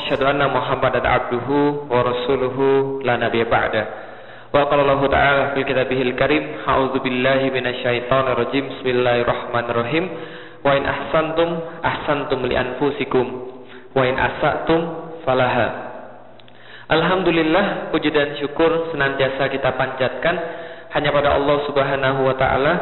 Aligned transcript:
Asyhadu 0.00 0.24
anna 0.24 0.48
Muhammadan 0.48 1.04
wa 1.04 2.00
rasuluhu 2.08 3.04
la 3.04 3.20
nabiyya 3.20 3.52
ba'da. 3.52 3.82
Wa. 4.48 4.64
Bismillahirrahmanirrahim. 8.80 10.04
Wa 10.64 10.72
in 10.72 10.88
ahsantum 10.88 11.48
ahsantum 11.84 12.48
li 12.48 12.56
anfusikum 12.56 13.26
wa 13.92 14.02
in 14.08 14.16
asatum 14.16 14.80
falaha. 15.28 15.68
Alhamdulillah 16.88 17.92
puji 17.92 18.08
dan 18.08 18.40
syukur 18.40 18.88
senantiasa 18.96 19.52
kita 19.52 19.76
panjatkan 19.76 20.34
hanya 20.96 21.12
pada 21.12 21.36
Allah 21.36 21.56
Subhanahu 21.68 22.24
wa 22.24 22.32
taala 22.40 22.72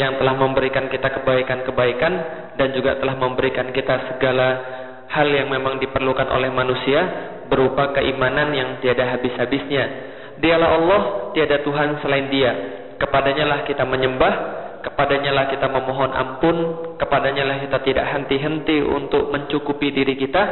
yang 0.00 0.16
telah 0.16 0.32
memberikan 0.32 0.88
kita 0.88 1.12
kebaikan-kebaikan 1.20 2.12
dan 2.56 2.72
juga 2.72 2.96
telah 2.96 3.20
memberikan 3.20 3.68
kita 3.68 4.16
segala 4.16 4.48
hal 5.12 5.28
yang 5.28 5.52
memang 5.52 5.76
diperlukan 5.76 6.24
oleh 6.32 6.48
manusia 6.48 7.00
berupa 7.52 7.92
keimanan 7.92 8.56
yang 8.56 8.80
tiada 8.80 9.12
habis-habisnya. 9.12 9.84
Dialah 10.40 10.70
Allah, 10.80 11.00
tiada 11.36 11.60
Tuhan 11.60 12.00
selain 12.00 12.32
Dia. 12.32 12.52
Kepadanya 12.96 13.44
lah 13.44 13.60
kita 13.68 13.84
menyembah, 13.84 14.34
kepadanya 14.80 15.36
lah 15.36 15.44
kita 15.52 15.68
memohon 15.68 16.10
ampun, 16.16 16.56
kepadanya 16.96 17.44
lah 17.44 17.56
kita 17.60 17.78
tidak 17.84 18.06
henti-henti 18.08 18.80
untuk 18.80 19.28
mencukupi 19.28 19.92
diri 19.92 20.16
kita 20.16 20.42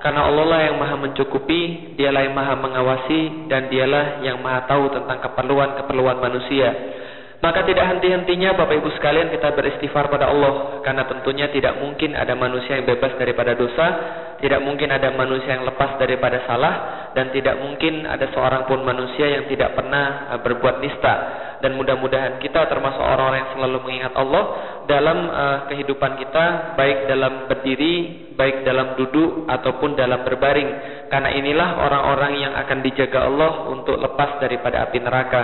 karena 0.00 0.32
Allah 0.32 0.44
lah 0.48 0.60
yang 0.64 0.80
maha 0.80 0.96
mencukupi, 0.96 1.92
dialah 2.00 2.24
yang 2.24 2.32
maha 2.32 2.56
mengawasi, 2.56 3.52
dan 3.52 3.68
dialah 3.68 4.24
yang 4.24 4.40
maha 4.40 4.64
tahu 4.64 4.88
tentang 4.96 5.20
keperluan-keperluan 5.20 6.16
manusia. 6.24 6.72
Maka 7.40 7.64
tidak 7.64 7.88
henti-hentinya 7.88 8.52
Bapak 8.52 8.76
Ibu 8.84 9.00
sekalian 9.00 9.32
kita 9.32 9.56
beristighfar 9.56 10.12
pada 10.12 10.28
Allah. 10.28 10.84
Karena 10.84 11.08
tentunya 11.08 11.48
tidak 11.48 11.80
mungkin 11.80 12.12
ada 12.12 12.36
manusia 12.36 12.76
yang 12.76 12.84
bebas 12.84 13.16
daripada 13.16 13.56
dosa 13.56 13.86
Tidak 14.40 14.60
mungkin 14.60 14.92
ada 14.92 15.12
manusia 15.12 15.56
yang 15.56 15.64
lepas 15.64 15.96
daripada 15.96 16.44
salah 16.44 16.74
Dan 17.16 17.32
tidak 17.32 17.56
mungkin 17.60 18.04
ada 18.04 18.28
seorang 18.32 18.68
pun 18.68 18.84
manusia 18.84 19.24
yang 19.24 19.48
tidak 19.48 19.72
pernah 19.72 20.36
uh, 20.36 20.40
berbuat 20.44 20.84
nista. 20.84 21.14
Dan 21.64 21.80
mudah-mudahan 21.80 22.40
kita 22.44 22.68
termasuk 22.68 23.00
orang-orang 23.00 23.44
yang 23.44 23.52
selalu 23.56 23.78
mengingat 23.88 24.12
Allah 24.20 24.44
Dalam 24.84 25.18
uh, 25.32 25.58
kehidupan 25.72 26.20
kita 26.20 26.76
Baik 26.76 27.08
dalam 27.08 27.48
berdiri, 27.48 27.94
baik 28.36 28.68
dalam 28.68 29.00
duduk 29.00 29.48
ataupun 29.48 29.96
dalam 29.96 30.28
berbaring. 30.28 30.70
Karena 31.08 31.32
inilah 31.32 31.88
orang-orang 31.88 32.32
yang 32.36 32.52
akan 32.52 32.84
dijaga 32.84 33.32
Allah 33.32 33.64
untuk 33.72 33.96
lepas 33.96 34.44
daripada 34.44 34.84
api 34.84 35.00
neraka 35.00 35.42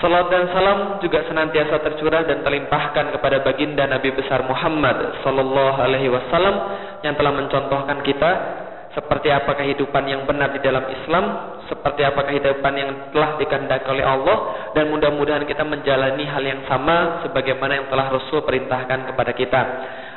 Salat 0.00 0.32
dan 0.32 0.48
salam 0.50 0.98
juga 1.04 1.20
senantiasa 1.28 1.78
tercurah 1.84 2.24
dan 2.24 2.40
terlimpahkan 2.40 3.12
kepada 3.12 3.44
baginda 3.44 3.84
Nabi 3.86 4.16
besar 4.16 4.42
Muhammad 4.48 5.20
sallallahu 5.20 5.78
alaihi 5.78 6.08
wasallam 6.08 6.56
yang 7.04 7.14
telah 7.14 7.32
mencontohkan 7.36 8.00
kita 8.00 8.30
seperti 8.92 9.32
apa 9.32 9.56
kehidupan 9.56 10.04
yang 10.04 10.28
benar 10.28 10.52
di 10.52 10.60
dalam 10.60 10.84
Islam, 10.92 11.24
seperti 11.72 12.04
apa 12.04 12.28
kehidupan 12.28 12.72
yang 12.76 12.90
telah 13.08 13.40
dikehendaki 13.40 13.88
oleh 13.88 14.04
Allah 14.04 14.36
dan 14.76 14.92
mudah-mudahan 14.92 15.48
kita 15.48 15.64
menjalani 15.64 16.28
hal 16.28 16.44
yang 16.44 16.60
sama 16.68 17.24
sebagaimana 17.24 17.80
yang 17.80 17.86
telah 17.88 18.12
Rasul 18.12 18.44
perintahkan 18.44 19.08
kepada 19.08 19.32
kita. 19.32 19.62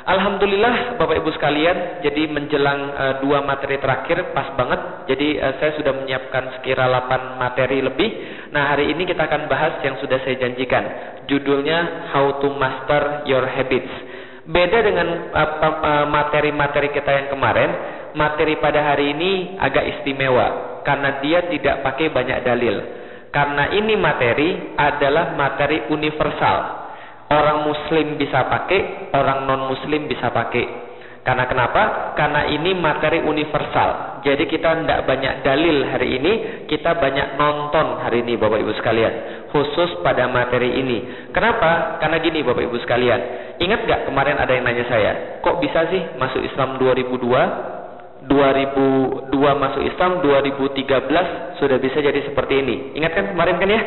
Alhamdulillah 0.06 1.02
Bapak 1.02 1.18
Ibu 1.18 1.34
sekalian, 1.34 1.98
jadi 1.98 2.30
menjelang 2.30 2.80
uh, 2.94 3.14
dua 3.26 3.42
materi 3.42 3.82
terakhir 3.82 4.30
pas 4.30 4.54
banget. 4.54 4.78
Jadi 5.10 5.34
uh, 5.42 5.58
saya 5.58 5.74
sudah 5.74 5.98
menyiapkan 5.98 6.54
sekira 6.54 6.86
8 6.86 7.42
materi 7.42 7.82
lebih. 7.82 8.10
Nah, 8.54 8.70
hari 8.70 8.94
ini 8.94 9.02
kita 9.02 9.26
akan 9.26 9.50
bahas 9.50 9.82
yang 9.82 9.98
sudah 9.98 10.22
saya 10.22 10.38
janjikan. 10.38 10.84
Judulnya 11.26 12.12
How 12.14 12.38
to 12.38 12.54
Master 12.54 13.26
Your 13.26 13.50
Habits. 13.50 13.90
Beda 14.46 14.78
dengan 14.78 15.34
materi-materi 16.06 16.86
uh, 16.86 16.94
kita 16.94 17.10
yang 17.10 17.26
kemarin, 17.26 17.70
materi 18.14 18.60
pada 18.62 18.94
hari 18.94 19.16
ini 19.16 19.32
agak 19.58 19.98
istimewa 19.98 20.78
karena 20.86 21.18
dia 21.18 21.42
tidak 21.50 21.82
pakai 21.82 22.12
banyak 22.12 22.38
dalil. 22.46 22.76
Karena 23.34 23.74
ini 23.74 23.98
materi 23.98 24.78
adalah 24.78 25.34
materi 25.34 25.90
universal 25.92 26.86
Orang 27.26 27.66
muslim 27.66 28.14
bisa 28.14 28.46
pakai, 28.46 29.10
orang 29.10 29.50
non 29.50 29.66
muslim 29.66 30.06
bisa 30.06 30.30
pakai. 30.30 30.86
Karena 31.26 31.50
kenapa? 31.50 32.14
Karena 32.14 32.46
ini 32.46 32.70
materi 32.78 33.18
universal. 33.18 34.22
Jadi 34.22 34.46
kita 34.46 34.78
tidak 34.78 35.10
banyak 35.10 35.42
dalil 35.42 35.90
hari 35.90 36.22
ini, 36.22 36.32
kita 36.70 36.94
banyak 36.94 37.34
nonton 37.34 37.98
hari 37.98 38.22
ini 38.22 38.38
Bapak 38.38 38.62
Ibu 38.62 38.78
sekalian. 38.78 39.14
Khusus 39.50 40.06
pada 40.06 40.30
materi 40.30 40.70
ini. 40.78 41.26
Kenapa? 41.34 41.98
Karena 41.98 42.22
gini 42.22 42.46
Bapak 42.46 42.62
Ibu 42.62 42.78
sekalian. 42.86 43.20
Ingat 43.58 43.90
gak 43.90 44.00
kemarin 44.06 44.38
ada 44.38 44.54
yang 44.54 44.62
nanya 44.62 44.86
saya, 44.86 45.42
kok 45.42 45.58
bisa 45.58 45.90
sih 45.90 46.02
masuk 46.22 46.46
Islam 46.46 46.78
2002? 46.78 47.75
2002 48.26 49.30
masuk 49.34 49.82
Islam, 49.86 50.20
2013 50.22 51.62
sudah 51.62 51.78
bisa 51.78 51.98
jadi 52.02 52.20
seperti 52.26 52.54
ini. 52.58 52.76
Ingat 52.98 53.12
kan 53.14 53.24
kemarin 53.32 53.56
kan 53.62 53.70
ya? 53.70 53.82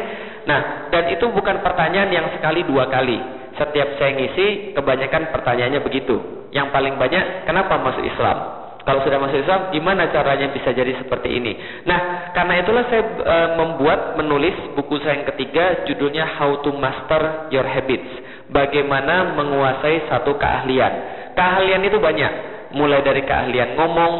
Nah, 0.47 0.89
dan 0.89 1.11
itu 1.11 1.27
bukan 1.29 1.59
pertanyaan 1.59 2.09
yang 2.09 2.27
sekali 2.33 2.63
dua 2.63 2.87
kali. 2.87 3.19
Setiap 3.59 3.99
saya 3.99 4.15
ngisi, 4.15 4.71
kebanyakan 4.71 5.35
pertanyaannya 5.35 5.83
begitu. 5.83 6.47
Yang 6.55 6.71
paling 6.71 6.95
banyak, 6.95 7.43
kenapa 7.43 7.75
masuk 7.83 8.07
Islam? 8.07 8.59
Kalau 8.87 9.03
sudah 9.03 9.19
masuk 9.19 9.43
Islam, 9.43 9.69
gimana 9.75 10.07
caranya 10.09 10.49
bisa 10.49 10.71
jadi 10.71 10.95
seperti 10.97 11.29
ini? 11.29 11.53
Nah, 11.83 12.31
karena 12.31 12.63
itulah 12.63 12.87
saya 12.87 13.03
e, 13.05 13.35
membuat, 13.59 14.15
menulis 14.15 14.55
buku 14.73 14.97
saya 15.03 15.19
yang 15.19 15.27
ketiga, 15.35 15.83
judulnya 15.85 16.25
How 16.39 16.63
to 16.63 16.71
Master 16.73 17.51
Your 17.51 17.67
Habits. 17.67 18.09
Bagaimana 18.49 19.35
menguasai 19.37 20.09
satu 20.09 20.39
keahlian. 20.39 20.93
Keahlian 21.35 21.85
itu 21.85 21.99
banyak. 22.01 22.58
Mulai 22.69 23.01
dari 23.01 23.25
keahlian 23.25 23.73
ngomong, 23.73 24.13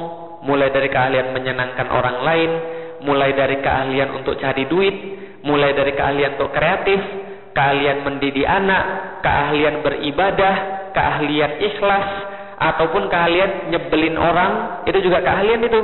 mulai 0.46 0.74
dari 0.74 0.90
keahlian 0.90 1.36
menyenangkan 1.36 1.88
orang 1.90 2.18
lain, 2.26 2.52
mulai 3.04 3.32
dari 3.36 3.62
keahlian 3.62 4.10
untuk 4.16 4.40
cari 4.42 4.66
duit, 4.66 4.96
mulai 5.44 5.72
dari 5.76 5.94
keahlian 5.94 6.36
untuk 6.40 6.52
kreatif, 6.52 7.00
keahlian 7.54 8.04
mendidik 8.04 8.48
anak, 8.48 9.20
keahlian 9.24 9.84
beribadah, 9.84 10.56
keahlian 10.96 11.60
ikhlas, 11.60 12.08
ataupun 12.60 13.08
keahlian 13.08 13.72
nyebelin 13.72 14.20
orang, 14.20 14.84
itu 14.84 15.00
juga 15.00 15.24
keahlian 15.24 15.64
itu. 15.64 15.80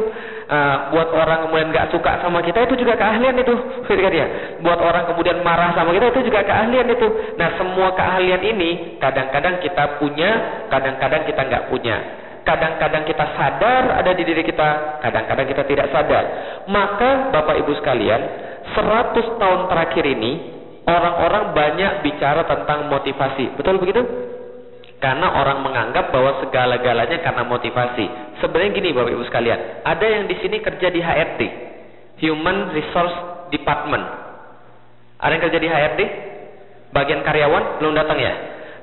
Uh, 0.46 0.94
buat 0.94 1.10
orang 1.10 1.50
kemudian 1.50 1.74
nggak 1.74 1.90
suka 1.90 2.22
sama 2.22 2.38
kita 2.46 2.70
itu 2.70 2.78
juga 2.78 2.94
keahlian 3.00 3.34
itu, 3.40 3.56
ya. 4.20 4.28
Buat 4.62 4.78
orang 4.78 5.10
kemudian 5.10 5.42
marah 5.42 5.74
sama 5.74 5.96
kita 5.96 6.12
itu 6.12 6.28
juga 6.30 6.44
keahlian 6.44 6.86
itu. 6.92 7.08
Nah 7.40 7.50
semua 7.56 7.96
keahlian 7.96 8.44
ini 8.44 9.00
kadang-kadang 9.00 9.64
kita 9.64 9.98
punya, 9.98 10.30
kadang-kadang 10.70 11.24
kita 11.26 11.42
nggak 11.48 11.66
punya. 11.72 11.98
Kadang-kadang 12.46 13.10
kita 13.10 13.26
sadar 13.34 14.06
ada 14.06 14.12
di 14.14 14.22
diri 14.22 14.46
kita, 14.46 15.02
kadang-kadang 15.02 15.50
kita 15.50 15.66
tidak 15.66 15.90
sadar. 15.90 16.24
Maka 16.70 17.34
Bapak 17.34 17.58
Ibu 17.66 17.74
sekalian, 17.82 18.22
100 18.78 19.42
tahun 19.42 19.62
terakhir 19.66 20.06
ini 20.06 20.32
orang-orang 20.86 21.58
banyak 21.58 21.92
bicara 22.06 22.46
tentang 22.46 22.94
motivasi. 22.94 23.58
Betul 23.58 23.82
begitu? 23.82 24.06
Karena 25.04 25.28
orang 25.44 25.60
menganggap 25.62 26.10
bahwa 26.10 26.40
segala-galanya 26.42 27.20
karena 27.20 27.44
motivasi. 27.46 28.06
Sebenarnya 28.40 28.72
gini 28.74 28.90
Bapak 28.96 29.12
Ibu 29.12 29.24
sekalian, 29.28 29.84
ada 29.84 30.06
yang 30.08 30.24
di 30.26 30.36
sini 30.40 30.64
kerja 30.64 30.88
di 30.88 31.04
HRD, 31.04 31.42
Human 32.24 32.72
Resource 32.72 33.18
Department. 33.52 34.06
Ada 35.20 35.32
yang 35.36 35.44
kerja 35.50 35.60
di 35.60 35.70
HRD? 35.70 36.02
Bagian 36.96 37.22
karyawan 37.28 37.84
belum 37.84 37.94
datang 37.94 38.18
ya? 38.24 38.34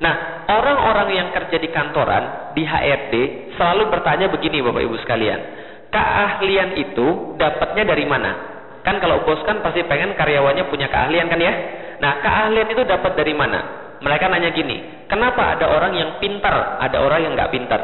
Nah, 0.01 0.45
orang-orang 0.49 1.09
yang 1.17 1.27
kerja 1.33 1.57
di 1.57 1.69
kantoran, 1.73 2.53
di 2.53 2.61
HRD, 2.61 3.13
selalu 3.57 3.89
bertanya 3.89 4.29
begini 4.29 4.61
Bapak 4.61 4.81
Ibu 4.85 4.95
sekalian. 5.01 5.39
Keahlian 5.93 6.69
itu 6.77 7.37
dapatnya 7.37 7.83
dari 7.85 8.05
mana? 8.05 8.31
Kan 8.83 8.99
kalau 8.99 9.23
bos 9.23 9.39
kan 9.47 9.63
pasti 9.63 9.85
pengen 9.87 10.17
karyawannya 10.17 10.67
punya 10.67 10.89
keahlian 10.89 11.29
kan 11.29 11.39
ya? 11.39 11.53
Nah, 12.01 12.19
keahlian 12.19 12.67
itu 12.67 12.83
dapat 12.83 13.15
dari 13.15 13.31
mana? 13.31 13.59
Mereka 14.03 14.27
nanya 14.27 14.51
gini, 14.51 15.07
kenapa 15.07 15.55
ada 15.55 15.71
orang 15.71 15.95
yang 15.95 16.09
pintar, 16.19 16.75
ada 16.83 16.99
orang 16.99 17.23
yang 17.23 17.33
nggak 17.39 17.51
pintar? 17.55 17.81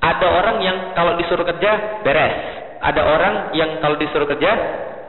Ada 0.00 0.26
orang 0.26 0.56
yang 0.64 0.76
kalau 0.96 1.20
disuruh 1.20 1.44
kerja 1.44 2.00
beres, 2.00 2.36
ada 2.80 3.02
orang 3.04 3.34
yang 3.52 3.76
kalau 3.84 4.00
disuruh 4.00 4.24
kerja 4.24 4.50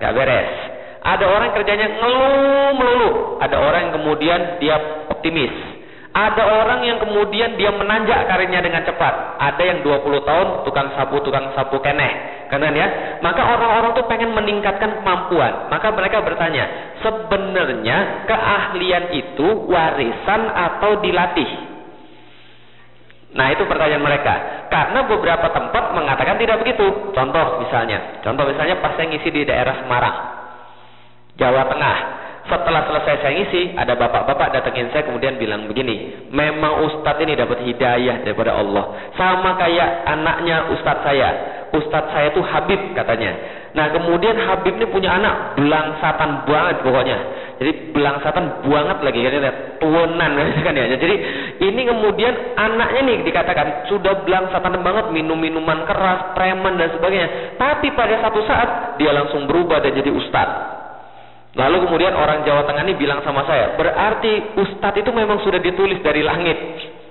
nggak 0.03 0.13
beres. 0.13 0.51
Ada 0.99 1.23
orang 1.23 1.55
kerjanya 1.55 1.87
ngeluh 1.95 2.71
melulu, 2.75 3.11
ada 3.39 3.55
orang 3.55 3.87
yang 3.87 3.93
kemudian 3.95 4.39
dia 4.59 4.75
optimis, 5.07 5.77
ada 6.17 6.43
orang 6.49 6.81
yang 6.81 6.97
kemudian 6.97 7.61
dia 7.61 7.69
menanjak 7.69 8.25
karirnya 8.25 8.65
dengan 8.65 8.81
cepat. 8.89 9.37
Ada 9.37 9.61
yang 9.61 9.79
20 9.85 10.25
tahun 10.25 10.47
tukang 10.65 10.89
sapu, 10.97 11.21
tukang 11.21 11.53
sapu 11.53 11.77
keneh. 11.77 12.49
Kan 12.49 12.65
ya? 12.73 13.19
Maka 13.21 13.45
orang-orang 13.45 13.93
tuh 13.93 14.09
pengen 14.09 14.33
meningkatkan 14.33 14.97
kemampuan. 14.97 15.69
Maka 15.69 15.93
mereka 15.93 16.25
bertanya, 16.25 16.97
sebenarnya 17.05 18.25
keahlian 18.25 19.13
itu 19.13 19.26
warisan 19.45 20.41
atau 20.49 21.03
dilatih? 21.03 21.67
Nah 23.37 23.53
itu 23.53 23.67
pertanyaan 23.69 24.01
mereka. 24.01 24.33
Karena 24.71 25.03
beberapa 25.05 25.51
tempat 25.51 25.93
mengatakan 25.93 26.39
tidak 26.39 26.63
begitu. 26.63 27.13
Contoh 27.13 27.61
misalnya, 27.61 28.23
contoh 28.25 28.47
misalnya 28.47 28.79
pas 28.79 28.95
saya 28.95 29.11
ngisi 29.11 29.29
di 29.29 29.41
daerah 29.43 29.83
Semarang, 29.83 30.15
Jawa 31.35 31.67
Tengah. 31.67 31.97
Setelah 32.47 32.87
selesai 32.87 33.15
saya 33.19 33.33
ngisi, 33.35 33.75
ada 33.75 33.99
bapak-bapak 33.99 34.55
datengin 34.55 34.87
saya 34.95 35.03
kemudian 35.03 35.35
bilang 35.35 35.67
begini, 35.67 36.31
memang 36.31 36.79
ustadz 36.87 37.19
ini 37.19 37.35
dapat 37.35 37.59
hidayah 37.59 38.23
daripada 38.23 38.55
Allah. 38.55 39.11
Sama 39.19 39.59
kayak 39.59 40.07
anaknya 40.07 40.71
ustadz 40.71 41.03
saya. 41.03 41.56
Ustadz 41.75 42.11
saya 42.15 42.31
itu 42.31 42.39
Habib 42.39 42.95
katanya. 42.95 43.31
Nah 43.75 43.91
kemudian 43.91 44.39
Habib 44.39 44.79
ini 44.79 44.87
punya 44.87 45.19
anak 45.19 45.59
belangsatan 45.59 46.47
banget 46.47 46.75
pokoknya. 46.81 47.17
Jadi 47.57 47.71
belangsatan 47.91 48.69
banget 48.69 48.97
lagi 49.01 49.19
kan 49.25 49.43
ya, 49.43 49.53
tuanan 49.81 50.31
kan 50.65 50.73
ya. 50.73 50.85
Jadi 50.95 51.15
ini 51.61 51.81
kemudian 51.89 52.33
anaknya 52.55 53.01
nih 53.03 53.17
dikatakan 53.27 53.89
sudah 53.89 54.23
belangsatan 54.23 54.77
banget 54.81 55.05
minum 55.11 55.35
minuman 55.35 55.83
keras, 55.83 56.37
preman 56.37 56.79
dan 56.79 56.93
sebagainya. 56.95 57.57
Tapi 57.59 57.91
pada 57.97 58.15
satu 58.23 58.39
saat 58.45 58.95
dia 59.01 59.11
langsung 59.11 59.49
berubah 59.49 59.81
dan 59.83 59.91
jadi 59.93 60.09
ustadz. 60.13 60.77
Lalu 61.57 61.89
kemudian 61.89 62.13
orang 62.13 62.45
Jawa 62.45 62.69
Tengah 62.69 62.85
ini 62.85 62.93
bilang 63.01 63.25
sama 63.25 63.41
saya, 63.49 63.73
berarti 63.73 64.61
ustadz 64.61 65.01
itu 65.01 65.09
memang 65.09 65.41
sudah 65.41 65.57
ditulis 65.57 65.97
dari 66.05 66.21
langit. 66.21 66.55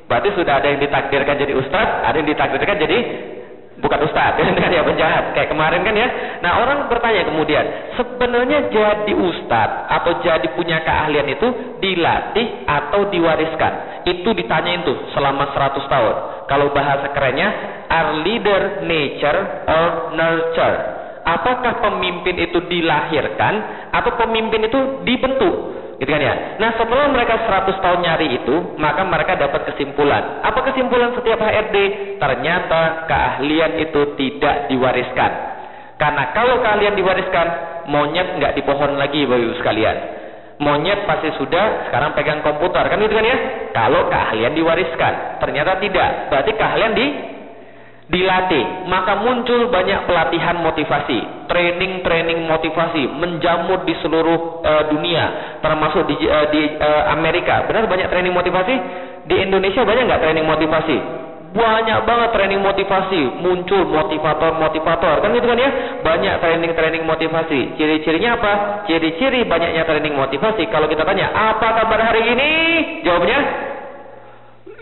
Berarti 0.06 0.38
sudah 0.38 0.62
ada 0.62 0.70
yang 0.70 0.78
ditakdirkan 0.78 1.34
jadi 1.34 1.52
ustadz, 1.58 2.06
ada 2.06 2.14
yang 2.14 2.30
ditakdirkan 2.30 2.76
jadi 2.78 2.98
bukan 3.80 3.98
ustadz, 4.08 4.40
kan 4.62 4.70
ya 4.72 4.82
penjahat. 4.84 5.32
Kayak 5.36 5.52
kemarin 5.52 5.80
kan 5.84 5.94
ya. 5.94 6.08
Nah 6.40 6.62
orang 6.64 6.88
bertanya 6.88 7.28
kemudian, 7.28 7.64
sebenarnya 7.96 8.72
jadi 8.72 9.12
ustadz 9.12 9.88
atau 9.92 10.12
jadi 10.24 10.46
punya 10.56 10.80
keahlian 10.84 11.26
itu 11.30 11.48
dilatih 11.80 12.68
atau 12.68 13.08
diwariskan? 13.12 14.04
Itu 14.06 14.32
ditanyain 14.32 14.86
tuh 14.86 15.10
selama 15.12 15.50
100 15.50 15.92
tahun. 15.92 16.14
Kalau 16.46 16.70
bahasa 16.70 17.10
kerennya, 17.10 17.48
are 17.90 18.22
leader 18.22 18.86
nature 18.86 19.40
or 19.66 20.14
nurture? 20.14 21.05
Apakah 21.26 21.82
pemimpin 21.82 22.38
itu 22.38 22.62
dilahirkan 22.70 23.54
atau 23.90 24.14
pemimpin 24.14 24.70
itu 24.70 25.02
dibentuk? 25.02 25.54
Gitu 25.96 26.10
kan 26.12 26.22
ya? 26.22 26.60
Nah 26.60 26.76
setelah 26.76 27.08
mereka 27.08 27.40
100 27.48 27.82
tahun 27.82 28.00
nyari 28.04 28.28
itu 28.38 28.78
maka 28.78 29.02
mereka 29.02 29.34
dapat 29.34 29.72
kesimpulan. 29.72 30.44
Apa 30.44 30.60
kesimpulan 30.70 31.16
setiap 31.16 31.40
HRD 31.40 31.76
ternyata 32.20 33.08
keahlian 33.10 33.80
itu 33.80 34.14
tidak 34.14 34.70
diwariskan. 34.70 35.32
Karena 35.96 36.36
kalau 36.36 36.60
keahlian 36.60 36.94
diwariskan 36.94 37.46
monyet 37.88 38.36
nggak 38.36 38.54
di 38.54 38.62
pohon 38.62 39.00
lagi 39.00 39.24
bapak 39.24 39.56
sekalian. 39.56 39.96
Monyet 40.56 41.04
pasti 41.04 41.32
sudah 41.36 41.88
sekarang 41.88 42.12
pegang 42.16 42.40
komputer. 42.44 42.84
Kan 42.88 43.00
gitu 43.00 43.16
kan 43.16 43.24
ya? 43.24 43.38
Kalau 43.72 44.08
keahlian 44.12 44.52
diwariskan 44.52 45.40
ternyata 45.40 45.80
tidak. 45.80 46.28
Berarti 46.28 46.52
keahlian 46.60 46.92
di 46.92 47.06
dilatih, 48.06 48.86
maka 48.86 49.18
muncul 49.18 49.66
banyak 49.66 50.06
pelatihan 50.06 50.62
motivasi, 50.62 51.50
training-training 51.50 52.46
motivasi 52.46 53.02
menjamur 53.10 53.82
di 53.82 53.98
seluruh 53.98 54.62
uh, 54.62 54.84
dunia, 54.94 55.58
termasuk 55.58 56.06
di, 56.06 56.14
uh, 56.22 56.46
di 56.54 56.62
uh, 56.78 57.10
Amerika. 57.18 57.66
Benar 57.66 57.90
banyak 57.90 58.06
training 58.06 58.30
motivasi? 58.30 58.74
Di 59.26 59.42
Indonesia 59.42 59.82
banyak 59.82 60.06
nggak 60.06 60.22
training 60.22 60.46
motivasi? 60.46 60.98
Banyak 61.56 61.98
banget 62.06 62.30
training 62.30 62.60
motivasi, 62.62 63.42
muncul 63.42 63.82
motivator-motivator, 63.90 65.24
kan 65.24 65.30
gitu 65.34 65.46
kan 65.50 65.58
ya? 65.58 65.70
Banyak 66.06 66.34
training-training 66.38 67.02
motivasi. 67.02 67.74
Ciri-cirinya 67.74 68.38
apa? 68.38 68.52
Ciri-ciri 68.86 69.42
banyaknya 69.50 69.82
training 69.82 70.14
motivasi. 70.14 70.62
Kalau 70.70 70.86
kita 70.86 71.02
tanya, 71.02 71.34
apa 71.34 71.68
kabar 71.82 72.06
hari 72.06 72.22
ini? 72.22 72.50
Jawabnya 73.02 73.38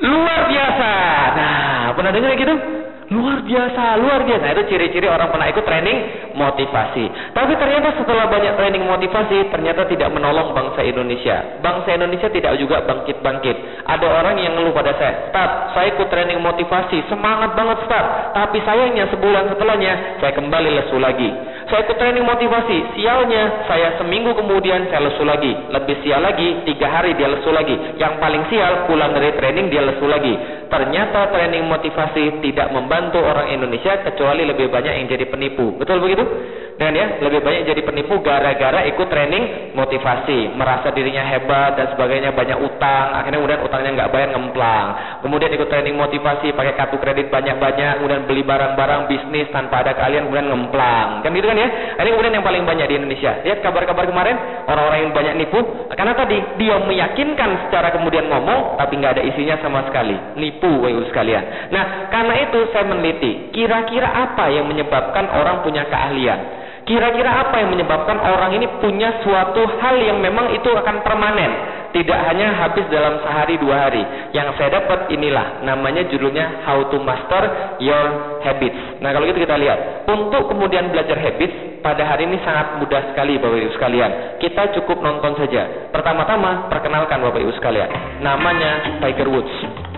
luar 0.04 0.40
biasa. 0.50 0.92
Nah, 1.40 1.84
pernah 1.96 2.12
dengar 2.12 2.36
gitu? 2.36 2.83
Luar 3.14 3.46
biasa, 3.46 4.02
luar 4.02 4.26
biasa. 4.26 4.44
Itu 4.58 4.62
ciri-ciri 4.75 5.06
orang 5.06 5.31
pernah 5.31 5.46
ikut 5.46 5.62
training 5.62 5.99
motivasi. 6.34 7.05
Tapi 7.31 7.52
ternyata 7.55 7.94
setelah 7.94 8.26
banyak 8.26 8.58
training 8.58 8.82
motivasi, 8.82 9.55
ternyata 9.55 9.87
tidak 9.87 10.11
menolong 10.11 10.50
bangsa 10.50 10.82
Indonesia. 10.82 11.62
Bangsa 11.62 11.94
Indonesia 11.94 12.26
tidak 12.26 12.58
juga 12.58 12.82
bangkit-bangkit. 12.82 13.87
Ada 13.87 14.06
orang 14.11 14.43
yang 14.43 14.58
ngeluh 14.58 14.75
pada 14.75 14.99
saya, 14.99 15.31
Start, 15.31 15.52
saya 15.78 15.94
ikut 15.94 16.11
training 16.11 16.43
motivasi, 16.43 17.06
semangat 17.06 17.55
banget 17.55 17.87
Start. 17.87 18.34
Tapi 18.34 18.58
sayangnya 18.66 19.06
sebulan 19.14 19.55
setelahnya, 19.55 20.19
saya 20.19 20.32
kembali 20.34 20.69
lesu 20.75 20.99
lagi. 20.99 21.31
Saya 21.64 21.81
ikut 21.87 21.96
training 21.96 22.26
motivasi, 22.28 22.99
sialnya 22.99 23.64
saya 23.64 23.96
seminggu 23.96 24.37
kemudian 24.37 24.84
saya 24.90 25.08
lesu 25.08 25.25
lagi. 25.25 25.55
Lebih 25.72 25.96
sial 26.05 26.20
lagi, 26.20 26.67
tiga 26.69 26.90
hari 26.90 27.17
dia 27.17 27.31
lesu 27.31 27.49
lagi. 27.55 27.72
Yang 27.96 28.20
paling 28.20 28.43
sial, 28.52 28.84
pulang 28.90 29.14
dari 29.17 29.32
training 29.38 29.70
dia 29.72 29.81
lesu 29.81 30.05
lagi. 30.05 30.34
Ternyata 30.74 31.30
training 31.30 31.70
motivasi 31.70 32.42
tidak 32.42 32.74
membantu 32.74 33.22
orang 33.22 33.54
Indonesia 33.54 33.94
kecuali 34.02 34.42
lebih 34.42 34.74
banyak 34.74 34.90
yang 34.90 35.06
jadi 35.06 35.30
penipu. 35.30 35.78
Betul 35.78 36.02
begitu? 36.02 36.26
Dan 36.74 36.90
ya, 36.90 37.22
lebih 37.22 37.38
banyak 37.38 37.70
jadi 37.70 37.82
penipu 37.86 38.18
gara-gara 38.18 38.82
ikut 38.90 39.06
training 39.06 39.74
motivasi, 39.78 40.58
merasa 40.58 40.90
dirinya 40.90 41.22
hebat 41.22 41.78
dan 41.78 41.94
sebagainya, 41.94 42.34
banyak 42.34 42.58
utang, 42.66 43.14
akhirnya 43.14 43.38
kemudian 43.38 43.62
utangnya 43.62 43.90
nggak 43.94 44.10
bayar 44.10 44.28
ngemplang. 44.34 44.86
Kemudian 45.22 45.54
ikut 45.54 45.70
training 45.70 45.94
motivasi, 45.94 46.50
pakai 46.50 46.74
kartu 46.74 46.98
kredit 46.98 47.30
banyak-banyak, 47.30 48.02
kemudian 48.02 48.26
beli 48.26 48.42
barang-barang 48.42 49.06
bisnis 49.06 49.46
tanpa 49.54 49.86
ada 49.86 49.94
kalian 49.94 50.26
kemudian 50.26 50.50
ngemplang. 50.50 51.22
Kan 51.22 51.30
gitu 51.30 51.46
kan 51.46 51.62
ya? 51.62 51.68
Ini 51.94 52.10
kemudian 52.10 52.34
yang 52.42 52.46
paling 52.46 52.66
banyak 52.66 52.86
di 52.90 52.94
Indonesia. 52.98 53.32
Lihat 53.46 53.58
kabar-kabar 53.62 54.10
kemarin, 54.10 54.36
orang-orang 54.66 54.98
yang 55.06 55.12
banyak 55.14 55.34
nipu, 55.46 55.62
karena 55.94 56.14
tadi 56.18 56.42
dia 56.58 56.76
meyakinkan 56.82 57.70
secara 57.70 57.94
kemudian 57.94 58.26
ngomong, 58.26 58.82
tapi 58.82 58.98
nggak 58.98 59.14
ada 59.14 59.22
isinya 59.22 59.62
sama 59.62 59.86
sekali. 59.86 60.18
Nipu, 60.42 60.82
wahyu 60.82 61.06
sekalian. 61.06 61.70
Nah, 61.70 62.10
karena 62.10 62.34
itu 62.50 62.66
saya 62.74 62.82
meneliti, 62.82 63.54
kira-kira 63.54 64.10
apa 64.10 64.50
yang 64.50 64.66
menyebabkan 64.66 65.31
orang 65.31 65.62
punya 65.62 65.86
keahlian? 65.86 66.66
Kira-kira 66.84 67.48
apa 67.48 67.64
yang 67.64 67.72
menyebabkan 67.72 68.20
orang 68.20 68.60
ini 68.60 68.69
punya 68.76 69.24
suatu 69.24 69.64
hal 69.81 69.96
yang 70.05 70.20
memang 70.20 70.53
itu 70.53 70.69
akan 70.69 71.00
permanen, 71.00 71.48
tidak 71.96 72.20
hanya 72.29 72.60
habis 72.60 72.84
dalam 72.93 73.24
sehari 73.24 73.56
dua 73.56 73.88
hari. 73.88 74.05
Yang 74.36 74.60
saya 74.60 74.84
dapat 74.84 75.08
inilah, 75.08 75.64
namanya 75.64 76.05
judulnya 76.12 76.60
How 76.69 76.93
to 76.93 77.00
Master 77.00 77.43
Your 77.81 78.36
Habits. 78.44 79.00
Nah 79.00 79.17
kalau 79.17 79.24
gitu 79.24 79.41
kita 79.41 79.56
lihat, 79.56 80.05
untuk 80.12 80.53
kemudian 80.53 80.93
belajar 80.93 81.17
habits 81.17 81.81
pada 81.81 82.05
hari 82.05 82.29
ini 82.29 82.36
sangat 82.44 82.76
mudah 82.76 83.17
sekali 83.17 83.41
Bapak 83.41 83.64
Ibu 83.64 83.72
sekalian. 83.81 84.10
Kita 84.44 84.76
cukup 84.76 85.00
nonton 85.00 85.41
saja. 85.41 85.88
Pertama-tama 85.88 86.69
perkenalkan 86.69 87.17
Bapak 87.24 87.41
Ibu 87.41 87.53
sekalian, 87.64 87.88
namanya 88.20 89.00
Tiger 89.00 89.32
Woods. 89.32 89.55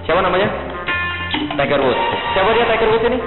Siapa 0.06 0.22
namanya? 0.22 0.46
Tiger 1.58 1.82
Woods. 1.82 2.02
Siapa 2.30 2.50
dia 2.54 2.64
Tiger 2.70 2.88
Woods 2.94 3.06
ini? 3.10 3.18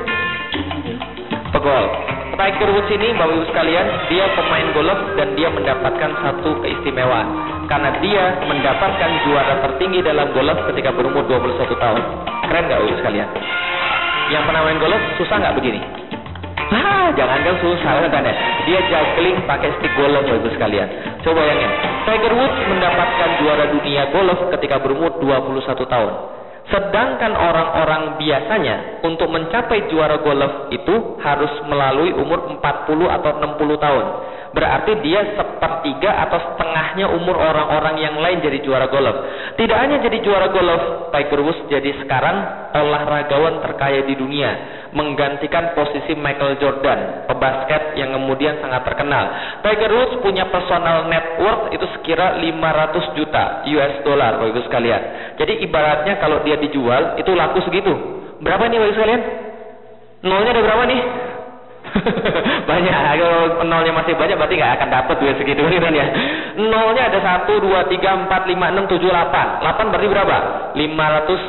Pegol. 1.51 2.18
Tiger 2.39 2.71
Woods 2.71 2.87
ini 2.87 3.11
Bapak 3.19 3.35
Ibu 3.35 3.45
sekalian, 3.51 3.83
dia 4.07 4.23
pemain 4.31 4.71
golf 4.71 4.95
dan 5.19 5.35
dia 5.35 5.51
mendapatkan 5.51 6.07
satu 6.23 6.55
keistimewaan 6.63 7.27
karena 7.67 7.91
dia 7.99 8.39
mendapatkan 8.47 9.11
juara 9.27 9.59
tertinggi 9.67 9.99
dalam 9.99 10.31
golf 10.31 10.55
ketika 10.71 10.95
berumur 10.95 11.27
21 11.27 11.67
tahun. 11.67 11.99
Keren 12.47 12.63
nggak 12.71 12.79
Bapak 12.79 12.87
Ibu 12.87 12.97
sekalian? 13.03 13.27
Yang 14.31 14.43
pernah 14.47 14.61
main 14.63 14.79
golf 14.79 15.01
susah 15.19 15.35
nggak 15.35 15.55
begini? 15.59 15.83
Ah, 16.71 17.11
jangan 17.11 17.43
kan 17.43 17.55
susah 17.59 17.91
kan 18.07 18.23
ya. 18.23 18.33
Dia 18.63 18.79
juggling 18.87 19.37
pakai 19.43 19.75
stick 19.75 19.91
golf 19.99 20.23
Bapak 20.23 20.39
Ibu 20.39 20.49
sekalian. 20.55 20.87
Coba 21.19 21.43
bayangin, 21.43 21.71
Tiger 22.07 22.33
Woods 22.39 22.59
mendapatkan 22.71 23.29
juara 23.43 23.65
dunia 23.67 24.15
golf 24.15 24.39
ketika 24.55 24.79
berumur 24.79 25.11
21 25.19 25.75
tahun. 25.75 26.38
Sedangkan 26.69 27.33
orang-orang 27.33 28.21
biasanya 28.21 29.01
untuk 29.01 29.25
mencapai 29.33 29.89
juara 29.89 30.21
golf 30.21 30.69
itu 30.69 31.17
harus 31.17 31.49
melalui 31.65 32.13
umur 32.13 32.45
40 32.45 33.09
atau 33.09 33.31
60 33.41 33.77
tahun. 33.81 34.05
Berarti 34.49 34.97
dia 35.05 35.21
sepertiga 35.37 36.25
atau 36.25 36.41
setengahnya 36.41 37.05
umur 37.13 37.37
orang-orang 37.37 38.01
yang 38.01 38.15
lain 38.17 38.41
jadi 38.41 38.65
juara 38.65 38.89
golf. 38.89 39.13
Tidak 39.61 39.77
hanya 39.77 40.01
jadi 40.01 40.17
juara 40.25 40.49
golf, 40.49 41.13
Tiger 41.13 41.39
Woods 41.45 41.69
jadi 41.69 41.93
sekarang 42.01 42.37
olahragawan 42.73 43.61
terkaya 43.61 44.01
di 44.09 44.17
dunia 44.17 44.79
menggantikan 44.89 45.77
posisi 45.77 46.17
Michael 46.17 46.57
Jordan, 46.57 47.29
pebasket 47.29 47.93
yang 47.93 48.09
kemudian 48.17 48.57
sangat 48.57 48.89
terkenal. 48.89 49.29
Tiger 49.61 49.91
Woods 49.93 50.17
punya 50.25 50.49
personal 50.49 51.05
net 51.05 51.37
worth 51.37 51.69
itu 51.69 51.85
sekira 51.97 52.41
500 52.41 53.17
juta 53.17 53.43
US 53.69 53.95
dollar, 54.01 54.41
Bapak 54.41 54.49
Ibu 54.49 54.61
sekalian. 54.65 55.01
Jadi 55.37 55.53
ibaratnya 55.61 56.17
kalau 56.17 56.41
dia 56.41 56.57
dijual 56.57 57.21
itu 57.21 57.31
laku 57.37 57.61
segitu. 57.69 57.93
Berapa 58.41 58.65
nih 58.65 58.81
Bapak 58.81 58.89
Ibu 58.89 58.97
sekalian? 58.97 59.21
Nolnya 60.19 60.51
ada 60.57 60.61
berapa 60.65 60.83
nih? 60.89 61.01
banyak. 62.69 62.93
Kalau 62.93 63.63
nolnya 63.65 63.93
masih 63.95 64.13
banyak 64.15 64.35
berarti 64.37 64.55
nggak 64.57 64.73
akan 64.79 64.89
dapat 64.89 65.15
duit 65.21 65.35
segitu 65.37 65.61
kan 65.85 65.93
ya. 65.93 66.07
Nolnya 66.57 67.03
ada 67.09 67.19
satu 67.19 67.61
dua 67.61 67.87
tiga 67.87 68.15
empat 68.15 68.45
lima 68.49 68.71
enam 68.73 68.85
tujuh 68.89 69.09
delapan. 69.09 69.63
Delapan 69.63 69.85
berarti 69.91 70.07
berapa? 70.07 70.37
Lima 70.75 71.05
ratus 71.19 71.41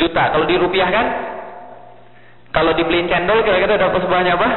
juta. 0.00 0.24
Kalau 0.32 0.46
dirupiahkan 0.48 1.06
kalau 2.50 2.74
dibeliin 2.74 3.06
cendol 3.06 3.46
kira-kira 3.46 3.78
dapat 3.78 4.00
sebanyak 4.02 4.34
apa? 4.34 4.48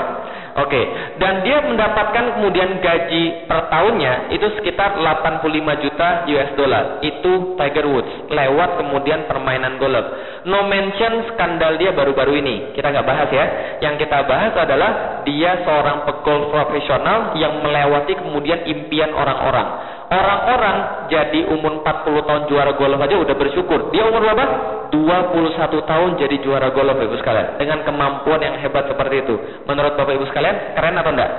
Oke, 0.53 0.69
okay. 0.69 0.85
dan 1.17 1.41
dia 1.41 1.65
mendapatkan 1.65 2.37
kemudian 2.37 2.77
gaji 2.77 3.49
per 3.49 3.73
tahunnya 3.73 4.29
itu 4.37 4.53
sekitar 4.61 5.01
85 5.01 5.49
juta 5.81 6.29
US 6.29 6.51
dollar. 6.53 6.83
Itu 7.01 7.57
Tiger 7.57 7.89
Woods 7.89 8.29
lewat 8.29 8.77
kemudian 8.77 9.25
permainan 9.25 9.81
golf. 9.81 10.05
No 10.45 10.69
mention 10.69 11.25
skandal 11.33 11.81
dia 11.81 11.89
baru-baru 11.89 12.37
ini. 12.37 12.55
Kita 12.77 12.85
nggak 12.85 13.07
bahas 13.07 13.29
ya. 13.33 13.45
Yang 13.81 14.05
kita 14.05 14.29
bahas 14.29 14.53
adalah 14.53 14.91
dia 15.25 15.57
seorang 15.65 16.05
pegolf 16.05 16.53
profesional 16.53 17.33
yang 17.33 17.57
melewati 17.65 18.13
kemudian 18.13 18.61
impian 18.69 19.09
orang-orang 19.09 19.92
Orang-orang 20.11 21.07
jadi 21.07 21.47
umur 21.47 21.79
40 21.83 22.27
tahun 22.27 22.43
juara 22.51 22.71
golf 22.75 22.99
aja 22.99 23.15
udah 23.15 23.35
bersyukur. 23.39 23.89
Dia 23.95 24.03
umur 24.07 24.19
berapa? 24.19 24.45
21 24.91 25.89
tahun 25.89 26.09
jadi 26.21 26.35
juara 26.43 26.69
golf 26.75 26.97
Ibu 26.99 27.15
sekalian. 27.17 27.57
Dengan 27.57 27.81
kemampuan 27.87 28.43
yang 28.43 28.59
hebat 28.59 28.85
seperti 28.91 29.23
itu. 29.23 29.35
Menurut 29.65 29.95
Bapak 29.95 30.13
Ibu 30.13 30.25
sekalian, 30.29 30.75
keren 30.77 30.99
atau 30.99 31.11
enggak? 31.15 31.31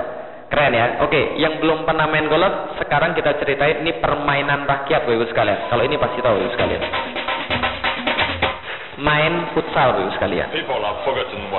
Keren 0.51 0.71
ya. 0.75 0.85
Oke, 1.01 1.37
yang 1.39 1.57
belum 1.57 1.87
pernah 1.87 2.05
main 2.09 2.27
golf, 2.27 2.75
sekarang 2.77 3.15
kita 3.15 3.37
ceritain 3.39 3.81
ini 3.81 3.95
permainan 4.01 4.65
rakyat 4.65 5.05
Bapak 5.05 5.15
Ibu 5.15 5.25
sekalian. 5.29 5.59
Kalau 5.71 5.83
ini 5.85 5.95
pasti 5.95 6.19
tahu 6.19 6.35
Ibu 6.35 6.49
sekalian. 6.53 6.81
Main 8.97 9.33
futsal 9.53 9.87
Bapak 9.93 10.01
Ibu 10.03 10.11
sekalian. 10.19 10.47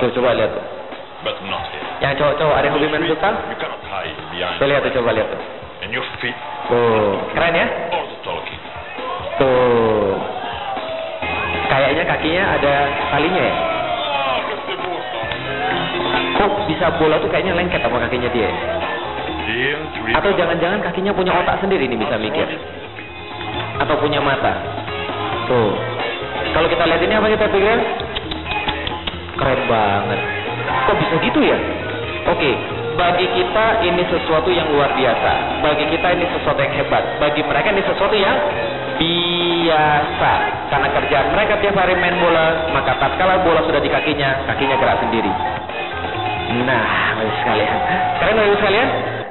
Tuh, 0.03 0.11
coba 0.13 0.29
lihat 0.35 0.51
tuh. 0.53 0.65
Yang 1.97 2.13
cowok-cowok 2.21 2.53
ada 2.53 2.65
yang 2.69 2.75
hobi 2.77 2.87
main 2.87 3.03
futsal? 3.09 3.33
Tuh 4.61 4.67
lihat 4.69 4.81
tuh, 4.85 4.93
coba 5.01 5.09
lihat 5.17 5.29
tuh. 5.33 5.41
And 5.87 5.95
your 5.95 6.03
feet 6.19 6.35
Tuh, 6.67 7.15
keren 7.31 7.55
ya? 7.55 7.67
talking. 8.27 8.61
Tuh. 9.39 10.19
Kayaknya 11.71 12.03
kakinya 12.03 12.43
ada 12.59 12.75
talinya 13.15 13.43
ya? 13.47 13.55
Kok 16.35 16.51
bisa 16.67 16.91
bola 16.99 17.15
tuh 17.23 17.31
kayaknya 17.31 17.55
lengket 17.55 17.79
sama 17.79 18.03
kakinya 18.03 18.27
dia? 18.35 18.51
Here, 19.47 19.79
three 19.95 20.11
Atau 20.11 20.35
jangan-jangan 20.35 20.83
kakinya 20.83 21.15
punya 21.15 21.31
otak 21.39 21.63
sendiri 21.63 21.87
nih 21.87 21.95
bisa 21.95 22.19
mikir? 22.19 22.51
Atau 23.79 23.95
punya 24.03 24.19
mata? 24.19 24.59
Tuh. 25.47 25.71
Kalau 26.51 26.67
kita 26.67 26.83
lihat 26.83 26.99
ini 26.99 27.15
apa 27.15 27.31
kita 27.31 27.47
pikir? 27.47 27.77
Keren 29.39 29.61
banget. 29.71 30.19
Kok 30.67 30.95
bisa 30.99 31.15
gitu 31.23 31.39
ya? 31.47 31.57
Oke, 32.27 32.59
bagi 32.97 33.29
kita 33.31 33.65
ini 33.85 34.03
sesuatu 34.09 34.49
yang 34.49 34.67
luar 34.73 34.91
biasa. 34.97 35.61
Bagi 35.61 35.85
kita 35.93 36.07
ini 36.17 36.25
sesuatu 36.33 36.59
yang 36.59 36.73
hebat. 36.73 37.03
Bagi 37.21 37.41
mereka 37.45 37.69
ini 37.71 37.83
sesuatu 37.85 38.17
yang 38.17 38.35
biasa. 38.97 40.33
Karena 40.73 40.87
kerjaan 40.91 41.27
mereka 41.31 41.53
tiap 41.61 41.77
hari 41.77 41.95
main 41.95 42.17
bola, 42.17 42.73
maka 42.73 42.97
tatkala 42.97 43.45
bola 43.45 43.63
sudah 43.63 43.79
di 43.79 43.87
kakinya, 43.87 44.43
kakinya 44.49 44.75
gerak 44.81 44.97
sendiri. 45.05 45.31
Nah, 46.65 47.21
sekalian. 47.45 47.77
Keren 48.17 48.57
sekalian? 48.57 48.89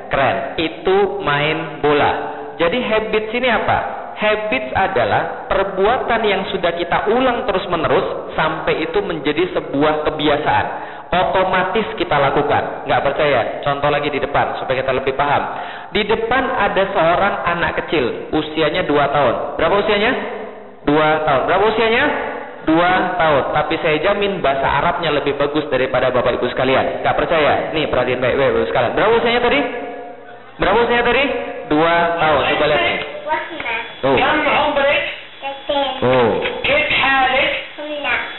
Keren. 0.08 0.36
Itu 0.56 0.96
main 1.26 1.82
bola. 1.82 2.12
Jadi 2.56 2.78
habits 2.80 3.34
ini 3.36 3.48
apa? 3.52 4.05
Habits 4.16 4.72
adalah 4.72 5.44
perbuatan 5.44 6.20
yang 6.24 6.48
sudah 6.48 6.72
kita 6.72 7.12
ulang 7.12 7.44
terus-menerus 7.44 8.32
sampai 8.32 8.88
itu 8.88 9.04
menjadi 9.04 9.52
sebuah 9.52 10.08
kebiasaan. 10.08 10.66
Otomatis 11.06 11.86
kita 12.00 12.16
lakukan. 12.16 12.88
Nggak 12.88 13.02
percaya? 13.04 13.40
Contoh 13.60 13.92
lagi 13.92 14.08
di 14.08 14.18
depan 14.18 14.56
supaya 14.56 14.80
kita 14.80 14.92
lebih 14.96 15.14
paham. 15.14 15.42
Di 15.92 16.02
depan 16.08 16.42
ada 16.48 16.82
seorang 16.96 17.34
anak 17.44 17.84
kecil, 17.84 18.32
usianya 18.32 18.88
2 18.88 19.14
tahun. 19.14 19.34
Berapa 19.60 19.74
usianya? 19.84 20.12
2 20.88 21.26
tahun. 21.28 21.40
Berapa 21.46 21.64
usianya? 21.76 22.04
Dua 22.66 23.14
tahun. 23.14 23.54
Tapi 23.54 23.78
saya 23.78 23.96
jamin 24.02 24.42
bahasa 24.42 24.66
Arabnya 24.66 25.14
lebih 25.14 25.38
bagus 25.38 25.70
daripada 25.70 26.10
Bapak 26.10 26.34
Ibu 26.34 26.50
sekalian. 26.50 26.98
Gak 27.06 27.14
percaya? 27.14 27.70
Nih 27.70 27.86
perhatiin 27.86 28.18
baik 28.18 28.34
Bapak 28.34 28.50
Ibu 28.50 28.66
sekalian. 28.74 28.92
Berapa 28.98 29.12
usianya 29.22 29.42
tadi? 29.46 29.60
Berapa 30.58 30.78
usianya 30.82 31.04
tadi? 31.06 31.24
Dua 31.70 31.94
tahun. 32.18 32.42
Coba 32.58 32.66
lihat. 32.66 33.15
Tuh. 34.01 34.15
كم 34.17 34.37
عمرك؟ 34.49 35.03
Tuh. 36.01 36.27
كيف 36.65 36.87
حالك؟ 37.01 37.51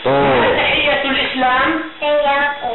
Tuh. 0.05 0.11
ما 0.11 0.49
تحية 0.59 1.03
الإسلام؟ 1.05 1.69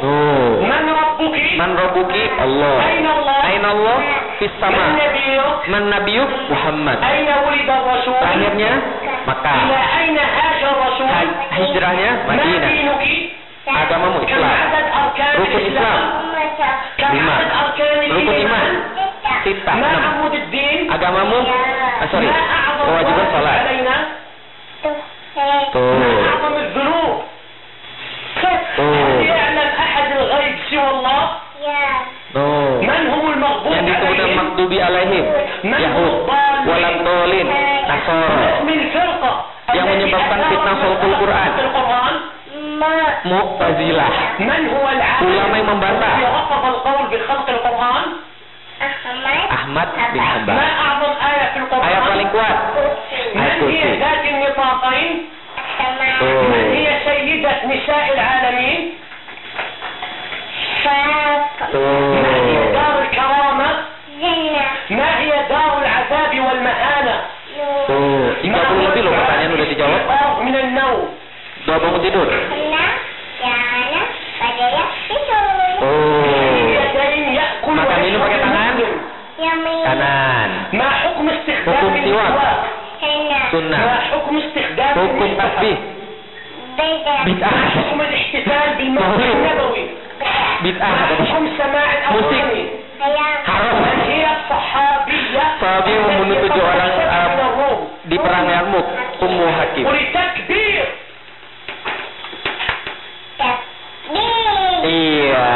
Tuh. 0.00 0.48
من 0.64 0.84
ربك؟ 0.88 1.36
Man 1.58 1.70
rabbuki 1.76 2.22
Allah. 2.38 2.74
أين 2.88 3.06
الله؟ 3.06 3.38
Aina 3.48 3.68
Allah? 3.74 3.98
Fis 4.40 4.52
من 4.56 4.60
sama. 4.62 4.84
نبيك؟ 4.96 5.68
Man 5.68 5.84
nabiyuk 5.92 6.30
Muhammad. 6.52 6.98
أين 7.04 7.28
ولد 7.28 7.68
الرسول؟ 7.68 8.18
Akhirnya 8.22 8.72
Makkah. 9.28 9.56
إلى 9.68 9.78
أين 10.00 10.16
هاجر 10.18 10.68
الرسول؟ 10.76 11.08
Hij- 11.12 11.36
Hijrahnya 11.58 12.10
ما 12.24 12.34
Madinah. 12.36 12.70
دينك؟ 12.72 13.04
Agamamu 13.68 14.24
كم 14.24 14.32
Islam. 14.32 14.48
عدد 14.48 14.86
أركان 14.96 15.32
Rukun 15.36 15.60
الإسلام؟ 15.60 16.00
Islam. 16.00 16.72
كم 16.98 17.10
Lima. 17.12 17.34
عدد 17.36 17.50
أركان 17.62 17.96
Rukun 18.16 18.36
iman. 18.48 18.70
Sita. 19.43 19.73
Agamamu? 20.95 21.39
Ah, 21.43 22.07
sorry. 22.07 22.31
Kewajiban 22.83 23.27
oh, 23.27 23.31
sholat. 23.31 23.59
Tuh. 25.71 26.09
Ya. 31.63 31.87
Yang 34.13 34.33
maktubi 34.35 34.77
alaihim. 34.79 35.25
Yahud. 35.67 36.13
Walam 36.63 36.95
tolin. 37.03 37.47
Yang 39.73 39.87
menyebabkan 39.91 40.39
fitnah 40.47 40.75
solkul 40.79 41.13
Quran. 41.19 41.49
Mu'tazilah. 43.23 44.11
Ulama 45.23 45.53
yang 45.55 45.67
membantah. 45.71 46.15
Ahmad 49.63 49.87
bin 50.11 50.19
Hanbal. 50.19 50.59
Ayat 51.79 52.01
paling 52.03 52.29
kuat. 52.35 52.57
Ayat 53.31 53.53
kursi. 53.63 53.79
Oh. 56.19 56.43
Oh. 67.87 68.27
Oh, 71.63 71.79
bangun 71.79 72.01
tidur? 72.03 72.27
Oh. 75.79 76.27
Makan 77.73 77.99
minum 78.05 78.21
الأذنان 79.93 80.51
ما 80.73 80.89
حكم 80.89 81.29
استخدام 81.29 81.75
حكم 81.75 81.95
السواك 81.95 82.63
سنة. 83.51 83.77
ما 83.77 83.99
حكم 84.11 84.37
استخدام 84.37 84.93
حكم 84.93 85.19
تسبيح 85.27 85.77
حكم 87.75 88.01
الاحتفال 88.01 88.75
بالمسجد 88.77 89.35
النبوي؟ 89.35 89.85
ما 90.63 90.85
حكم 91.19 91.47
سماع 91.57 91.87
الأغاني؟ 91.93 92.65
Di 98.03 98.17
perang 98.19 98.47
Yarmouk, 98.51 98.87
umum 99.23 99.47
hakim. 99.47 99.83
Politik 99.87 100.47
bir. 100.47 101.02
Iya. 104.93 105.53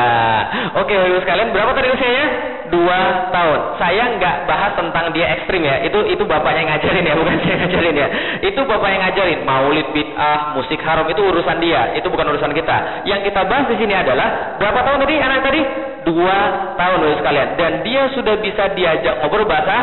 Oke, 0.81 0.93
Ibu 0.97 1.19
sekalian, 1.21 1.53
berapa 1.53 1.71
tadi 1.77 1.93
usianya? 1.93 2.25
Dua 2.67 3.31
tahun. 3.31 3.59
Saya 3.79 4.03
nggak 4.19 4.35
bahas 4.49 4.75
tentang 4.75 5.13
dia 5.15 5.29
ekstrim 5.39 5.63
ya. 5.63 5.85
Itu 5.87 6.03
itu 6.09 6.23
bapaknya 6.27 6.65
yang 6.65 6.69
ngajarin 6.75 7.05
ya, 7.05 7.15
bukan 7.15 7.35
saya 7.45 7.55
ngajarin 7.63 7.95
ya. 7.95 8.07
Itu 8.43 8.61
bapak 8.67 8.89
yang 8.91 9.01
ngajarin. 9.07 9.39
Maulid 9.47 9.87
bid'ah, 9.95 10.57
musik 10.57 10.81
haram 10.83 11.07
itu 11.07 11.21
urusan 11.21 11.57
dia. 11.63 11.95
Itu 11.95 12.11
bukan 12.11 12.27
urusan 12.33 12.51
kita. 12.51 13.07
Yang 13.07 13.31
kita 13.31 13.41
bahas 13.47 13.65
di 13.71 13.77
sini 13.79 13.93
adalah 13.95 14.57
berapa 14.59 14.79
tahun 14.83 14.99
tadi 15.05 15.13
anak 15.21 15.39
tadi? 15.45 15.61
Dua 16.07 16.37
tahun 16.75 16.97
Ibu 17.07 17.15
sekalian. 17.23 17.47
Dan 17.55 17.71
dia 17.87 18.03
sudah 18.11 18.35
bisa 18.41 18.63
diajak 18.75 19.23
ngobrol 19.23 19.47
bahasa 19.47 19.77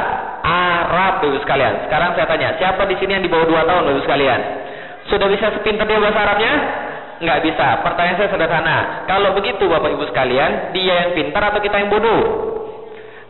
Arab 0.45 1.25
Ibu 1.25 1.41
sekalian. 1.47 1.89
Sekarang 1.89 2.13
saya 2.19 2.27
tanya, 2.29 2.59
siapa 2.61 2.85
di 2.85 3.01
sini 3.01 3.17
yang 3.17 3.25
di 3.25 3.31
bawah 3.33 3.49
dua 3.49 3.63
tahun 3.65 3.97
Ibu 3.97 4.01
sekalian? 4.05 4.41
Sudah 5.09 5.29
bisa 5.29 5.53
sepintar 5.57 5.89
dia 5.89 6.01
bahasa 6.01 6.21
Arabnya? 6.21 6.53
Nggak 7.23 7.39
bisa. 7.47 7.67
Pertanyaan 7.87 8.17
saya 8.19 8.31
sederhana. 8.33 8.79
Kalau 9.07 9.37
begitu 9.39 9.71
Bapak 9.71 9.95
Ibu 9.95 10.05
sekalian, 10.11 10.75
dia 10.75 10.95
yang 11.07 11.11
pintar 11.15 11.43
atau 11.55 11.61
kita 11.63 11.77
yang 11.79 11.91
bodoh? 11.93 12.23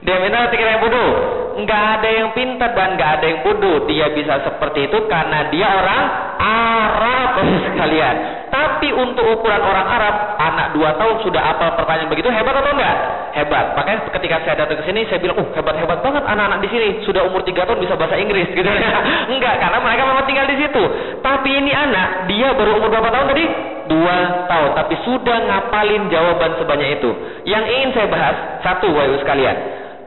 Dia 0.01 0.17
yang 0.17 0.25
pintar 0.29 0.41
atau 0.49 0.57
kita 0.57 0.71
yang 0.79 0.83
bodoh? 0.85 1.44
Nggak 1.55 1.85
ada 2.01 2.09
yang 2.11 2.29
pintar 2.35 2.75
dan 2.75 2.99
nggak 2.99 3.11
ada 3.21 3.27
yang 3.31 3.41
bodoh. 3.47 3.87
Dia 3.87 4.11
bisa 4.11 4.43
seperti 4.43 4.91
itu 4.91 4.99
karena 5.07 5.47
dia 5.55 5.69
orang 5.71 6.05
Arab 6.41 7.31
sekalian. 7.71 8.17
Tapi 8.55 8.95
untuk 8.95 9.27
ukuran 9.27 9.59
orang 9.59 9.87
Arab, 9.87 10.15
anak 10.39 10.67
dua 10.79 10.95
tahun 10.95 11.27
sudah 11.27 11.43
apal 11.43 11.75
pertanyaan 11.75 12.07
begitu 12.07 12.31
hebat 12.31 12.55
atau 12.55 12.71
enggak? 12.71 12.97
Hebat. 13.35 13.75
Makanya 13.75 14.07
ketika 14.15 14.47
saya 14.47 14.55
datang 14.63 14.79
ke 14.79 14.85
sini, 14.87 15.03
saya 15.11 15.19
bilang, 15.19 15.43
oh 15.43 15.49
hebat 15.59 15.75
hebat 15.75 15.99
banget 15.99 16.23
anak-anak 16.23 16.63
di 16.63 16.69
sini. 16.71 16.89
Sudah 17.03 17.27
umur 17.27 17.43
tiga 17.43 17.67
tahun 17.67 17.83
bisa 17.83 17.99
bahasa 17.99 18.15
Inggris 18.15 18.47
gitu 18.59 18.63
ya. 18.63 18.91
enggak, 19.27 19.59
karena 19.59 19.79
mereka 19.83 20.03
memang 20.07 20.27
tinggal 20.31 20.47
di 20.47 20.57
situ. 20.63 20.83
Tapi 21.19 21.51
ini 21.51 21.75
anak, 21.75 22.31
dia 22.31 22.55
baru 22.55 22.79
umur 22.79 22.95
berapa 22.95 23.11
tahun 23.11 23.27
tadi? 23.35 23.45
Dua 23.91 24.17
tahun. 24.47 24.71
Tapi 24.79 24.95
sudah 25.03 25.39
ngapalin 25.51 26.03
jawaban 26.07 26.51
sebanyak 26.55 27.03
itu. 27.03 27.11
Yang 27.51 27.65
ingin 27.75 27.91
saya 27.91 28.07
bahas, 28.07 28.37
satu, 28.63 28.87
Bapak 28.95 29.19
sekalian. 29.27 29.57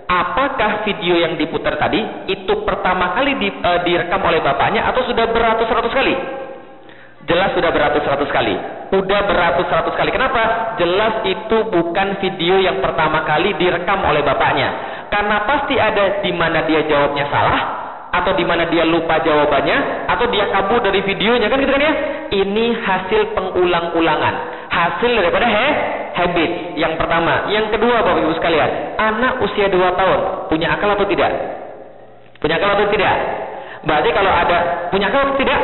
Apakah 0.07 0.87
video 0.87 1.19
yang 1.19 1.35
diputar 1.35 1.75
tadi 1.75 1.99
itu 2.31 2.53
pertama 2.63 3.11
kali 3.11 3.35
di, 3.43 3.51
eh, 3.51 3.79
direkam 3.83 4.23
oleh 4.23 4.39
bapaknya 4.39 4.87
atau 4.87 5.03
sudah 5.03 5.27
beratus-ratus 5.35 5.91
kali? 5.91 6.15
Jelas 7.27 7.51
sudah 7.51 7.75
beratus-ratus 7.75 8.31
kali. 8.31 8.55
Udah 8.95 9.19
beratus-ratus 9.27 9.99
kali. 9.99 10.15
Kenapa? 10.15 10.73
Jelas 10.79 11.27
itu 11.27 11.57
bukan 11.67 12.23
video 12.23 12.55
yang 12.55 12.79
pertama 12.79 13.27
kali 13.27 13.51
direkam 13.59 13.99
oleh 13.99 14.23
bapaknya. 14.23 14.71
Karena 15.11 15.43
pasti 15.43 15.75
ada 15.75 16.23
di 16.23 16.31
mana 16.31 16.63
dia 16.63 16.87
jawabnya 16.87 17.27
salah, 17.27 17.59
atau 18.17 18.31
di 18.33 18.45
mana 18.47 18.65
dia 18.71 18.87
lupa 18.87 19.19
jawabannya 19.19 20.07
atau 20.07 20.25
dia 20.31 20.47
kabur 20.49 20.79
dari 20.79 21.03
videonya 21.03 21.51
kan 21.51 21.59
gitu 21.59 21.73
kan 21.75 21.83
ya 21.83 21.93
ini 22.33 22.73
hasil 22.79 23.35
pengulang-ulangan 23.35 24.35
hasil 24.71 25.11
daripada 25.11 25.45
he, 25.47 25.67
habit 26.17 26.51
yang 26.75 26.97
pertama. 26.97 27.45
Yang 27.53 27.77
kedua 27.77 28.01
Bapak 28.01 28.21
Ibu 28.25 28.33
sekalian 28.41 28.97
anak 28.97 29.45
usia 29.45 29.69
2 29.69 29.77
tahun 29.77 30.19
punya 30.50 30.67
akal 30.74 30.89
atau 30.97 31.05
tidak? 31.05 31.31
Punya 32.41 32.57
akal 32.57 32.69
atau 32.74 32.88
tidak? 32.89 33.15
Berarti 33.86 34.09
kalau 34.12 34.31
ada 34.33 34.57
punya 34.89 35.05
akal 35.13 35.21
atau 35.29 35.38
tidak? 35.38 35.59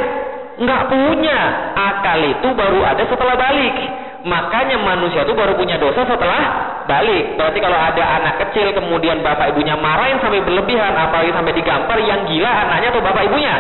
Nggak 0.62 0.82
punya. 0.90 1.40
Akal 1.74 2.20
itu 2.22 2.48
baru 2.54 2.80
ada 2.86 3.04
setelah 3.10 3.36
balik. 3.36 3.76
Makanya 4.24 4.80
manusia 4.80 5.28
itu 5.28 5.36
baru 5.36 5.60
punya 5.60 5.76
dosa 5.76 6.08
setelah 6.08 6.44
balik. 6.88 7.36
Berarti 7.36 7.60
kalau 7.60 7.76
ada 7.76 8.04
anak 8.24 8.40
kecil 8.48 8.72
kemudian 8.72 9.20
bapak 9.20 9.52
ibunya 9.52 9.76
marahin 9.76 10.16
sampai 10.24 10.40
berlebihan, 10.40 10.96
apalagi 10.96 11.36
sampai 11.36 11.52
digampar, 11.52 12.00
yang 12.00 12.24
gila 12.24 12.48
anaknya 12.48 12.96
atau 12.96 13.04
bapak 13.04 13.28
ibunya? 13.28 13.56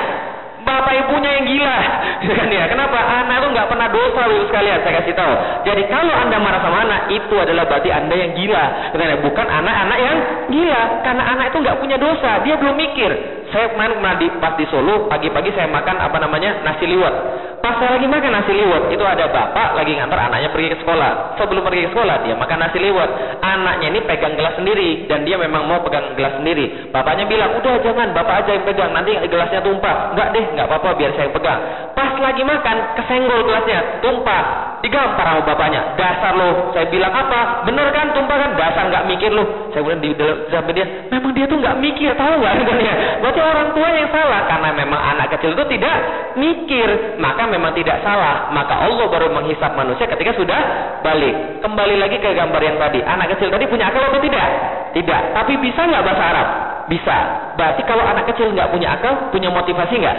Bapak 0.63 0.93
ibunya 0.95 1.29
yang 1.39 1.45
gila, 1.45 1.79
kan 2.39 2.47
ya? 2.47 2.63
Kenapa? 2.71 2.95
Anak 2.95 3.35
itu 3.43 3.47
nggak 3.51 3.67
pernah 3.67 3.87
dosa, 3.91 4.21
ibu 4.31 4.47
sekalian. 4.47 4.79
Saya 4.79 4.93
kasih 5.03 5.15
tahu. 5.15 5.33
Jadi 5.67 5.83
kalau 5.91 6.13
anda 6.15 6.39
marah 6.39 6.61
sama 6.63 6.77
anak, 6.87 7.01
itu 7.11 7.35
adalah 7.35 7.67
berarti 7.67 7.91
anda 7.91 8.15
yang 8.15 8.31
gila? 8.31 8.95
Bukan 9.23 9.47
anak-anak 9.47 9.99
yang 9.99 10.17
gila, 10.47 10.81
karena 11.03 11.23
anak 11.35 11.45
itu 11.51 11.57
nggak 11.63 11.77
punya 11.83 11.97
dosa, 11.99 12.31
dia 12.47 12.55
belum 12.55 12.75
mikir. 12.79 13.11
Saya 13.53 13.69
kemarin 13.69 14.01
pernah 14.01 14.17
di, 14.17 14.27
pas 14.41 14.57
di 14.57 14.65
Solo, 14.73 15.05
pagi-pagi 15.05 15.53
saya 15.53 15.69
makan 15.69 16.01
apa 16.01 16.17
namanya 16.17 16.65
nasi 16.65 16.89
liwet 16.89 17.15
Pas 17.63 17.79
saya 17.79 17.95
lagi 17.95 18.11
makan 18.11 18.27
nasi 18.35 18.51
liwet, 18.51 18.91
itu 18.91 18.99
ada 19.07 19.23
bapak 19.31 19.79
lagi 19.79 19.95
ngantar 19.95 20.27
anaknya 20.27 20.51
pergi 20.51 20.75
ke 20.75 20.83
sekolah. 20.83 21.39
Sebelum 21.39 21.63
pergi 21.63 21.87
ke 21.87 21.95
sekolah, 21.95 22.27
dia 22.27 22.35
makan 22.35 22.59
nasi 22.59 22.75
liwet. 22.75 23.39
Anaknya 23.39 23.87
ini 23.87 23.99
pegang 24.03 24.35
gelas 24.35 24.59
sendiri, 24.59 25.07
dan 25.07 25.23
dia 25.23 25.39
memang 25.39 25.71
mau 25.71 25.79
pegang 25.79 26.11
gelas 26.19 26.35
sendiri. 26.43 26.91
Bapaknya 26.91 27.23
bilang, 27.23 27.55
udah 27.55 27.79
jangan, 27.79 28.11
bapak 28.11 28.43
aja 28.43 28.51
yang 28.59 28.67
pegang, 28.67 28.91
nanti 28.91 29.15
gelasnya 29.15 29.63
tumpah. 29.63 30.11
Enggak 30.11 30.35
deh, 30.35 30.43
enggak 30.43 30.67
apa-apa, 30.67 30.89
biar 30.99 31.11
saya 31.15 31.31
yang 31.31 31.35
pegang. 31.39 31.59
Pas 31.95 32.11
lagi 32.19 32.43
makan, 32.43 32.77
kesenggol 32.99 33.41
gelasnya, 33.47 33.79
tumpah. 34.03 34.43
Digampar 34.83 35.23
sama 35.23 35.41
bapaknya. 35.47 35.95
Dasar 35.95 36.35
lo, 36.35 36.75
saya 36.75 36.91
bilang 36.91 37.15
apa? 37.15 37.63
Bener 37.63 37.87
kan, 37.95 38.11
tumpah 38.11 38.43
kan? 38.43 38.59
Dasar 38.59 38.91
nggak 38.91 39.07
mikir 39.07 39.31
lo. 39.31 39.71
Saya 39.71 39.87
bilang 39.87 40.03
di 40.03 40.11
dalam 40.19 40.67
dia, 40.75 40.85
memang 41.07 41.31
dia 41.31 41.47
tuh 41.47 41.55
nggak 41.55 41.79
mikir, 41.79 42.11
tahu 42.19 42.43
nggak? 42.43 42.55
orang 43.43 43.75
tua 43.75 43.89
yang 43.91 44.09
salah, 44.09 44.47
karena 44.47 44.69
memang 44.73 44.99
anak 45.15 45.27
kecil 45.37 45.53
itu 45.53 45.65
tidak 45.75 45.95
mikir. 46.39 47.19
Maka 47.19 47.43
memang 47.45 47.75
tidak 47.75 47.99
salah, 48.01 48.49
maka 48.55 48.79
Allah 48.87 49.05
baru 49.11 49.29
menghisap 49.31 49.75
manusia 49.75 50.07
ketika 50.07 50.33
sudah 50.33 50.59
balik. 51.03 51.61
Kembali 51.61 51.95
lagi 51.99 52.17
ke 52.17 52.29
gambar 52.31 52.61
yang 52.63 52.77
tadi. 52.79 52.99
Anak 53.03 53.35
kecil 53.35 53.51
tadi 53.51 53.67
punya 53.67 53.91
akal 53.91 54.03
atau 54.07 54.19
tidak? 54.23 54.47
Tidak. 54.95 55.21
Tapi 55.35 55.53
bisa 55.59 55.81
nggak 55.83 56.03
bahasa 56.03 56.23
Arab? 56.23 56.47
Bisa. 56.87 57.17
Berarti 57.55 57.81
kalau 57.87 58.03
anak 58.03 58.25
kecil 58.33 58.51
nggak 58.51 58.69
punya 58.71 58.95
akal, 58.97 59.29
punya 59.29 59.49
motivasi 59.53 59.93
nggak? 59.99 60.17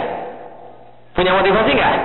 Punya 1.15 1.31
motivasi 1.35 1.69
nggak? 1.75 1.95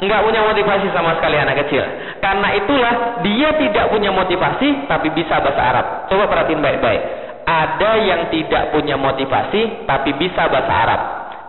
Nggak 0.00 0.20
punya 0.24 0.40
motivasi 0.48 0.86
sama 0.96 1.12
sekali 1.20 1.36
anak 1.36 1.60
kecil. 1.66 1.84
Karena 2.24 2.48
itulah 2.56 2.94
dia 3.20 3.52
tidak 3.60 3.92
punya 3.92 4.08
motivasi, 4.08 4.88
tapi 4.88 5.12
bisa 5.12 5.40
bahasa 5.44 5.60
Arab. 5.60 5.86
Coba 6.08 6.24
perhatiin 6.28 6.60
baik-baik. 6.64 7.29
Ada 7.50 7.90
yang 8.06 8.22
tidak 8.30 8.70
punya 8.70 8.94
motivasi, 8.94 9.82
tapi 9.82 10.14
bisa 10.14 10.46
bahasa 10.46 10.70
Arab. 10.70 11.00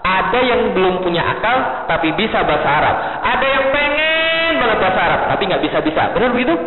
Ada 0.01 0.39
yang 0.41 0.61
belum 0.73 1.05
punya 1.05 1.21
akal 1.21 1.85
tapi 1.85 2.09
bisa 2.17 2.41
bahasa 2.41 2.65
Arab. 2.65 2.95
Ada 3.21 3.45
yang 3.45 3.65
pengen 3.69 4.51
banget 4.57 4.77
bahasa 4.81 4.99
Arab 5.05 5.21
tapi 5.29 5.41
nggak 5.45 5.61
bisa-bisa. 5.61 6.09
Benar 6.17 6.33
begitu? 6.33 6.57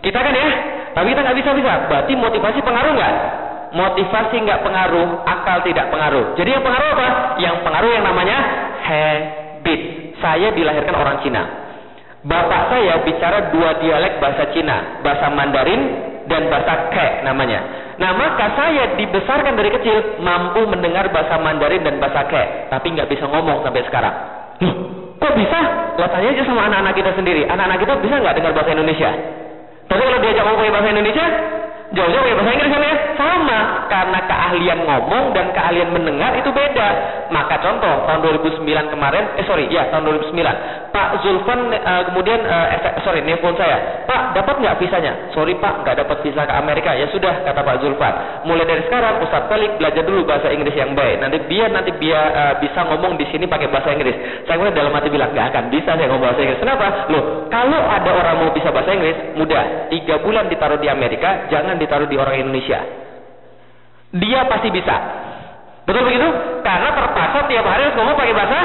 Kita 0.00 0.18
kan 0.24 0.32
ya? 0.32 0.48
Tapi 0.96 1.06
kita 1.12 1.20
nggak 1.20 1.36
bisa-bisa. 1.36 1.72
Berarti 1.92 2.12
motivasi 2.16 2.58
pengaruh 2.64 2.92
nggak? 2.96 3.14
Motivasi 3.76 4.36
nggak 4.40 4.60
pengaruh, 4.64 5.08
akal 5.24 5.58
tidak 5.68 5.86
pengaruh. 5.92 6.32
Jadi 6.36 6.48
yang 6.48 6.64
pengaruh 6.64 6.88
apa? 6.96 7.08
Yang 7.44 7.56
pengaruh 7.60 7.90
yang 7.92 8.04
namanya 8.08 8.38
habit. 8.88 9.80
Saya 10.16 10.48
dilahirkan 10.56 10.96
orang 10.96 11.20
Cina. 11.20 11.42
Bapak 12.24 12.70
saya 12.70 13.02
bicara 13.04 13.50
dua 13.52 13.82
dialek 13.82 14.16
bahasa 14.22 14.48
Cina, 14.54 15.02
bahasa 15.02 15.26
Mandarin 15.28 16.11
dan 16.32 16.48
bahasa 16.48 16.88
Ke 16.88 17.20
namanya. 17.28 17.60
Nah 18.00 18.16
maka 18.16 18.56
saya 18.56 18.96
dibesarkan 18.96 19.52
dari 19.52 19.68
kecil 19.68 20.18
mampu 20.24 20.64
mendengar 20.64 21.12
bahasa 21.12 21.36
Mandarin 21.36 21.84
dan 21.84 22.00
bahasa 22.00 22.24
Ke, 22.26 22.72
tapi 22.72 22.96
nggak 22.96 23.12
bisa 23.12 23.28
ngomong 23.28 23.60
sampai 23.60 23.84
sekarang. 23.84 24.14
Loh, 24.64 24.74
kok 25.20 25.32
bisa? 25.36 25.60
Lo 26.00 26.08
tanya 26.08 26.32
aja 26.32 26.42
sama 26.48 26.72
anak-anak 26.72 26.94
kita 26.96 27.10
sendiri. 27.12 27.44
Anak-anak 27.44 27.78
kita 27.84 27.94
bisa 28.00 28.14
nggak 28.16 28.34
dengar 28.40 28.52
bahasa 28.56 28.70
Indonesia? 28.72 29.10
Tapi 29.90 30.02
kalau 30.02 30.20
diajak 30.22 30.44
ngomong 30.46 30.72
bahasa 30.72 30.88
Indonesia, 30.92 31.26
jauh-jauh 31.92 32.24
pakai 32.24 32.36
bahasa 32.36 32.52
Inggris 32.56 32.70
kan 32.72 32.82
ya? 32.82 32.94
Sama, 33.12 33.60
karena 33.92 34.18
keahlian 34.24 34.78
ngomong 34.88 35.24
dan 35.36 35.46
keahlian 35.52 35.92
mendengar 35.92 36.32
itu 36.40 36.48
beda. 36.48 36.88
Maka 37.28 37.60
contoh 37.60 38.08
tahun 38.08 38.20
2009 38.40 38.92
kemarin, 38.92 39.24
eh 39.36 39.44
sorry, 39.44 39.68
ya 39.68 39.92
tahun 39.92 40.08
2009, 40.32 40.92
Pak 40.92 41.08
Zulfan 41.24 41.72
uh, 41.72 42.02
kemudian 42.12 42.40
uh, 42.44 42.68
efek, 42.76 43.00
sorry 43.04 43.24
nelfon 43.24 43.56
saya, 43.56 44.04
Pak 44.04 44.36
dapat 44.36 44.60
nggak 44.60 44.76
visanya? 44.80 45.32
Sorry 45.32 45.56
Pak, 45.56 45.84
nggak 45.84 45.96
dapat 46.04 46.16
visa 46.24 46.44
ke 46.44 46.52
Amerika. 46.52 46.92
Ya 46.96 47.08
sudah 47.12 47.44
kata 47.44 47.60
Pak 47.60 47.80
Zulfan. 47.80 48.44
Mulai 48.48 48.64
dari 48.68 48.82
sekarang 48.88 49.20
Ustaz 49.24 49.48
Balik 49.48 49.76
belajar 49.80 50.04
dulu 50.04 50.24
bahasa 50.28 50.52
Inggris 50.52 50.76
yang 50.76 50.92
baik. 50.96 51.20
Nanti 51.20 51.40
biar 51.48 51.68
nanti 51.72 51.92
biar 51.96 52.26
uh, 52.32 52.54
bisa 52.60 52.80
ngomong 52.88 53.16
di 53.16 53.24
sini 53.32 53.48
pakai 53.48 53.68
bahasa 53.72 53.92
Inggris. 53.92 54.16
Saya 54.48 54.60
kemudian 54.60 54.76
dalam 54.76 54.92
hati 54.92 55.08
bilang 55.08 55.32
nggak 55.32 55.46
akan 55.52 55.64
bisa 55.72 55.96
saya 55.96 56.08
ngomong 56.08 56.24
bahasa 56.28 56.40
Inggris. 56.44 56.60
Kenapa? 56.60 56.86
Loh, 57.08 57.24
kalau 57.48 57.80
ada 57.88 58.10
orang 58.12 58.34
mau 58.44 58.50
bisa 58.52 58.68
bahasa 58.72 58.92
Inggris, 58.92 59.16
mudah. 59.36 59.64
Tiga 59.92 60.20
bulan 60.24 60.48
ditaruh 60.48 60.80
di 60.80 60.88
Amerika, 60.88 61.46
jangan 61.52 61.76
ditaruh 61.76 62.08
di 62.08 62.16
orang 62.16 62.48
Indonesia. 62.48 62.80
Dia 64.12 64.44
pasti 64.48 64.68
bisa. 64.68 64.96
Betul 65.82 66.06
begitu? 66.06 66.28
Karena 66.62 66.94
terpaksa 66.94 67.48
tiap 67.50 67.66
hari 67.66 67.90
harus 67.90 67.96
ngomong 67.98 68.16
pakai 68.16 68.34
bahasa 68.36 68.60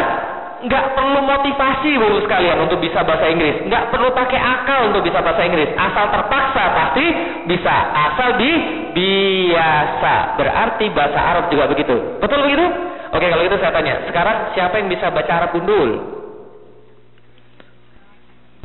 nggak 0.57 0.85
perlu 0.97 1.21
motivasi 1.21 1.91
baru 2.01 2.17
sekalian 2.25 2.57
untuk 2.65 2.81
bisa 2.81 3.05
bahasa 3.05 3.29
Inggris, 3.29 3.61
nggak 3.69 3.93
perlu 3.93 4.09
pakai 4.09 4.41
akal 4.41 4.89
untuk 4.89 5.05
bisa 5.05 5.21
bahasa 5.21 5.45
Inggris. 5.45 5.69
Asal 5.77 6.09
terpaksa 6.09 6.63
pasti 6.73 7.05
bisa, 7.45 7.75
asal 7.93 8.41
di 8.41 8.51
biasa. 8.97 10.13
Berarti 10.41 10.85
bahasa 10.97 11.19
Arab 11.21 11.45
juga 11.53 11.69
begitu. 11.69 12.17
Betul 12.17 12.41
begitu? 12.49 12.65
Oke 13.13 13.25
kalau 13.29 13.43
gitu 13.45 13.57
saya 13.61 13.71
tanya, 13.71 14.01
sekarang 14.09 14.37
siapa 14.57 14.81
yang 14.81 14.89
bisa 14.89 15.13
baca 15.13 15.31
Arab 15.31 15.49
gundul? 15.53 16.16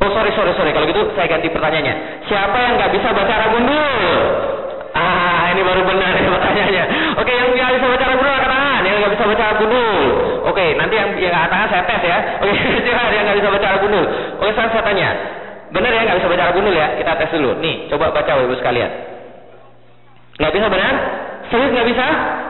Oh 0.03 0.11
sorry 0.11 0.35
sorry 0.35 0.51
sorry 0.59 0.71
kalau 0.75 0.83
gitu 0.83 0.99
saya 1.15 1.31
ganti 1.31 1.47
pertanyaannya. 1.47 2.27
Siapa 2.27 2.57
yang 2.59 2.75
nggak 2.75 2.91
bisa 2.91 3.07
baca 3.15 3.31
Arab 3.39 3.55
gundul? 3.55 3.95
Ah 4.91 5.47
ini 5.55 5.63
baru 5.63 5.81
benar 5.87 6.11
ya 6.19 6.27
pertanyaannya. 6.27 6.83
Oke 7.23 7.31
yang 7.31 7.47
nggak 7.55 7.71
bisa 7.79 7.85
baca 7.87 8.03
Arab 8.03 8.17
gundul 8.19 8.35
angkat 8.35 8.51
tangan, 8.51 8.81
yang 8.83 8.95
nggak 8.99 9.13
bisa 9.15 9.23
baca 9.23 9.43
Arab 9.47 9.57
gundul. 9.63 10.03
Oke 10.51 10.65
nanti 10.75 10.95
yang 10.99 11.09
yang 11.15 11.47
tangan 11.47 11.67
saya 11.71 11.83
tes 11.87 12.01
ya. 12.03 12.17
Oke 12.43 12.51
siapa 12.83 13.01
yang 13.15 13.23
nggak 13.23 13.37
bisa 13.39 13.49
baca 13.55 13.65
Arab 13.71 13.81
gundul? 13.87 14.05
Oke 14.43 14.49
sekarang 14.51 14.71
saya 14.75 14.83
tanya, 14.83 15.09
benar 15.71 15.91
ya 15.95 16.01
nggak 16.03 16.17
bisa 16.19 16.27
baca 16.27 16.43
Arab 16.43 16.55
gundul 16.59 16.75
ya? 16.75 16.87
Kita 16.99 17.11
tes 17.15 17.31
dulu. 17.31 17.51
Nih 17.63 17.75
coba 17.87 18.05
baca 18.11 18.31
ibu 18.43 18.55
sekalian. 18.59 18.91
Nggak 20.35 20.51
bisa 20.51 20.67
benar? 20.67 20.93
Serius 21.47 21.71
nggak 21.71 21.87
bisa? 21.87 22.07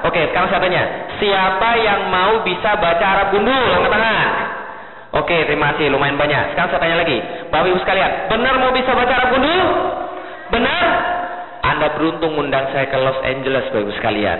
Oke 0.09 0.21
sekarang 0.33 0.49
saya 0.49 0.61
tanya, 0.65 0.83
siapa 1.21 1.69
yang 1.85 2.09
mau 2.09 2.41
bisa 2.41 2.81
baca 2.81 3.05
Arab 3.05 3.27
gundul? 3.29 3.69
Angkat. 3.77 4.62
Oke, 5.13 5.45
terima 5.45 5.77
kasih. 5.77 5.93
Lumayan 5.93 6.17
banyak. 6.17 6.57
Sekarang 6.57 6.73
saya 6.73 6.81
tanya 6.81 6.97
lagi. 7.05 7.17
Bapak 7.53 7.69
Ibu 7.69 7.79
sekalian, 7.85 8.11
benar 8.33 8.53
mau 8.57 8.73
bisa 8.73 8.97
baca 8.97 9.13
Arab 9.13 9.29
gundul? 9.37 9.61
Benar? 10.49 10.85
Anda 11.63 11.87
beruntung 11.95 12.33
undang 12.35 12.73
saya 12.73 12.89
ke 12.89 12.97
Los 12.97 13.21
Angeles, 13.21 13.69
Bapak 13.69 13.81
Ibu 13.85 13.93
sekalian. 14.01 14.39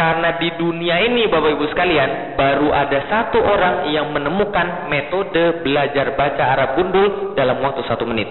Karena 0.00 0.40
di 0.40 0.48
dunia 0.56 0.96
ini, 1.04 1.28
Bapak 1.28 1.60
Ibu 1.60 1.64
sekalian, 1.76 2.40
baru 2.40 2.72
ada 2.72 2.98
satu 3.04 3.36
orang 3.36 3.92
yang 3.92 4.16
menemukan 4.16 4.88
metode 4.88 5.60
belajar 5.60 6.16
baca 6.16 6.44
Arab 6.56 6.80
gundul 6.80 7.36
dalam 7.36 7.60
waktu 7.60 7.84
satu 7.84 8.08
menit. 8.08 8.26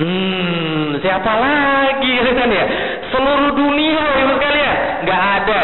Hmm, 0.00 0.98
siapa 1.04 1.32
lagi 1.36 2.12
kan 2.40 2.48
ya? 2.48 2.66
Seluruh 3.12 3.52
dunia, 3.60 4.00
Bapak 4.08 4.22
Ibu 4.24 4.34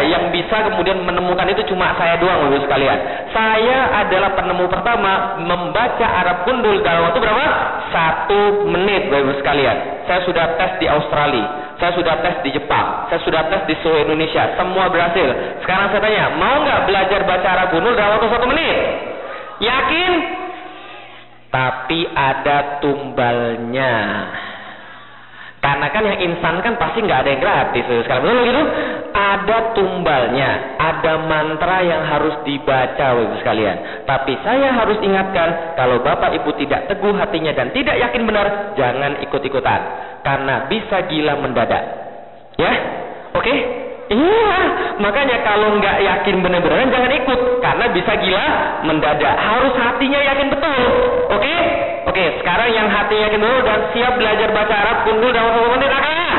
yang 0.04 0.30
bisa 0.30 0.70
kemudian 0.70 1.02
menemukan 1.02 1.46
itu 1.50 1.62
cuma 1.70 1.94
saya 1.98 2.18
doang, 2.18 2.46
Bapak 2.46 2.66
sekalian. 2.68 2.98
Saya 3.34 3.78
adalah 4.06 4.34
penemu 4.36 4.64
pertama 4.70 5.38
membaca 5.42 6.06
Arab 6.06 6.46
gundul 6.46 6.82
dalam 6.82 7.10
waktu 7.10 7.18
berapa? 7.22 7.46
Satu 7.90 8.68
menit, 8.70 9.10
Bapak 9.10 9.40
sekalian. 9.42 9.76
Saya 10.06 10.20
sudah 10.24 10.46
tes 10.56 10.72
di 10.80 10.86
Australia, 10.88 11.76
saya 11.76 11.92
sudah 11.94 12.14
tes 12.24 12.36
di 12.42 12.50
Jepang, 12.56 13.10
saya 13.12 13.20
sudah 13.22 13.42
tes 13.52 13.62
di 13.68 13.74
seluruh 13.84 14.08
Indonesia, 14.08 14.56
semua 14.56 14.88
berhasil. 14.88 15.28
Sekarang 15.62 15.92
saya 15.92 16.00
tanya, 16.00 16.24
mau 16.38 16.64
nggak 16.64 16.88
belajar 16.88 17.20
baca 17.28 17.48
Arab 17.48 17.68
gundul 17.76 17.94
dalam 17.94 18.16
waktu 18.16 18.28
satu 18.32 18.46
menit? 18.48 18.76
Yakin? 19.58 20.12
Tapi 21.48 22.00
ada 22.12 22.78
tumbalnya. 22.84 23.96
Karena 25.58 25.90
kan 25.90 26.06
yang 26.06 26.18
insan 26.22 26.62
kan 26.62 26.78
pasti 26.78 27.02
nggak 27.02 27.26
ada 27.26 27.30
yang 27.34 27.42
gratis. 27.42 27.82
Sekarang 27.82 28.22
betul 28.22 28.46
gitu? 28.46 28.62
Ada 29.10 29.56
tumbalnya, 29.74 30.50
ada 30.78 31.12
mantra 31.26 31.82
yang 31.82 32.02
harus 32.06 32.38
dibaca, 32.46 33.06
ibu 33.18 33.34
sekalian. 33.42 34.06
Tapi 34.06 34.38
saya 34.46 34.70
harus 34.70 35.02
ingatkan, 35.02 35.74
kalau 35.74 35.98
bapak 35.98 36.30
ibu 36.38 36.54
tidak 36.62 36.86
teguh 36.86 37.10
hatinya 37.18 37.50
dan 37.58 37.74
tidak 37.74 37.98
yakin 37.98 38.22
benar, 38.22 38.46
jangan 38.78 39.18
ikut-ikutan, 39.26 39.80
karena 40.22 40.70
bisa 40.70 40.96
gila 41.10 41.34
mendadak. 41.42 41.82
Ya, 42.54 42.72
oke? 43.34 43.54
Iya, 44.08 44.56
makanya 45.04 45.44
kalau 45.44 45.76
nggak 45.76 46.00
yakin 46.00 46.40
benar-benar 46.40 46.88
jangan 46.88 47.12
ikut 47.12 47.40
karena 47.60 47.84
bisa 47.92 48.12
gila 48.16 48.46
mendadak. 48.88 49.36
Harus 49.36 49.74
hatinya 49.76 50.20
yakin 50.32 50.48
betul. 50.48 50.80
Oke? 51.28 51.56
Oke, 52.18 52.42
sekarang 52.42 52.74
yang 52.74 52.90
hatinya 52.90 53.30
betul 53.30 53.62
dan 53.62 53.94
siap 53.94 54.18
belajar 54.18 54.50
baca 54.50 54.74
Arab 54.74 55.06
kundul 55.06 55.30
dalam 55.30 55.54
satu 55.54 55.70
menit 55.70 55.86
akan. 55.86 56.34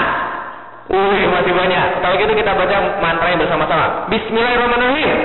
Wih, 0.91 1.23
masih 1.31 1.55
banyak. 1.55 2.03
Kalau 2.03 2.19
gitu 2.19 2.33
kita 2.35 2.51
baca 2.51 2.99
mantra 2.99 3.31
yang 3.31 3.39
bersama-sama. 3.39 4.11
Bismillahirrahmanirrahim. 4.11 5.17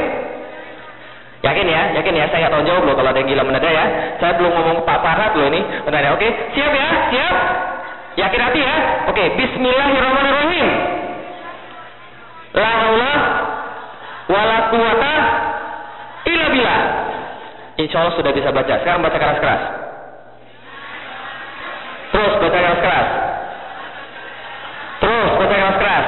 Yakin 1.42 1.66
ya, 1.66 1.82
yakin 1.98 2.14
ya. 2.14 2.30
Saya 2.30 2.46
nggak 2.46 2.54
tahu 2.54 2.62
jawab 2.70 2.86
loh 2.86 2.94
kalau 2.94 3.10
ada 3.10 3.18
yang 3.18 3.34
gila 3.34 3.42
mendadak 3.50 3.74
ya. 3.74 3.86
Saya 4.22 4.38
belum 4.38 4.52
ngomong 4.54 4.78
Pak 4.86 4.98
Farhat 5.02 5.34
loh 5.34 5.50
ini. 5.50 5.58
Bentar 5.58 6.06
ya, 6.06 6.10
oke? 6.14 6.28
Siap 6.54 6.70
ya? 6.70 6.88
Siap? 7.10 7.36
Yakin 8.14 8.40
hati 8.46 8.60
ya? 8.62 8.76
Oke, 9.10 9.24
Bismillahirrahmanirrahim. 9.34 10.68
La 12.54 12.70
haula 12.78 13.14
wala 14.30 14.58
quwata 14.70 15.14
illa 16.30 16.46
billah. 16.46 16.80
Insya 17.82 18.06
Allah 18.06 18.14
sudah 18.14 18.30
bisa 18.30 18.54
baca. 18.54 18.78
Sekarang 18.78 19.02
baca 19.02 19.18
keras-keras. 19.18 19.82
Terus 22.14 22.38
keras-keras. 22.84 23.08
Terus 25.00 25.30
baca 25.40 25.56
keras-keras. 25.56 26.06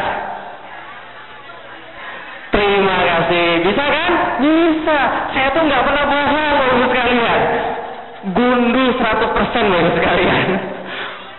Terima 2.52 2.96
kasih. 3.00 3.48
Bisa 3.64 3.84
kan? 3.84 4.12
Bisa. 4.40 4.98
Saya 5.32 5.48
tuh 5.52 5.62
nggak 5.64 5.82
pernah 5.84 6.04
bohong, 6.08 6.54
Bapak 6.56 6.84
sekalian. 6.92 7.40
Gundul 8.26 8.88
100% 8.96 9.72
Bapak 9.72 9.92
sekalian. 10.00 10.46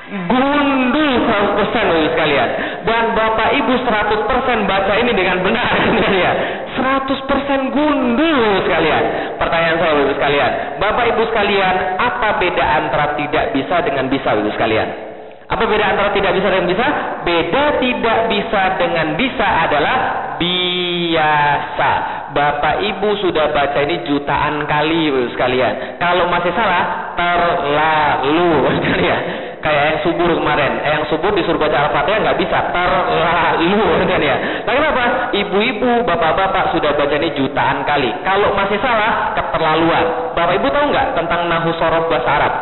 Gundul 0.07 1.13
100% 1.25 1.67
Bapak 1.67 2.09
sekalian. 2.15 2.49
Dan 2.87 3.03
Bapak 3.11 3.49
Ibu 3.59 3.73
100% 3.83 4.69
baca 4.69 4.93
ini 4.95 5.11
dengan 5.11 5.43
benar 5.43 5.73
ya. 6.15 6.31
100% 6.77 7.75
gundul 7.75 8.37
Bapak 8.37 8.63
sekalian. 8.69 9.03
Pertanyaan 9.41 9.77
saya 9.81 9.93
Bapak 9.97 10.15
sekalian. 10.15 10.51
Bapak 10.79 11.05
Ibu 11.11 11.21
sekalian, 11.33 11.75
apa 11.97 12.29
beda 12.39 12.65
antara 12.77 13.05
tidak 13.19 13.45
bisa 13.51 13.75
dengan 13.83 14.05
bisa 14.07 14.29
Bapak 14.37 14.53
sekalian? 14.53 15.06
Apa 15.47 15.63
beda 15.63 15.95
antara 15.95 16.11
tidak 16.11 16.35
bisa 16.35 16.51
dengan 16.51 16.67
bisa? 16.67 16.87
Beda 17.23 17.63
tidak 17.79 18.19
bisa 18.27 18.61
dengan 18.75 19.07
bisa 19.15 19.47
adalah 19.63 19.97
biasa. 20.35 21.91
Bapak 22.35 22.83
Ibu 22.83 23.15
sudah 23.23 23.55
baca 23.55 23.79
ini 23.87 24.03
jutaan 24.03 24.67
kali 24.67 25.07
sekalian. 25.31 26.03
Kalau 26.03 26.27
masih 26.27 26.51
salah, 26.51 27.15
terlalu 27.15 28.75
sekalian. 28.83 29.21
Kayak 29.63 29.83
yang 29.87 29.99
subur 30.03 30.29
kemarin, 30.35 30.83
eh, 30.83 30.91
yang 30.99 31.05
subur 31.07 31.31
disuruh 31.33 31.57
baca 31.57 31.89
Al-Fatihah 31.89 32.19
nggak 32.27 32.39
bisa, 32.43 32.57
terlalu 32.69 34.03
kan 34.03 34.21
ya. 34.21 34.37
Nah 34.67 34.73
kenapa? 34.75 35.03
Ibu-ibu, 35.31 35.91
bapak-bapak 36.03 36.75
sudah 36.75 36.91
baca 36.91 37.15
ini 37.15 37.31
jutaan 37.39 37.87
kali. 37.87 38.11
Kalau 38.21 38.51
masih 38.51 38.77
salah, 38.83 39.31
keterlaluan. 39.31 40.35
Bapak 40.35 40.59
Ibu 40.59 40.67
tahu 40.75 40.85
nggak 40.91 41.07
tentang 41.15 41.47
nahu 41.47 41.71
sorof 41.79 42.05
bahasa 42.11 42.31
Arab? 42.35 42.53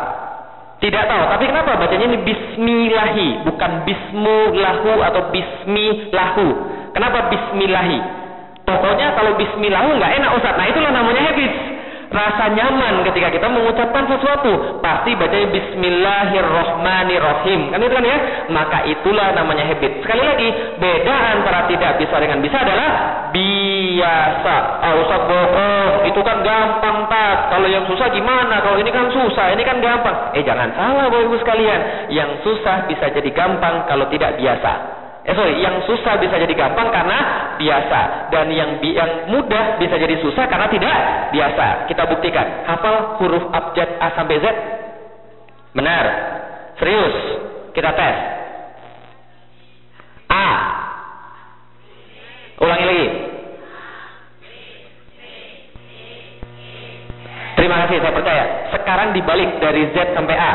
Tidak 0.86 1.04
tahu, 1.10 1.22
tapi 1.34 1.44
kenapa 1.50 1.82
bacanya 1.82 2.06
ini 2.14 2.18
bismillahi, 2.22 3.42
bukan 3.42 3.70
bismulahu 3.82 5.02
atau 5.02 5.34
bismilahu. 5.34 6.46
Kenapa 6.94 7.26
bismillahi? 7.26 7.98
Pokoknya 8.62 9.18
kalau 9.18 9.34
bismillahu 9.34 9.98
nggak 9.98 10.12
enak 10.22 10.30
Ustaz. 10.38 10.54
Nah 10.54 10.66
itulah 10.70 10.90
namanya 10.94 11.26
habis. 11.26 11.50
Rasa 12.06 12.54
nyaman 12.54 13.02
ketika 13.10 13.34
kita 13.34 13.50
mengucapkan 13.50 14.06
sesuatu. 14.06 14.78
Pasti 14.78 15.18
bacanya 15.18 15.50
bismillahirrohmanirrohim. 15.50 17.74
Kan 17.74 17.82
itu 17.82 17.94
kan 17.94 18.04
ya? 18.06 18.46
Maka 18.50 18.84
itulah 18.86 19.32
namanya 19.34 19.64
habit. 19.66 20.02
Sekali 20.06 20.22
lagi, 20.22 20.54
beda 20.78 21.14
antara 21.34 21.66
tidak 21.66 21.98
bisa 21.98 22.14
dengan 22.22 22.38
bisa 22.42 22.58
adalah 22.62 22.90
biasa. 23.34 24.56
Ah 24.82 24.94
Ustaz 25.02 25.22
bohong, 25.26 26.06
itu 26.06 26.20
kan 26.22 26.42
gampang 26.46 27.10
tak. 27.10 27.50
Kalau 27.50 27.66
yang 27.66 27.82
susah 27.90 28.06
gimana? 28.14 28.62
Kalau 28.62 28.78
ini 28.78 28.90
kan 28.94 29.10
susah, 29.10 29.50
ini 29.54 29.64
kan 29.66 29.80
gampang. 29.82 30.30
Eh 30.38 30.46
jangan 30.46 30.70
salah 30.78 31.10
Bapak 31.10 31.26
Ibu 31.26 31.42
sekalian. 31.42 32.06
Yang 32.14 32.30
susah 32.46 32.86
bisa 32.86 33.10
jadi 33.10 33.30
gampang 33.34 33.82
kalau 33.90 34.06
tidak 34.10 34.38
biasa. 34.38 35.05
Eh 35.26 35.34
sorry, 35.34 35.58
yang 35.58 35.82
susah 35.82 36.22
bisa 36.22 36.38
jadi 36.38 36.54
gampang 36.54 36.86
karena 36.94 37.18
biasa 37.58 38.30
dan 38.30 38.46
yang 38.54 38.78
bi 38.78 38.94
yang 38.94 39.26
mudah 39.26 39.74
bisa 39.82 39.98
jadi 39.98 40.22
susah 40.22 40.46
karena 40.46 40.70
tidak 40.70 40.96
biasa. 41.34 41.90
Kita 41.90 42.06
buktikan. 42.06 42.62
Hafal 42.62 43.18
huruf 43.18 43.50
abjad 43.50 43.98
A 43.98 44.14
sampai 44.14 44.38
Z? 44.38 44.46
Benar. 45.74 46.04
Serius. 46.78 47.16
Kita 47.74 47.90
tes. 47.98 48.16
A. 50.30 50.48
Ulangi 52.62 52.86
lagi. 52.86 53.06
Terima 57.56 57.76
kasih, 57.82 57.98
saya 57.98 58.14
percaya. 58.14 58.44
Sekarang 58.78 59.08
dibalik 59.10 59.58
dari 59.58 59.90
Z 59.90 60.14
sampai 60.14 60.36
A. 60.38 60.52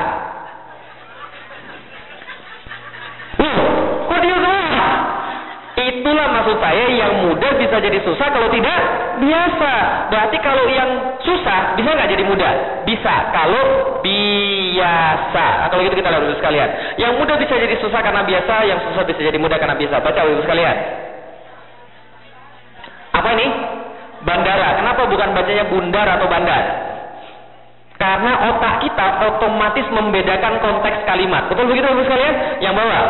semua? 3.42 3.81
Itulah 5.82 6.28
maksud 6.30 6.62
saya 6.62 6.86
yang 6.94 7.26
mudah 7.26 7.58
bisa 7.58 7.82
jadi 7.82 7.98
susah 8.06 8.28
kalau 8.30 8.54
tidak 8.54 8.80
biasa. 9.18 9.74
Berarti 10.14 10.38
kalau 10.46 10.66
yang 10.70 11.18
susah 11.26 11.74
bisa 11.74 11.90
nggak 11.90 12.12
jadi 12.14 12.24
mudah? 12.26 12.54
Bisa 12.86 13.34
kalau 13.34 13.98
biasa. 14.06 15.46
Nah, 15.66 15.68
kalau 15.74 15.82
gitu 15.82 15.98
kita 15.98 16.10
lihat 16.14 16.22
dulu 16.22 16.38
sekalian. 16.38 16.70
Yang 17.02 17.14
mudah 17.18 17.36
bisa 17.42 17.54
jadi 17.58 17.76
susah 17.82 18.00
karena 18.06 18.22
biasa, 18.22 18.56
yang 18.70 18.80
susah 18.86 19.02
bisa 19.10 19.20
jadi 19.26 19.38
mudah 19.42 19.58
karena 19.58 19.74
biasa. 19.74 19.96
Baca 20.06 20.20
dulu 20.22 20.42
sekalian. 20.46 20.76
Apa 23.12 23.28
ini? 23.34 23.48
Bandara. 24.22 24.70
Kenapa 24.78 25.02
bukan 25.10 25.30
bacanya 25.34 25.66
bundar 25.66 26.06
atau 26.06 26.30
bandar? 26.30 26.64
Karena 27.98 28.32
otak 28.54 28.82
kita 28.82 29.08
otomatis 29.30 29.86
membedakan 29.94 30.58
konteks 30.62 31.06
kalimat. 31.06 31.46
Betul 31.50 31.70
begitu 31.70 31.86
Bapak 31.86 32.06
sekalian? 32.10 32.36
Yang 32.62 32.74
bawah. 32.82 33.06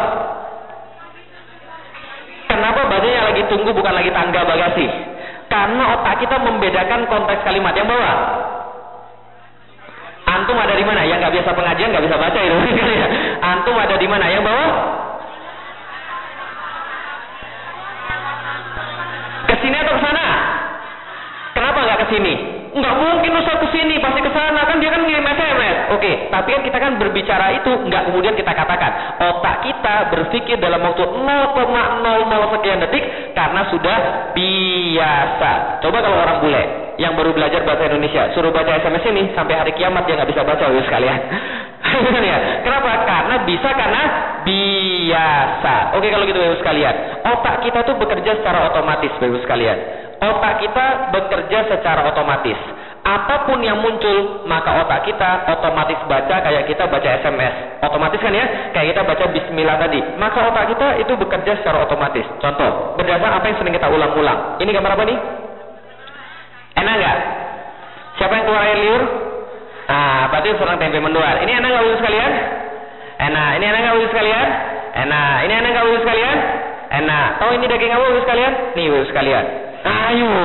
Kenapa 2.62 2.86
bacanya 2.86 3.26
lagi 3.26 3.42
tunggu 3.50 3.74
bukan 3.74 3.90
lagi 3.90 4.14
tangga 4.14 4.46
bagasi? 4.46 4.86
Karena 5.50 5.98
otak 5.98 6.22
kita 6.22 6.38
membedakan 6.46 7.10
konteks 7.10 7.42
kalimat. 7.42 7.74
Yang 7.74 7.90
bawah. 7.90 8.16
Antum 10.30 10.62
ada 10.62 10.78
di 10.78 10.86
mana? 10.86 11.02
Yang 11.02 11.26
nggak 11.26 11.34
biasa 11.42 11.58
pengajian 11.58 11.90
nggak 11.90 12.06
bisa 12.06 12.22
baca 12.22 12.38
itu. 12.38 12.58
Antum 13.58 13.74
ada 13.82 13.98
di 13.98 14.06
mana? 14.06 14.30
Yang 14.30 14.46
bawah? 14.46 14.70
Ke 19.50 19.56
sini 19.66 19.76
atau 19.82 19.98
ke 19.98 20.02
sana? 20.06 20.26
Kenapa 21.58 21.80
nggak 21.82 22.00
ke 22.06 22.08
sini? 22.14 22.34
Nggak 22.78 22.94
mungkin 22.94 23.32
Ustaz 23.42 23.58
ke 23.58 23.68
sini, 23.74 23.98
pasti 23.98 24.22
ke 24.22 24.30
sana 24.38 24.70
kan 24.70 24.78
dia 24.78 24.94
kan 24.94 25.02
ngirim 25.02 25.26
SMS. 25.26 25.61
Oke, 25.92 26.32
tapi 26.32 26.56
kan 26.56 26.62
kita 26.64 26.78
kan 26.80 26.96
berbicara 26.96 27.52
itu 27.52 27.72
nggak 27.92 28.08
kemudian 28.08 28.32
kita 28.32 28.56
katakan. 28.56 29.20
Otak 29.20 29.68
kita 29.68 29.96
berpikir 30.08 30.56
dalam 30.56 30.80
waktu 30.80 31.04
0,00 31.04 32.54
sekian 32.56 32.80
detik 32.80 33.04
karena 33.36 33.62
sudah 33.68 33.98
biasa. 34.32 35.52
Coba 35.84 35.98
kalau 36.00 36.18
orang 36.24 36.40
bule 36.40 36.64
yang 36.96 37.12
baru 37.20 37.36
belajar 37.36 37.68
bahasa 37.68 37.92
Indonesia, 37.92 38.32
suruh 38.32 38.56
baca 38.56 38.72
SMS 38.72 39.04
ini 39.12 39.36
sampai 39.36 39.60
hari 39.60 39.76
kiamat 39.76 40.08
dia 40.08 40.16
nggak 40.16 40.32
bisa 40.32 40.48
baca 40.48 40.64
Bapak 40.64 40.86
sekalian. 40.88 41.20
ya. 42.32 42.38
Kenapa? 42.64 42.92
Karena 43.04 43.36
bisa 43.44 43.70
karena 43.76 44.04
biasa. 44.48 45.76
Oke 46.00 46.08
kalau 46.08 46.24
gitu 46.24 46.40
Bapak 46.40 46.60
sekalian. 46.64 46.96
Otak 47.36 47.56
kita 47.68 47.80
tuh 47.84 48.00
bekerja 48.00 48.40
secara 48.40 48.72
otomatis 48.72 49.12
Bapak 49.20 49.44
sekalian. 49.44 49.78
Otak 50.24 50.54
kita 50.64 50.86
bekerja 51.12 51.60
secara 51.68 52.08
otomatis. 52.08 52.60
Apa 53.02 53.50
pun 53.50 53.58
yang 53.66 53.82
muncul, 53.82 54.46
maka 54.46 54.78
otak 54.86 55.10
kita 55.10 55.50
otomatis 55.50 55.98
baca 56.06 56.38
kayak 56.38 56.70
kita 56.70 56.86
baca 56.86 57.10
SMS. 57.18 57.82
Otomatis 57.82 58.22
kan 58.22 58.30
ya? 58.30 58.46
Kayak 58.78 58.94
kita 58.94 59.02
baca 59.02 59.24
bismillah 59.34 59.78
tadi. 59.82 59.98
Maka 60.22 60.54
otak 60.54 60.70
kita 60.70 61.02
itu 61.02 61.14
bekerja 61.18 61.58
secara 61.58 61.82
otomatis. 61.82 62.22
Contoh, 62.38 62.94
berdasar 63.02 63.42
apa 63.42 63.46
yang 63.50 63.58
sering 63.58 63.74
kita 63.74 63.90
ulang-ulang. 63.90 64.62
Ini 64.62 64.70
gambar 64.70 64.94
apa 64.94 65.04
nih? 65.10 65.18
Enak 66.78 66.94
nggak? 66.94 67.18
Siapa 68.22 68.34
yang 68.38 68.46
keluar 68.46 68.64
air 68.70 68.78
liur? 68.78 69.04
Ah, 69.90 70.30
berarti 70.30 70.54
seorang 70.62 70.78
tempe 70.78 71.02
menduar. 71.02 71.42
Ini 71.42 71.52
enak 71.58 71.70
nggak 71.74 71.84
Bapak 71.84 72.00
sekalian? 72.06 72.32
Enak. 73.18 73.50
Ini 73.58 73.66
enak 73.66 73.80
nggak 73.82 73.96
Bapak 73.98 74.12
sekalian? 74.14 74.48
Enak. 74.94 75.36
Ini 75.42 75.54
enak 75.58 75.70
nggak 75.74 75.86
Bapak 75.90 76.02
sekalian? 76.06 76.38
Enak. 77.02 77.28
Tahu 77.42 77.50
ini 77.58 77.66
daging 77.66 77.92
apa 77.98 78.04
Bapak 78.06 78.24
sekalian? 78.30 78.54
Nih 78.78 78.86
Bapak 78.94 79.08
sekalian. 79.10 79.46
Ayo. 79.82 80.36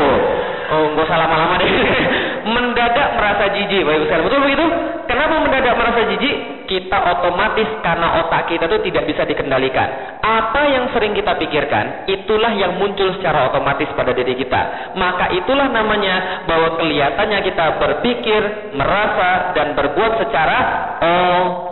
Oh, 0.73 0.85
nggak 0.97 1.05
usah 1.05 1.19
lama-lama 1.21 1.61
deh. 1.61 1.69
mendadak 2.47 3.19
merasa 3.19 3.51
jijik, 3.53 3.83
Bapak 3.83 3.99
Ibu 3.99 4.05
sekalian. 4.07 4.27
Betul 4.31 4.41
begitu? 4.47 4.67
Kenapa 5.11 5.35
mendadak 5.43 5.75
merasa 5.75 6.01
jijik? 6.15 6.37
Kita 6.67 6.99
otomatis 6.99 7.69
karena 7.79 8.27
otak 8.27 8.51
kita 8.51 8.67
itu 8.67 8.91
tidak 8.91 9.07
bisa 9.07 9.23
dikendalikan. 9.23 10.19
Apa 10.19 10.67
yang 10.67 10.91
sering 10.91 11.15
kita 11.15 11.39
pikirkan, 11.39 12.11
itulah 12.11 12.51
yang 12.59 12.75
muncul 12.75 13.15
secara 13.15 13.47
otomatis 13.51 13.87
pada 13.95 14.11
diri 14.11 14.35
kita. 14.35 14.95
Maka 14.99 15.31
itulah 15.31 15.71
namanya 15.71 16.43
bahwa 16.51 16.75
kelihatannya 16.75 17.39
kita 17.47 17.79
berpikir, 17.79 18.75
merasa, 18.75 19.55
dan 19.55 19.79
berbuat 19.79 20.27
secara 20.27 20.59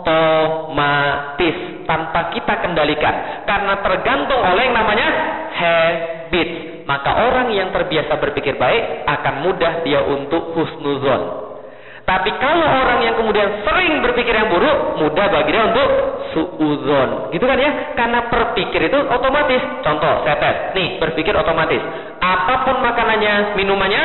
otomatis 0.07 1.55
tanpa 1.83 2.31
kita 2.31 2.63
kendalikan. 2.63 3.43
Karena 3.43 3.83
tergantung 3.83 4.39
oleh 4.39 4.63
yang 4.71 4.75
namanya 4.79 5.07
habits. 5.51 6.74
Maka 6.85 7.11
orang 7.17 7.49
yang 7.49 7.73
terbiasa 7.73 8.13
berpikir 8.21 8.61
baik 8.61 9.09
akan 9.09 9.33
mudah 9.41 9.81
dia 9.81 10.05
untuk 10.05 10.53
husnuzon. 10.53 11.45
Tapi 12.05 12.29
kalau 12.37 12.69
orang 12.85 13.01
yang 13.01 13.17
kemudian 13.17 13.65
sering 13.65 14.05
berpikir 14.05 14.29
yang 14.29 14.53
buruk, 14.53 15.01
mudah 15.01 15.25
bagi 15.25 15.49
dia 15.49 15.65
untuk 15.65 15.89
suuzon. 16.37 17.33
Gitu 17.33 17.41
kan 17.41 17.57
ya? 17.57 17.97
Karena 17.97 18.29
berpikir 18.29 18.93
itu 18.93 18.99
otomatis. 19.09 19.57
Contoh, 19.81 20.21
saya 20.21 20.37
tes. 20.37 20.77
Nih, 20.77 21.01
berpikir 21.01 21.33
otomatis. 21.33 21.81
Apa 22.21 22.61
pun 22.69 22.77
makanannya, 22.85 23.57
minumannya, 23.57 24.03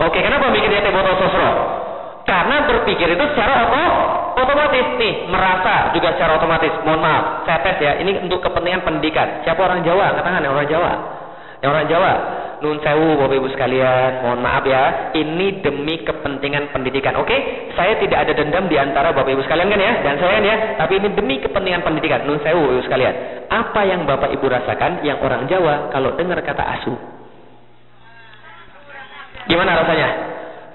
oke, 0.00 0.18
kenapa 0.24 0.48
bikinnya 0.56 0.80
teh 0.80 0.88
botol 0.88 1.20
sosro? 1.20 1.50
Karena 2.24 2.64
berpikir 2.64 3.12
itu 3.12 3.24
secara 3.36 3.68
oto, 3.68 3.84
otomatis 4.40 4.96
nih, 4.96 5.28
merasa 5.28 5.92
juga 5.92 6.16
secara 6.16 6.40
otomatis. 6.40 6.72
Mohon 6.88 7.00
maaf, 7.04 7.24
saya 7.44 7.60
tes 7.60 7.76
ya. 7.76 7.92
Ini 8.00 8.24
untuk 8.24 8.40
kepentingan 8.40 8.88
pendidikan. 8.88 9.44
Siapa 9.44 9.60
orang 9.60 9.84
Jawa? 9.84 10.16
Katakan 10.16 10.48
yang 10.48 10.56
orang 10.56 10.70
Jawa. 10.72 11.19
Yang 11.60 11.70
orang 11.76 11.88
Jawa. 11.92 12.12
Nun 12.60 12.76
sewu 12.84 13.16
Bapak 13.16 13.40
Ibu 13.40 13.48
sekalian, 13.56 14.20
mohon 14.20 14.44
maaf 14.44 14.64
ya. 14.68 15.12
Ini 15.16 15.64
demi 15.64 16.04
kepentingan 16.04 16.76
pendidikan. 16.76 17.16
Oke? 17.16 17.32
Saya 17.72 17.96
tidak 17.96 18.28
ada 18.28 18.32
dendam 18.36 18.68
di 18.68 18.76
antara 18.76 19.16
Bapak 19.16 19.32
Ibu 19.32 19.40
sekalian 19.48 19.72
kan 19.72 19.80
ya 19.80 19.92
dan 20.04 20.20
saya 20.20 20.32
kan 20.36 20.44
ya, 20.44 20.56
tapi 20.76 21.00
ini 21.00 21.08
demi 21.16 21.40
kepentingan 21.40 21.80
pendidikan. 21.80 22.28
Nun 22.28 22.40
sewu 22.44 22.60
Bapak 22.68 22.74
Ibu 22.76 22.84
sekalian. 22.84 23.14
Apa 23.48 23.80
yang 23.88 24.04
Bapak 24.04 24.28
Ibu 24.36 24.44
rasakan 24.44 25.00
yang 25.04 25.24
orang 25.24 25.48
Jawa 25.48 25.88
kalau 25.88 26.12
dengar 26.20 26.36
kata 26.44 26.64
asu? 26.80 26.92
Gimana 29.48 29.80
rasanya? 29.80 30.08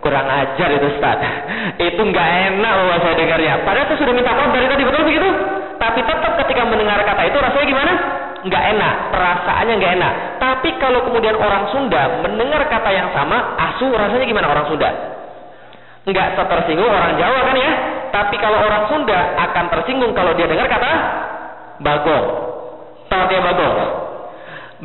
Kurang 0.02 0.26
ajar 0.26 0.70
itu 0.70 0.86
Ustaz. 0.90 1.18
Itu 1.94 2.02
nggak 2.02 2.30
enak 2.50 2.72
bahwa 2.78 2.98
saya 3.02 3.14
dengarnya. 3.18 3.62
Padahal 3.66 3.90
saya 3.90 3.98
sudah 4.02 4.14
minta 4.14 4.38
maaf 4.38 4.54
dari 4.54 4.70
tadi 4.70 4.84
betul 4.86 5.02
begitu. 5.06 5.30
Tapi 5.82 6.00
tetap 6.02 6.34
ketika 6.46 6.64
mendengar 6.66 7.02
kata 7.06 7.22
itu 7.26 7.38
rasanya 7.42 7.68
gimana? 7.68 7.94
Nggak 8.46 8.64
enak, 8.78 8.96
perasaannya 9.10 9.74
nggak 9.82 9.94
enak. 9.98 10.14
Tapi 10.38 10.70
kalau 10.78 11.02
kemudian 11.10 11.34
orang 11.36 11.66
Sunda 11.74 12.22
mendengar 12.22 12.62
kata 12.70 12.90
yang 12.94 13.10
sama, 13.10 13.58
asu 13.58 13.90
rasanya 13.90 14.26
gimana 14.30 14.54
orang 14.54 14.70
Sunda? 14.70 14.90
Nggak 16.06 16.38
setersinggung 16.38 16.86
orang 16.86 17.18
Jawa 17.18 17.40
kan 17.50 17.56
ya? 17.58 17.72
Tapi 18.14 18.36
kalau 18.38 18.62
orang 18.62 18.84
Sunda 18.88 19.20
akan 19.50 19.66
tersinggung 19.74 20.14
kalau 20.14 20.38
dia 20.38 20.46
dengar 20.46 20.70
kata 20.70 20.92
bagong. 21.82 22.26
Tahu 23.10 23.24
dia 23.34 23.42
bagong? 23.42 23.76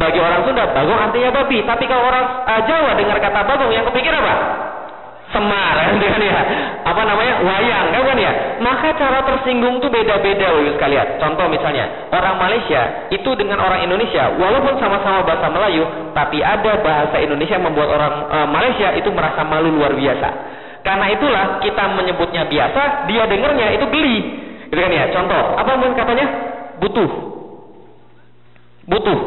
Bagi 0.00 0.18
orang 0.22 0.40
Sunda, 0.48 0.64
bagong 0.72 0.96
artinya 0.96 1.30
babi. 1.34 1.58
Tapi 1.60 1.84
kalau 1.84 2.08
orang 2.08 2.24
uh, 2.48 2.60
Jawa 2.64 2.90
dengar 2.96 3.18
kata 3.20 3.40
bagong, 3.44 3.70
yang 3.76 3.84
kepikir 3.92 4.12
apa? 4.16 4.34
Semar 5.30 5.74
kan 5.78 6.22
ya. 6.22 6.42
Apa 6.82 7.02
namanya? 7.06 7.34
Wayang 7.46 7.86
kan 7.94 8.18
ya? 8.18 8.32
Maka 8.58 8.94
cara 8.98 9.22
tersinggung 9.22 9.78
tuh 9.78 9.90
beda-beda 9.90 10.50
Ibu 10.50 10.74
sekalian. 10.76 11.22
Contoh 11.22 11.46
misalnya 11.46 12.10
orang 12.10 12.36
Malaysia 12.38 13.10
itu 13.14 13.30
dengan 13.38 13.62
orang 13.62 13.86
Indonesia 13.86 14.34
walaupun 14.36 14.76
sama-sama 14.82 15.22
bahasa 15.22 15.46
Melayu 15.48 15.86
tapi 16.12 16.42
ada 16.42 16.82
bahasa 16.82 17.16
Indonesia 17.22 17.56
yang 17.56 17.66
membuat 17.70 17.88
orang 17.94 18.14
uh, 18.26 18.48
Malaysia 18.50 18.90
itu 18.98 19.08
merasa 19.14 19.46
malu 19.46 19.70
luar 19.70 19.94
biasa. 19.94 20.28
Karena 20.80 21.06
itulah 21.12 21.44
kita 21.60 21.84
menyebutnya 21.94 22.48
biasa 22.48 23.06
dia 23.06 23.28
dengarnya 23.30 23.66
itu 23.78 23.86
geli. 23.92 24.18
Gitu 24.70 24.80
kan 24.80 24.90
ya? 24.90 25.04
Contoh 25.14 25.42
apa 25.58 25.70
mungkin 25.78 25.94
katanya? 25.94 26.26
Butuh. 26.82 27.10
Butuh. 28.90 29.20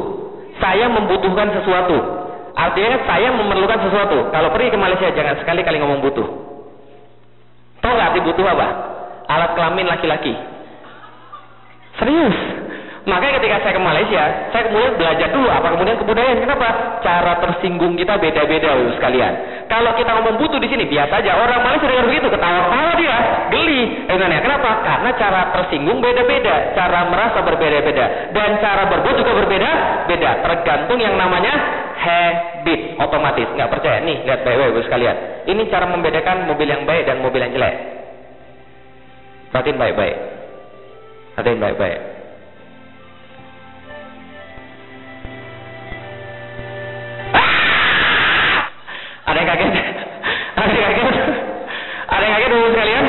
Saya 0.59 0.85
membutuhkan 0.91 1.49
sesuatu 1.59 2.22
Artinya 2.53 3.01
saya 3.09 3.33
memerlukan 3.33 3.79
sesuatu. 3.89 4.29
Kalau 4.29 4.49
pergi 4.53 4.69
ke 4.69 4.77
Malaysia 4.77 5.09
jangan 5.09 5.41
sekali-kali 5.41 5.81
ngomong 5.81 6.05
butuh. 6.05 6.27
Tahu 7.81 7.91
nggak 7.91 8.09
arti 8.13 8.19
butuh 8.23 8.45
apa? 8.45 8.67
Alat 9.27 9.51
kelamin 9.57 9.89
laki-laki. 9.89 10.33
Serius. 11.97 12.37
Makanya 13.03 13.35
ketika 13.43 13.67
saya 13.67 13.73
ke 13.75 13.83
Malaysia, 13.83 14.23
saya 14.55 14.63
kemudian 14.71 14.95
belajar 14.95 15.27
dulu 15.35 15.51
apa 15.51 15.75
kemudian 15.75 15.99
kebudayaan. 15.99 16.39
Kenapa? 16.39 16.67
Cara 17.03 17.35
tersinggung 17.43 17.99
kita 17.99 18.15
beda-beda, 18.15 18.79
sekalian. 18.95 19.33
Kalau 19.67 19.91
kita 19.99 20.11
ngomong 20.15 20.39
butuh 20.39 20.55
di 20.55 20.71
sini 20.71 20.87
biasa 20.87 21.19
aja. 21.19 21.35
Orang 21.35 21.67
Malaysia 21.67 21.83
dengar 21.83 22.07
begitu, 22.07 22.31
ketawa-tawa 22.31 22.91
dia, 22.95 23.17
geli. 23.51 24.07
Eh, 24.07 24.39
kenapa? 24.39 24.69
Karena 24.87 25.09
cara 25.19 25.41
tersinggung 25.51 25.99
beda-beda, 25.99 26.71
cara 26.79 27.11
merasa 27.11 27.43
berbeda-beda, 27.43 28.31
dan 28.31 28.49
cara 28.63 28.87
berbuat 28.87 29.15
juga 29.19 29.31
berbeda-beda. 29.35 30.29
Tergantung 30.39 30.99
yang 31.03 31.19
namanya 31.19 31.53
habit, 32.03 32.99
otomatis. 32.99 33.47
Nggak 33.55 33.71
percaya? 33.71 34.03
Nih, 34.03 34.27
lihat 34.27 34.43
baik-baik, 34.43 34.71
Ibu 34.75 34.81
sekalian. 34.83 35.17
Ini 35.47 35.61
cara 35.71 35.85
membedakan 35.87 36.47
mobil 36.51 36.67
yang 36.67 36.83
baik 36.83 37.07
dan 37.07 37.23
mobil 37.23 37.39
yang 37.39 37.55
jelek. 37.55 37.75
Perhatiin 39.55 39.79
baik-baik. 39.79 40.17
Perhatiin 41.35 41.61
baik-baik. 41.63 41.99
Ada 49.23 49.37
yang 49.39 49.49
kaget? 49.49 49.71
Ada 50.59 50.71
yang 50.73 50.83
kaget? 50.83 51.07
Ada 52.13 52.23
yang 52.27 52.33
kaget 52.35 52.49
dulu 52.51 52.67
sekalian? 52.75 53.05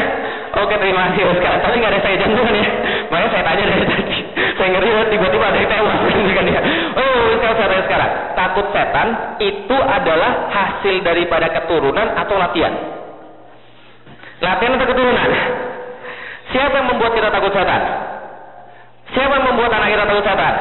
Oke 0.54 0.74
terima 0.78 1.00
kasih 1.10 1.22
Oscar. 1.26 1.54
Tapi 1.58 1.76
nggak 1.82 1.90
ada 1.90 2.00
saya 2.00 2.16
jantungan 2.22 2.54
ya. 2.54 2.70
Makanya 3.10 3.30
saya 3.34 3.42
tanya 3.42 3.64
dari 3.66 3.86
tadi. 3.90 4.18
Saya 4.54 4.68
ngeri 4.70 4.90
tiba-tiba 5.10 5.44
ada 5.50 5.58
yang 5.58 5.70
tewas 5.70 5.98
kan 6.38 6.46
ya. 6.46 6.60
Oh 6.94 7.24
saya 7.42 7.54
tanya 7.58 7.84
sekarang. 7.86 8.10
Takut 8.34 8.66
setan 8.70 9.08
itu 9.42 9.76
adalah 9.76 10.50
hasil 10.50 11.02
daripada 11.02 11.50
keturunan 11.50 12.06
atau 12.14 12.34
latihan? 12.38 12.74
Latihan 14.42 14.78
atau 14.78 14.86
keturunan? 14.86 15.28
Siapa 16.54 16.74
yang 16.76 16.88
membuat 16.94 17.12
kita 17.18 17.28
takut 17.34 17.50
setan? 17.50 17.82
Siapa 19.10 19.32
yang 19.38 19.46
membuat 19.54 19.70
anak 19.74 19.88
kita 19.90 20.04
takut 20.06 20.24
setan? 20.26 20.54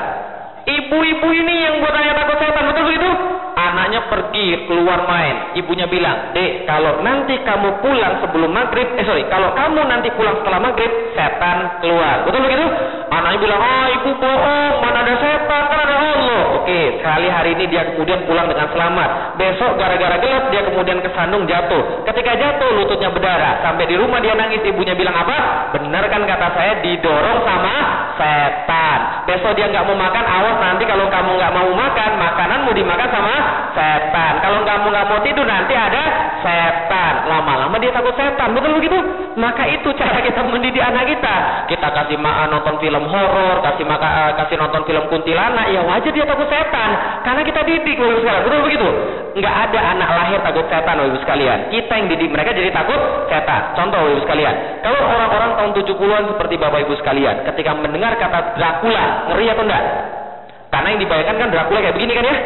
Ibu-ibu 0.63 1.27
ini 1.27 1.55
yang 1.67 1.75
buat 1.83 1.91
anak 1.91 2.15
takut 2.23 2.37
setan, 2.39 2.63
betul 2.71 2.83
begitu? 2.87 3.09
Anaknya 3.53 4.01
pergi 4.09 4.47
keluar 4.65 5.05
main. 5.05 5.35
Ibunya 5.59 5.85
bilang, 5.85 6.33
dek, 6.33 6.65
kalau 6.65 7.03
nanti 7.05 7.37
kamu 7.43 7.83
pulang 7.83 8.23
sebelum 8.23 8.49
maghrib, 8.49 8.89
eh 8.97 9.05
sorry, 9.05 9.27
kalau 9.29 9.53
kamu 9.53 9.81
nanti 9.85 10.09
pulang 10.15 10.39
setelah 10.41 10.59
maghrib, 10.63 10.89
setan 11.13 11.83
keluar. 11.83 12.25
Betul 12.25 12.41
begitu? 12.47 12.65
Anaknya 13.11 13.39
bilang, 13.43 13.59
ah 13.61 13.87
ibu 13.91 14.11
bohong, 14.17 14.73
mana 14.81 14.99
ada 15.03 15.15
setan. 15.19 15.32
Oke, 16.63 16.95
sekali 16.95 17.27
hari 17.27 17.59
ini 17.59 17.67
dia 17.67 17.83
kemudian 17.91 18.23
pulang 18.23 18.47
dengan 18.47 18.71
selamat. 18.71 19.35
Besok 19.35 19.75
gara-gara 19.75 20.15
gelap 20.15 20.47
dia 20.47 20.63
kemudian 20.63 21.03
kesandung 21.03 21.43
jatuh. 21.43 22.07
Ketika 22.07 22.39
jatuh 22.39 22.71
lututnya 22.79 23.11
berdarah. 23.11 23.59
Sampai 23.59 23.83
di 23.83 23.99
rumah 23.99 24.23
dia 24.23 24.31
nangis, 24.31 24.63
ibunya 24.63 24.95
bilang 24.95 25.11
apa? 25.11 25.67
Benar 25.75 26.07
kan 26.07 26.23
kata 26.23 26.47
saya 26.55 26.79
didorong 26.79 27.43
sama 27.43 27.75
setan. 28.15 29.22
Besok 29.23 29.55
dia 29.55 29.71
nggak 29.71 29.87
mau 29.87 29.95
makan, 29.95 30.25
awas 30.27 30.57
nanti 30.59 30.83
kalau 30.83 31.07
kamu 31.07 31.39
nggak 31.39 31.53
mau 31.55 31.69
makan, 31.71 32.11
makananmu 32.19 32.71
dimakan 32.75 33.07
sama 33.07 33.35
setan. 33.71 34.33
Kalau 34.43 34.59
kamu 34.67 34.85
nggak 34.91 35.07
mau 35.07 35.19
tidur 35.23 35.45
nanti 35.47 35.73
ada 35.75 36.03
setan. 36.43 37.13
Lama-lama 37.27 37.75
dia 37.79 37.91
takut 37.95 38.11
setan, 38.19 38.51
betul 38.51 38.75
begitu? 38.79 38.99
Maka 39.39 39.63
itu 39.67 39.89
cara 39.95 40.19
kita 40.23 40.43
mendidik 40.43 40.83
anak 40.83 41.07
kita. 41.07 41.35
Kita 41.71 41.87
kasih 41.91 42.19
makan 42.19 42.47
nonton 42.51 42.75
film 42.83 43.03
horor, 43.07 43.63
kasih 43.63 43.85
maka, 43.87 44.07
uh, 44.07 44.31
kasih 44.43 44.55
nonton 44.59 44.83
film 44.87 45.03
kuntilanak, 45.07 45.71
ya 45.71 45.81
wajar 45.87 46.11
dia 46.11 46.27
takut 46.27 46.47
setan. 46.51 46.89
Karena 47.23 47.41
kita 47.47 47.61
didik, 47.63 47.95
betul 47.99 48.59
begitu? 48.67 48.87
Nggak 49.33 49.55
ada 49.69 49.79
anak 49.97 50.09
lahir 50.13 50.39
takut 50.43 50.67
setan, 50.67 50.99
ibu 50.99 51.17
sekalian. 51.23 51.71
Kita 51.71 51.82
yang 51.97 52.07
didik 52.09 52.29
mereka 52.29 52.51
jadi 52.53 52.69
takut 52.73 52.99
setan. 53.29 53.73
Contoh, 53.77 53.99
ibu 54.09 54.21
sekalian, 54.25 54.83
kalau 54.85 55.01
orang-orang 55.01 55.51
tahun 55.57 55.71
70-an 55.83 56.23
seperti 56.35 56.55
bapak 56.59 56.79
ibu 56.85 56.93
sekalian, 56.99 57.35
ketika 57.53 57.71
mendengar 57.77 58.13
kata 58.17 58.57
Dracula, 58.57 59.31
ngeri 59.31 59.45
atau 59.49 59.63
enggak? 59.65 59.83
Karena 60.73 60.87
yang 60.97 61.01
dibayangkan 61.05 61.35
kan 61.37 61.49
Dracula 61.53 61.79
kayak 61.85 61.95
begini 61.95 62.13
kan 62.17 62.25
ya? 62.25 62.37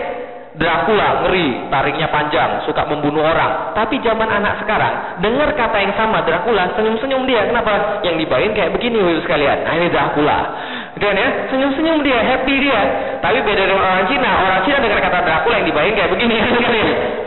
Dracula 0.58 1.22
ngeri, 1.22 1.70
tariknya 1.70 2.10
panjang, 2.10 2.66
suka 2.66 2.82
membunuh 2.90 3.22
orang. 3.22 3.78
Tapi 3.78 4.02
zaman 4.02 4.26
anak 4.26 4.66
sekarang, 4.66 5.22
dengar 5.22 5.54
kata 5.54 5.78
yang 5.86 5.94
sama 5.94 6.26
Dracula, 6.26 6.74
senyum-senyum 6.74 7.30
dia. 7.30 7.46
Kenapa? 7.46 8.02
Yang 8.02 8.26
dibayangin 8.26 8.58
kayak 8.58 8.72
begini 8.74 8.98
Ibu 8.98 9.22
sekalian. 9.22 9.58
Nah 9.62 9.74
ini 9.78 9.88
Dracula. 9.94 10.40
Dan 10.98 11.14
ya, 11.14 11.30
senyum-senyum 11.54 12.02
dia, 12.02 12.20
happy 12.26 12.56
dia. 12.58 12.82
Tapi 13.22 13.38
beda 13.46 13.64
dengan 13.70 13.86
orang 13.86 14.10
Cina. 14.10 14.32
Orang 14.50 14.60
Cina 14.66 14.78
dengar 14.82 14.98
kata 14.98 15.20
Dracula 15.30 15.56
yang 15.62 15.68
dibayangin 15.70 15.96
kayak 15.96 16.12
begini. 16.18 16.36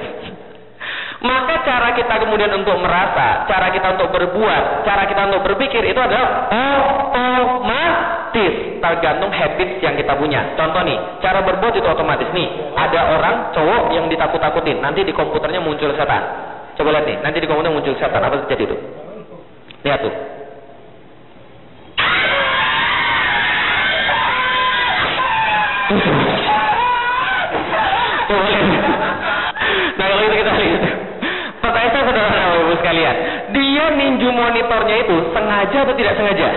Maka 1.20 1.61
cara 1.68 1.92
kita 1.92 2.16
kemudian 2.16 2.48
untuk 2.56 2.80
merasa, 2.80 3.44
cara 3.44 3.68
kita 3.68 3.92
untuk 3.92 4.09
berbuat, 4.09 4.88
cara 4.88 5.04
kita 5.04 5.28
untuk 5.28 5.52
berpikir 5.52 5.85
itu 5.85 6.00
adalah 6.00 6.48
otomatis 6.48 8.80
tergantung 8.80 9.28
habits 9.28 9.85
yang 9.85 10.00
kita 10.00 10.16
punya. 10.16 10.56
Contoh 10.56 10.80
nih, 10.80 10.96
cara 11.20 11.44
berbuat 11.44 11.76
itu 11.76 11.85
otomatis 11.85 12.24
nih. 12.33 12.72
Ada 12.72 13.20
orang 13.20 13.52
cowok 13.52 13.92
yang 13.92 14.09
ditakut-takutin, 14.09 14.80
nanti 14.80 15.04
di 15.04 15.12
komputernya 15.12 15.61
muncul 15.61 15.92
setan. 15.92 16.24
Coba 16.80 16.88
lihat 16.96 17.04
nih, 17.04 17.16
nanti 17.20 17.44
di 17.44 17.44
komputer 17.44 17.68
muncul 17.68 17.92
setan 18.00 18.24
apa 18.24 18.40
terjadi 18.48 18.72
itu? 18.72 18.76
Lihat 19.85 20.00
tuh. 20.00 20.14
Nah 30.00 30.06
kalau 30.09 30.24
itu 30.24 30.37
kita 30.40 30.52
lihat. 30.56 30.89
Sekalian. 32.90 33.16
Dia 33.55 33.85
ninju 33.94 34.29
monitornya 34.35 34.96
itu 35.07 35.31
sengaja 35.31 35.87
atau 35.87 35.94
tidak 35.94 36.18
sengaja? 36.18 36.48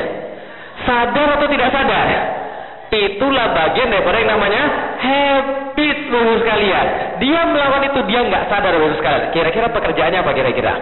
Sadar 0.82 1.28
atau 1.38 1.46
tidak 1.46 1.70
sadar? 1.70 2.08
Itulah 2.90 3.54
bagian 3.54 3.94
daripada 3.94 4.18
yang 4.18 4.34
namanya 4.34 4.64
habit 4.98 5.98
Bapak 6.10 6.34
sekalian. 6.42 6.88
Dia 7.22 7.40
melakukan 7.54 7.86
itu 7.86 8.00
dia 8.10 8.20
nggak 8.26 8.50
sadar 8.50 8.74
Bapak 8.74 8.98
sekalian. 8.98 9.24
Kira-kira 9.30 9.68
pekerjaannya 9.78 10.20
apa 10.26 10.32
kira-kira? 10.34 10.74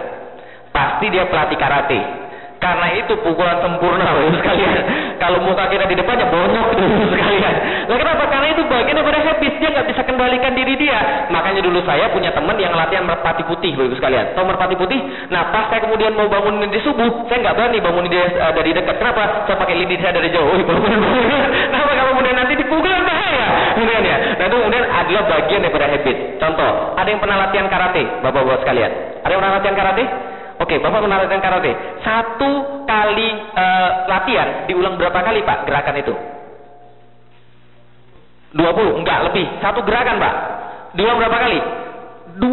Pasti 0.72 1.06
dia 1.12 1.28
pelatih 1.28 1.58
karate. 1.60 2.00
Karena 2.62 2.94
itu 2.94 3.12
pukulan 3.26 3.58
sempurna 3.58 4.06
Bapak 4.06 4.38
sekalian. 4.38 4.74
Kalau 5.18 5.42
muka 5.42 5.66
kita 5.66 5.82
di 5.90 5.98
depannya 5.98 6.30
bonyok 6.30 6.66
itu 6.78 6.82
Bapak 6.86 7.08
sekalian. 7.10 7.54
Lah 7.90 7.96
kenapa? 7.98 8.22
Karena 8.30 8.48
itu 8.54 8.62
bagian 8.70 8.94
daripada 9.02 9.18
habit. 9.18 9.52
Dia 9.58 9.68
nggak 9.74 9.86
bisa 9.90 10.02
kendalikan 10.06 10.52
diri 10.54 10.74
dia. 10.78 11.26
Makanya 11.34 11.58
dulu 11.66 11.82
saya 11.82 12.06
punya 12.14 12.30
teman 12.30 12.54
yang 12.62 12.70
latihan 12.78 13.02
merpati 13.02 13.42
putih 13.50 13.74
Bapak 13.74 13.98
sekalian. 13.98 14.38
Tahu 14.38 14.44
merpati 14.46 14.78
putih? 14.78 15.02
Nah 15.34 15.50
pas 15.50 15.66
saya 15.74 15.82
kemudian 15.82 16.14
mau 16.14 16.30
bangunin 16.30 16.70
di 16.70 16.78
subuh, 16.86 17.26
saya 17.26 17.50
nggak 17.50 17.54
berani 17.58 17.78
bangunin 17.82 18.10
dia 18.14 18.30
uh, 18.30 18.54
dari 18.54 18.70
dekat. 18.70 18.94
Kenapa? 18.94 19.50
Saya 19.50 19.58
pakai 19.58 19.74
lidi 19.74 19.98
saya 19.98 20.14
dari 20.14 20.30
jauh. 20.30 20.54
Bangun, 20.62 20.98
bangun. 21.02 21.50
Kenapa? 21.66 21.90
Kalau 21.98 22.10
kemudian 22.14 22.36
nanti 22.38 22.54
dipukul 22.54 22.94
bahaya. 23.02 23.74
Kemudian 23.74 24.02
ya. 24.06 24.16
Nah 24.38 24.44
itu 24.46 24.56
kemudian 24.62 24.84
adalah 24.86 25.22
bagian 25.26 25.60
daripada 25.66 25.86
habit. 25.90 26.16
Contoh, 26.38 26.70
ada 26.94 27.08
yang 27.10 27.18
pernah 27.18 27.36
latihan 27.42 27.66
karate, 27.66 28.02
bapak-bapak 28.22 28.62
sekalian. 28.62 28.90
Ada 29.26 29.30
yang 29.34 29.40
pernah 29.42 29.54
latihan 29.58 29.76
karate? 29.76 30.04
Oke, 30.62 30.78
Bapak 30.78 31.02
latihan 31.02 31.42
karate. 31.42 31.72
Satu 32.06 32.86
kali 32.86 33.28
uh, 33.50 33.90
latihan 34.06 34.70
diulang 34.70 34.94
berapa 34.94 35.18
kali 35.18 35.42
Pak 35.42 35.66
gerakan 35.66 35.96
itu? 35.98 36.14
20, 38.54 39.00
enggak 39.02 39.18
lebih. 39.32 39.46
Satu 39.58 39.82
gerakan 39.82 40.22
Pak. 40.22 40.34
Diulang 40.94 41.18
berapa 41.18 41.38
kali? 41.42 41.58
2000 42.38 42.48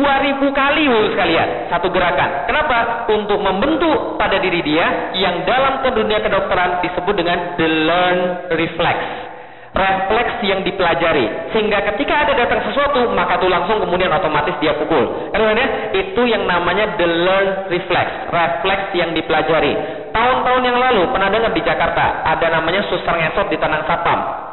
kali 0.52 0.84
sekalian 1.15 1.50
satu 1.72 1.88
gerakan. 1.93 2.50
Kenapa? 2.50 3.08
Untuk 3.13 3.39
membentuk 3.39 4.19
pada 4.19 4.36
diri 4.41 4.60
dia 4.65 5.15
yang 5.15 5.48
dalam 5.48 5.80
ke 5.86 5.89
dunia 5.95 6.19
kedokteran 6.19 6.84
disebut 6.84 7.15
dengan 7.15 7.56
the 7.56 7.67
learn 7.88 8.19
reflex 8.60 9.29
refleks 9.74 10.42
yang 10.46 10.66
dipelajari. 10.66 11.54
Sehingga 11.54 11.82
ketika 11.94 12.26
ada 12.26 12.34
datang 12.34 12.66
sesuatu 12.66 13.10
maka 13.14 13.38
itu 13.38 13.48
langsung 13.48 13.78
kemudian 13.82 14.10
otomatis 14.10 14.56
dia 14.58 14.74
pukul. 14.78 15.30
Kan 15.34 15.42
ya? 15.56 15.68
Itu 15.94 16.26
yang 16.26 16.46
namanya 16.50 16.98
the 16.98 17.08
learn 17.08 17.70
reflex 17.70 18.08
refleks 18.34 18.94
yang 18.98 19.14
dipelajari. 19.14 19.74
Tahun-tahun 20.10 20.62
yang 20.66 20.78
lalu 20.78 21.10
pernah 21.14 21.30
dengar 21.30 21.52
di 21.54 21.62
Jakarta 21.62 22.26
ada 22.26 22.48
namanya 22.50 22.82
suster 22.90 23.14
ngesot 23.14 23.48
di 23.54 23.58
Tanah 23.62 23.86
Sapam 23.86 24.50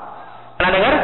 pernah 0.56 0.72
dengar? 0.72 0.94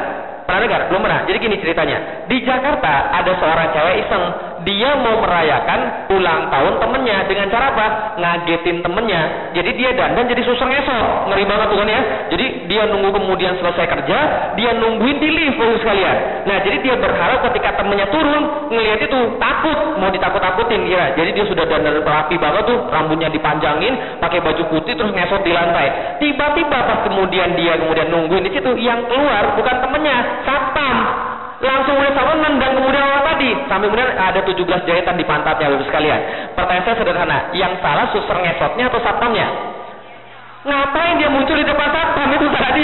Pernah 0.42 0.60
dengar? 0.66 0.80
Belum 0.90 1.02
pernah? 1.06 1.20
Jadi 1.28 1.38
gini 1.38 1.56
ceritanya. 1.62 2.26
Di 2.26 2.42
Jakarta 2.42 3.14
ada 3.14 3.32
seorang 3.38 3.68
cewek 3.72 3.94
iseng 4.04 4.24
dia 4.62 4.90
mau 4.98 5.22
merayakan 5.22 6.10
ulang 6.12 6.50
tahun 6.50 6.74
temennya 6.78 7.18
dengan 7.26 7.46
cara 7.50 7.74
apa? 7.74 7.86
Ngagetin 8.18 8.82
temennya. 8.82 9.52
Jadi 9.54 9.70
dia 9.74 9.90
dandan 9.94 10.26
jadi 10.30 10.42
susah 10.46 10.66
ngesot. 10.66 11.06
Ngeri 11.30 11.44
banget 11.46 11.66
tuh 11.70 11.78
kan 11.78 11.88
ya. 11.88 12.02
Jadi 12.34 12.46
dia 12.70 12.82
nunggu 12.88 13.10
kemudian 13.14 13.58
selesai 13.58 13.86
kerja, 13.86 14.18
dia 14.54 14.70
nungguin 14.78 15.18
di 15.18 15.28
lift 15.30 15.56
bagus 15.58 15.80
sekalian. 15.82 16.16
Nah, 16.46 16.58
jadi 16.62 16.76
dia 16.82 16.94
berharap 16.98 17.38
ketika 17.50 17.80
temennya 17.82 18.06
turun, 18.10 18.42
ngelihat 18.70 19.00
itu 19.02 19.20
takut, 19.38 19.78
mau 19.98 20.10
ditakut-takutin 20.10 20.86
kira. 20.86 21.14
Jadi 21.18 21.30
dia 21.34 21.44
sudah 21.46 21.64
dandan 21.66 22.02
rapi 22.02 22.36
banget 22.38 22.62
tuh, 22.68 22.78
rambutnya 22.88 23.28
dipanjangin, 23.32 24.18
pakai 24.22 24.38
baju 24.40 24.62
putih 24.70 24.94
terus 24.94 25.10
ngesot 25.10 25.42
di 25.42 25.52
lantai. 25.52 26.18
Tiba-tiba 26.22 26.78
pas 26.86 26.98
kemudian 27.06 27.58
dia 27.58 27.76
kemudian 27.78 28.08
nungguin 28.08 28.46
di 28.46 28.52
situ, 28.54 28.70
yang 28.78 29.02
keluar 29.10 29.58
bukan 29.58 29.76
temennya, 29.82 30.46
satpam 30.46 31.31
langsung 31.62 31.94
oleh 31.94 32.10
salon 32.10 32.42
nendang 32.42 32.74
kemudian 32.74 33.06
orang 33.06 33.24
tadi. 33.32 33.50
Sampai 33.70 33.86
kemudian 33.86 34.10
ada 34.18 34.40
17 34.42 34.58
jahitan 34.82 35.14
di 35.14 35.24
pantatnya 35.24 35.70
bapak 35.70 35.86
sekalian. 35.86 36.20
Pertanyaan 36.58 36.84
saya 36.84 36.96
sederhana. 36.98 37.38
Yang 37.54 37.72
salah 37.78 38.06
suster 38.10 38.36
ngesotnya 38.42 38.90
atau 38.90 39.00
satpamnya 39.00 39.71
ngapain 40.62 41.18
dia 41.18 41.26
muncul 41.26 41.58
di 41.58 41.66
depan 41.66 41.88
satpam 41.90 42.30
itu 42.34 42.46
tadi? 42.54 42.82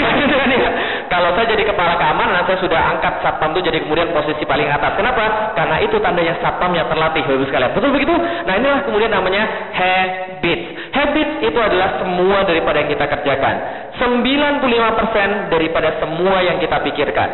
Kalau 1.13 1.33
saya 1.33 1.47
jadi 1.49 1.63
kepala 1.65 1.97
keamanan 1.97 2.45
saya 2.45 2.59
sudah 2.61 2.79
angkat 2.95 3.23
satpam 3.23 3.55
itu 3.55 3.71
jadi 3.71 3.81
kemudian 3.81 4.11
posisi 4.13 4.43
paling 4.45 4.67
atas. 4.69 4.93
Kenapa? 4.99 5.55
Karena 5.57 5.81
itu 5.81 5.95
tandanya 6.03 6.37
satpamnya 6.43 6.85
terlatih 6.85 7.23
bapak 7.25 7.47
sekalian. 7.49 7.71
Betul 7.73 7.91
begitu? 7.95 8.13
Nah 8.19 8.53
inilah 8.59 8.79
kemudian 8.85 9.11
namanya 9.11 9.43
habit 9.73 10.59
habit 10.91 11.29
itu 11.45 11.59
adalah 11.59 11.99
semua 12.01 12.43
daripada 12.45 12.83
yang 12.83 12.89
kita 12.91 13.05
kerjakan. 13.07 13.55
95% 13.99 15.51
daripada 15.51 15.89
semua 15.99 16.37
yang 16.43 16.57
kita 16.61 16.77
pikirkan. 16.83 17.29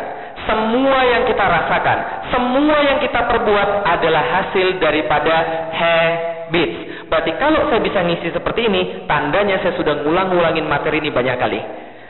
Semua 0.46 1.02
yang 1.02 1.26
kita 1.26 1.42
rasakan, 1.42 2.30
semua 2.30 2.78
yang 2.78 3.02
kita 3.02 3.18
perbuat 3.18 3.82
adalah 3.82 4.22
hasil 4.22 4.78
daripada 4.78 5.34
habit. 5.74 6.95
Berarti 7.06 7.30
kalau 7.38 7.70
saya 7.70 7.80
bisa 7.82 8.02
ngisi 8.02 8.34
seperti 8.34 8.66
ini, 8.66 9.06
tandanya 9.06 9.62
saya 9.62 9.78
sudah 9.78 10.02
ngulang-ngulangin 10.02 10.66
materi 10.66 10.98
ini 10.98 11.14
banyak 11.14 11.36
kali. 11.38 11.60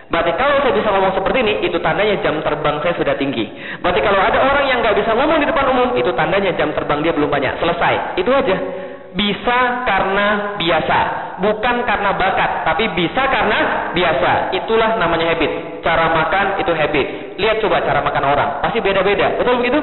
Berarti 0.06 0.32
kalau 0.38 0.62
saya 0.62 0.72
bisa 0.72 0.88
ngomong 0.88 1.12
seperti 1.18 1.38
ini, 1.42 1.54
itu 1.66 1.76
tandanya 1.82 2.16
jam 2.22 2.38
terbang 2.40 2.78
saya 2.80 2.94
sudah 2.94 3.14
tinggi. 3.18 3.44
Berarti 3.82 4.00
kalau 4.00 4.20
ada 4.22 4.38
orang 4.38 4.64
yang 4.70 4.78
nggak 4.80 4.96
bisa 4.96 5.12
ngomong 5.12 5.42
di 5.42 5.46
depan 5.50 5.66
umum, 5.68 5.88
itu 5.98 6.10
tandanya 6.14 6.54
jam 6.54 6.70
terbang 6.72 7.02
dia 7.02 7.12
belum 7.12 7.28
banyak. 7.28 7.58
Selesai. 7.58 8.16
Itu 8.22 8.30
aja. 8.30 8.56
Bisa 9.16 9.58
karena 9.88 10.56
biasa, 10.60 10.98
bukan 11.40 11.76
karena 11.88 12.10
bakat, 12.20 12.68
tapi 12.68 12.84
bisa 12.92 13.22
karena 13.32 13.90
biasa. 13.96 14.52
Itulah 14.52 15.00
namanya 15.00 15.32
habit. 15.32 15.80
Cara 15.80 16.12
makan 16.12 16.46
itu 16.60 16.72
habit. 16.76 17.06
Lihat 17.40 17.64
coba 17.64 17.80
cara 17.80 18.04
makan 18.04 18.24
orang, 18.28 18.48
pasti 18.60 18.78
beda-beda. 18.84 19.40
Betul 19.40 19.64
begitu? 19.64 19.80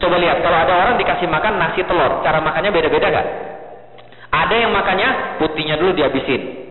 Coba 0.00 0.16
lihat, 0.18 0.40
kalau 0.42 0.58
ada 0.58 0.72
orang 0.74 0.94
dikasih 0.98 1.28
makan 1.30 1.62
nasi 1.62 1.84
telur, 1.84 2.24
cara 2.26 2.42
makannya 2.42 2.74
beda-beda 2.74 3.06
gak? 3.12 3.26
Ada 4.32 4.54
yang 4.56 4.72
makannya 4.72 5.38
putihnya 5.44 5.76
dulu 5.76 5.92
dihabisin. 5.92 6.64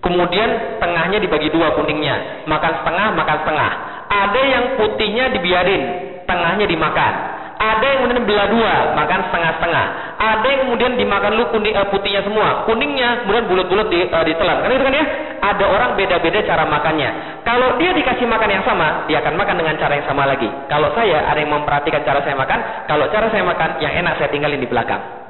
Kemudian 0.00 0.80
tengahnya 0.82 1.22
dibagi 1.22 1.52
dua 1.54 1.76
kuningnya. 1.78 2.44
Makan 2.50 2.72
setengah, 2.82 3.06
makan 3.14 3.36
setengah. 3.46 3.70
Ada 4.10 4.40
yang 4.42 4.64
putihnya 4.80 5.24
dibiarin, 5.30 5.82
tengahnya 6.26 6.66
dimakan. 6.66 7.14
Ada 7.60 7.84
yang 7.84 7.98
kemudian 8.00 8.24
belah 8.24 8.48
dua, 8.48 8.74
makan 8.96 9.20
setengah-setengah. 9.28 9.86
Ada 10.16 10.46
yang 10.48 10.60
kemudian 10.64 10.92
dimakan 10.96 11.36
lu 11.36 11.44
kuning, 11.52 11.76
uh, 11.76 11.92
putihnya 11.92 12.24
semua. 12.24 12.64
Kuningnya 12.64 13.20
kemudian 13.20 13.44
bulat-bulat 13.52 13.92
di, 13.92 14.08
uh, 14.08 14.24
ditelan. 14.24 14.64
Kan 14.64 14.72
itu 14.72 14.80
kan 14.80 14.94
ya? 14.96 15.04
Ada 15.44 15.64
orang 15.68 15.90
beda-beda 15.92 16.40
cara 16.48 16.64
makannya. 16.64 17.10
Kalau 17.44 17.76
dia 17.76 17.92
dikasih 17.92 18.24
makan 18.24 18.48
yang 18.48 18.64
sama, 18.64 19.04
dia 19.12 19.20
akan 19.20 19.36
makan 19.36 19.60
dengan 19.60 19.76
cara 19.76 19.92
yang 19.92 20.08
sama 20.08 20.24
lagi. 20.24 20.48
Kalau 20.72 20.88
saya 20.96 21.28
ada 21.28 21.36
yang 21.36 21.52
memperhatikan 21.52 22.00
cara 22.00 22.24
saya 22.24 22.32
makan, 22.40 22.58
kalau 22.88 23.04
cara 23.12 23.28
saya 23.28 23.44
makan 23.44 23.76
yang 23.84 23.92
enak 23.92 24.16
saya 24.16 24.32
tinggalin 24.32 24.64
di 24.64 24.68
belakang. 24.68 25.29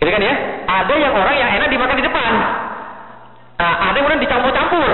Gitu 0.00 0.10
kan 0.10 0.22
ya? 0.24 0.34
Ada 0.64 0.94
yang 0.96 1.12
orang 1.12 1.36
yang 1.36 1.50
enak 1.60 1.68
dimakan 1.68 1.96
di 2.00 2.04
depan. 2.08 2.32
Nah, 3.60 3.92
ada 3.92 3.96
yang 4.00 4.08
kemudian 4.08 4.24
dicampur-campur. 4.24 4.88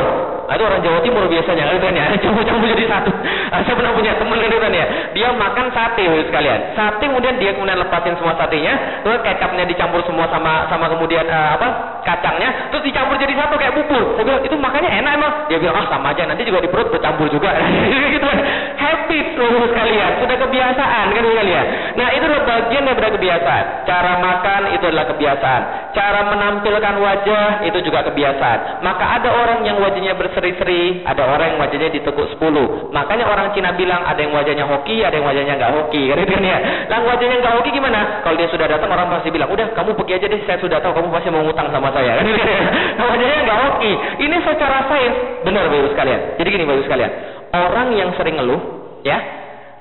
Nah, 0.46 0.54
itu 0.58 0.64
orang 0.66 0.82
Jawa 0.82 0.98
Timur 0.98 1.24
biasanya 1.30 1.70
kan 1.78 1.94
ya, 1.94 2.06
campur-campur 2.18 2.66
jadi 2.66 2.84
satu. 2.90 3.10
Nah, 3.14 3.60
saya 3.66 3.74
pernah 3.78 3.94
punya 3.94 4.18
teman 4.18 4.42
kan 4.42 4.72
ya, 4.74 4.86
dia 5.14 5.28
makan 5.30 5.66
sate 5.70 6.02
sekalian. 6.26 6.74
Sate 6.74 7.06
kemudian 7.06 7.38
dia 7.38 7.54
kemudian 7.54 7.78
lepasin 7.78 8.18
semua 8.18 8.34
satenya, 8.34 9.02
terus 9.06 9.22
kecapnya 9.22 9.70
dicampur 9.70 10.02
semua 10.02 10.26
sama 10.26 10.66
sama 10.66 10.90
kemudian 10.90 11.22
uh, 11.30 11.54
apa? 11.54 11.68
Kacangnya, 12.06 12.70
terus 12.70 12.86
dicampur 12.86 13.18
jadi 13.18 13.34
satu 13.34 13.58
kayak 13.58 13.74
bubur. 13.74 14.14
Saya 14.14 14.24
bilang, 14.24 14.42
itu 14.46 14.54
makannya 14.54 14.90
enak 15.02 15.12
emang. 15.18 15.32
Dia 15.50 15.58
bilang, 15.58 15.82
ah 15.82 15.86
sama 15.90 16.14
aja, 16.14 16.22
nanti 16.30 16.46
juga 16.46 16.62
di 16.62 16.70
perut 16.70 16.88
bercampur 16.94 17.26
juga. 17.26 17.50
gitu 18.14 18.22
kan. 18.22 18.38
Habit 18.78 19.26
loh 19.34 19.66
sekalian, 19.66 20.10
sudah 20.22 20.36
kebiasaan 20.38 21.06
kan 21.10 21.24
sekalian. 21.26 21.66
Nah, 21.98 22.08
itu 22.14 22.24
adalah 22.30 22.44
bagian 22.46 22.82
daripada 22.86 23.10
kebiasaan. 23.18 23.64
Cara 23.88 24.12
makan 24.22 24.62
itu 24.78 24.84
adalah 24.86 25.06
kebiasaan. 25.10 25.62
Cara 25.90 26.20
menampilkan 26.30 26.94
wajah 27.02 27.48
itu 27.66 27.78
juga 27.82 28.06
kebiasaan. 28.06 28.84
Maka 28.86 29.04
ada 29.18 29.28
orang 29.32 29.66
yang 29.66 29.82
wajahnya 29.82 30.14
berseri-seri, 30.14 31.02
ada 31.02 31.26
orang 31.26 31.56
yang 31.56 31.58
wajahnya 31.58 31.88
ditekuk 31.90 32.30
10. 32.38 32.94
Makanya 32.94 33.26
orang 33.26 33.50
Cina 33.56 33.74
bilang 33.74 34.06
ada 34.06 34.20
yang 34.22 34.30
wajahnya 34.30 34.64
hoki, 34.68 35.02
ada 35.02 35.18
yang 35.18 35.26
wajahnya 35.26 35.54
nggak 35.58 35.72
hoki. 35.74 36.02
Kan 36.12 36.18
itu 36.22 36.32
ya. 36.38 36.58
Lah 36.86 37.00
wajahnya 37.02 37.36
nggak 37.42 37.54
hoki 37.58 37.70
gimana? 37.74 38.22
Kalau 38.22 38.36
dia 38.36 38.48
sudah 38.52 38.66
datang 38.70 38.90
orang 38.92 39.08
pasti 39.10 39.28
bilang, 39.32 39.48
"Udah, 39.50 39.66
kamu 39.72 39.96
pergi 39.96 40.12
aja 40.20 40.26
deh, 40.30 40.40
saya 40.44 40.58
sudah 40.60 40.78
tahu 40.78 40.92
kamu 40.94 41.08
pasti 41.10 41.28
mau 41.32 41.42
ngutang 41.42 41.68
sama 41.72 41.88
saya." 41.96 42.20
Kan 42.20 42.28
itu 42.28 42.44
ya. 42.44 42.60
Wajahnya 43.08 43.38
nggak 43.48 43.60
hoki. 43.64 43.92
Ini 44.20 44.36
secara 44.44 44.78
sains 44.92 45.16
benar 45.48 45.72
Bapak 45.72 45.90
sekalian. 45.96 46.20
Jadi 46.36 46.48
gini 46.52 46.64
Bapak 46.68 46.84
sekalian, 46.84 47.12
orang 47.56 47.88
yang 47.96 48.10
sering 48.20 48.36
ngeluh, 48.36 48.60
ya, 49.00 49.18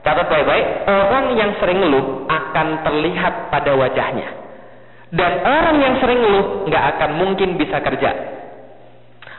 catat 0.08 0.32
baik-baik, 0.32 0.66
orang 0.88 1.26
yang 1.36 1.52
sering 1.60 1.84
ngeluh 1.84 2.24
akan 2.32 2.68
terlihat 2.88 3.52
pada 3.52 3.76
wajahnya. 3.76 4.28
Dan 5.12 5.32
orang 5.44 5.78
yang 5.84 5.96
sering 6.00 6.20
ngeluh 6.24 6.72
nggak 6.72 6.84
akan 6.96 7.10
mungkin 7.20 7.60
bisa 7.60 7.84
kerja. 7.84 8.12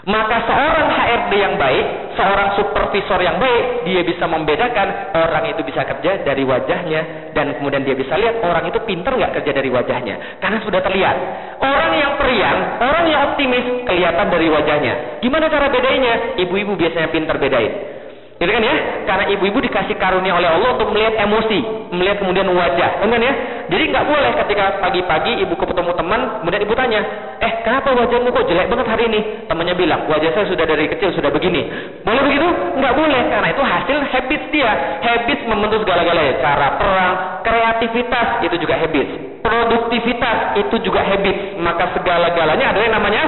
Maka 0.06 0.38
seorang 0.46 0.86
HRD 0.94 1.32
yang 1.34 1.58
baik, 1.58 2.14
seorang 2.14 2.54
supervisor 2.54 3.18
yang 3.26 3.42
baik, 3.42 3.82
dia 3.90 4.06
bisa 4.06 4.22
membedakan 4.30 5.10
orang 5.18 5.50
itu 5.50 5.66
bisa 5.66 5.82
kerja 5.82 6.22
dari 6.22 6.46
wajahnya 6.46 7.34
dan 7.34 7.58
kemudian 7.58 7.82
dia 7.82 7.98
bisa 7.98 8.14
lihat 8.14 8.38
orang 8.38 8.70
itu 8.70 8.78
pinter 8.86 9.18
nggak 9.18 9.42
kerja 9.42 9.50
dari 9.50 9.66
wajahnya 9.66 10.38
karena 10.38 10.62
sudah 10.62 10.78
terlihat. 10.78 11.16
Orang 11.58 11.92
yang 11.98 12.14
periang, 12.22 12.58
orang 12.86 13.04
yang 13.10 13.20
optimis 13.34 13.66
kelihatan 13.82 14.26
dari 14.30 14.46
wajahnya. 14.46 14.94
Gimana 15.26 15.50
cara 15.50 15.66
bedanya? 15.74 16.38
Ibu-ibu 16.38 16.78
biasanya 16.78 17.10
pinter 17.10 17.34
bedain. 17.42 17.95
Gitu 18.36 18.52
kan 18.52 18.60
ya? 18.60 18.76
Karena 19.08 19.24
ibu-ibu 19.32 19.64
dikasih 19.64 19.96
karunia 19.96 20.36
oleh 20.36 20.44
Allah 20.44 20.76
untuk 20.76 20.92
melihat 20.92 21.16
emosi, 21.24 21.88
melihat 21.88 22.20
kemudian 22.20 22.44
wajah, 22.52 23.00
kan 23.00 23.08
ya? 23.08 23.32
Jadi 23.72 23.82
nggak 23.88 24.04
boleh 24.04 24.30
ketika 24.44 24.64
pagi-pagi 24.84 25.40
ibu 25.40 25.56
ketemu 25.56 25.96
teman, 25.96 26.20
kemudian 26.44 26.62
ibu 26.68 26.74
tanya, 26.76 27.00
eh 27.40 27.52
kenapa 27.64 27.96
wajahmu 27.96 28.28
kok 28.28 28.44
jelek 28.44 28.68
banget 28.68 28.86
hari 28.92 29.08
ini? 29.08 29.20
Temannya 29.48 29.74
bilang, 29.74 30.04
wajah 30.04 30.30
saya 30.36 30.46
sudah 30.52 30.68
dari 30.68 30.84
kecil 30.84 31.16
sudah 31.16 31.32
begini. 31.32 31.64
Boleh 32.04 32.22
begitu? 32.28 32.48
Nggak 32.76 32.94
boleh, 32.94 33.22
karena 33.32 33.48
itu 33.56 33.62
hasil 33.64 33.98
habit 34.04 34.42
dia. 34.52 34.72
Habit 35.00 35.38
membentuk 35.48 35.80
segala-galanya. 35.88 36.34
Cara 36.44 36.68
perang, 36.76 37.14
kreativitas 37.40 38.44
itu 38.44 38.56
juga 38.60 38.74
habit. 38.84 39.06
Produktivitas 39.40 40.60
itu 40.60 40.76
juga 40.84 41.00
habit. 41.08 41.56
Maka 41.56 41.96
segala-galanya 41.96 42.66
ada 42.68 42.80
yang 42.84 42.94
namanya 43.00 43.22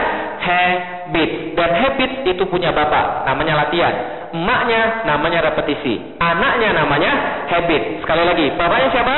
habit. 1.08 1.56
Dan 1.56 1.70
habit 1.72 2.10
itu 2.28 2.44
punya 2.52 2.68
bapak, 2.70 3.24
namanya 3.24 3.64
latihan. 3.64 3.94
Emaknya 4.28 5.08
namanya 5.08 5.40
repetisi. 5.48 6.20
Anaknya 6.20 6.76
namanya 6.76 7.12
habit. 7.48 8.04
Sekali 8.04 8.22
lagi, 8.28 8.46
bapaknya 8.60 8.88
siapa? 8.92 9.16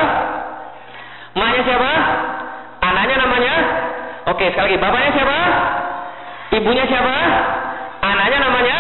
Emaknya 1.35 1.63
siapa? 1.67 1.93
Anaknya 2.81 3.17
namanya? 3.19 3.55
Oke, 4.31 4.47
sekali 4.55 4.71
lagi, 4.71 4.79
bapaknya 4.79 5.11
siapa? 5.19 5.39
Ibunya 6.55 6.85
siapa? 6.87 7.17
Anaknya 8.01 8.39
namanya 8.39 8.77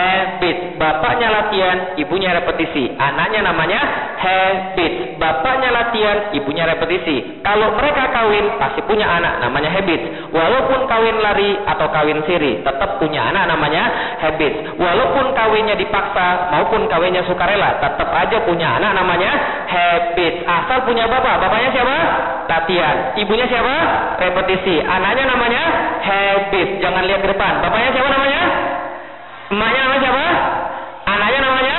habit. 0.00 0.80
Bapaknya 0.80 1.28
latihan, 1.28 1.78
ibunya 2.00 2.32
repetisi. 2.32 2.96
Anaknya 2.96 3.40
namanya 3.44 3.80
habit. 4.16 5.20
Bapaknya 5.20 5.68
latihan, 5.70 6.32
ibunya 6.32 6.64
repetisi. 6.64 7.44
Kalau 7.44 7.76
mereka 7.76 8.08
kawin, 8.12 8.56
pasti 8.56 8.80
punya 8.88 9.06
anak 9.06 9.44
namanya 9.44 9.70
habit. 9.72 10.00
Walaupun 10.32 10.88
kawin 10.88 11.16
lari 11.20 11.50
atau 11.68 11.86
kawin 11.92 12.24
siri, 12.24 12.64
tetap 12.64 12.96
punya 12.96 13.28
anak 13.28 13.44
namanya 13.52 13.82
habit. 14.24 14.76
Walaupun 14.80 15.36
kawinnya 15.36 15.76
dipaksa 15.76 16.52
maupun 16.56 16.88
kawinnya 16.88 17.24
sukarela, 17.28 17.80
tetap 17.80 18.08
aja 18.12 18.40
punya 18.48 18.80
anak 18.80 18.92
namanya 18.96 19.30
habit. 19.68 20.44
Asal 20.48 20.88
punya 20.88 21.04
bapak, 21.06 21.44
bapaknya 21.44 21.70
siapa? 21.76 21.98
Latihan. 22.48 22.96
Ibunya 23.14 23.46
siapa? 23.46 23.74
Repetisi. 24.18 24.82
Anaknya 24.82 25.24
namanya 25.28 25.62
habit. 26.02 26.82
Jangan 26.82 27.04
lihat 27.06 27.20
ke 27.22 27.28
depan. 27.30 27.62
Bapaknya 27.62 27.90
siapa 27.94 28.10
namanya? 28.10 28.42
Emaknya 29.50 29.80
namanya 29.82 30.02
siapa? 30.06 30.26
Anaknya 31.10 31.40
namanya? 31.42 31.76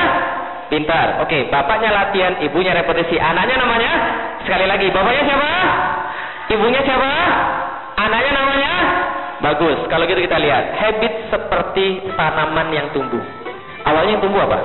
Pintar. 0.67 1.07
Oke, 1.23 1.47
bapaknya 1.47 1.89
latihan, 1.91 2.35
ibunya 2.43 2.75
repetisi. 2.75 3.15
Anaknya 3.15 3.59
namanya? 3.59 3.91
Sekali 4.43 4.65
lagi, 4.67 4.87
bapaknya 4.91 5.23
siapa? 5.23 5.51
Ibunya 6.51 6.81
siapa? 6.83 7.11
Anaknya 7.95 8.31
namanya? 8.35 8.71
Bagus. 9.39 9.79
Kalau 9.87 10.03
gitu 10.03 10.19
kita 10.19 10.37
lihat. 10.39 10.75
Habit 10.79 11.13
seperti 11.31 12.11
tanaman 12.15 12.67
yang 12.75 12.87
tumbuh. 12.91 13.23
Awalnya 13.87 14.19
yang 14.19 14.23
tumbuh 14.23 14.41
apa? 14.45 14.59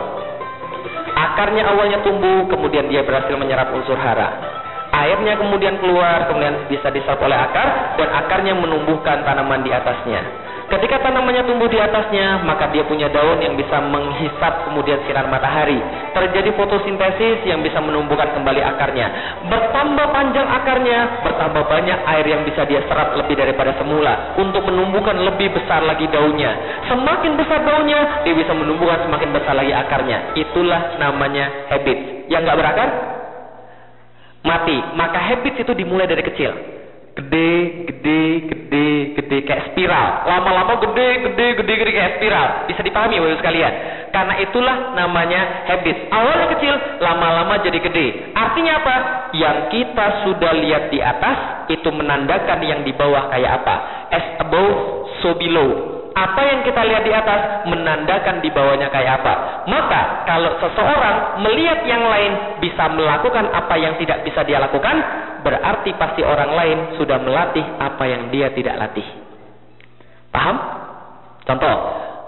Akarnya 1.16 1.64
awalnya 1.64 1.98
tumbuh, 2.04 2.44
kemudian 2.50 2.92
dia 2.92 3.00
berhasil 3.00 3.32
menyerap 3.38 3.72
unsur 3.72 3.96
hara. 3.96 4.55
Airnya 4.94 5.34
kemudian 5.38 5.78
keluar, 5.82 6.30
kemudian 6.30 6.70
bisa 6.70 6.88
diserap 6.90 7.20
oleh 7.22 7.36
akar, 7.36 7.98
dan 7.98 8.08
akarnya 8.24 8.54
menumbuhkan 8.54 9.26
tanaman 9.26 9.62
di 9.66 9.70
atasnya. 9.74 10.46
Ketika 10.66 10.98
tanamannya 10.98 11.46
tumbuh 11.46 11.70
di 11.70 11.78
atasnya, 11.78 12.42
maka 12.42 12.66
dia 12.74 12.82
punya 12.82 13.06
daun 13.06 13.38
yang 13.38 13.54
bisa 13.54 13.78
menghisap 13.86 14.66
kemudian 14.66 14.98
sinar 15.06 15.30
matahari. 15.30 15.78
Terjadi 16.10 16.50
fotosintesis 16.58 17.46
yang 17.46 17.62
bisa 17.62 17.78
menumbuhkan 17.78 18.34
kembali 18.34 18.66
akarnya. 18.74 19.06
Bertambah 19.46 20.06
panjang 20.10 20.42
akarnya, 20.42 21.22
bertambah 21.22 21.70
banyak 21.70 21.98
air 22.18 22.26
yang 22.26 22.42
bisa 22.42 22.66
dia 22.66 22.82
serap 22.90 23.14
lebih 23.14 23.38
daripada 23.38 23.78
semula 23.78 24.34
untuk 24.42 24.66
menumbuhkan 24.66 25.14
lebih 25.22 25.54
besar 25.54 25.86
lagi 25.86 26.10
daunnya. 26.10 26.82
Semakin 26.90 27.38
besar 27.38 27.62
daunnya, 27.62 28.26
dia 28.26 28.34
bisa 28.34 28.50
menumbuhkan 28.50 29.06
semakin 29.06 29.30
besar 29.38 29.54
lagi 29.54 29.70
akarnya. 29.70 30.34
Itulah 30.34 30.98
namanya 30.98 31.70
habit. 31.70 32.26
Yang 32.26 32.42
nggak 32.42 32.58
berakar 32.58 33.15
mati. 34.46 34.78
Maka 34.94 35.18
habits 35.18 35.58
itu 35.58 35.72
dimulai 35.74 36.06
dari 36.06 36.22
kecil 36.22 36.76
gede, 37.16 37.52
gede, 37.88 38.20
gede, 38.44 38.86
gede 39.16 39.38
kayak 39.48 39.72
spiral. 39.72 40.28
Lama-lama 40.28 40.76
gede, 40.84 41.08
gede, 41.24 41.46
gede, 41.64 41.72
gede 41.80 41.92
kayak 41.96 42.12
spiral. 42.20 42.48
Bisa 42.68 42.80
dipahami 42.84 43.16
Bapak 43.16 43.40
sekalian. 43.40 43.72
Karena 44.12 44.34
itulah 44.44 44.76
namanya 44.92 45.64
habit. 45.64 46.12
Awalnya 46.12 46.46
kecil, 46.56 46.74
lama-lama 47.00 47.56
jadi 47.64 47.78
gede. 47.80 48.36
Artinya 48.36 48.72
apa? 48.84 48.96
Yang 49.32 49.56
kita 49.72 50.06
sudah 50.28 50.52
lihat 50.60 50.92
di 50.92 51.00
atas 51.00 51.68
itu 51.72 51.88
menandakan 51.88 52.60
yang 52.60 52.84
di 52.84 52.92
bawah 52.92 53.32
kayak 53.32 53.64
apa. 53.64 53.76
As 54.12 54.26
above, 54.44 54.76
so 55.24 55.32
below 55.40 55.95
apa 56.16 56.40
yang 56.48 56.64
kita 56.64 56.80
lihat 56.80 57.04
di 57.04 57.12
atas 57.12 57.68
menandakan 57.68 58.40
di 58.40 58.48
bawahnya 58.48 58.88
kayak 58.88 59.20
apa. 59.20 59.68
Maka 59.68 60.24
kalau 60.24 60.56
seseorang 60.64 61.44
melihat 61.44 61.84
yang 61.84 62.08
lain 62.08 62.32
bisa 62.64 62.88
melakukan 62.88 63.52
apa 63.52 63.76
yang 63.76 64.00
tidak 64.00 64.24
bisa 64.24 64.40
dia 64.48 64.56
lakukan, 64.56 64.96
berarti 65.44 65.92
pasti 66.00 66.24
orang 66.24 66.56
lain 66.56 66.78
sudah 66.96 67.20
melatih 67.20 67.68
apa 67.76 68.04
yang 68.08 68.32
dia 68.32 68.48
tidak 68.56 68.80
latih. 68.80 69.04
Paham? 70.32 70.56
Contoh, 71.44 71.76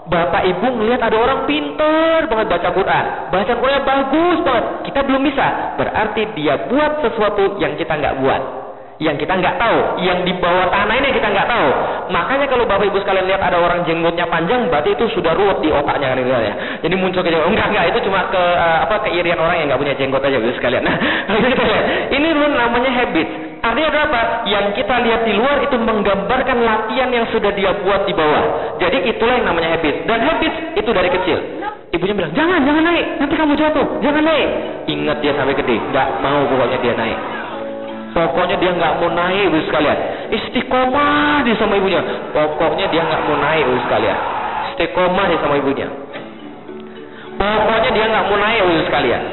Bapak 0.05 0.45
Ibu 0.45 0.67
melihat 0.85 1.09
ada 1.09 1.17
orang 1.17 1.49
pintar 1.49 2.29
banget 2.29 2.45
baca 2.45 2.69
Quran. 2.69 3.05
Baca 3.33 3.53
Quran 3.57 3.81
bagus 3.89 4.37
banget. 4.45 4.65
Kita 4.85 4.99
belum 5.01 5.21
bisa. 5.25 5.47
Berarti 5.81 6.21
dia 6.37 6.69
buat 6.69 7.01
sesuatu 7.09 7.57
yang 7.57 7.73
kita 7.73 7.97
nggak 7.97 8.21
buat 8.21 8.68
yang 8.99 9.15
kita 9.15 9.31
nggak 9.31 9.55
tahu, 9.55 10.03
yang 10.03 10.27
di 10.27 10.35
bawah 10.43 10.67
tanah 10.67 10.95
ini 10.99 11.15
kita 11.15 11.31
nggak 11.31 11.47
tahu. 11.47 11.67
Makanya 12.11 12.45
kalau 12.51 12.67
bapak 12.67 12.91
ibu 12.91 12.99
sekalian 12.99 13.31
lihat 13.31 13.39
ada 13.39 13.55
orang 13.55 13.87
jenggotnya 13.87 14.27
panjang, 14.27 14.67
berarti 14.67 14.91
itu 14.91 15.07
sudah 15.15 15.31
ruwet 15.39 15.63
di 15.63 15.71
otaknya 15.71 16.11
kan 16.11 16.19
ya. 16.19 16.53
Jadi 16.83 16.95
muncul 16.99 17.23
ke 17.23 17.31
enggak 17.31 17.67
enggak 17.71 17.85
itu 17.95 18.11
cuma 18.11 18.27
ke 18.27 18.35
uh, 18.39 18.83
apa 18.83 19.07
keirian 19.07 19.39
orang 19.39 19.55
yang 19.63 19.67
nggak 19.71 19.79
punya 19.79 19.95
jenggot 19.95 20.19
aja 20.19 20.35
ibu 20.35 20.51
sekalian. 20.59 20.83
Nah, 20.83 20.95
kita 21.55 21.63
lihat. 21.63 21.85
Ini 22.11 22.27
namanya 22.35 22.91
habit. 22.91 23.27
Artinya 23.59 23.89
apa? 23.91 24.21
Yang 24.47 24.65
kita 24.83 24.95
lihat 25.03 25.21
di 25.23 25.33
luar 25.35 25.57
itu 25.63 25.75
menggambarkan 25.79 26.57
latihan 26.59 27.09
yang 27.11 27.23
sudah 27.31 27.51
dia 27.55 27.71
buat 27.79 28.03
di 28.03 28.11
bawah. 28.11 28.75
Jadi 28.83 29.15
itulah 29.15 29.35
yang 29.39 29.47
namanya 29.47 29.79
habit. 29.79 30.07
Dan 30.07 30.19
habit 30.27 30.53
itu 30.75 30.89
dari 30.91 31.07
kecil. 31.11 31.39
Ibunya 31.89 32.13
bilang, 32.13 32.33
jangan, 32.37 32.61
jangan 32.69 32.85
naik, 32.85 33.05
nanti 33.17 33.33
kamu 33.33 33.57
jatuh, 33.57 33.87
jangan 34.05 34.21
naik. 34.21 34.49
Ingat 34.93 35.17
dia 35.25 35.33
sampai 35.33 35.57
gede, 35.57 35.81
nggak 35.89 36.07
mau 36.21 36.45
pokoknya 36.45 36.77
dia 36.85 36.93
naik. 36.93 37.17
Pokoknya 38.09 38.57
dia 38.57 38.71
nggak 38.73 38.93
mau 38.99 39.09
naik, 39.13 39.53
ibu 39.53 39.59
sekalian. 39.69 39.97
Istiqomah 40.33 41.45
dia 41.45 41.55
sama 41.61 41.77
ibunya. 41.77 42.01
Pokoknya 42.33 42.89
dia 42.89 43.01
nggak 43.05 43.21
mau 43.29 43.37
naik, 43.37 43.61
ibu 43.69 43.77
sekalian. 43.85 44.17
Istiqomah 44.73 45.25
dia 45.29 45.39
sama 45.39 45.55
ibunya. 45.61 45.87
Pokoknya 47.37 47.89
dia 47.93 48.05
nggak 48.09 48.25
mau 48.25 48.37
naik, 48.37 48.59
ibu 48.65 48.73
sekalian. 48.89 49.23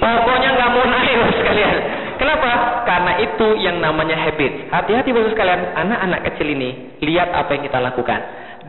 Pokoknya 0.00 0.48
nggak 0.54 0.70
mau 0.70 0.84
naik, 0.86 1.10
ibu 1.18 1.26
sekalian. 1.34 1.76
Kenapa? 2.20 2.50
Karena 2.86 3.12
itu 3.20 3.46
yang 3.58 3.76
namanya 3.80 4.16
habit. 4.22 4.70
Hati-hati, 4.70 5.08
ibu 5.10 5.30
sekalian. 5.34 5.74
Anak-anak 5.74 6.20
kecil 6.30 6.46
ini 6.46 7.00
lihat 7.02 7.34
apa 7.34 7.58
yang 7.58 7.62
kita 7.66 7.78
lakukan. 7.82 8.20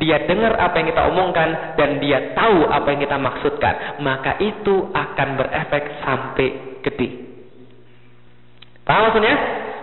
Dia 0.01 0.17
dengar 0.25 0.57
apa 0.57 0.81
yang 0.81 0.87
kita 0.89 1.03
omongkan 1.13 1.77
dan 1.77 2.01
dia 2.01 2.33
tahu 2.33 2.65
apa 2.65 2.89
yang 2.89 3.05
kita 3.05 3.21
maksudkan. 3.21 4.01
Maka 4.01 4.41
itu 4.41 4.89
akan 4.89 5.29
berefek 5.37 5.83
sampai 6.01 6.81
gede. 6.81 7.30
Paham 8.91 9.07
maksudnya? 9.07 9.35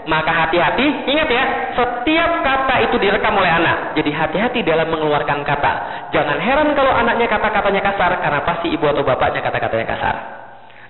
Maka 0.05 0.33
hati-hati, 0.33 0.85
ingat 1.09 1.29
ya, 1.33 1.45
setiap 1.77 2.31
kata 2.45 2.77
itu 2.85 2.97
direkam 3.01 3.33
oleh 3.41 3.49
anak. 3.49 3.97
Jadi 3.97 4.13
hati-hati 4.13 4.61
dalam 4.61 4.93
mengeluarkan 4.93 5.49
kata. 5.49 5.73
Jangan 6.13 6.37
heran 6.37 6.77
kalau 6.77 6.93
anaknya 6.93 7.25
kata-katanya 7.29 7.81
kasar, 7.89 8.21
karena 8.21 8.41
pasti 8.45 8.69
ibu 8.69 8.85
atau 8.85 9.05
bapaknya 9.05 9.41
kata-katanya 9.41 9.87
kasar. 9.89 10.15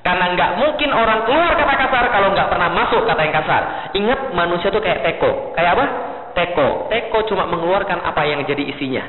Karena 0.02 0.34
nggak 0.34 0.50
mungkin 0.58 0.90
orang 0.90 1.26
keluar 1.30 1.54
kata 1.58 1.74
kasar 1.78 2.04
kalau 2.10 2.28
nggak 2.34 2.48
pernah 2.50 2.68
masuk 2.74 3.02
kata 3.06 3.20
yang 3.22 3.34
kasar. 3.38 3.62
Ingat 3.94 4.20
manusia 4.34 4.70
itu 4.70 4.80
kayak 4.82 5.02
teko. 5.06 5.54
Kayak 5.54 5.70
apa? 5.78 5.84
Teko. 6.34 6.68
Teko 6.90 7.18
cuma 7.30 7.46
mengeluarkan 7.46 8.02
apa 8.02 8.22
yang 8.26 8.42
jadi 8.46 8.66
isinya. 8.66 9.02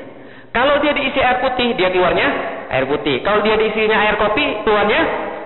Kalau 0.50 0.82
dia 0.82 0.90
diisi 0.90 1.18
air 1.22 1.38
putih, 1.38 1.78
dia 1.78 1.94
keluarnya 1.94 2.26
air 2.74 2.86
putih. 2.90 3.22
Kalau 3.22 3.42
dia 3.46 3.54
diisinya 3.54 3.94
air 4.06 4.18
kopi, 4.18 4.66
keluarnya 4.66 5.00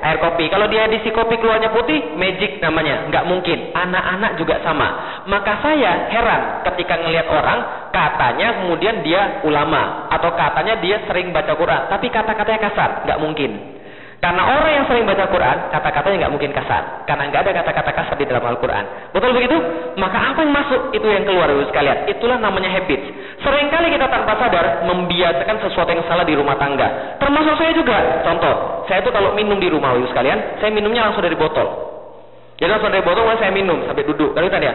air 0.05 0.21
kopi. 0.21 0.53
Kalau 0.53 0.69
dia 0.69 0.85
diisi 0.85 1.09
kopi 1.09 1.41
keluarnya 1.41 1.73
putih, 1.73 2.15
magic 2.15 2.61
namanya. 2.61 3.09
Nggak 3.09 3.25
mungkin. 3.25 3.73
Anak-anak 3.73 4.37
juga 4.37 4.61
sama. 4.61 4.89
Maka 5.25 5.65
saya 5.65 6.13
heran 6.13 6.61
ketika 6.69 7.01
ngelihat 7.01 7.27
orang, 7.33 7.91
katanya 7.91 8.61
kemudian 8.61 9.01
dia 9.01 9.41
ulama. 9.49 10.13
Atau 10.13 10.37
katanya 10.37 10.77
dia 10.79 11.01
sering 11.09 11.33
baca 11.33 11.57
Quran. 11.57 11.89
Tapi 11.89 12.07
kata-katanya 12.13 12.61
kasar. 12.71 12.91
Nggak 13.09 13.21
mungkin. 13.25 13.74
Karena 14.25 14.41
orang 14.41 14.73
yang 14.73 14.87
sering 14.89 15.05
baca 15.05 15.29
Quran, 15.29 15.69
kata-katanya 15.69 16.17
nggak 16.25 16.33
mungkin 16.33 16.49
kasar. 16.57 17.05
Karena 17.05 17.29
nggak 17.29 17.45
ada 17.45 17.61
kata-kata 17.61 17.93
kasar 17.93 18.17
di 18.17 18.25
dalam 18.25 18.41
Al-Quran. 18.41 19.13
Betul 19.13 19.37
begitu? 19.37 19.53
Maka 20.01 20.33
apa 20.33 20.41
yang 20.41 20.49
masuk, 20.49 20.97
itu 20.97 21.05
yang 21.05 21.29
keluar, 21.29 21.45
ibu 21.53 21.69
sekalian. 21.69 22.09
Itulah 22.09 22.41
namanya 22.41 22.73
habit. 22.73 23.05
Seringkali 23.45 23.93
kita 23.93 24.09
tanpa 24.09 24.33
sadar 24.41 24.89
membiasakan 24.89 25.69
sesuatu 25.69 25.93
yang 25.93 26.09
salah 26.09 26.25
di 26.25 26.33
rumah 26.41 26.57
tangga. 26.57 27.21
Termasuk 27.21 27.53
saya 27.61 27.77
juga. 27.77 28.25
Contoh, 28.25 28.89
saya 28.89 29.05
itu 29.05 29.13
kalau 29.13 29.37
minum 29.37 29.61
di 29.61 29.69
rumah, 29.69 29.93
ibu 29.93 30.09
sekalian, 30.09 30.57
saya 30.57 30.73
minumnya 30.73 31.05
langsung 31.05 31.21
dari 31.21 31.37
botol. 31.37 31.93
Jadi 32.57 32.71
langsung 32.73 32.97
dari 32.97 33.05
botol, 33.05 33.29
saya 33.37 33.53
minum 33.53 33.85
sampai 33.85 34.09
duduk. 34.09 34.33
Lalu 34.33 34.49
tadi 34.49 34.65
ya, 34.65 34.75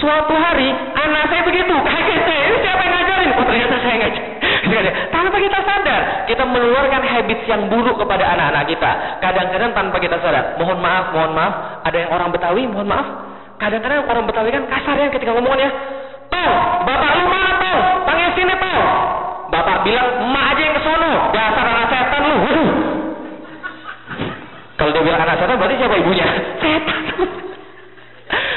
suatu 0.00 0.32
hari 0.32 0.72
anak 0.72 1.28
saya 1.28 1.44
begitu, 1.44 1.74
kaget 1.84 2.20
saya, 2.24 2.48
siapa 2.64 2.80
yang 2.80 2.94
ngajarin? 2.96 3.30
Oh 3.36 3.44
ternyata 3.44 3.76
saya 3.76 3.96
ngajarin. 4.00 4.35
Tanpa 5.14 5.36
kita 5.38 5.58
sadar, 5.62 6.00
kita 6.26 6.42
mengeluarkan 6.46 7.02
habits 7.04 7.44
yang 7.46 7.68
buruk 7.70 7.96
kepada 8.00 8.24
anak-anak 8.34 8.64
kita. 8.70 8.90
Kadang-kadang 9.22 9.70
tanpa 9.72 9.96
kita 10.02 10.16
sadar. 10.18 10.58
Mohon 10.58 10.78
maaf, 10.82 11.04
mohon 11.14 11.32
maaf. 11.32 11.54
Ada 11.86 11.96
yang 12.06 12.10
orang 12.10 12.28
Betawi, 12.34 12.62
mohon 12.66 12.88
maaf. 12.88 13.06
Kadang-kadang 13.56 14.04
orang 14.08 14.24
Betawi 14.26 14.50
kan 14.52 14.64
kasar 14.66 14.96
ya 14.98 15.08
ketika 15.12 15.32
ngomongnya. 15.32 15.70
Tol, 16.26 16.52
bapak 16.82 17.10
lu 17.22 17.24
mana 17.30 17.52
tol? 17.62 17.78
Panggil 18.04 18.30
sini 18.34 18.54
tol. 18.58 18.80
Bapak 19.46 19.76
bilang, 19.86 20.08
emak 20.26 20.44
aja 20.52 20.62
yang 20.66 20.74
kesono. 20.74 21.12
Dasar 21.30 21.64
anak 21.70 21.86
setan 21.92 22.22
lu. 22.26 22.38
Kalau 24.76 24.90
dia 24.92 25.02
bilang 25.06 25.22
anak 25.22 25.36
setan 25.38 25.56
berarti 25.56 25.76
siapa 25.78 25.94
ibunya? 25.96 26.26
Setan. 26.62 27.45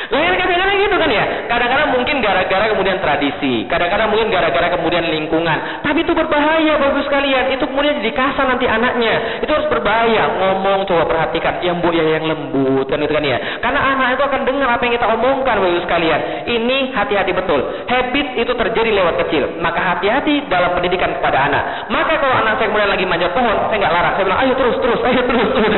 Lah 0.10 0.22
kan 0.26 0.36
kadang-kadang 0.41 0.78
gitu 0.82 0.95
kan 0.97 1.10
ya. 1.14 1.26
Kadang-kadang 1.45 1.89
mungkin 1.93 2.16
gara-gara 2.26 2.66
kemudian 2.74 2.97
tradisi, 2.97 3.70
kadang-kadang 3.70 4.10
mungkin 4.10 4.34
gara-gara 4.34 4.68
kemudian 4.74 5.05
lingkungan. 5.05 5.86
Tapi 5.86 6.01
itu 6.01 6.14
berbahaya 6.18 6.74
bagus 6.82 7.05
sekalian. 7.05 7.53
Itu 7.53 7.70
kemudian 7.70 8.01
jadi 8.01 8.14
kasar 8.18 8.49
nanti 8.49 8.66
anaknya. 8.66 9.45
Itu 9.45 9.51
harus 9.53 9.70
berbahaya. 9.70 10.24
Ngomong 10.34 10.89
coba 10.89 11.05
perhatikan 11.05 11.62
yang 11.62 11.78
bu 11.78 11.93
ya 11.93 12.18
yang 12.18 12.26
lembut 12.26 12.89
kan 12.89 12.97
itu 13.05 13.14
kan 13.14 13.22
ya. 13.22 13.38
Karena 13.62 13.80
anak 13.93 14.18
itu 14.18 14.24
akan 14.26 14.41
dengar 14.49 14.70
apa 14.74 14.82
yang 14.89 14.93
kita 14.97 15.07
omongkan 15.14 15.55
bagus 15.62 15.82
sekalian. 15.86 16.20
Ini 16.49 16.78
hati-hati 16.97 17.32
betul. 17.38 17.62
Habit 17.86 18.28
itu 18.41 18.51
terjadi 18.57 18.89
lewat 18.89 19.16
kecil. 19.26 19.62
Maka 19.62 19.93
hati-hati 19.93 20.49
dalam 20.49 20.74
pendidikan 20.74 21.14
kepada 21.22 21.45
anak. 21.53 21.64
Maka 21.93 22.18
kalau 22.18 22.34
anak 22.34 22.57
saya 22.57 22.74
kemudian 22.74 22.89
lagi 22.89 23.05
manjat 23.05 23.32
pohon, 23.38 23.57
saya 23.70 23.78
nggak 23.78 23.93
larang. 23.93 24.14
Saya 24.18 24.26
bilang, 24.26 24.41
ayo 24.41 24.53
terus 24.57 24.76
terus, 24.82 24.99
ayo 25.05 25.22
terus 25.22 25.49
terus. 25.53 25.70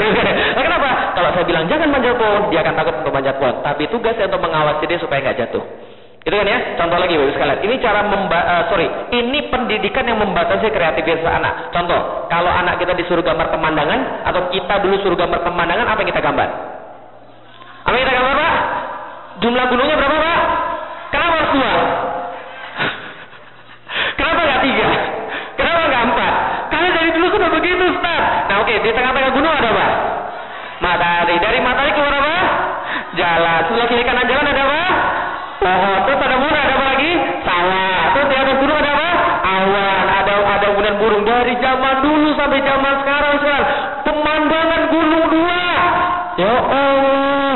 nah, 0.55 0.63
kenapa? 0.67 0.89
Kalau 1.19 1.29
saya 1.35 1.45
bilang 1.45 1.63
jangan 1.67 1.87
manjat 1.91 2.15
pohon, 2.15 2.41
dia 2.47 2.59
akan 2.63 2.73
takut 2.79 2.95
untuk 3.03 3.13
manjat 3.13 3.35
pohon. 3.35 3.55
Tapi 3.59 3.83
tugas 3.91 4.15
saya 4.21 4.29
untuk 4.29 4.45
mengawasi 4.45 4.85
dia 4.85 5.01
supaya 5.01 5.25
nggak 5.25 5.37
jatuh. 5.41 5.65
Itu 6.21 6.35
kan 6.37 6.45
ya? 6.45 6.77
Contoh 6.77 7.01
lagi 7.01 7.17
Bapak 7.17 7.33
sekalian. 7.33 7.59
Ini 7.65 7.75
cara 7.81 8.05
memba 8.05 8.39
uh, 8.45 8.63
sorry, 8.69 8.85
ini 9.09 9.49
pendidikan 9.49 10.05
yang 10.05 10.21
membatasi 10.21 10.69
kreativitas 10.69 11.25
anak. 11.25 11.73
Contoh, 11.73 12.29
kalau 12.29 12.53
anak 12.53 12.77
kita 12.77 12.93
disuruh 12.93 13.25
gambar 13.25 13.49
pemandangan 13.49 14.29
atau 14.29 14.53
kita 14.53 14.85
dulu 14.85 15.01
suruh 15.01 15.17
gambar 15.17 15.41
pemandangan, 15.41 15.89
apa 15.89 15.97
yang 16.05 16.09
kita 16.13 16.21
gambar? 16.21 16.49
Apa 17.89 17.93
yang 17.97 18.05
kita 18.05 18.15
gambar, 18.21 18.33
Pak? 18.37 18.53
Jumlah 19.41 19.65
gunungnya 19.73 19.95
berapa, 19.97 20.17
Pak? 20.21 20.39
Kenapa 21.09 21.33
harus 21.41 21.51
dua? 21.57 21.73
Kenapa 24.21 24.39
nggak 24.45 24.61
tiga? 24.61 24.89
Kenapa 25.57 25.81
nggak 25.89 26.03
empat? 26.05 26.33
Karena 26.69 26.89
dari 26.93 27.09
dulu 27.17 27.27
sudah 27.33 27.49
begitu, 27.49 27.83
Ustaz. 27.97 28.23
Nah, 28.45 28.61
oke, 28.61 28.73
di 28.77 28.93
tengah-tengah 28.93 29.31
gunung 29.33 29.53
ada 29.57 29.69
apa? 29.73 29.87
Matahari. 30.85 31.35
Dari 31.41 31.57
matahari 31.65 31.97
keluar 31.97 32.13
apa? 32.13 32.40
Jalan. 33.11 33.59
Sebelah 33.67 33.87
kiri 33.91 34.03
kanan 34.07 34.23
jalan 34.23 34.47
ada 34.47 34.63
apa? 34.63 34.83
Pohon. 35.61 35.97
Terus 36.07 36.19
ada 36.23 36.35
burung, 36.39 36.61
ada 36.63 36.73
apa 36.73 36.85
lagi? 36.95 37.11
Sawah. 37.43 38.01
Terus 38.15 38.25
di 38.31 38.35
atas 38.39 38.55
gunung 38.55 38.77
ada 38.79 38.91
apa? 38.95 39.09
Awan. 39.43 40.05
Ada 40.09 40.33
ada 40.41 40.65
kemudian 40.71 40.95
burung. 40.95 41.23
Dari 41.27 41.53
zaman 41.59 41.95
dulu 41.99 42.29
sampai 42.39 42.59
zaman 42.63 42.93
sekarang, 43.03 43.33
sekarang. 43.43 43.67
Pemandangan 44.07 44.81
gunung 44.89 45.25
dua. 45.27 45.63
Ya 46.39 46.55
Allah. 46.55 47.55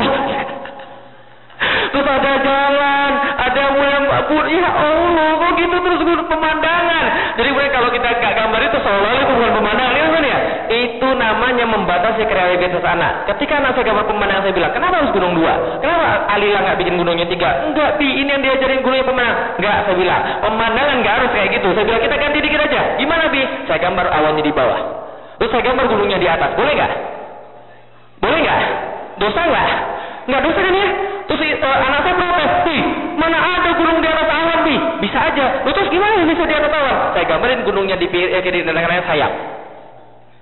Terus 1.90 2.06
ada 2.06 2.32
jalan, 2.44 3.10
ada 3.40 3.62
mulai 3.72 3.98
burung. 4.28 4.52
Ya 4.52 4.70
Allah, 4.70 5.28
kok 5.40 5.50
gitu 5.56 5.76
terus 5.80 6.00
pemandangan. 6.28 7.04
Jadi 7.40 7.50
kalau 7.72 7.88
kita 7.92 8.08
gak 8.20 8.32
gambar 8.36 8.60
itu 8.60 8.78
seolah-olah 8.80 9.22
itu 9.24 9.32
bukan 9.36 9.52
pemandangan, 9.56 9.96
ya 9.96 10.06
kan 10.12 10.24
ya? 10.24 10.38
Itu 10.66 11.08
namanya 11.14 11.64
membatasi 11.66 12.26
kreativitas 12.26 12.82
anak. 12.82 13.30
Ketika 13.30 13.62
anak 13.62 13.78
saya 13.78 13.90
gambar 13.90 14.04
pemandangan, 14.10 14.42
saya 14.46 14.54
bilang, 14.54 14.72
kenapa 14.74 14.94
harus 14.98 15.12
gunung 15.14 15.34
dua? 15.38 15.78
Kenapa 15.78 16.26
Alila 16.34 16.58
nggak 16.66 16.78
bikin 16.82 16.94
gunungnya 16.98 17.26
tiga? 17.30 17.70
Enggak, 17.70 17.98
Bi, 17.98 18.08
ini 18.10 18.30
yang 18.30 18.42
diajarin 18.42 18.82
gunungnya 18.82 19.06
pemandangan. 19.06 19.38
Enggak, 19.58 19.76
saya 19.86 19.96
bilang, 19.96 20.20
pemandangan 20.42 20.96
nggak 21.02 21.14
harus 21.22 21.30
kayak 21.30 21.48
gitu. 21.54 21.68
Saya 21.74 21.84
bilang, 21.86 22.02
kita 22.02 22.16
ganti 22.18 22.38
dikit 22.42 22.60
aja. 22.66 22.80
Gimana, 22.98 23.24
Bi? 23.30 23.42
Saya 23.70 23.78
gambar 23.78 24.06
awannya 24.10 24.42
di 24.42 24.52
bawah. 24.52 24.80
Terus 25.36 25.50
saya 25.52 25.62
gambar 25.62 25.84
gunungnya 25.86 26.18
di 26.18 26.28
atas. 26.28 26.50
Boleh 26.56 26.72
nggak? 26.74 26.92
Boleh 28.24 28.38
nggak? 28.42 28.60
Dosa 29.20 29.40
nggak? 29.46 29.68
Nggak 30.26 30.40
dosa 30.42 30.60
kan 30.60 30.74
ya? 30.74 30.88
Terus 31.26 31.40
uh, 31.58 31.78
anak 31.90 32.00
saya 32.06 32.14
protes, 32.14 32.52
Bi, 32.66 32.76
mana 33.18 33.38
ada 33.38 33.70
gunung 33.74 33.98
di 34.02 34.08
atas 34.08 34.28
awan, 34.30 34.58
Bi? 34.66 34.76
Bisa 35.02 35.18
aja. 35.20 35.46
Terus 35.62 35.88
gimana 35.90 36.22
bisa 36.26 36.42
di 36.42 36.54
atas 36.54 36.72
awan? 36.72 36.96
Saya 37.14 37.24
gambarin 37.28 37.62
gunungnya 37.62 37.96
di 37.98 38.06
eh, 38.10 38.42
di 38.42 38.60
negara 38.66 39.02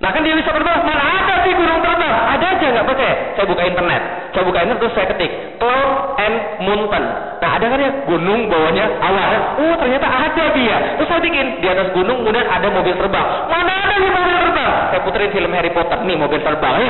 sayap. 0.05 0.11
Nah 0.11 0.11
kan 0.13 0.21
dia 0.21 0.35
bisa 0.37 0.51
terbang, 0.53 0.81
mana 0.85 1.03
ada 1.03 1.35
sih 1.49 1.53
gunung 1.57 1.81
terbang? 1.81 2.15
Ada 2.37 2.47
aja 2.53 2.67
nggak 2.77 2.87
percaya? 2.87 3.15
Saya 3.37 3.47
buka 3.49 3.63
internet, 3.65 4.03
saya 4.37 4.43
buka 4.45 4.59
internet 4.61 4.81
terus 4.85 4.95
saya 4.95 5.07
ketik 5.09 5.31
cloud 5.57 5.91
and 6.21 6.37
mountain. 6.61 7.05
Nah 7.41 7.51
ada 7.57 7.65
kan 7.73 7.79
ya 7.81 7.91
gunung 8.05 8.41
bawahnya 8.53 8.85
awan. 9.01 9.41
Oh 9.65 9.75
ternyata 9.81 10.07
ada 10.07 10.45
dia. 10.53 10.77
Terus 11.01 11.09
saya 11.09 11.21
bikin 11.25 11.47
di 11.65 11.67
atas 11.73 11.89
gunung 11.97 12.21
kemudian 12.21 12.45
ada 12.45 12.69
mobil 12.69 12.93
terbang. 12.93 13.27
Mana 13.49 13.73
ada 13.73 13.95
nih 13.97 14.11
mobil 14.13 14.37
terbang? 14.37 14.71
Saya 14.93 15.01
puterin 15.01 15.31
film 15.33 15.51
Harry 15.57 15.73
Potter 15.73 15.99
nih 16.05 16.17
mobil 16.21 16.41
terbang. 16.45 16.75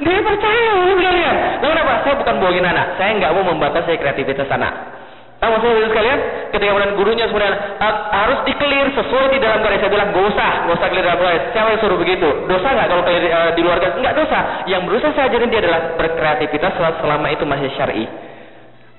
Dia 0.00 0.16
percaya 0.24 0.72
kalian. 0.96 1.36
Nah, 1.60 1.68
kenapa? 1.68 1.92
Saya 2.08 2.14
bukan 2.16 2.34
bohongin 2.40 2.64
anak. 2.64 2.96
Saya 2.96 3.20
nggak 3.20 3.36
mau 3.36 3.52
membatasi 3.52 4.00
kreativitas 4.00 4.48
anak. 4.48 4.99
Tahu 5.40 5.50
maksudnya 5.56 5.88
sekalian? 5.88 6.18
Ketika 6.52 6.68
kemudian 6.68 6.92
gurunya 7.00 7.24
sebenarnya 7.24 7.80
uh, 7.80 7.94
harus 8.12 8.38
dikelir 8.44 8.92
sesuai 8.92 9.32
di 9.32 9.38
dalam 9.40 9.64
garis. 9.64 9.80
Saya 9.80 9.88
bilang 9.88 10.12
gak 10.12 10.24
usah, 10.36 10.50
gak 10.68 10.76
usah 10.76 10.88
clear 10.92 11.04
dalam 11.08 11.20
garis. 11.24 11.42
Siapa 11.56 11.68
yang 11.72 11.80
suruh 11.80 11.96
begitu? 11.96 12.28
Dosa 12.44 12.68
nggak 12.68 12.88
kalau 12.92 13.02
clear 13.08 13.24
uh, 13.32 13.50
di 13.56 13.60
luar 13.64 13.80
garis? 13.80 13.96
Enggak 13.96 14.14
dosa. 14.20 14.38
Yang 14.68 14.82
berusaha 14.84 15.12
saya 15.16 15.26
ajarin 15.32 15.48
dia 15.48 15.60
adalah 15.64 15.80
berkreativitas 15.96 16.72
selama 16.76 17.26
itu 17.32 17.44
masih 17.48 17.72
syar'i. 17.72 18.04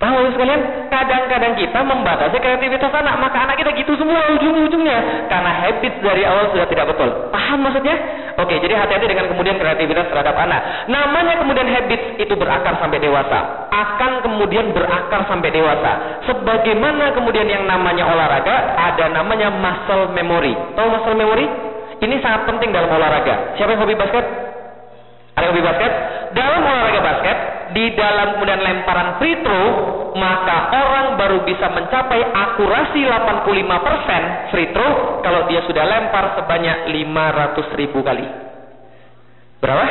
Tahu 0.01 0.33
sekalian, 0.33 0.89
kadang-kadang 0.89 1.53
kita 1.61 1.77
membatasi 1.85 2.33
kreativitas 2.41 2.89
anak, 2.89 3.21
maka 3.21 3.37
anak 3.45 3.61
kita 3.61 3.69
gitu 3.77 3.93
semua 4.01 4.33
ujung-ujungnya 4.33 5.29
karena 5.29 5.51
habit 5.61 5.93
dari 6.01 6.25
awal 6.25 6.49
sudah 6.49 6.65
tidak 6.65 6.89
betul. 6.89 7.29
Paham 7.29 7.61
maksudnya? 7.61 7.93
Oke, 8.41 8.57
jadi 8.57 8.81
hati-hati 8.81 9.05
dengan 9.05 9.29
kemudian 9.29 9.61
kreativitas 9.61 10.09
terhadap 10.09 10.33
anak. 10.33 10.89
Namanya 10.89 11.37
kemudian 11.45 11.69
habit 11.69 12.17
itu 12.17 12.33
berakar 12.33 12.81
sampai 12.81 12.97
dewasa, 12.97 13.69
akan 13.69 14.11
kemudian 14.25 14.73
berakar 14.73 15.21
sampai 15.29 15.53
dewasa. 15.53 16.25
Sebagaimana 16.25 17.13
kemudian 17.13 17.45
yang 17.45 17.69
namanya 17.69 18.09
olahraga, 18.09 18.73
ada 18.81 19.05
namanya 19.13 19.53
muscle 19.53 20.17
memory. 20.17 20.57
Tahu 20.73 20.87
muscle 20.97 21.13
memory? 21.13 21.45
Ini 22.01 22.17
sangat 22.25 22.49
penting 22.49 22.73
dalam 22.73 22.89
olahraga. 22.89 23.53
Siapa 23.53 23.77
yang 23.77 23.85
hobi 23.85 23.93
basket? 23.93 24.25
Ada 25.35 25.45
hobi 25.47 25.61
basket? 25.63 25.91
Dalam 26.35 26.61
olahraga 26.63 27.01
basket, 27.03 27.37
di 27.71 27.85
dalam 27.95 28.35
kemudian 28.35 28.59
lemparan 28.59 29.15
free 29.19 29.39
throw, 29.43 29.67
maka 30.15 30.57
orang 30.75 31.07
baru 31.15 31.47
bisa 31.47 31.71
mencapai 31.71 32.19
akurasi 32.19 33.07
85% 33.07 34.51
free 34.51 34.69
throw 34.75 35.23
kalau 35.23 35.47
dia 35.47 35.63
sudah 35.63 35.83
lempar 35.87 36.35
sebanyak 36.35 36.91
500 36.91 37.79
ribu 37.79 37.99
kali. 38.03 38.27
Berapa? 39.63 39.87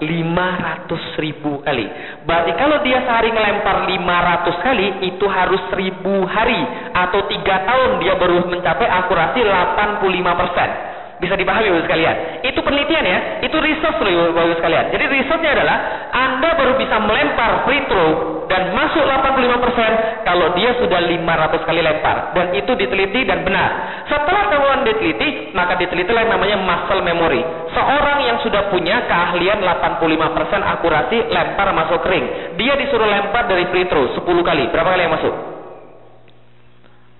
500 0.00 1.20
ribu 1.20 1.60
kali. 1.60 1.86
Berarti 2.24 2.56
kalau 2.56 2.80
dia 2.80 3.04
sehari 3.04 3.30
ngelempar 3.36 3.84
500 3.84 4.64
kali, 4.64 4.86
itu 5.12 5.28
harus 5.28 5.60
1000 5.76 6.24
hari 6.24 6.62
atau 6.96 7.28
3 7.28 7.68
tahun 7.68 7.90
dia 8.00 8.16
baru 8.16 8.48
mencapai 8.48 8.88
akurasi 8.88 9.44
85%. 9.44 10.99
Bisa 11.20 11.36
dipahami 11.36 11.68
Bapak 11.68 11.84
sekalian. 11.84 12.16
Itu 12.48 12.64
penelitian 12.64 13.04
ya, 13.04 13.18
itu 13.44 13.52
research 13.60 14.00
loh 14.00 14.32
Bapak 14.32 14.56
sekalian. 14.56 14.84
Jadi 14.88 15.04
researchnya 15.04 15.52
adalah 15.52 15.76
Anda 16.16 16.50
baru 16.56 16.80
bisa 16.80 16.96
melempar 16.96 17.68
free 17.68 17.84
throw 17.84 18.40
dan 18.48 18.72
masuk 18.72 19.04
85% 19.04 20.24
kalau 20.24 20.56
dia 20.56 20.74
sudah 20.80 20.96
500 20.96 21.68
kali 21.68 21.80
lempar 21.84 22.32
dan 22.32 22.56
itu 22.56 22.72
diteliti 22.72 23.28
dan 23.28 23.44
benar. 23.44 23.70
Setelah 24.08 24.48
kemudian 24.48 24.80
diteliti, 24.88 25.52
maka 25.52 25.76
diteliti 25.76 26.08
yang 26.08 26.32
namanya 26.32 26.56
muscle 26.56 27.04
memory. 27.04 27.44
Seorang 27.76 28.18
yang 28.24 28.40
sudah 28.40 28.72
punya 28.72 29.04
keahlian 29.04 29.60
85% 29.60 30.72
akurasi 30.80 31.28
lempar 31.28 31.68
masuk 31.76 32.00
ring, 32.08 32.56
dia 32.56 32.80
disuruh 32.80 33.06
lempar 33.06 33.44
dari 33.44 33.68
free 33.68 33.84
throw 33.92 34.08
10 34.16 34.24
kali. 34.24 34.72
Berapa 34.72 34.88
kali 34.88 35.04
yang 35.04 35.14
masuk? 35.20 35.34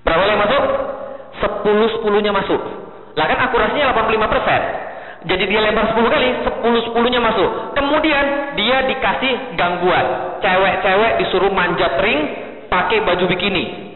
Berapa 0.08 0.20
kali 0.24 0.32
yang 0.32 0.42
masuk? 0.48 0.64
10 1.40 2.00
10-nya 2.00 2.32
masuk. 2.32 2.89
Lah 3.20 3.28
kan 3.28 3.38
akurasinya 3.52 3.92
85%. 3.92 5.28
Jadi 5.28 5.44
dia 5.52 5.60
lempar 5.60 5.92
10 5.92 6.08
kali, 6.08 6.28
10 6.40 6.88
10-nya 6.88 7.20
masuk. 7.20 7.76
Kemudian 7.76 8.56
dia 8.56 8.88
dikasih 8.88 9.60
gangguan. 9.60 10.40
Cewek-cewek 10.40 11.20
disuruh 11.20 11.52
manjat 11.52 12.00
ring 12.00 12.20
pakai 12.72 13.04
baju 13.04 13.28
bikini. 13.28 13.92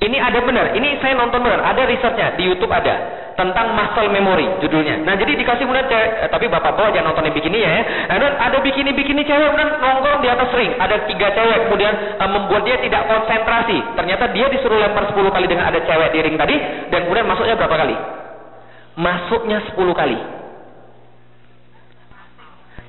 Ini 0.00 0.16
ada 0.16 0.40
benar, 0.40 0.72
ini 0.72 0.96
saya 1.04 1.12
nonton 1.12 1.44
benar, 1.44 1.60
ada 1.60 1.84
risetnya 1.84 2.32
di 2.32 2.48
YouTube 2.48 2.72
ada 2.72 3.20
tentang 3.36 3.76
muscle 3.76 4.08
memory 4.08 4.48
judulnya. 4.64 5.04
Nah 5.04 5.12
jadi 5.12 5.36
dikasih 5.36 5.68
kemudian 5.68 5.92
cewek, 5.92 6.24
eh, 6.24 6.30
tapi 6.32 6.48
bapak 6.48 6.72
bawa 6.72 6.88
jangan 6.88 7.12
nonton 7.12 7.28
bikini 7.28 7.60
ya. 7.60 7.84
Dan 8.08 8.32
ada 8.32 8.64
bikini 8.64 8.96
bikini 8.96 9.28
cewek 9.28 9.52
kemudian 9.52 9.76
nongkrong 9.76 10.24
di 10.24 10.28
atas 10.32 10.48
ring, 10.56 10.72
ada 10.80 11.04
tiga 11.04 11.28
cewek 11.36 11.68
kemudian 11.68 12.16
uh, 12.16 12.30
membuat 12.32 12.64
dia 12.64 12.80
tidak 12.80 13.12
konsentrasi. 13.12 13.76
Ternyata 13.92 14.24
dia 14.32 14.46
disuruh 14.48 14.80
lempar 14.80 15.04
10 15.04 15.20
kali 15.36 15.44
dengan 15.44 15.68
ada 15.68 15.84
cewek 15.84 16.08
di 16.16 16.18
ring 16.24 16.36
tadi 16.40 16.56
dan 16.88 17.04
kemudian 17.04 17.28
masuknya 17.28 17.60
berapa 17.60 17.76
kali? 17.76 17.96
Masuknya 19.00 19.64
10 19.72 19.96
kali. 19.96 20.18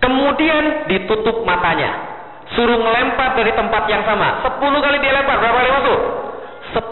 Kemudian 0.04 0.92
ditutup 0.92 1.48
matanya. 1.48 2.12
Suruh 2.52 2.76
ngelempar 2.76 3.40
dari 3.40 3.56
tempat 3.56 3.88
yang 3.88 4.04
sama. 4.04 4.44
10 4.44 4.60
kali 4.60 4.98
dia 5.00 5.16
lempar, 5.16 5.40
berapa 5.40 5.56
kali 5.56 5.70
masuk? 5.72 6.00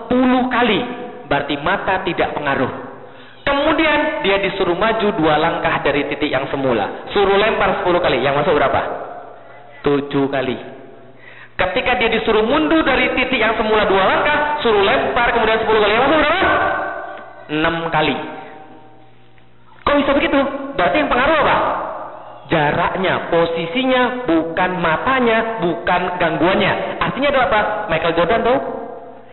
10 0.08 0.56
kali. 0.56 0.80
Berarti 1.28 1.56
mata 1.60 2.00
tidak 2.08 2.32
pengaruh. 2.32 2.72
Kemudian 3.44 4.24
dia 4.24 4.40
disuruh 4.40 4.78
maju 4.78 5.08
dua 5.20 5.36
langkah 5.36 5.84
dari 5.84 6.08
titik 6.08 6.32
yang 6.32 6.48
semula. 6.48 7.10
Suruh 7.12 7.36
lempar 7.36 7.84
10 7.84 8.00
kali. 8.00 8.24
Yang 8.24 8.46
masuk 8.46 8.56
berapa? 8.56 8.82
7 9.84 10.32
kali. 10.32 10.58
Ketika 11.60 11.92
dia 12.00 12.08
disuruh 12.08 12.48
mundur 12.48 12.88
dari 12.88 13.12
titik 13.20 13.36
yang 13.36 13.52
semula 13.60 13.84
dua 13.84 14.04
langkah, 14.08 14.64
suruh 14.64 14.80
lempar 14.80 15.36
kemudian 15.36 15.60
10 15.60 15.68
kali 15.68 15.94
langsung 15.98 16.20
berapa? 16.24 16.42
6 17.52 17.96
kali. 18.00 18.18
Kok 19.90 19.98
bisa 20.06 20.14
begitu? 20.14 20.38
Berarti 20.78 21.02
yang 21.02 21.10
pengaruh 21.10 21.38
apa? 21.42 21.58
Jaraknya, 22.46 23.34
posisinya, 23.34 24.30
bukan 24.30 24.78
matanya, 24.78 25.58
bukan 25.66 26.02
gangguannya. 26.22 27.02
Artinya 27.02 27.34
ada 27.34 27.42
apa? 27.50 27.60
Michael 27.90 28.14
Jordan 28.14 28.46
tuh 28.46 28.58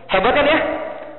hebat 0.09 0.33
kan 0.33 0.45
ya? 0.49 0.59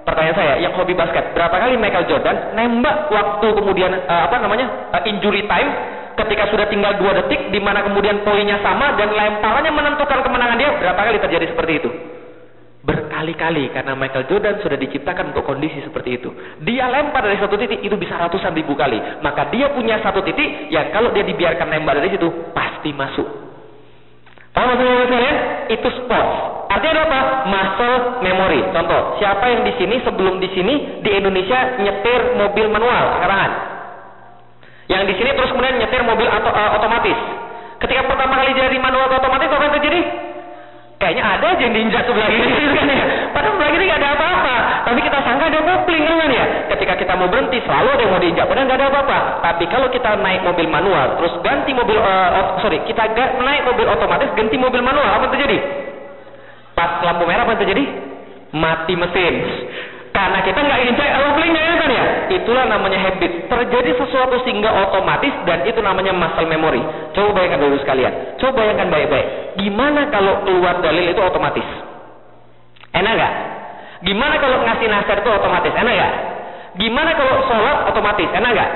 Pertanyaan 0.03 0.35
saya, 0.35 0.55
yang 0.59 0.75
hobi 0.75 0.99
basket, 0.99 1.37
berapa 1.39 1.55
kali 1.55 1.79
Michael 1.79 2.11
Jordan 2.11 2.59
nembak 2.59 3.15
waktu 3.15 3.47
kemudian 3.55 3.95
uh, 3.95 4.27
apa 4.27 4.43
namanya 4.43 4.91
uh, 4.91 5.03
injury 5.07 5.47
time 5.47 5.71
ketika 6.19 6.51
sudah 6.51 6.67
tinggal 6.67 6.99
dua 6.99 7.15
detik, 7.23 7.55
di 7.55 7.63
mana 7.63 7.87
kemudian 7.87 8.27
poinnya 8.27 8.59
sama 8.59 8.99
dan 8.99 9.15
lemparannya 9.15 9.71
menentukan 9.71 10.19
kemenangan 10.27 10.59
dia, 10.59 10.75
berapa 10.83 10.99
kali 10.99 11.19
terjadi 11.23 11.47
seperti 11.55 11.73
itu? 11.79 11.91
Berkali-kali 12.89 13.69
karena 13.77 13.93
Michael 13.93 14.25
Jordan 14.33 14.65
sudah 14.65 14.81
diciptakan 14.81 15.37
untuk 15.37 15.45
kondisi 15.45 15.85
seperti 15.85 16.17
itu. 16.17 16.33
Dia 16.65 16.89
lempar 16.89 17.21
dari 17.21 17.37
satu 17.37 17.61
titik 17.61 17.85
itu 17.85 18.01
bisa 18.01 18.17
ratusan 18.17 18.57
ribu 18.57 18.73
kali. 18.73 18.97
Maka 19.21 19.53
dia 19.53 19.69
punya 19.77 20.01
satu 20.01 20.25
titik 20.25 20.73
yang 20.73 20.89
kalau 20.89 21.13
dia 21.13 21.21
dibiarkan 21.21 21.69
lempar 21.69 22.01
dari 22.01 22.17
situ 22.17 22.33
pasti 22.57 22.97
masuk. 22.97 23.29
Paham 24.57 24.73
maksudnya 24.73 25.05
sekalian? 25.05 25.37
Itu 25.69 25.89
sports. 26.01 26.35
Artinya 26.73 27.05
apa? 27.05 27.21
Muscle 27.53 27.97
memory. 28.25 28.61
Contoh, 28.73 29.21
siapa 29.21 29.45
yang 29.53 29.63
di 29.69 29.73
sini 29.77 30.01
sebelum 30.01 30.41
di 30.41 30.49
sini 30.57 31.05
di 31.05 31.11
Indonesia 31.13 31.77
nyetir 31.79 32.41
mobil 32.41 32.67
manual 32.73 33.21
sekarang? 33.21 33.51
Yang 34.89 35.03
di 35.13 35.15
sini 35.21 35.31
terus 35.37 35.53
kemudian 35.53 35.77
nyetir 35.77 36.01
mobil 36.09 36.25
atau 36.25 36.49
uh, 36.49 36.81
otomatis. 36.81 37.19
Ketika 37.85 38.09
pertama 38.09 38.41
kali 38.41 38.57
dari 38.57 38.81
manual 38.81 39.13
ke 39.13 39.17
otomatis 39.21 39.53
apa 39.53 39.63
yang 39.69 39.75
terjadi? 39.77 40.01
Kayaknya 40.99 41.25
ada 41.25 41.47
aja 41.55 41.63
yang 41.63 41.75
diinjak 41.79 42.03
sebelah 42.11 42.27
kiri 42.27 42.53
gitu 42.59 42.75
kan 42.75 42.91
ya. 42.91 43.07
Padahal 43.31 43.55
sebelah 43.55 43.71
kiri 43.71 43.85
nggak 43.87 44.01
ada 44.03 44.11
apa-apa. 44.19 44.55
Tapi 44.83 45.01
kita 45.07 45.19
sangka 45.23 45.45
ada 45.47 45.61
kopling 45.63 46.05
kan 46.11 46.31
ya. 46.35 46.45
Ketika 46.75 46.95
kita 46.99 47.13
mau 47.15 47.31
berhenti 47.31 47.59
selalu 47.63 47.89
ada 47.95 48.03
yang 48.03 48.13
mau 48.19 48.23
diinjak. 48.23 48.47
Padahal 48.51 48.67
nggak 48.67 48.79
ada 48.83 48.89
apa-apa. 48.91 49.19
Tapi 49.47 49.65
kalau 49.71 49.89
kita 49.95 50.11
naik 50.19 50.43
mobil 50.43 50.67
manual 50.67 51.07
terus 51.23 51.39
ganti 51.47 51.71
mobil 51.71 52.03
uh, 52.03 52.59
sorry 52.59 52.83
kita 52.83 53.15
naik 53.39 53.63
mobil 53.63 53.87
otomatis 53.87 54.31
ganti 54.35 54.59
mobil 54.59 54.83
manual 54.83 55.07
apa 55.07 55.31
yang 55.31 55.35
terjadi? 55.39 55.59
Pas 56.75 56.99
lampu 57.07 57.23
merah 57.31 57.47
apa 57.47 57.55
yang 57.55 57.63
terjadi? 57.63 57.85
Mati 58.59 58.95
mesin. 58.99 59.35
Karena 60.13 60.39
kita 60.43 60.59
nggak 60.59 60.81
injak 60.89 61.09
koplingnya 61.39 61.63
ya 61.63 61.75
kan 61.79 61.91
ya. 61.91 62.05
Itulah 62.43 62.65
namanya 62.67 62.99
habit. 62.99 63.47
Terjadi 63.47 63.91
sesuatu 63.95 64.43
sehingga 64.43 64.71
otomatis 64.89 65.35
dan 65.47 65.63
itu 65.65 65.79
namanya 65.79 66.13
muscle 66.17 66.49
memory. 66.49 66.83
Coba 67.15 67.39
bayangkan 67.39 67.61
dulu 67.63 67.77
sekalian. 67.81 68.37
Coba 68.41 68.65
bayangkan 68.65 68.89
baik-baik. 68.91 69.27
Gimana 69.63 70.01
kalau 70.11 70.43
keluar 70.43 70.81
dalil 70.83 71.07
itu 71.07 71.21
otomatis? 71.23 71.67
Enak 72.93 73.13
nggak? 73.15 73.35
Gimana 74.05 74.35
kalau 74.39 74.57
ngasih 74.65 74.87
nasihat 74.91 75.19
itu 75.23 75.31
otomatis? 75.31 75.73
Enak 75.75 75.95
nggak? 75.95 76.15
Gimana 76.79 77.11
kalau 77.15 77.35
sholat 77.47 77.79
otomatis? 77.91 78.29
Enak 78.31 78.51
nggak? 78.55 78.71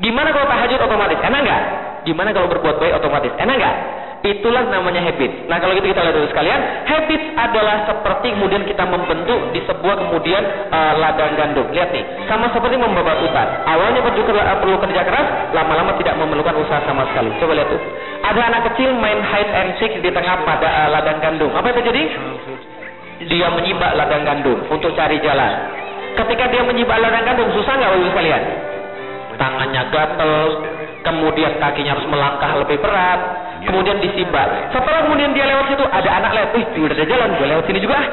Gimana 0.00 0.28
kalau 0.32 0.46
tahajud 0.48 0.80
otomatis? 0.80 1.18
Enak 1.20 1.40
nggak? 1.44 1.62
Gimana 2.08 2.28
kalau 2.32 2.48
berbuat 2.48 2.76
baik 2.80 2.94
otomatis? 2.96 3.32
Enak 3.36 3.54
nggak? 3.60 3.76
Itulah 4.20 4.68
namanya 4.68 5.00
habit. 5.00 5.48
Nah 5.48 5.56
kalau 5.56 5.72
gitu 5.72 5.88
kita 5.88 6.04
lihat 6.04 6.12
dulu 6.12 6.28
sekalian, 6.28 6.60
habit 6.84 7.22
adalah 7.40 7.88
seperti 7.88 8.36
kemudian 8.36 8.68
kita 8.68 8.84
membentuk 8.84 9.48
di 9.56 9.64
sebuah 9.64 9.96
kemudian 9.96 10.44
uh, 10.68 10.92
ladang 11.00 11.40
gandum. 11.40 11.64
Lihat 11.72 11.88
nih, 11.88 12.04
sama 12.28 12.52
seperti 12.52 12.76
membawa 12.76 13.16
hutan. 13.16 13.48
Awalnya 13.64 14.04
perlu, 14.04 14.20
perlu 14.36 14.76
kerja 14.76 15.02
keras, 15.08 15.56
lama-lama 15.56 15.96
tidak 15.96 16.20
memerlukan 16.20 16.52
usaha 16.60 16.84
sama 16.84 17.08
sekali. 17.08 17.32
Coba 17.40 17.52
lihat 17.56 17.72
tuh. 17.72 17.80
Ada 18.20 18.40
anak 18.52 18.62
kecil 18.72 18.92
main 19.00 19.24
hide 19.24 19.52
and 19.56 19.70
seek 19.80 19.96
di 20.04 20.10
tengah 20.12 20.44
pada 20.44 20.68
uh, 20.68 20.88
ladang 20.92 21.16
gandum. 21.24 21.48
Apa 21.56 21.72
yang 21.72 21.76
terjadi? 21.80 22.02
Dia 23.24 23.48
menyibak 23.56 23.96
ladang 23.96 24.28
gandum 24.28 24.68
untuk 24.68 24.92
cari 25.00 25.16
jalan. 25.24 25.52
Ketika 26.12 26.44
dia 26.52 26.60
menyibak 26.60 27.00
ladang 27.00 27.24
gandum, 27.24 27.48
susah 27.56 27.72
nggak 27.72 27.88
bapak 27.88 28.08
sekalian? 28.12 28.42
Tangannya 29.40 29.82
gatel, 29.88 30.40
kemudian 31.08 31.56
kakinya 31.56 31.96
harus 31.96 32.04
melangkah 32.04 32.52
lebih 32.60 32.76
berat, 32.84 33.20
kemudian 33.64 33.96
disibak. 34.00 34.72
Setelah 34.72 35.04
kemudian 35.06 35.32
dia 35.36 35.44
lewat 35.48 35.72
situ, 35.72 35.84
ada 35.84 36.10
anak 36.20 36.30
lewat, 36.36 36.50
wih, 36.56 36.64
udah 36.86 36.96
ada 36.96 37.06
jalan, 37.06 37.28
gue 37.36 37.46
lewat 37.46 37.64
sini 37.68 37.80
juga 37.82 37.96
ah. 38.00 38.08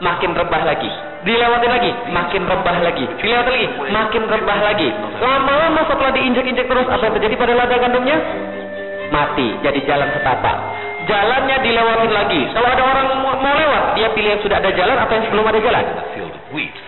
Makin 0.00 0.32
rebah 0.32 0.62
lagi, 0.64 0.90
dilewati 1.28 1.68
lagi, 1.68 1.90
makin 2.08 2.42
rebah 2.48 2.76
lagi, 2.80 3.04
dilewati 3.20 3.50
lagi, 3.52 3.68
makin 3.92 4.22
rebah 4.24 4.58
lagi. 4.64 4.88
Lama-lama 5.20 5.80
setelah 5.84 6.12
diinjek-injek 6.16 6.64
terus, 6.64 6.88
apa 6.88 7.02
yang 7.04 7.14
terjadi 7.20 7.34
pada 7.36 7.52
ladang 7.52 7.80
gandumnya? 7.84 8.16
Mati, 9.12 9.60
jadi 9.60 9.80
jalan 9.84 10.08
setapak. 10.16 10.56
Jalannya 11.04 11.56
dilewatin 11.64 12.12
lagi. 12.12 12.40
Kalau 12.54 12.68
ada 12.70 12.82
orang 12.86 13.06
mau 13.24 13.54
lewat, 13.56 13.98
dia 13.98 14.08
pilih 14.14 14.36
yang 14.38 14.42
sudah 14.46 14.56
ada 14.62 14.70
jalan 14.70 14.96
atau 15.00 15.12
yang 15.18 15.24
sebelum 15.26 15.44
ada 15.48 15.60
jalan? 15.60 15.84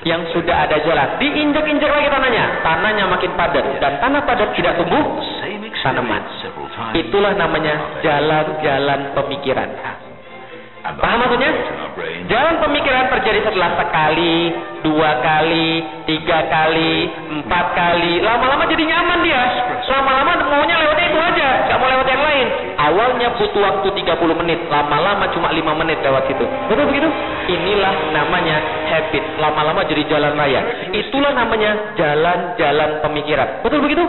Yang 0.03 0.23
sudah 0.35 0.57
ada 0.67 0.77
jalan. 0.83 1.09
Diinjek-injek 1.19 1.91
lagi 1.91 2.09
tanahnya. 2.11 2.45
Tanahnya 2.63 3.05
makin 3.11 3.31
padat. 3.35 3.65
Dan 3.83 3.93
tanah 3.99 4.23
padat 4.27 4.55
tidak 4.55 4.79
tumbuh 4.79 5.19
tanaman. 5.83 6.23
Itulah 6.93 7.33
namanya 7.39 8.03
jalan-jalan 8.03 9.01
pemikiran. 9.15 9.69
Paham 10.83 11.19
maksudnya? 11.23 11.53
Jalan 12.27 12.59
pemikiran 12.59 13.07
terjadi 13.07 13.47
setelah 13.47 13.71
sekali, 13.79 14.51
dua 14.83 15.23
kali, 15.23 15.79
tiga 16.11 16.43
kali, 16.51 17.07
empat 17.39 17.67
kali. 17.79 18.19
Lama-lama 18.19 18.67
jadi 18.67 18.91
nyaman 18.91 19.23
dia. 19.23 19.43
Lama-lama 19.87 20.43
maunya 20.51 20.83
lewatnya 20.83 21.07
itu 21.07 21.19
aja, 21.23 21.49
gak 21.71 21.79
mau 21.79 21.87
lewat 21.87 22.07
yang 22.11 22.23
lain. 22.27 22.47
Awalnya 22.83 23.29
butuh 23.39 23.63
waktu 23.63 23.89
30 23.95 24.41
menit, 24.43 24.59
lama-lama 24.67 25.31
cuma 25.31 25.55
5 25.55 25.63
menit 25.87 26.03
lewat 26.03 26.27
situ. 26.27 26.45
Betul 26.67 26.91
begitu? 26.91 27.09
Inilah 27.47 27.95
namanya 28.11 28.57
habit. 28.91 29.23
Lama-lama 29.39 29.87
jadi 29.87 30.03
jalan 30.11 30.35
raya. 30.35 30.91
Itulah 30.91 31.31
namanya 31.31 31.95
jalan-jalan 31.95 32.99
pemikiran. 33.07 33.63
Betul 33.63 33.87
begitu? 33.87 34.03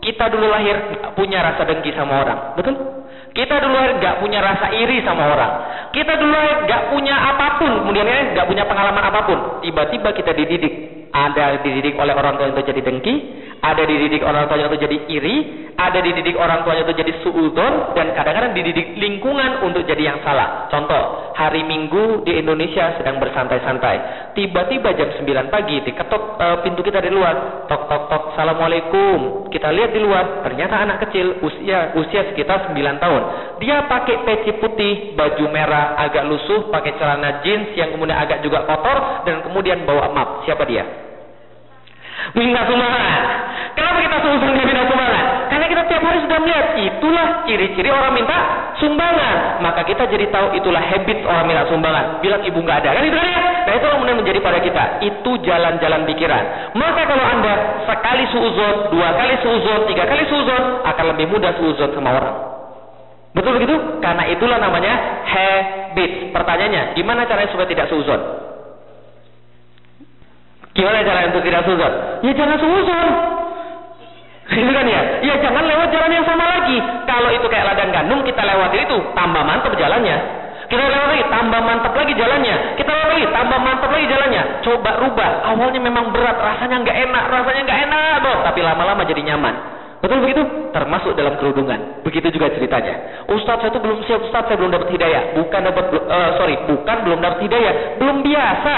Kita 0.00 0.32
dulu 0.32 0.48
lahir 0.48 0.76
punya 1.12 1.44
rasa 1.44 1.68
dengki 1.68 1.92
sama 1.92 2.24
orang. 2.24 2.56
Betul? 2.56 2.74
Kita 3.30 3.62
dulu 3.62 4.00
nggak 4.00 4.18
punya 4.18 4.40
rasa 4.42 4.72
iri 4.74 5.04
sama 5.06 5.28
orang. 5.28 5.52
Kita 5.94 6.18
dulu 6.18 6.34
nggak 6.66 6.82
punya 6.90 7.14
apa 7.14 7.46
pun, 7.62 7.72
kemudian 7.84 8.08
ya 8.08 8.34
nggak 8.34 8.48
punya 8.48 8.64
pengalaman 8.66 9.04
apa 9.06 9.20
pun. 9.28 9.38
Tiba-tiba 9.62 10.08
kita 10.16 10.32
dididik. 10.34 10.99
Ada 11.10 11.66
dididik 11.66 11.98
oleh 11.98 12.14
orang 12.14 12.38
tua 12.38 12.54
untuk 12.54 12.66
jadi 12.70 12.80
dengki, 12.86 13.14
ada 13.60 13.84
dididik 13.84 14.24
orang 14.24 14.48
tuanya 14.48 14.72
untuk 14.72 14.80
jadi 14.80 14.96
iri, 15.12 15.36
ada 15.76 16.00
dididik 16.00 16.32
orang 16.36 16.64
tuanya 16.64 16.88
untuk 16.88 16.96
jadi 16.96 17.12
suudon, 17.20 17.92
dan 17.92 18.16
kadang-kadang 18.16 18.56
dididik 18.56 18.96
lingkungan 18.96 19.64
untuk 19.68 19.84
jadi 19.84 20.12
yang 20.12 20.18
salah. 20.24 20.64
Contoh, 20.72 21.36
hari 21.36 21.60
Minggu 21.68 22.24
di 22.24 22.40
Indonesia 22.40 22.96
sedang 22.96 23.20
bersantai-santai. 23.20 23.96
Tiba-tiba 24.32 24.96
jam 24.96 25.12
9 25.12 25.52
pagi 25.52 25.76
diketok 25.84 26.40
uh, 26.40 26.56
pintu 26.64 26.80
kita 26.80 27.04
di 27.04 27.12
luar. 27.12 27.68
Tok 27.68 27.82
tok 27.84 28.02
tok, 28.08 28.22
Assalamualaikum. 28.32 29.52
Kita 29.52 29.68
lihat 29.72 29.92
di 29.92 30.00
luar, 30.00 30.40
ternyata 30.40 30.80
anak 30.80 31.08
kecil 31.08 31.44
usia 31.44 31.92
usia 32.00 32.32
sekitar 32.32 32.72
9 32.72 32.76
tahun. 32.76 33.22
Dia 33.60 33.84
pakai 33.88 34.24
peci 34.24 34.56
putih, 34.56 35.12
baju 35.16 35.44
merah, 35.52 36.00
agak 36.00 36.24
lusuh, 36.28 36.72
pakai 36.72 36.96
celana 36.96 37.44
jeans 37.44 37.76
yang 37.76 37.92
kemudian 37.92 38.16
agak 38.16 38.40
juga 38.40 38.64
kotor 38.64 39.28
dan 39.28 39.44
kemudian 39.44 39.84
bawa 39.84 40.12
map. 40.16 40.48
Siapa 40.48 40.64
dia? 40.64 40.99
Minta 42.36 42.60
sumbangan. 42.66 43.20
Kenapa 43.74 43.98
kita 44.02 44.16
susah 44.20 44.48
minta 44.52 44.84
sumbangan? 44.86 45.24
Karena 45.50 45.66
kita 45.66 45.82
tiap 45.88 46.02
hari 46.04 46.18
sudah 46.22 46.38
melihat 46.42 46.66
itulah 46.78 47.26
ciri-ciri 47.46 47.90
orang 47.90 48.12
minta 48.14 48.36
sumbangan. 48.78 49.62
Maka 49.62 49.80
kita 49.86 50.08
jadi 50.08 50.26
tahu 50.30 50.56
itulah 50.58 50.82
habit 50.82 51.18
orang 51.26 51.44
minta 51.46 51.64
sumbangan. 51.70 52.04
Bilang 52.24 52.42
ibu 52.44 52.58
nggak 52.60 52.78
ada 52.84 52.90
kan 52.96 53.02
itu 53.06 53.16
kan 53.16 53.28
ya? 53.28 53.40
Nah 53.66 53.72
itu 53.76 53.86
kemudian 53.86 54.16
menjadi 54.18 54.38
pada 54.42 54.58
kita. 54.62 54.84
Itu 55.04 55.30
jalan-jalan 55.44 56.00
pikiran. 56.08 56.44
Maka 56.74 57.02
kalau 57.06 57.24
anda 57.24 57.54
sekali 57.86 58.24
suuzon, 58.30 58.74
dua 58.90 59.08
kali 59.14 59.34
suuzon, 59.40 59.80
tiga 59.90 60.04
kali 60.08 60.24
suuzon, 60.26 60.62
akan 60.86 61.04
lebih 61.14 61.26
mudah 61.30 61.52
suuzon 61.56 61.90
sama 61.94 62.10
orang. 62.16 62.36
Betul 63.30 63.62
begitu? 63.62 64.02
Karena 64.02 64.26
itulah 64.26 64.58
namanya 64.58 65.22
habit. 65.22 66.34
Pertanyaannya, 66.34 66.98
gimana 66.98 67.30
caranya 67.30 67.50
supaya 67.54 67.70
tidak 67.70 67.86
suuzon? 67.86 68.49
Gimana 70.80 71.04
cara 71.04 71.28
untuk 71.28 71.44
tidak 71.44 71.60
suzon? 71.68 71.92
Ya 72.24 72.32
jangan 72.32 72.56
suzon. 72.56 73.08
Itu 74.48 74.72
kan 74.72 74.86
ya? 74.88 75.02
Ya 75.20 75.34
jangan 75.44 75.62
lewat 75.68 75.92
jalan 75.92 76.08
yang 76.08 76.24
sama 76.24 76.44
lagi. 76.48 76.80
Kalau 77.04 77.28
itu 77.28 77.46
kayak 77.52 77.68
ladang 77.68 77.92
gandum, 77.92 78.24
kita 78.24 78.40
lewati 78.40 78.88
itu, 78.88 78.96
tambah 79.12 79.44
mantap 79.44 79.76
jalannya. 79.76 80.16
Kita 80.72 80.80
lewat 80.80 81.28
tambah 81.28 81.60
mantap 81.60 81.92
lagi 81.92 82.16
jalannya. 82.16 82.80
Kita 82.80 82.92
lewat 82.96 83.28
tambah 83.28 83.58
mantap 83.60 83.90
lagi 83.92 84.06
jalannya. 84.08 84.42
Coba 84.64 84.90
rubah. 85.04 85.30
Awalnya 85.52 85.80
memang 85.84 86.16
berat, 86.16 86.40
rasanya 86.40 86.80
nggak 86.80 86.96
enak, 86.96 87.24
rasanya 87.28 87.60
nggak 87.68 87.80
enak, 87.84 88.14
dong. 88.24 88.40
Tapi 88.40 88.60
lama-lama 88.64 89.02
jadi 89.04 89.20
nyaman. 89.20 89.79
Betul 90.00 90.24
begitu? 90.24 90.42
Termasuk 90.72 91.12
dalam 91.12 91.36
kerudungan. 91.36 92.00
Begitu 92.00 92.32
juga 92.32 92.48
ceritanya. 92.56 93.24
Ustadz 93.28 93.60
saya 93.60 93.68
itu 93.68 93.80
belum 93.84 94.00
siap, 94.08 94.20
Ustadz 94.24 94.48
saya 94.48 94.56
belum 94.56 94.72
dapat 94.72 94.88
hidayah. 94.96 95.36
Bukan 95.36 95.60
dapat, 95.60 95.84
uh, 95.92 96.30
sorry, 96.40 96.56
bukan 96.64 96.96
belum 97.04 97.18
dapat 97.20 97.38
hidayah. 97.44 98.00
Belum 98.00 98.24
biasa. 98.24 98.76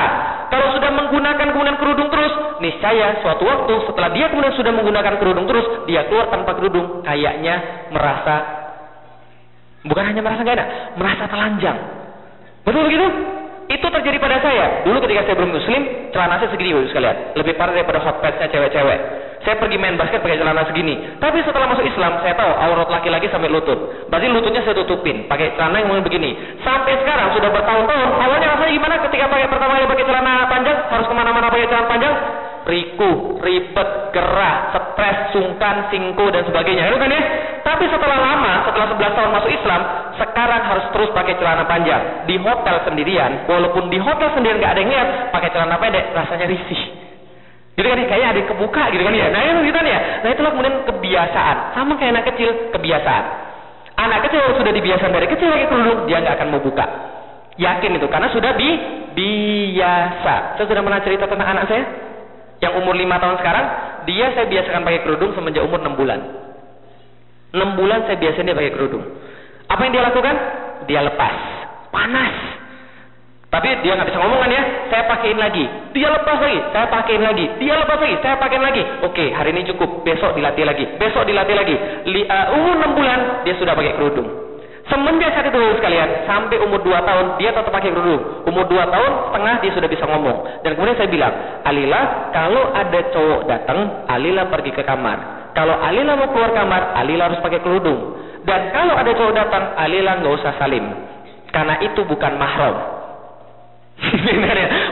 Kalau 0.50 0.66
sudah 0.74 0.90
menggunakan 0.90 1.46
kemudian 1.54 1.78
kerudung 1.78 2.10
terus, 2.10 2.34
niscaya 2.58 3.22
suatu 3.22 3.46
waktu 3.46 3.74
setelah 3.86 4.10
dia 4.12 4.26
kemudian 4.34 4.52
sudah 4.52 4.72
menggunakan 4.74 5.14
kerudung 5.22 5.46
terus, 5.46 5.86
dia 5.86 6.04
keluar 6.10 6.28
tanpa 6.28 6.58
kerudung, 6.58 7.00
kayaknya 7.06 7.86
merasa, 7.88 8.34
bukan 9.86 10.04
hanya 10.12 10.20
merasa 10.20 10.44
gak 10.44 10.56
enak, 10.58 10.68
merasa 10.98 11.24
telanjang. 11.30 11.78
Betul 12.66 12.82
begitu? 12.84 13.06
Itu 13.72 13.86
terjadi 13.88 14.20
pada 14.20 14.36
saya. 14.44 14.84
Dulu 14.84 15.00
ketika 15.08 15.24
saya 15.24 15.34
belum 15.40 15.56
muslim, 15.56 15.80
celana 16.12 16.36
saya 16.36 16.52
segini 16.52 16.76
Bapak 16.76 16.92
sekalian. 16.92 17.16
Lebih 17.40 17.52
parah 17.56 17.72
daripada 17.72 18.04
hot 18.04 18.20
padsnya 18.20 18.52
cewek-cewek. 18.52 19.00
Saya 19.42 19.58
pergi 19.58 19.74
main 19.80 19.96
basket 19.96 20.20
pakai 20.22 20.38
celana 20.38 20.62
segini. 20.68 20.94
Tapi 21.18 21.40
setelah 21.42 21.66
masuk 21.72 21.82
Islam, 21.82 22.20
saya 22.20 22.36
tahu 22.36 22.52
aurat 22.52 22.88
laki-laki 22.92 23.26
sampai 23.32 23.48
lutut. 23.48 24.06
Berarti 24.12 24.28
lututnya 24.30 24.62
saya 24.62 24.76
tutupin, 24.76 25.26
pakai 25.26 25.56
celana 25.56 25.82
yang 25.82 25.88
mulai 25.88 26.04
begini. 26.04 26.36
Sampai 26.62 27.00
sekarang 27.00 27.32
sudah 27.34 27.50
bertahun-tahun. 27.50 28.08
Awalnya 28.22 28.48
rasanya 28.54 28.72
gimana 28.76 28.94
ketika 29.08 29.24
pakai 29.26 29.46
pertama 29.50 29.72
kali 29.80 29.86
pakai 29.88 30.04
celana 30.06 30.32
panjang, 30.46 30.78
harus 30.92 31.06
ke 31.08 31.14
mana-mana 31.16 31.46
pakai 31.48 31.66
celana 31.66 31.88
panjang? 31.88 32.14
Riku, 32.62 33.42
ribet, 33.42 34.14
gerah, 34.14 34.70
stres, 34.70 35.34
sungkan, 35.34 35.90
singko 35.90 36.30
dan 36.30 36.46
sebagainya. 36.46 36.94
Itu 36.94 36.98
kan 37.02 37.10
ya? 37.10 37.22
Tapi 37.66 37.90
setelah 37.90 38.18
lama, 38.22 38.52
setelah 38.70 38.86
11 38.94 39.18
tahun 39.18 39.30
masuk 39.34 39.50
Islam, 39.50 39.80
sekarang 40.14 40.62
harus 40.70 40.86
terus 40.94 41.10
pakai 41.10 41.34
celana 41.42 41.66
panjang. 41.66 42.22
Di 42.30 42.38
hotel 42.38 42.86
sendirian, 42.86 43.50
walaupun 43.50 43.90
di 43.90 43.98
hotel 43.98 44.30
sendirian 44.38 44.62
nggak 44.62 44.72
ada 44.78 44.80
yang 44.82 44.92
lihat, 44.94 45.08
pakai 45.34 45.50
celana 45.50 45.74
pendek, 45.82 46.14
rasanya 46.14 46.46
risih. 46.46 46.82
Gitu 47.74 47.86
kan 47.88 47.98
ya, 47.98 48.06
kayaknya 48.06 48.28
ada 48.30 48.38
yang 48.38 48.50
kebuka 48.54 48.82
gitu 48.94 49.02
kan 49.02 49.14
ya. 49.16 49.26
Nah 49.32 49.40
itu 49.42 49.60
gitu 49.66 49.76
kan 49.82 49.86
ya. 49.90 49.98
Nah 50.22 50.28
itulah 50.30 50.50
kemudian 50.54 50.76
kebiasaan. 50.86 51.56
Sama 51.74 51.92
kayak 51.98 52.10
anak 52.14 52.24
kecil, 52.30 52.48
kebiasaan. 52.70 53.24
Anak 54.06 54.18
kecil 54.30 54.40
sudah 54.54 54.70
dibiasakan 54.70 55.10
dari 55.10 55.26
kecil 55.26 55.48
lagi 55.50 55.66
kerudung, 55.66 56.06
dia 56.06 56.22
nggak 56.22 56.38
akan 56.38 56.48
mau 56.54 56.62
buka. 56.62 56.86
Yakin 57.58 57.98
itu, 57.98 58.06
karena 58.06 58.30
sudah 58.30 58.54
di 58.54 58.70
biasa. 59.18 60.56
Saya 60.56 60.66
sudah 60.70 60.82
pernah 60.86 61.00
cerita 61.02 61.26
tentang 61.26 61.48
anak 61.58 61.66
saya 61.66 62.11
yang 62.62 62.78
umur 62.78 62.94
lima 62.94 63.18
tahun 63.18 63.42
sekarang, 63.42 63.66
dia 64.06 64.30
saya 64.38 64.46
biasakan 64.46 64.86
pakai 64.86 65.02
kerudung 65.02 65.34
semenjak 65.34 65.66
umur 65.66 65.82
enam 65.82 65.98
bulan. 65.98 66.20
Enam 67.52 67.74
bulan 67.74 68.06
saya 68.06 68.16
biasain 68.22 68.46
dia 68.46 68.54
pakai 68.54 68.70
kerudung. 68.70 69.02
Apa 69.66 69.82
yang 69.82 69.92
dia 69.98 70.04
lakukan? 70.06 70.36
Dia 70.86 71.00
lepas. 71.02 71.34
Panas. 71.90 72.62
Tapi 73.52 73.68
dia 73.84 73.92
nggak 73.92 74.08
bisa 74.08 74.16
ngomong 74.16 74.40
kan 74.40 74.48
ya? 74.48 74.62
Saya 74.88 75.04
pakein 75.10 75.36
lagi. 75.36 75.64
Dia 75.92 76.08
lepas 76.08 76.38
lagi. 76.40 76.58
Saya 76.72 76.86
pakein 76.88 77.20
lagi. 77.20 77.44
Dia 77.60 77.74
lepas 77.76 77.98
lagi. 78.00 78.16
Saya 78.24 78.34
pakein 78.40 78.64
lagi. 78.64 78.82
Oke, 79.04 79.28
hari 79.28 79.52
ini 79.52 79.68
cukup. 79.68 80.00
Besok 80.06 80.32
dilatih 80.32 80.64
lagi. 80.64 80.84
Besok 80.96 81.28
dilatih 81.28 81.56
lagi. 81.58 81.76
Li, 82.08 82.24
uh, 82.24 82.56
umur 82.56 82.80
6 82.80 82.96
bulan 82.96 83.18
dia 83.44 83.54
sudah 83.60 83.76
pakai 83.76 83.92
kerudung. 83.92 84.41
Semenjak 84.92 85.32
saat 85.32 85.48
itu 85.48 85.56
sekalian, 85.80 86.28
sampai 86.28 86.60
umur 86.60 86.84
2 86.84 86.92
tahun 86.92 87.40
dia 87.40 87.48
tetap 87.56 87.72
pakai 87.72 87.96
kerudung. 87.96 88.44
Umur 88.44 88.68
2 88.68 88.92
tahun 88.92 89.10
setengah 89.32 89.54
dia 89.64 89.72
sudah 89.72 89.88
bisa 89.88 90.04
ngomong. 90.04 90.60
Dan 90.60 90.76
kemudian 90.76 91.00
saya 91.00 91.08
bilang, 91.08 91.32
Alila, 91.64 92.28
kalau 92.28 92.76
ada 92.76 93.00
cowok 93.08 93.40
datang, 93.48 94.04
Alila 94.04 94.52
pergi 94.52 94.76
ke 94.76 94.84
kamar. 94.84 95.48
Kalau 95.56 95.80
Alila 95.80 96.12
mau 96.12 96.28
keluar 96.28 96.52
kamar, 96.52 96.92
Alila 96.92 97.32
harus 97.32 97.40
pakai 97.40 97.64
kerudung. 97.64 98.20
Dan 98.44 98.68
kalau 98.68 98.92
ada 98.92 99.16
cowok 99.16 99.32
datang, 99.32 99.64
Alila 99.80 100.12
nggak 100.20 100.34
usah 100.44 100.52
salim. 100.60 100.84
Karena 101.48 101.80
itu 101.80 102.04
bukan 102.04 102.32
mahram. 102.36 103.01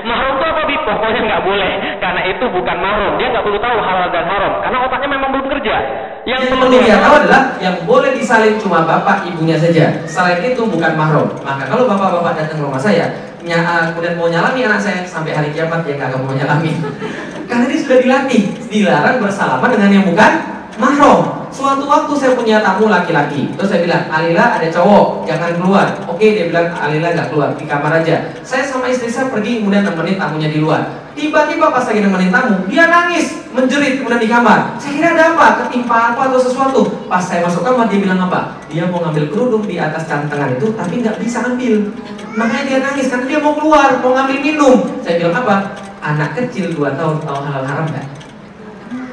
Mahram 0.06 0.38
itu 0.38 0.44
apa 0.46 0.62
bi? 0.66 0.74
Pokoknya 0.86 1.20
nggak 1.26 1.42
boleh. 1.42 1.72
Karena 1.98 2.20
itu 2.30 2.44
bukan 2.46 2.76
mahram. 2.78 3.12
Dia 3.18 3.26
nggak 3.34 3.44
perlu 3.44 3.58
tahu 3.58 3.76
halal 3.82 4.08
dan 4.14 4.24
haram. 4.26 4.52
Karena 4.62 4.78
otaknya 4.86 5.08
memang 5.10 5.28
belum 5.34 5.46
kerja. 5.58 5.76
Yang, 6.28 6.40
perlu 6.52 6.66
dia 6.68 7.00
tahu 7.00 7.14
adalah 7.24 7.42
yang 7.58 7.76
boleh 7.88 8.10
disalin 8.14 8.54
cuma 8.60 8.86
bapak 8.86 9.26
ibunya 9.26 9.56
saja. 9.58 10.04
Selain 10.06 10.38
itu 10.44 10.62
bukan 10.62 10.92
mahram. 10.94 11.26
Maka 11.42 11.66
kalau 11.66 11.90
bapak-bapak 11.90 12.32
datang 12.38 12.60
ke 12.60 12.64
rumah 12.64 12.80
saya, 12.80 13.10
ny- 13.42 13.56
uh, 13.56 13.90
kemudian 13.90 14.14
mau 14.14 14.28
nyalami 14.30 14.60
anak 14.68 14.80
saya 14.80 15.02
sampai 15.02 15.34
hari 15.34 15.50
kiamat 15.50 15.82
dia 15.82 15.98
nggak 15.98 16.14
akan 16.14 16.20
mau 16.28 16.34
nyalami. 16.36 16.76
Karena 17.50 17.64
dia 17.66 17.78
sudah 17.82 17.98
dilatih, 17.98 18.42
dilarang 18.70 19.18
bersalaman 19.18 19.68
dengan 19.74 19.90
yang 19.90 20.04
bukan 20.06 20.59
mahram. 20.80 21.40
Suatu 21.50 21.84
waktu 21.84 22.14
saya 22.14 22.32
punya 22.38 22.62
tamu 22.62 22.86
laki-laki, 22.86 23.50
terus 23.58 23.74
saya 23.74 23.82
bilang, 23.82 24.06
Alila 24.06 24.54
ada 24.54 24.70
cowok, 24.70 25.26
jangan 25.26 25.50
keluar. 25.58 25.86
Oke, 26.06 26.38
dia 26.38 26.46
bilang 26.46 26.70
Alila 26.72 27.10
nggak 27.10 27.28
keluar, 27.34 27.52
di 27.58 27.66
kamar 27.66 28.00
aja. 28.00 28.22
Saya 28.46 28.64
sama 28.64 28.86
istri 28.86 29.10
saya 29.10 29.28
pergi 29.28 29.58
kemudian 29.60 29.82
nemenin 29.82 30.16
tamunya 30.16 30.48
di 30.48 30.62
luar. 30.62 31.10
Tiba-tiba 31.18 31.74
pas 31.74 31.82
lagi 31.84 32.00
nemenin 32.06 32.30
tamu, 32.30 32.54
dia 32.70 32.86
nangis, 32.86 33.34
menjerit 33.50 33.98
kemudian 33.98 34.22
di 34.22 34.30
kamar. 34.30 34.78
Saya 34.78 34.92
kira 34.94 35.08
ada 35.18 35.24
apa, 35.34 35.46
ketimpa 35.66 36.14
apa 36.14 36.22
atau 36.30 36.38
sesuatu. 36.38 36.82
Pas 37.10 37.20
saya 37.20 37.42
masuk 37.42 37.66
kamar 37.66 37.90
dia 37.90 37.98
bilang 37.98 38.30
apa? 38.30 38.54
Dia 38.70 38.86
mau 38.86 39.02
ngambil 39.02 39.26
kerudung 39.34 39.66
di 39.66 39.74
atas 39.74 40.06
cantengan 40.06 40.54
itu, 40.54 40.70
tapi 40.78 41.02
nggak 41.02 41.18
bisa 41.18 41.42
ngambil. 41.42 41.90
Makanya 42.38 42.62
dia 42.62 42.78
nangis 42.78 43.10
karena 43.10 43.26
dia 43.26 43.38
mau 43.42 43.58
keluar, 43.58 43.98
mau 43.98 44.14
ngambil 44.14 44.38
minum. 44.38 44.76
Saya 45.02 45.18
bilang 45.18 45.34
apa? 45.42 45.74
Anak 45.98 46.38
kecil 46.38 46.70
2 46.78 46.94
tahun 46.94 47.20
tahu 47.26 47.38
halal 47.42 47.66
haram 47.66 47.90
nggak? 47.90 48.06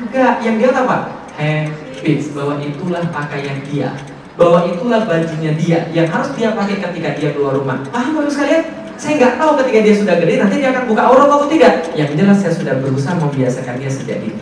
Enggak, 0.07 0.34
yang 0.45 0.55
dia 0.61 0.70
tahu 0.70 0.86
apa? 0.86 1.16
Habits, 1.38 2.34
bahwa 2.34 2.58
itulah 2.60 3.06
pakaian 3.14 3.62
dia 3.70 3.94
bahwa 4.38 4.70
itulah 4.70 5.02
bajunya 5.10 5.52
dia 5.58 5.80
yang 5.90 6.06
harus 6.14 6.30
dia 6.38 6.54
pakai 6.54 6.78
ketika 6.78 7.18
dia 7.18 7.30
keluar 7.34 7.58
rumah. 7.58 7.82
Paham 7.90 8.22
Bapak 8.22 8.30
sekalian? 8.30 8.64
Saya 8.98 9.18
nggak 9.18 9.34
tahu 9.42 9.52
ketika 9.62 9.80
dia 9.82 9.96
sudah 9.98 10.16
gede 10.22 10.34
nanti 10.42 10.56
dia 10.62 10.70
akan 10.74 10.86
buka 10.86 11.02
aurat 11.10 11.26
atau 11.26 11.50
tidak. 11.50 11.74
Yang 11.98 12.22
jelas 12.22 12.38
saya 12.42 12.54
sudah 12.54 12.74
berusaha 12.78 13.14
membiasakan 13.18 13.82
dia 13.82 13.90
sejak 13.90 14.18
dini. 14.22 14.38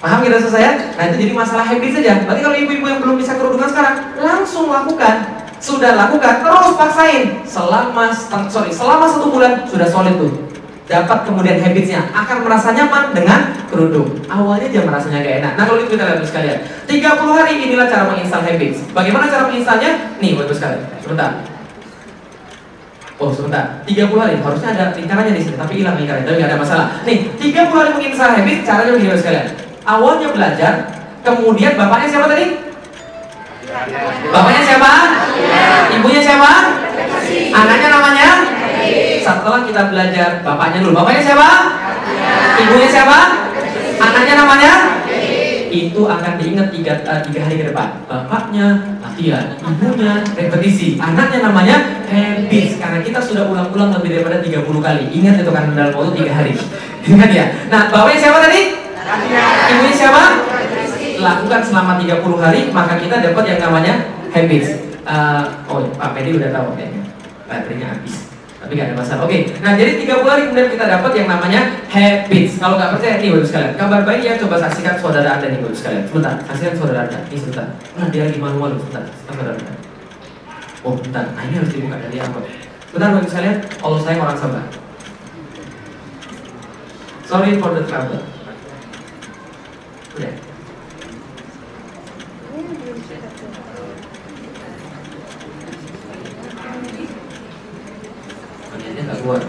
Paham 0.00 0.24
kira 0.24 0.40
saya? 0.40 0.96
Nah 0.96 1.04
itu 1.12 1.16
jadi 1.28 1.32
masalah 1.32 1.64
habit 1.64 1.92
saja. 1.92 2.24
Berarti 2.24 2.40
kalau 2.40 2.56
ibu-ibu 2.56 2.86
yang 2.88 3.00
belum 3.04 3.16
bisa 3.20 3.36
kerudungan 3.36 3.68
sekarang, 3.68 3.96
langsung 4.20 4.68
lakukan. 4.72 5.44
Sudah 5.60 5.92
lakukan, 5.92 6.40
terus 6.40 6.72
paksain. 6.72 7.44
Selama 7.44 8.08
sorry, 8.48 8.72
selama 8.72 9.04
satu 9.12 9.28
bulan 9.28 9.68
sudah 9.68 9.88
solid 9.92 10.16
tuh 10.16 10.49
dapat 10.90 11.22
kemudian 11.22 11.62
habitsnya 11.62 12.02
akan 12.10 12.42
merasa 12.42 12.74
nyaman 12.74 13.14
dengan 13.14 13.54
kerudung 13.70 14.10
awalnya 14.26 14.66
dia 14.66 14.82
merasanya 14.82 15.22
gak 15.22 15.36
enak 15.38 15.52
nah 15.54 15.64
kalau 15.70 15.78
itu 15.78 15.94
kita 15.94 16.02
lihat 16.02 16.26
sekalian 16.26 16.58
30 16.90 17.38
hari 17.38 17.52
inilah 17.62 17.86
cara 17.86 18.10
menginstal 18.10 18.42
habits 18.42 18.82
bagaimana 18.90 19.30
cara 19.30 19.46
menginstalnya 19.46 19.90
nih 20.18 20.34
bagus 20.34 20.58
sekali 20.58 20.82
sebentar 20.98 21.46
Oh 23.20 23.28
sebentar, 23.28 23.84
30 23.84 24.16
hari 24.16 24.40
harusnya 24.40 24.72
ada 24.72 24.96
lingkarannya 24.96 25.36
di 25.36 25.44
sini, 25.44 25.60
tapi 25.60 25.84
hilang 25.84 25.92
lingkarannya, 26.00 26.24
tapi 26.24 26.40
nggak 26.40 26.56
ada 26.56 26.56
masalah. 26.56 26.86
Nih, 27.04 27.28
30 27.36 27.68
hari 27.68 27.92
menginstal 27.92 28.32
habit, 28.32 28.64
caranya 28.64 28.96
begini 28.96 29.12
sekalian. 29.12 29.46
Awalnya 29.84 30.28
belajar, 30.32 30.72
kemudian 31.20 31.76
bapaknya 31.76 32.08
siapa 32.08 32.32
tadi? 32.32 32.46
Bapaknya 34.32 34.62
siapa? 34.64 34.92
Ibunya 36.00 36.20
siapa? 36.24 36.52
Anaknya 37.52 37.88
namanya? 37.92 38.19
Setelah 39.30 39.62
kita 39.62 39.82
belajar 39.94 40.28
bapaknya 40.42 40.78
dulu. 40.82 40.94
Bapaknya 40.98 41.22
siapa? 41.22 41.48
Ibunya 42.58 42.88
siapa? 42.90 43.18
Anaknya 44.00 44.34
namanya? 44.42 44.72
Itu 45.70 46.02
akan 46.10 46.34
diingat 46.34 46.74
tiga, 46.74 46.98
uh, 47.06 47.22
tiga 47.22 47.46
hari 47.46 47.62
ke 47.62 47.64
depan. 47.70 48.02
Bapaknya 48.10 48.98
latihan, 48.98 49.54
ibunya 49.62 50.18
repetisi, 50.34 50.98
anaknya 50.98 51.46
namanya 51.46 52.02
habits. 52.10 52.82
Karena 52.82 52.98
kita 53.06 53.22
sudah 53.22 53.46
ulang-ulang 53.46 53.94
lebih 54.02 54.18
daripada 54.18 54.42
30 54.42 54.66
kali. 54.82 55.04
Ingat 55.14 55.46
itu 55.46 55.50
karena 55.54 55.70
dalam 55.78 55.94
waktu 55.94 56.12
tiga 56.18 56.32
hari. 56.42 56.52
Ingat 57.14 57.30
ya. 57.30 57.46
Nah, 57.70 57.86
bapaknya 57.86 58.18
siapa 58.18 58.38
tadi? 58.42 58.60
Ibunya 59.70 59.94
siapa? 59.94 60.22
Lakukan 61.22 61.60
selama 61.62 61.92
30 62.02 62.18
hari, 62.42 62.60
maka 62.74 62.98
kita 62.98 63.22
dapat 63.22 63.44
yang 63.46 63.60
namanya 63.70 63.94
habits. 64.34 64.90
Uh, 65.06 65.46
oh, 65.70 65.86
Pak 65.94 66.18
Pedi 66.18 66.34
udah 66.34 66.50
tahu 66.50 66.74
kayaknya. 66.74 67.02
Baterainya 67.46 67.86
habis 67.94 68.29
tapi 68.60 68.76
nggak 68.76 68.92
ada 68.92 68.96
masalah. 69.00 69.24
Oke, 69.24 69.56
nah 69.64 69.72
jadi 69.72 70.04
30 70.04 70.20
hari 70.20 70.42
kemudian 70.52 70.68
kita 70.68 70.84
dapat 70.84 71.12
yang 71.16 71.28
namanya 71.32 71.60
habits. 71.88 72.60
Kalau 72.60 72.76
nggak 72.76 72.92
percaya 72.92 73.16
nih 73.16 73.32
bapak 73.32 73.48
sekalian, 73.48 73.72
kabar 73.80 74.00
baik 74.04 74.20
ya 74.20 74.32
coba 74.36 74.56
saksikan 74.60 75.00
saudara 75.00 75.40
anda 75.40 75.48
nih 75.48 75.64
bapak 75.64 75.76
sekalian. 75.80 76.04
Sebentar, 76.04 76.34
saksikan 76.44 76.74
saudara 76.76 77.00
anda. 77.08 77.18
Ini 77.32 77.38
sebentar. 77.40 77.66
Nah 77.96 78.06
dia 78.12 78.22
lagi 78.28 78.36
manual 78.36 78.76
sebentar. 78.76 79.02
Saksikan 79.08 79.34
saudara 79.40 79.56
anda. 79.56 79.74
Oh 80.84 80.92
bentar, 80.92 81.24
nah 81.32 81.42
ini 81.48 81.54
harus 81.56 81.72
dibuka 81.72 81.96
dari 81.96 82.18
apa? 82.20 82.38
Bentar 82.92 83.08
bapak 83.16 83.28
sekalian, 83.32 83.56
Allah 83.80 84.00
sayang 84.04 84.20
orang 84.28 84.36
sabar. 84.36 84.64
Sorry 87.24 87.56
for 87.56 87.72
the 87.72 87.82
trouble. 87.88 88.20
Udah. 90.20 90.49
Bagiannya 99.00 99.08
nggak 99.08 99.20
keluar. 99.24 99.42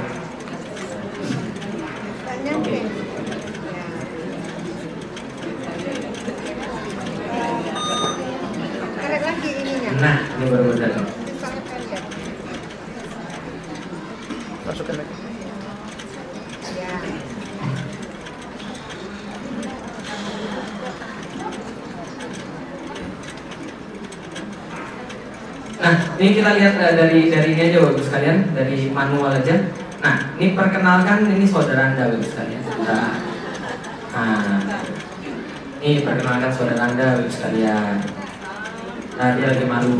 Ininya. 9.42 9.92
Nah, 10.00 10.18
ini 10.40 10.46
baru. 10.48 10.72
Sangat 10.80 11.64
pendek. 11.68 12.04
Masukkan 14.64 14.96
lagi. 14.96 15.21
Nah, 25.92 26.00
ini 26.16 26.40
kita 26.40 26.56
lihat 26.56 26.80
uh, 26.80 26.96
dari 26.96 27.28
dari 27.28 27.52
ini 27.52 27.68
aja 27.68 27.84
bagus 27.84 28.08
sekalian, 28.08 28.56
dari 28.56 28.88
manual 28.96 29.28
aja. 29.28 29.76
Nah, 30.00 30.32
ini 30.40 30.56
perkenalkan 30.56 31.28
ini 31.28 31.44
saudara 31.44 31.92
anda 31.92 32.16
bagus 32.16 32.32
sekalian. 32.32 32.64
Nah, 32.64 33.12
nah, 34.16 34.80
ini 35.84 36.00
perkenalkan 36.00 36.48
saudara 36.48 36.96
anda 36.96 37.20
bagus 37.20 37.36
sekalian. 37.36 38.08
Nah, 39.20 39.36
dia 39.36 39.52
lagi 39.52 39.68
malu. 39.68 40.00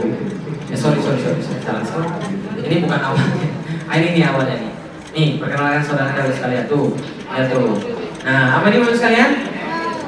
Ya, 0.72 0.80
sorry, 0.80 1.04
sorry, 1.04 1.20
sorry, 1.20 1.44
salah, 1.60 1.84
salah. 1.84 2.24
Ini 2.56 2.88
bukan 2.88 3.00
awalnya. 3.12 3.52
Ah, 3.92 4.00
ini 4.00 4.08
nih 4.16 4.24
awalnya 4.32 4.64
nih. 4.64 4.72
Nih, 5.12 5.28
perkenalkan 5.44 5.84
saudara 5.84 6.16
saudara 6.16 6.32
sekalian 6.32 6.72
tuh. 6.72 6.96
Ya 7.36 7.52
tuh. 7.52 7.76
Nah, 8.24 8.64
apa 8.64 8.72
ini 8.72 8.80
Bapak 8.80 8.96
sekalian? 8.96 9.32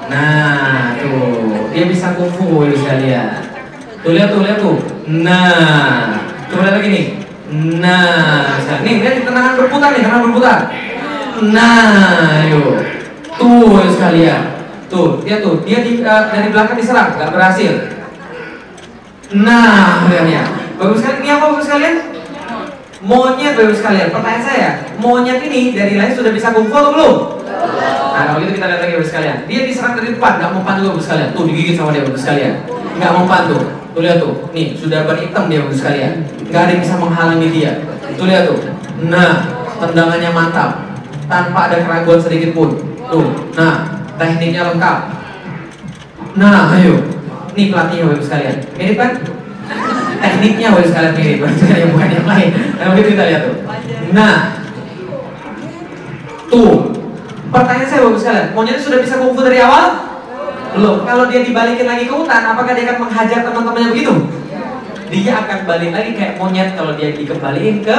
Nah, 0.08 0.96
tuh. 0.96 1.68
Dia 1.76 1.92
bisa 1.92 2.16
kungfu 2.16 2.72
Bapak 2.72 2.80
sekalian. 2.80 3.52
Tuh 4.00 4.12
lihat 4.16 4.32
tuh, 4.32 4.48
lihat 4.48 4.64
tuh. 4.64 4.93
Nah, 5.04 6.16
coba 6.48 6.80
lagi 6.80 6.88
nih. 6.88 7.06
Nah, 7.84 8.56
nih 8.88 9.04
lihat 9.04 9.28
tendangan 9.28 9.60
berputar 9.60 9.92
nih, 9.92 10.02
tendangan 10.08 10.26
berputar. 10.32 10.60
Nah, 11.52 12.48
ayo. 12.48 12.80
Tuh 13.36 13.84
sekalian. 13.92 14.64
Tuh, 14.88 15.20
dia 15.28 15.44
tuh, 15.44 15.60
dia 15.68 15.84
di, 15.84 16.00
eh, 16.00 16.24
dari 16.32 16.48
belakang 16.54 16.80
diserang, 16.80 17.20
nggak 17.20 17.36
berhasil. 17.36 17.74
Nah, 19.36 20.08
lihat 20.08 20.28
ya. 20.30 20.44
Bagus 20.80 21.04
sekalian, 21.04 21.20
ini 21.20 21.30
apa 21.34 21.46
bagus 21.52 21.66
sekalian? 21.68 21.96
Monyet 23.04 23.54
bagus 23.60 23.78
sekalian. 23.84 24.08
Pertanyaan 24.16 24.44
saya, 24.46 24.70
monyet 25.04 25.44
ini 25.44 25.76
dari 25.76 26.00
lahir 26.00 26.16
sudah 26.16 26.32
bisa 26.32 26.56
kungfu 26.56 26.72
atau 26.72 26.96
belum? 26.96 27.16
Nah, 28.14 28.22
kalau 28.30 28.40
gitu 28.40 28.56
kita 28.56 28.72
lihat 28.72 28.82
lagi 28.88 28.94
bagus 28.96 29.10
sekalian. 29.12 29.38
Dia 29.52 29.60
diserang 29.68 30.00
dari 30.00 30.16
depan, 30.16 30.40
nggak 30.40 30.52
mempan 30.56 30.74
juga 30.80 30.90
bagus 30.96 31.06
sekalian. 31.12 31.30
Tuh 31.36 31.44
digigit 31.44 31.76
sama 31.76 31.92
dia 31.92 32.08
bagus 32.08 32.22
sekalian. 32.24 32.54
Nggak 33.02 33.12
mempan 33.12 33.42
tuh. 33.52 33.83
Tuh 33.94 34.02
lihat 34.02 34.18
tuh, 34.18 34.50
nih 34.50 34.74
sudah 34.74 35.06
beritem 35.06 35.44
dia 35.54 35.60
bagus 35.62 35.78
sekalian. 35.78 36.26
Nggak 36.50 36.62
ada 36.66 36.72
yang 36.74 36.82
bisa 36.82 36.96
menghalangi 36.98 37.48
dia. 37.54 37.72
Tuh 38.18 38.26
lihat 38.26 38.50
tuh. 38.50 38.60
Nah, 39.06 39.46
tendangannya 39.78 40.34
mantap, 40.34 40.70
tanpa 41.30 41.70
ada 41.70 41.78
keraguan 41.86 42.18
sedikit 42.18 42.58
pun. 42.58 42.74
Tuh, 43.06 43.54
nah 43.54 44.02
tekniknya 44.18 44.74
lengkap. 44.74 44.98
Nah, 46.42 46.74
ayo. 46.74 47.06
Nih 47.54 47.70
pelatihnya 47.70 48.10
bagus 48.10 48.26
sekalian. 48.26 48.58
Mirip 48.74 48.98
kan? 48.98 49.12
Tekniknya 50.18 50.74
bagus 50.74 50.90
sekalian 50.90 51.14
mirip, 51.14 51.40
sekalian 51.54 51.90
bukan 51.94 52.10
yang 52.10 52.26
lain. 52.26 52.50
Nah, 52.82 52.86
begitu 52.98 53.08
kita 53.14 53.24
lihat 53.30 53.42
tuh. 53.46 53.56
Nah, 54.10 54.34
tuh. 56.50 56.74
Pertanyaan 57.54 57.86
saya 57.86 58.02
bagus 58.10 58.26
sekalian. 58.26 58.48
Monyet 58.58 58.82
sudah 58.82 59.00
bisa 59.06 59.22
kungfu 59.22 59.46
dari 59.46 59.62
awal? 59.62 60.13
Belum. 60.74 61.06
Kalau 61.06 61.30
dia 61.30 61.42
dibalikin 61.46 61.86
lagi 61.86 62.10
ke 62.10 62.14
hutan, 62.14 62.42
apakah 62.50 62.74
dia 62.74 62.86
akan 62.90 62.98
menghajar 63.06 63.40
teman-temannya 63.46 63.90
begitu? 63.94 64.14
Dia 65.14 65.46
akan 65.46 65.58
balik 65.70 65.92
lagi 65.94 66.12
kayak 66.18 66.42
monyet 66.42 66.74
kalau 66.74 66.98
dia 66.98 67.14
dikembaliin 67.14 67.86
ke 67.86 67.98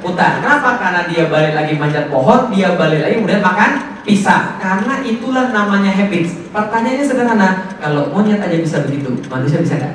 hutan. 0.00 0.32
Kenapa? 0.40 0.80
Karena 0.80 1.00
dia 1.04 1.28
balik 1.28 1.52
lagi 1.52 1.72
manjat 1.76 2.08
pohon, 2.08 2.48
dia 2.48 2.72
balik 2.74 3.04
lagi 3.04 3.14
kemudian 3.20 3.44
makan 3.44 3.70
pisang. 4.08 4.56
Karena 4.56 5.04
itulah 5.04 5.52
namanya 5.52 5.92
habits. 5.92 6.32
Pertanyaannya 6.54 7.04
sederhana, 7.04 7.48
kalau 7.76 8.08
monyet 8.08 8.40
aja 8.40 8.56
bisa 8.56 8.80
begitu, 8.88 9.12
manusia 9.28 9.60
bisa 9.60 9.76
nggak? 9.76 9.94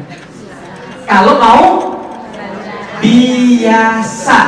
Kalau 1.10 1.42
mau 1.42 1.64
biasa, 3.02 4.40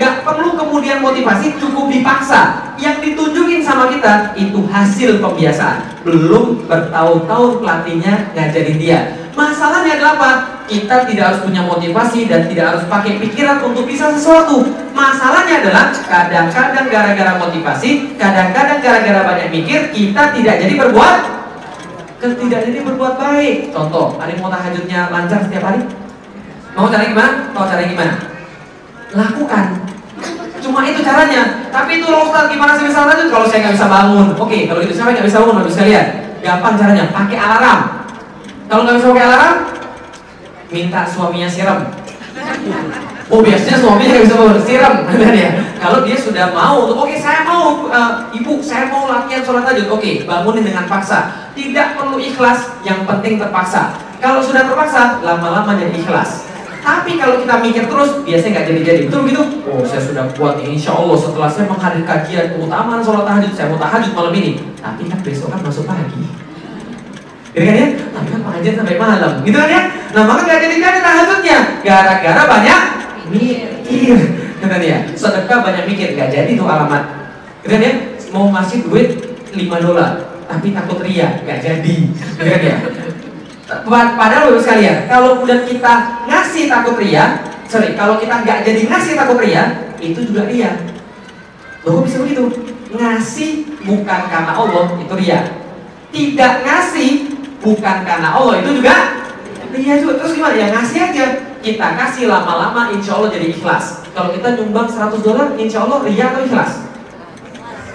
nggak 0.00 0.24
perlu 0.24 0.56
kemudian 0.56 1.04
motivasi, 1.04 1.60
cukup 1.60 1.92
dipaksa. 1.92 2.72
Yang 2.80 3.12
ditunjukin 3.12 3.60
sama 3.60 3.92
kita 3.92 4.32
itu 4.32 4.64
hasil 4.64 5.20
pembiasaan. 5.20 6.00
Belum 6.00 6.64
bertahun-tahun 6.64 7.60
pelatihnya 7.60 8.32
ngajarin 8.32 8.80
dia. 8.80 9.00
Masalahnya 9.36 10.00
adalah 10.00 10.16
apa? 10.16 10.30
Kita 10.64 11.04
tidak 11.04 11.24
harus 11.28 11.40
punya 11.44 11.60
motivasi 11.68 12.32
dan 12.32 12.48
tidak 12.48 12.72
harus 12.72 12.84
pakai 12.88 13.20
pikiran 13.20 13.60
untuk 13.60 13.84
bisa 13.84 14.08
sesuatu. 14.16 14.64
Masalahnya 14.96 15.60
adalah 15.60 15.92
kadang-kadang 15.92 16.88
gara-gara 16.88 17.32
motivasi, 17.36 18.16
kadang-kadang 18.16 18.80
gara-gara 18.80 19.20
banyak 19.20 19.52
mikir, 19.52 19.92
kita 19.92 20.32
tidak 20.32 20.54
jadi 20.64 20.74
berbuat 20.80 21.40
tidak 22.20 22.60
jadi 22.68 22.84
berbuat 22.84 23.14
baik. 23.16 23.72
Contoh, 23.72 24.20
ada 24.20 24.28
yang 24.28 24.44
mau 24.44 24.52
tahajudnya 24.52 25.08
lancar 25.08 25.40
setiap 25.40 25.72
hari? 25.72 25.80
Mau 26.76 26.92
cara 26.92 27.08
gimana? 27.08 27.48
Mau 27.56 27.64
cara 27.64 27.80
gimana? 27.80 28.14
Lakukan. 29.16 29.89
Cuma 30.60 30.84
itu 30.84 31.00
caranya. 31.00 31.68
Tapi 31.72 31.90
itu 31.98 32.06
loh 32.06 32.28
Ustaz, 32.28 32.52
gimana 32.52 32.76
saya 32.76 32.86
bisa 32.92 33.08
lanjut 33.08 33.28
kalau 33.32 33.46
saya 33.48 33.58
nggak 33.64 33.74
bisa 33.80 33.88
bangun? 33.88 34.26
Oke, 34.36 34.58
kalau 34.68 34.80
itu 34.84 34.92
saya 34.92 35.16
nggak 35.16 35.26
bisa 35.26 35.38
bangun, 35.40 35.64
bisa 35.64 35.82
lihat. 35.88 36.06
Gampang 36.40 36.74
caranya, 36.76 37.04
pakai 37.12 37.38
alarm. 37.40 37.80
Kalau 38.68 38.80
nggak 38.84 38.96
bisa 39.00 39.06
pakai 39.12 39.24
alarm, 39.26 39.56
minta 40.68 41.00
suaminya 41.08 41.48
siram. 41.48 41.80
Oh 43.30 43.40
biasanya 43.46 43.78
suaminya 43.78 44.10
nggak 44.10 44.24
bisa 44.26 44.36
bangun, 44.36 44.58
siram, 44.60 44.94
kan 45.08 45.34
ya. 45.34 45.50
Kalau 45.80 45.98
dia 46.04 46.16
sudah 46.18 46.46
mau, 46.52 46.92
oke 46.92 47.16
saya 47.16 47.40
mau, 47.48 47.88
uh, 47.88 48.28
ibu 48.36 48.60
saya 48.60 48.92
mau 48.92 49.08
latihan 49.08 49.40
sholat 49.40 49.64
tahajud, 49.64 49.88
oke 49.88 50.10
bangunin 50.28 50.64
dengan 50.66 50.84
paksa. 50.84 51.48
Tidak 51.56 51.96
perlu 51.96 52.20
ikhlas, 52.20 52.82
yang 52.84 53.08
penting 53.08 53.40
terpaksa. 53.40 53.96
Kalau 54.20 54.44
sudah 54.44 54.68
terpaksa, 54.68 55.24
lama-lama 55.24 55.72
jadi 55.78 55.94
ikhlas. 55.96 56.49
Tapi 56.90 57.22
kalau 57.22 57.38
kita 57.38 57.54
mikir 57.62 57.86
terus, 57.86 58.10
biasanya 58.26 58.50
nggak 58.50 58.66
jadi-jadi. 58.66 59.02
Betul 59.06 59.22
gitu? 59.30 59.42
Oh, 59.70 59.86
saya 59.86 60.02
sudah 60.02 60.26
kuat 60.34 60.58
nih. 60.58 60.74
Insya 60.74 60.90
Allah 60.90 61.14
setelah 61.14 61.46
saya 61.46 61.70
menghadiri 61.70 62.02
kajian 62.02 62.46
keutamaan 62.50 62.98
sholat 62.98 63.22
tahajud, 63.30 63.52
saya 63.54 63.70
mau 63.70 63.78
tahajud 63.78 64.10
malam 64.10 64.34
ini. 64.34 64.58
Tapi 64.82 65.06
kan 65.06 65.22
besok 65.22 65.54
kan 65.54 65.62
masuk 65.62 65.86
pagi. 65.86 66.26
Gitu 67.54 67.62
kan 67.62 67.74
ya? 67.78 67.88
Tapi 67.94 68.28
kan 68.34 68.40
pengajian 68.42 68.74
sampai 68.74 68.98
malam. 68.98 69.32
Gitu 69.46 69.54
kan 69.54 69.70
ya? 69.70 69.82
Nah, 70.10 70.22
maka 70.26 70.40
nggak 70.50 70.58
jadi-jadi 70.66 70.98
tahajudnya. 70.98 71.58
Gara-gara 71.86 72.42
banyak 72.58 72.80
mikir. 73.30 74.18
Gitu 74.58 74.66
kan 74.66 74.80
ya? 74.82 74.98
Sedekah 75.14 75.58
banyak 75.62 75.84
mikir. 75.86 76.18
Nggak 76.18 76.30
jadi 76.34 76.50
tuh 76.58 76.66
alamat. 76.66 77.02
Gitu 77.62 77.70
kan 77.70 77.80
ya? 77.86 77.92
Mau 78.34 78.50
ngasih 78.50 78.82
duit 78.90 79.08
5 79.54 79.78
dolar. 79.78 80.26
Tapi 80.50 80.74
takut 80.74 80.98
ria. 81.06 81.38
Nggak 81.46 81.58
jadi. 81.62 81.96
Gitu 82.10 82.50
kan 82.50 82.62
ya? 82.66 82.76
Padahal 83.70 84.50
bapak 84.50 84.66
sekalian, 84.66 85.06
kalau 85.06 85.38
kemudian 85.38 85.62
kita 85.62 86.26
ngasih 86.26 86.66
takut 86.66 86.98
ria, 86.98 87.46
sorry, 87.70 87.94
kalau 87.94 88.18
kita 88.18 88.42
nggak 88.42 88.66
jadi 88.66 88.90
ngasih 88.90 89.14
takut 89.14 89.38
ria, 89.38 89.94
itu 90.02 90.26
juga 90.26 90.50
ria. 90.50 90.74
Loh 91.86 92.02
bisa 92.02 92.18
begitu? 92.18 92.50
Ngasih 92.90 93.78
bukan 93.86 94.20
karena 94.26 94.52
Allah, 94.58 94.90
itu 94.98 95.14
ria. 95.14 95.54
Tidak 96.10 96.52
ngasih 96.66 97.10
bukan 97.62 97.96
karena 98.02 98.28
Allah, 98.34 98.58
itu 98.58 98.82
juga 98.82 98.94
ria 99.70 99.94
juga. 100.02 100.12
Terus 100.18 100.32
gimana? 100.34 100.54
Ya 100.58 100.66
ngasih 100.74 100.98
aja. 100.98 101.26
Kita 101.60 101.86
kasih 101.94 102.26
lama-lama, 102.26 102.90
insya 102.90 103.20
Allah 103.20 103.30
jadi 103.30 103.54
ikhlas. 103.54 104.02
Kalau 104.10 104.34
kita 104.34 104.58
nyumbang 104.58 104.90
100 104.90 105.22
dolar, 105.22 105.54
insya 105.54 105.86
Allah 105.86 106.02
ria 106.02 106.34
atau 106.34 106.42
ikhlas? 106.42 106.82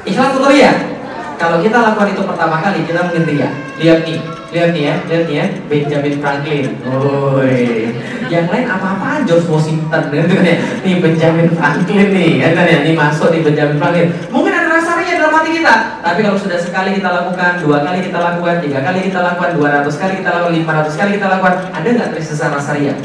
Ikhlas 0.07 0.39
atau 0.39 0.47
ria? 0.47 0.94
Kalau 1.36 1.59
kita 1.59 1.77
lakukan 1.77 2.15
itu 2.15 2.23
pertama 2.23 2.63
kali, 2.63 2.88
kita 2.88 2.99
mungkin 3.11 3.23
ria. 3.27 3.49
Lihat 3.75 3.99
nih, 4.07 4.19
lihat 4.55 4.69
nih 4.71 4.83
ya, 4.88 4.95
lihat 5.03 5.23
nih 5.27 5.36
ya, 5.36 5.45
Benjamin 5.67 6.15
Franklin. 6.23 6.65
Oi, 6.88 7.91
yang 8.31 8.47
lain 8.47 8.65
apa-apaan 8.71 9.27
George 9.27 9.51
Washington, 9.51 10.01
gitu 10.15 10.31
kan 10.31 10.45
ya. 10.47 10.57
Nih 10.88 10.95
Benjamin 11.03 11.47
Franklin 11.51 12.07
nih, 12.15 12.31
ya 12.39 12.49
kan 12.55 12.65
ya, 12.71 12.77
nih 12.88 12.95
masuk 12.95 13.36
nih 13.36 13.41
Benjamin 13.43 13.75
Franklin. 13.75 14.07
Mungkin 14.31 14.53
ada 14.55 14.79
rasa 14.79 14.95
ria 14.95 15.19
dalam 15.19 15.36
hati 15.36 15.49
kita, 15.59 15.75
tapi 15.99 16.19
kalau 16.23 16.39
sudah 16.39 16.59
sekali 16.59 16.89
kita 16.95 17.09
lakukan, 17.11 17.51
dua 17.59 17.77
kali 17.83 17.99
kita 17.99 18.19
lakukan, 18.19 18.55
tiga 18.63 18.79
kali 18.79 18.99
kita 19.11 19.19
lakukan, 19.19 19.49
dua 19.59 19.67
ratus 19.81 19.95
kali 19.99 20.13
kita 20.23 20.29
lakukan, 20.31 20.53
lima 20.55 20.71
ratus 20.71 20.95
kali 20.95 21.09
kita 21.19 21.27
lakukan, 21.27 21.55
ada 21.75 21.88
nggak 21.91 22.09
tersisa 22.15 22.47
rasa 22.47 22.71
ria? 22.79 22.95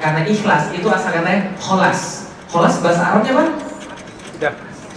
Karena 0.00 0.24
ikhlas 0.24 0.72
itu 0.72 0.88
asal 0.88 1.12
katanya 1.12 1.52
kholas. 1.60 2.32
Kholas 2.48 2.80
bahasa 2.80 3.04
Arabnya 3.04 3.36
apa? 3.36 3.44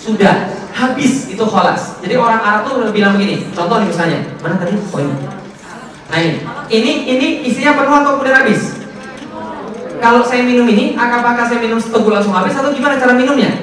Sudah 0.03 0.51
habis 0.75 1.31
itu 1.31 1.43
kholas. 1.47 1.95
Jadi 2.03 2.19
orang 2.19 2.43
Arab 2.43 2.67
tuh 2.67 2.91
bilang 2.91 3.15
begini. 3.15 3.47
Contoh 3.55 3.79
nih 3.79 3.87
misalnya, 3.87 4.19
mana 4.43 4.59
tadi 4.59 4.75
poinnya? 4.91 5.31
Nah 6.11 6.19
ini, 6.19 6.43
ini, 6.67 6.91
ini 7.07 7.27
isinya 7.47 7.79
penuh 7.79 7.95
atau 8.03 8.19
kemudian 8.19 8.43
habis? 8.43 8.83
Kalau 10.03 10.19
saya 10.27 10.43
minum 10.43 10.67
ini, 10.67 10.99
apakah 10.99 11.47
saya 11.47 11.63
minum 11.63 11.79
seteguk 11.79 12.11
langsung 12.11 12.35
habis 12.35 12.51
atau 12.51 12.75
gimana 12.75 12.99
cara 12.99 13.15
minumnya? 13.15 13.55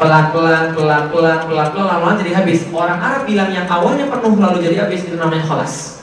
Pelan-pelan, 0.00 0.72
pelan-pelan, 0.72 1.44
pelan-pelan, 1.44 1.86
lama-lama 1.92 2.16
jadi 2.16 2.40
habis. 2.40 2.64
Orang 2.72 2.96
Arab 2.96 3.28
bilang 3.28 3.52
yang 3.52 3.68
awalnya 3.68 4.08
penuh 4.08 4.40
lalu 4.40 4.64
jadi 4.64 4.88
habis 4.88 5.04
itu 5.04 5.20
namanya 5.20 5.44
kholas. 5.44 6.00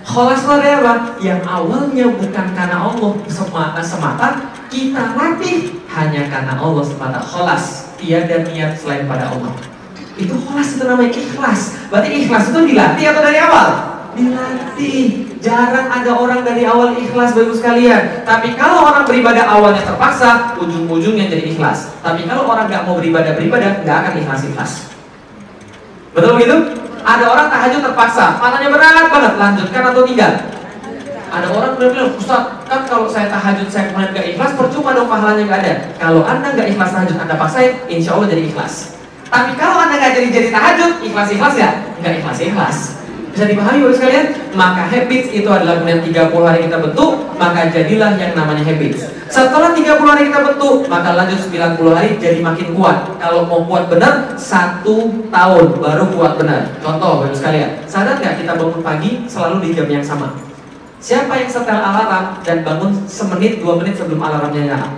Kholas 0.00 0.40
adalah 0.48 0.80
apa? 0.80 0.94
Yang 1.20 1.44
awalnya 1.44 2.08
bukan 2.08 2.46
karena 2.56 2.76
Allah 2.80 3.12
semata, 3.28 3.84
semata 3.84 4.28
kita 4.72 5.12
latih 5.12 5.76
hanya 5.92 6.24
karena 6.32 6.56
Allah 6.56 6.84
semata 6.88 7.20
kholas 7.20 7.83
tiada 8.04 8.44
niat 8.44 8.76
selain 8.76 9.08
pada 9.08 9.32
Allah. 9.32 9.56
Itu 10.20 10.36
kholas 10.44 10.76
itu 10.76 10.84
namanya 10.84 11.10
ikhlas. 11.16 11.88
Berarti 11.88 12.08
ikhlas 12.22 12.52
itu 12.52 12.60
dilatih 12.68 13.04
atau 13.08 13.22
dari 13.24 13.40
awal? 13.40 13.68
dilatih. 14.14 15.34
Jarang 15.42 15.92
ada 15.92 16.08
orang 16.16 16.40
dari 16.40 16.64
awal 16.64 16.96
ikhlas 16.96 17.36
bagus 17.36 17.60
sekalian. 17.60 18.24
Tapi 18.24 18.56
kalau 18.56 18.88
orang 18.88 19.04
beribadah 19.04 19.44
awalnya 19.44 19.84
terpaksa 19.84 20.56
ujung-ujungnya 20.56 21.28
jadi 21.28 21.52
ikhlas. 21.52 21.92
Tapi 22.00 22.24
kalau 22.24 22.48
orang 22.48 22.70
nggak 22.70 22.86
mau 22.88 22.96
beribadah 22.96 23.36
beribadah 23.36 23.84
nggak 23.84 23.96
akan 24.06 24.12
ikhlas 24.24 24.40
ikhlas. 24.48 24.72
Betul 26.16 26.38
begitu? 26.38 26.84
ada 27.04 27.24
orang 27.28 27.52
tahajud 27.52 27.84
terpaksa. 27.84 28.40
Matanya 28.40 28.68
berat 28.72 29.08
banget. 29.12 29.32
Lanjutkan 29.36 29.82
atau 29.92 30.02
tidak 30.08 30.32
ada 31.32 31.46
orang 31.52 31.78
bilang, 31.78 32.12
Ustaz, 32.16 32.64
kan 32.68 32.84
kalau 32.88 33.06
saya 33.08 33.30
tahajud 33.32 33.68
saya 33.70 33.90
kemudian 33.90 34.12
gak 34.12 34.26
ikhlas, 34.36 34.52
percuma 34.58 34.92
dong 34.92 35.08
pahalanya 35.08 35.44
gak 35.48 35.60
ada. 35.64 35.74
Kalau 35.96 36.22
anda 36.24 36.52
gak 36.52 36.68
ikhlas 36.72 36.90
tahajud, 36.92 37.16
anda 37.16 37.34
paksain, 37.38 37.72
insya 37.88 38.16
Allah 38.16 38.28
jadi 38.28 38.42
ikhlas. 38.48 38.94
Tapi 39.30 39.52
kalau 39.56 39.76
anda 39.82 39.96
gak 39.98 40.12
jadi 40.14 40.28
jadi 40.30 40.48
tahajud, 40.52 40.92
ikhlas 41.02 41.28
ikhlas 41.32 41.52
gak? 41.56 41.74
Gak 42.04 42.14
ikhlas 42.20 42.38
ikhlas. 42.40 42.76
Bisa 43.34 43.50
dipahami 43.50 43.82
Bapak 43.82 43.96
sekalian? 43.98 44.26
Maka 44.54 44.82
habits 44.86 45.28
itu 45.34 45.48
adalah 45.50 45.82
kemudian 45.82 46.06
30 46.06 46.38
hari 46.46 46.70
kita 46.70 46.78
bentuk, 46.78 47.12
maka 47.34 47.66
jadilah 47.66 48.14
yang 48.14 48.30
namanya 48.38 48.62
habits. 48.62 49.10
Setelah 49.26 49.74
30 49.74 50.06
hari 50.06 50.30
kita 50.30 50.40
bentuk, 50.46 50.86
maka 50.86 51.18
lanjut 51.18 51.42
90 51.50 51.98
hari 51.98 52.14
jadi 52.22 52.38
makin 52.38 52.78
kuat. 52.78 53.10
Kalau 53.18 53.42
mau 53.50 53.66
kuat 53.66 53.90
benar, 53.90 54.38
satu 54.38 55.26
tahun 55.34 55.66
baru 55.82 56.06
kuat 56.14 56.38
benar. 56.38 56.78
Contoh 56.78 57.26
Bapak 57.26 57.34
sekalian, 57.34 57.82
sadar 57.90 58.22
nggak 58.22 58.38
kita 58.38 58.54
bangun 58.54 58.78
pagi 58.86 59.26
selalu 59.26 59.66
di 59.66 59.68
jam 59.74 59.90
yang 59.90 60.06
sama? 60.06 60.53
Siapa 61.04 61.36
yang 61.36 61.52
setel 61.52 61.84
alarm 61.84 62.40
dan 62.40 62.64
bangun 62.64 62.96
semenit 63.04 63.60
dua 63.60 63.76
menit 63.76 63.92
sebelum 63.92 64.24
alarmnya 64.24 64.72
nyala? 64.72 64.88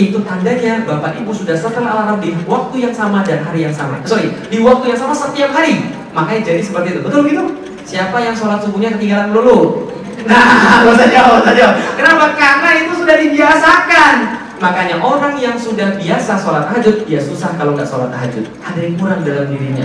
Itu 0.00 0.24
tandanya 0.24 0.80
Bapak 0.88 1.20
Ibu 1.20 1.28
sudah 1.28 1.52
setel 1.52 1.84
alarm 1.84 2.24
di 2.24 2.32
waktu 2.48 2.88
yang 2.88 2.94
sama 2.96 3.20
dan 3.20 3.44
hari 3.44 3.68
yang 3.68 3.76
sama. 3.76 4.00
Sorry, 4.08 4.32
di 4.48 4.64
waktu 4.64 4.96
yang 4.96 4.98
sama 5.04 5.12
setiap 5.12 5.52
hari. 5.52 5.92
Makanya 6.16 6.40
jadi 6.40 6.64
seperti 6.64 6.96
itu. 6.96 7.00
Betul 7.04 7.28
gitu? 7.28 7.44
Siapa 7.84 8.16
yang 8.16 8.32
sholat 8.32 8.64
subuhnya 8.64 8.96
ketinggalan 8.96 9.28
dulu? 9.28 9.92
Nah, 10.24 10.80
gak 10.88 10.96
usah 10.96 11.08
jawab, 11.12 11.32
gak 11.36 11.44
usah 11.44 11.54
jawab. 11.60 11.74
Kenapa? 12.00 12.24
Karena 12.32 12.70
itu 12.80 12.92
sudah 12.96 13.16
dibiasakan. 13.20 14.14
Makanya 14.56 14.96
orang 15.04 15.36
yang 15.36 15.60
sudah 15.60 16.00
biasa 16.00 16.40
sholat 16.40 16.72
tahajud, 16.72 17.04
dia 17.04 17.20
susah 17.20 17.52
kalau 17.60 17.76
nggak 17.76 17.84
sholat 17.84 18.08
tahajud. 18.08 18.48
Ada 18.64 18.88
yang 18.88 18.96
kurang 18.96 19.20
dalam 19.20 19.52
dirinya. 19.52 19.84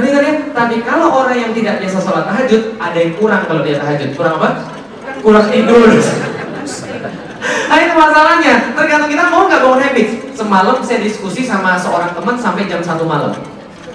Kan 0.00 0.24
ya? 0.24 0.34
Tapi 0.56 0.76
kalau 0.80 1.12
orang 1.12 1.36
yang 1.36 1.52
tidak 1.52 1.84
biasa 1.84 1.98
sholat 2.00 2.24
tahajud, 2.24 2.62
ada 2.80 2.98
yang 2.98 3.12
kurang 3.20 3.42
kalau 3.44 3.60
dia 3.60 3.76
tahajud. 3.76 4.16
Kurang 4.16 4.40
apa? 4.40 4.48
Kurang 5.20 5.46
tidur. 5.52 5.88
Nah 7.70 7.78
itu 7.78 7.94
masalahnya, 7.94 8.54
tergantung 8.74 9.10
kita 9.12 9.24
mau 9.30 9.46
nggak 9.46 9.60
bangun 9.62 9.80
habit. 9.84 10.08
Semalam 10.34 10.76
saya 10.82 10.98
diskusi 11.04 11.46
sama 11.46 11.76
seorang 11.78 12.16
teman 12.16 12.34
sampai 12.34 12.66
jam 12.66 12.80
1 12.82 12.98
malam. 13.04 13.36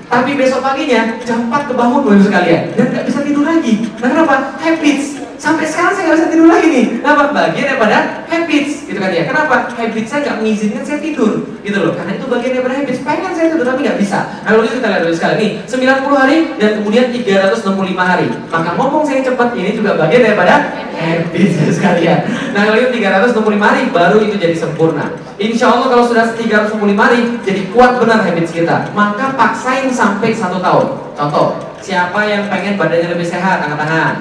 Tapi 0.06 0.38
besok 0.38 0.62
paginya 0.62 1.18
jam 1.26 1.50
4 1.50 1.70
kebangun 1.74 2.06
baru 2.06 2.22
sekalian 2.22 2.78
dan 2.78 2.86
nggak 2.94 3.06
bisa 3.10 3.20
tidur 3.26 3.44
lagi. 3.44 3.90
Nah 4.00 4.08
kenapa? 4.14 4.36
Habits. 4.62 5.25
Sampai 5.36 5.68
sekarang 5.68 5.94
saya 5.94 6.04
nggak 6.10 6.18
bisa 6.18 6.28
tidur 6.32 6.48
lagi 6.48 6.68
nih. 6.72 6.86
Kenapa? 7.04 7.24
Bagian 7.36 7.66
daripada 7.76 7.98
habits, 8.26 8.74
gitu 8.88 9.00
kan 9.00 9.12
ya. 9.12 9.24
Kenapa? 9.28 9.56
Habits 9.76 10.10
saya 10.10 10.20
nggak 10.26 10.38
mengizinkan 10.42 10.84
saya 10.88 11.00
tidur, 11.04 11.34
gitu 11.62 11.78
loh. 11.78 11.94
Karena 11.94 12.12
itu 12.16 12.26
bagian 12.26 12.52
daripada 12.56 12.76
habits. 12.80 13.00
Pengen 13.04 13.32
saya 13.36 13.48
tidur 13.52 13.66
tapi 13.68 13.80
nggak 13.84 14.00
bisa. 14.00 14.20
Nah 14.44 14.50
kalau 14.56 14.62
gitu 14.64 14.76
kita 14.80 14.88
lihat 14.90 15.02
dulu 15.04 15.16
sekali 15.16 15.36
nih, 15.38 15.50
90 15.68 16.16
hari 16.16 16.38
dan 16.58 16.70
kemudian 16.82 17.06
365 17.12 18.00
hari. 18.00 18.28
Maka 18.50 18.70
ngomong 18.80 19.04
saya 19.04 19.20
cepat 19.22 19.50
ini 19.60 19.70
juga 19.76 20.00
bagian 20.00 20.22
daripada 20.24 20.54
habits 20.96 21.56
sekalian. 21.76 22.20
Nah 22.56 22.62
kalau 22.72 22.78
itu 22.80 22.90
365 23.04 23.60
hari 23.60 23.82
baru 23.92 24.18
itu 24.24 24.36
jadi 24.40 24.56
sempurna. 24.56 25.06
Insya 25.36 25.68
Allah 25.68 25.92
kalau 25.92 26.04
sudah 26.08 26.32
365 26.32 26.96
hari 26.96 27.20
jadi 27.44 27.62
kuat 27.76 28.00
benar 28.00 28.24
habits 28.24 28.56
kita. 28.56 28.88
Maka 28.96 29.36
paksain 29.36 29.92
sampai 29.92 30.32
satu 30.32 30.64
tahun. 30.64 30.88
Contoh, 31.16 31.60
siapa 31.84 32.24
yang 32.24 32.48
pengen 32.48 32.80
badannya 32.80 33.12
lebih 33.12 33.28
sehat? 33.28 33.64
Angkat 33.68 33.80
tangan. 33.84 34.16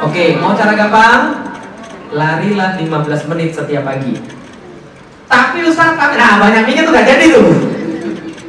Oke, 0.00 0.40
mau 0.40 0.56
cara 0.56 0.72
gampang? 0.72 1.20
Larilah 2.12 2.80
15 2.80 3.28
menit 3.28 3.52
setiap 3.52 3.84
pagi. 3.84 4.16
Tapi 5.28 5.58
Ustaz, 5.64 5.96
tapi- 5.96 6.16
nah 6.16 6.40
banyak 6.40 6.64
mikir 6.64 6.84
tuh 6.88 6.92
gak 6.92 7.08
jadi 7.08 7.26
tuh. 7.32 7.48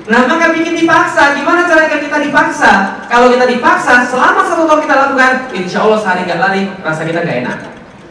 Nah 0.03 0.27
maka 0.27 0.51
bikin 0.51 0.75
dipaksa, 0.75 1.31
gimana 1.31 1.63
caranya 1.63 1.95
kita 1.95 2.19
dipaksa? 2.19 2.71
Kalau 3.07 3.31
kita 3.31 3.47
dipaksa, 3.47 4.03
selama 4.03 4.43
satu 4.43 4.67
tahun 4.67 4.83
kita 4.83 4.95
lakukan, 4.99 5.31
insya 5.55 5.79
Allah 5.87 5.99
sehari 5.99 6.27
gak 6.27 6.39
lari, 6.43 6.67
rasa 6.83 7.07
kita 7.07 7.23
gak 7.23 7.39
enak. 7.47 7.57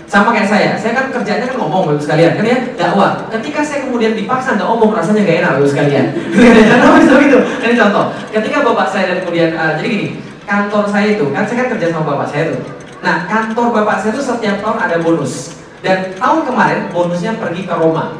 Sama 0.09 0.33
kayak 0.33 0.49
saya, 0.49 0.70
saya 0.76 0.93
kan 0.93 1.09
kerjanya 1.09 1.49
kan 1.49 1.57
ngomong 1.57 1.89
bagus 1.93 2.05
sekalian, 2.05 2.37
kan 2.37 2.45
ya, 2.45 2.59
dakwah. 2.76 3.16
Ketika 3.33 3.61
saya 3.64 3.89
kemudian 3.89 4.12
dipaksa 4.12 4.61
nggak 4.61 4.68
ngomong, 4.68 4.93
rasanya 4.93 5.24
gak 5.24 5.39
enak 5.41 5.51
bagus 5.61 5.72
sekalian. 5.72 6.07
Bisa 7.01 7.12
begitu? 7.16 7.39
Ini 7.64 7.74
contoh, 7.80 8.05
ketika 8.28 8.57
bapak 8.61 8.89
saya 8.93 9.05
dan 9.09 9.18
kemudian, 9.24 9.51
uh, 9.57 9.72
jadi 9.76 9.89
gini, 9.89 10.07
kantor 10.45 10.85
saya 10.89 11.16
itu, 11.16 11.24
kan 11.33 11.45
saya 11.49 11.64
kan 11.64 11.68
kerja 11.76 11.87
sama 11.93 12.05
bapak 12.12 12.28
saya 12.28 12.53
tuh. 12.53 12.82
Nah, 13.03 13.26
kantor 13.26 13.74
bapak 13.74 13.98
saya 13.98 14.14
itu 14.14 14.22
setiap 14.22 14.62
tahun 14.62 14.78
ada 14.78 14.96
bonus. 15.03 15.59
Dan 15.82 16.14
tahun 16.14 16.46
kemarin 16.46 16.86
bonusnya 16.94 17.34
pergi 17.34 17.66
ke 17.66 17.74
Roma. 17.74 18.14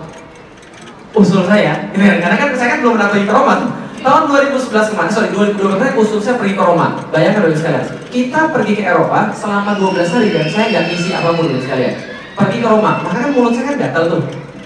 Usul 1.15 1.47
saya, 1.47 1.87
ini 1.95 2.03
kan, 2.03 2.19
karena 2.19 2.37
kan 2.41 2.51
saya 2.59 2.69
kan 2.75 2.79
belum 2.83 2.95
pernah 2.99 3.09
pergi 3.15 3.27
ke 3.31 3.35
Roma. 3.35 3.57
Tahun 4.03 4.23
2011 4.27 4.91
kemarin, 4.91 5.11
sorry 5.15 5.29
2012 5.31 5.79
kemarin 5.79 5.95
usul 5.95 6.19
saya 6.19 6.35
pergi 6.35 6.59
ke 6.59 6.63
Roma. 6.67 6.99
Bayangkan 7.15 7.47
dulu 7.47 7.55
sekalian, 7.55 7.87
kita 8.11 8.41
pergi 8.51 8.73
ke 8.75 8.83
Eropa 8.83 9.31
selama 9.31 9.79
12 9.79 10.11
hari 10.11 10.29
dan 10.35 10.47
saya 10.51 10.65
nggak 10.75 10.85
ngisi 10.91 11.11
apa 11.15 11.29
pun 11.39 11.47
dulu 11.47 11.61
sekalian. 11.63 11.95
Pergi 12.35 12.57
ke 12.59 12.67
Roma, 12.67 12.93
maka 13.07 13.17
kan 13.23 13.31
mulut 13.31 13.55
saya 13.55 13.65
kan 13.71 13.77
gatal 13.79 14.05
tuh. 14.11 14.23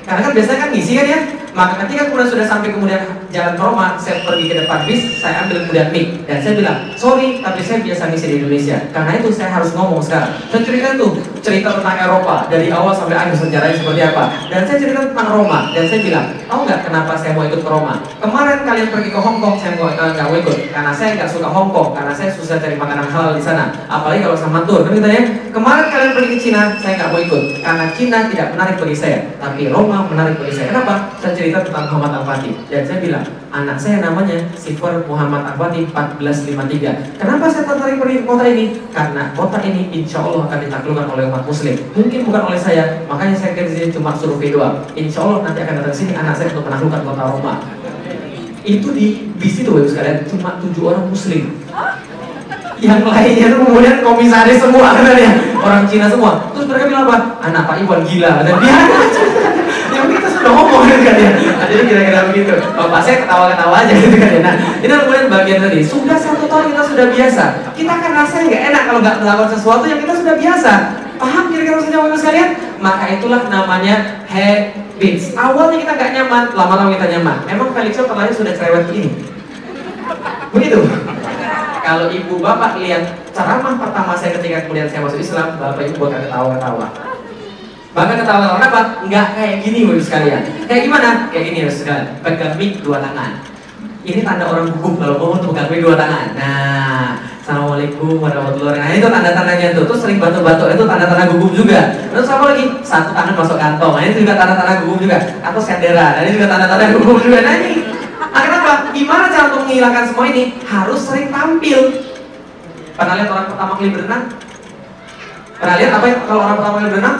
Karena 0.09 0.21
kan 0.25 0.33
biasanya 0.33 0.59
kan 0.64 0.71
ngisi 0.73 0.93
kan 0.97 1.07
ya. 1.12 1.21
Maka 1.57 1.89
ketika 1.89 2.13
kemudian 2.13 2.29
sudah 2.29 2.45
sampai 2.45 2.69
kemudian 2.69 3.01
jalan 3.33 3.57
Roma, 3.57 3.97
saya 3.97 4.21
pergi 4.29 4.53
ke 4.53 4.55
depan 4.61 4.85
bis, 4.85 5.17
saya 5.17 5.49
ambil 5.49 5.65
kemudian 5.65 5.89
mic 5.89 6.07
dan 6.29 6.45
saya 6.45 6.53
bilang, 6.53 6.79
sorry, 7.01 7.41
tapi 7.41 7.65
saya 7.65 7.81
biasa 7.81 8.13
ngisi 8.13 8.27
di 8.29 8.35
Indonesia. 8.45 8.77
Karena 8.93 9.17
itu 9.17 9.33
saya 9.33 9.57
harus 9.57 9.73
ngomong 9.73 10.05
sekarang. 10.05 10.37
Saya 10.53 10.61
cerita 10.69 11.01
tuh 11.01 11.17
cerita 11.41 11.81
tentang 11.81 11.97
Eropa 11.97 12.45
dari 12.53 12.69
awal 12.69 12.93
sampai 12.93 13.17
akhir 13.17 13.41
sejarahnya 13.41 13.73
seperti 13.73 14.03
apa. 14.05 14.25
Dan 14.53 14.69
saya 14.69 14.79
cerita 14.85 15.01
tentang 15.09 15.29
Roma 15.33 15.73
dan 15.73 15.85
saya 15.89 16.01
bilang, 16.05 16.27
tahu 16.45 16.61
nggak 16.69 16.81
kenapa 16.85 17.13
saya 17.17 17.33
mau 17.33 17.45
ikut 17.49 17.61
ke 17.65 17.71
Roma? 17.73 17.95
Kemarin 18.21 18.59
kalian 18.69 18.89
pergi 18.93 19.09
ke 19.09 19.21
Hong 19.25 19.39
Kong, 19.41 19.55
saya 19.57 19.71
nggak 19.81 19.93
eh, 19.97 20.11
nggak 20.13 20.27
mau 20.29 20.37
ikut 20.37 20.57
karena 20.77 20.93
saya 20.93 21.09
nggak 21.17 21.31
suka 21.33 21.49
Hong 21.49 21.71
Kong 21.73 21.89
karena 21.97 22.13
saya 22.13 22.31
susah 22.37 22.61
cari 22.61 22.77
makanan 22.77 23.09
halal 23.09 23.33
di 23.33 23.41
sana. 23.41 23.73
Apalagi 23.89 24.29
kalau 24.29 24.37
sama 24.37 24.61
tur, 24.69 24.85
kan 24.85 24.93
ya. 24.93 25.25
Kemarin 25.57 25.87
kalian 25.89 26.13
pergi 26.13 26.29
ke 26.37 26.39
Cina, 26.45 26.77
saya 26.77 26.93
nggak 27.01 27.11
mau 27.17 27.21
ikut 27.25 27.43
karena 27.65 27.85
Cina 27.97 28.19
tidak 28.29 28.47
menarik 28.53 28.77
bagi 28.77 28.97
saya, 28.97 29.19
tapi 29.41 29.73
Roma 29.73 30.05
menarik 30.05 30.37
bagi 30.37 30.53
saya. 30.53 30.69
Kenapa? 30.69 30.95
Saya 31.17 31.46
tentang 31.53 31.87
Muhammad 31.91 32.23
Al-Fatih 32.23 32.55
dan 32.67 32.83
saya 32.83 32.99
bilang 32.99 33.25
anak 33.53 33.77
saya 33.79 34.03
namanya 34.03 34.39
Sifar 34.57 35.03
Muhammad 35.07 35.55
Al-Fatih 35.55 35.87
1453. 35.93 37.21
Kenapa 37.21 37.45
saya 37.51 37.65
tertarik 37.69 37.97
pergi 38.03 38.17
ke 38.21 38.25
kota 38.25 38.45
ini? 38.47 38.65
Karena 38.91 39.23
kota 39.37 39.59
ini 39.63 39.93
insya 39.93 40.23
Allah 40.25 40.51
akan 40.51 40.59
ditaklukkan 40.67 41.07
oleh 41.13 41.25
umat 41.31 41.43
Muslim. 41.47 41.75
Mungkin 41.95 42.21
bukan 42.27 42.43
oleh 42.51 42.61
saya, 42.61 43.05
makanya 43.07 43.37
saya 43.39 43.53
di 43.55 43.73
sini 43.73 43.89
cuma 43.95 44.17
survei 44.17 44.51
doang. 44.51 44.83
Insya 44.99 45.23
Allah 45.23 45.47
nanti 45.47 45.61
akan 45.63 45.75
datang 45.83 45.97
sini 45.97 46.13
anak 46.17 46.35
saya 46.35 46.51
untuk 46.51 46.67
menaklukkan 46.67 47.01
kota 47.05 47.23
Roma. 47.31 47.55
Itu 48.67 48.91
di 48.91 49.31
bis 49.39 49.63
itu 49.63 49.71
Bapak 49.71 49.87
sekalian 49.87 50.19
cuma 50.27 50.59
tujuh 50.59 50.83
orang 50.91 51.07
Muslim 51.07 51.55
yang 52.77 53.01
lainnya 53.09 53.57
tuh 53.57 53.65
kemudian 53.65 54.05
komisaris 54.05 54.61
semua 54.61 54.93
kan 54.93 55.17
ya 55.25 55.33
orang 55.65 55.89
Cina 55.89 56.07
semua 56.13 56.45
terus 56.53 56.69
mereka 56.69 56.85
bilang 56.93 57.09
apa 57.09 57.17
anak 57.41 57.63
Pak 57.65 57.77
Iwan 57.81 58.01
gila 58.05 58.45
dan 58.45 58.55
dia 58.63 58.77
sudah 60.47 60.63
ngomong 60.63 60.83
gitu 60.87 61.03
kan 61.03 61.17
ya? 61.19 61.31
Jadi 61.67 61.83
kira-kira 61.91 62.21
begitu. 62.31 62.55
Bapak 62.79 63.01
saya 63.03 63.17
ketawa-ketawa 63.27 63.75
aja 63.83 63.95
gitu 63.99 64.15
kan 64.15 64.31
ya. 64.31 64.41
Nah 64.47 64.55
ini 64.79 64.93
kemudian 64.95 65.27
bagian 65.27 65.59
tadi. 65.59 65.79
Sudah 65.83 66.15
satu 66.15 66.47
tahun 66.47 66.71
kita 66.71 66.83
sudah 66.87 67.07
biasa. 67.11 67.45
Kita 67.75 67.93
kan 67.99 68.11
rasanya 68.15 68.45
nggak 68.47 68.63
enak 68.71 68.83
kalau 68.87 69.01
nggak 69.03 69.17
melakukan 69.27 69.51
sesuatu 69.59 69.85
yang 69.91 70.01
kita 70.07 70.15
sudah 70.15 70.35
biasa. 70.39 70.73
Paham 71.19 71.45
kira-kira 71.51 71.75
maksudnya 71.75 71.99
bapak 72.07 72.19
sekalian? 72.23 72.51
Maka 72.79 73.05
itulah 73.19 73.41
namanya 73.51 73.95
habits. 74.31 75.35
Awalnya 75.35 75.77
kita 75.83 75.93
nggak 75.99 76.11
nyaman 76.15 76.43
lama-lama 76.55 76.91
kita 76.95 77.07
nyaman. 77.19 77.37
Memang 77.51 77.69
Felix 77.75 77.99
pernah 77.99 78.31
sudah 78.31 78.53
cerewet 78.55 78.87
begini? 78.87 79.11
Begitu. 80.55 80.79
Kalau 81.83 82.07
ibu 82.11 82.35
bapak 82.39 82.79
lihat 82.83 83.03
ceramah 83.35 83.79
pertama 83.79 84.15
saya 84.15 84.39
ketika 84.39 84.67
kemudian 84.67 84.87
saya 84.91 85.07
masuk 85.07 85.19
Islam, 85.23 85.59
bapak 85.59 85.91
ibu 85.91 86.07
bakal 86.07 86.23
ketawa-ketawa. 86.23 87.16
Bahkan 87.97 88.15
ketawa-ketawa 88.21 88.61
kenapa? 88.61 88.81
Enggak 89.09 89.27
kayak 89.33 89.55
gini 89.65 89.89
ibu 89.89 89.97
sekalian. 89.97 90.45
Kayak 90.69 90.83
gimana? 90.85 91.33
Kayak 91.33 91.45
gini 91.49 91.57
ibu 91.65 91.73
sekalian. 91.73 92.07
Pegang 92.21 92.53
mic 92.61 92.85
dua 92.85 93.01
tangan. 93.01 93.41
Ini 94.05 94.21
tanda 94.21 94.45
orang 94.53 94.69
gugup 94.69 95.01
kalau 95.01 95.17
ngomong 95.17 95.39
tuh 95.41 95.49
pegang 95.57 95.73
mic 95.73 95.81
dua 95.81 95.97
tangan. 95.97 96.37
Nah, 96.37 97.17
Assalamualaikum 97.41 98.21
warahmatullahi 98.21 98.75
wabarakatuh. 98.77 98.91
Nah, 98.93 99.01
itu 99.01 99.09
tanda-tandanya 99.09 99.67
tuh. 99.73 99.85
Terus 99.89 100.01
sering 100.05 100.19
batuk-batuk 100.21 100.77
itu 100.77 100.85
tanda-tanda 100.85 101.25
gugup 101.33 101.53
juga. 101.57 101.81
Terus 102.13 102.29
apa 102.29 102.45
lagi? 102.53 102.65
Satu 102.85 103.11
tangan 103.17 103.33
masuk 103.33 103.57
kantong. 103.57 103.93
Nah, 103.97 104.03
ini 104.05 104.15
juga 104.21 104.35
tanda-tanda 104.37 104.75
gugup 104.85 104.99
juga. 105.01 105.19
Atau 105.41 105.61
sendera. 105.65 106.07
Nah, 106.19 106.21
ini 106.21 106.31
juga 106.37 106.47
tanda-tanda 106.53 106.85
gugup 106.93 107.17
juga. 107.25 107.39
Nah, 107.41 107.55
ini 107.65 107.73
Nah, 108.37 108.43
kenapa? 108.45 108.73
Gimana 108.93 109.33
cara 109.33 109.49
untuk 109.49 109.65
menghilangkan 109.65 110.05
semua 110.13 110.25
ini? 110.29 110.43
Harus 110.69 111.01
sering 111.01 111.33
tampil. 111.33 111.81
Pernah 112.93 113.15
lihat 113.17 113.31
orang 113.33 113.49
pertama 113.49 113.73
kali 113.81 113.89
berenang? 113.89 114.23
Pernah 115.57 115.77
lihat 115.81 115.93
apa 115.97 116.07
kalau 116.29 116.41
orang 116.45 116.57
pertama 116.61 116.77
kali 116.77 116.89
berenang? 116.93 117.17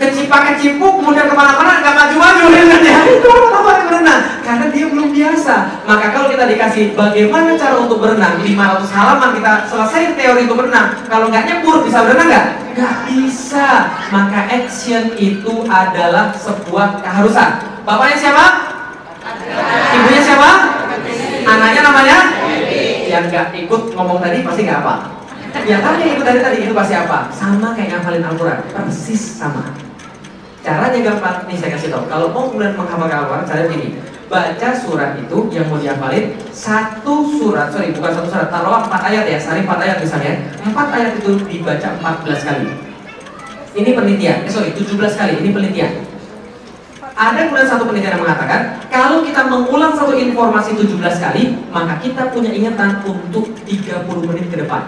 Kecipak 0.00 0.56
kecipuk, 0.56 0.96
kemudian 0.96 1.28
ke 1.28 1.36
mana-mana 1.36 1.84
nggak 1.84 1.92
maju-maju 1.92 2.44
ya. 2.88 3.00
Itu 3.04 3.28
kali 3.28 3.82
berenang 3.84 4.20
karena 4.40 4.66
dia 4.72 4.86
belum 4.88 5.08
biasa. 5.12 5.54
Maka 5.84 6.06
kalau 6.10 6.26
kita 6.32 6.44
dikasih 6.48 6.96
bagaimana 6.96 7.52
cara 7.60 7.76
untuk 7.78 8.00
berenang 8.00 8.40
500 8.40 8.96
halaman 8.96 9.30
kita 9.36 9.52
selesai 9.68 10.16
teori 10.16 10.48
untuk 10.48 10.58
berenang. 10.64 10.96
Kalau 11.04 11.28
nggak 11.28 11.44
nyebur 11.46 11.84
bisa 11.84 12.00
berenang 12.02 12.28
nggak? 12.32 12.46
Nggak 12.74 12.94
bisa. 13.12 13.68
Maka 14.08 14.40
action 14.48 15.04
itu 15.20 15.54
adalah 15.68 16.32
sebuah 16.32 17.04
keharusan. 17.04 17.50
Bapaknya 17.84 18.16
siapa? 18.16 18.46
Ibunya 20.00 20.22
siapa? 20.24 20.50
Anaknya 21.44 21.80
namanya? 21.84 22.18
Yang 23.04 23.22
nggak 23.28 23.46
ikut 23.68 23.82
ngomong 23.92 24.18
tadi 24.24 24.40
pasti 24.40 24.64
nggak 24.64 24.80
apa. 24.80 24.94
Yang 25.66 25.82
tadi 25.82 26.00
yang 26.06 26.14
ikut 26.14 26.26
tadi 26.26 26.40
tadi 26.40 26.56
itu 26.62 26.72
pasti 26.72 26.94
apa? 26.94 27.26
Sama 27.34 27.74
kayak 27.74 27.98
ngafalin 27.98 28.22
Al-Quran, 28.22 28.58
persis 28.70 29.18
sama. 29.34 29.89
Caranya 30.70 31.02
gampang, 31.02 31.50
nih 31.50 31.58
saya 31.58 31.74
kasih 31.74 31.90
tau. 31.90 32.06
Kalau 32.06 32.30
mau 32.30 32.46
kemudian 32.46 32.78
menghafalkan 32.78 33.26
Al-Quran, 33.26 33.42
caranya 33.42 33.68
gini. 33.74 33.88
baca 34.30 34.70
surat 34.78 35.18
itu 35.18 35.38
yang 35.50 35.66
mau 35.66 35.74
dihafalin 35.82 36.30
satu 36.54 37.26
surat, 37.34 37.66
sorry 37.74 37.90
bukan 37.90 38.14
satu 38.14 38.30
surat, 38.30 38.46
taruh 38.46 38.86
empat 38.86 39.02
ayat 39.10 39.26
ya, 39.26 39.42
sehari 39.42 39.66
empat 39.66 39.82
ayat 39.82 39.98
misalnya, 39.98 40.38
empat 40.62 40.86
ayat 40.94 41.18
itu 41.18 41.34
dibaca 41.50 41.98
14 41.98 42.46
kali. 42.46 42.70
Ini 43.74 43.90
penelitian, 43.90 44.46
eh 44.46 44.52
sorry 44.54 44.70
17 44.70 45.18
kali, 45.18 45.42
ini 45.42 45.50
penelitian. 45.50 46.06
Ada 47.18 47.50
kemudian 47.50 47.66
satu 47.66 47.90
penelitian 47.90 48.14
yang 48.14 48.22
mengatakan 48.22 48.78
kalau 48.86 49.26
kita 49.26 49.50
mengulang 49.50 49.98
satu 49.98 50.14
informasi 50.14 50.78
17 50.78 51.18
kali, 51.18 51.58
maka 51.74 51.98
kita 51.98 52.30
punya 52.30 52.54
ingatan 52.54 53.02
untuk 53.02 53.50
30 53.66 54.30
menit 54.30 54.46
ke 54.46 54.62
depan. 54.62 54.86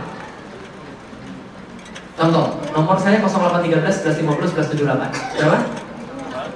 Contoh, 2.22 2.54
nomor 2.70 2.94
saya 3.02 3.18
0813 3.18 3.82
1150 4.06 4.54
1178. 4.54 5.42
Berapa? 5.42 5.58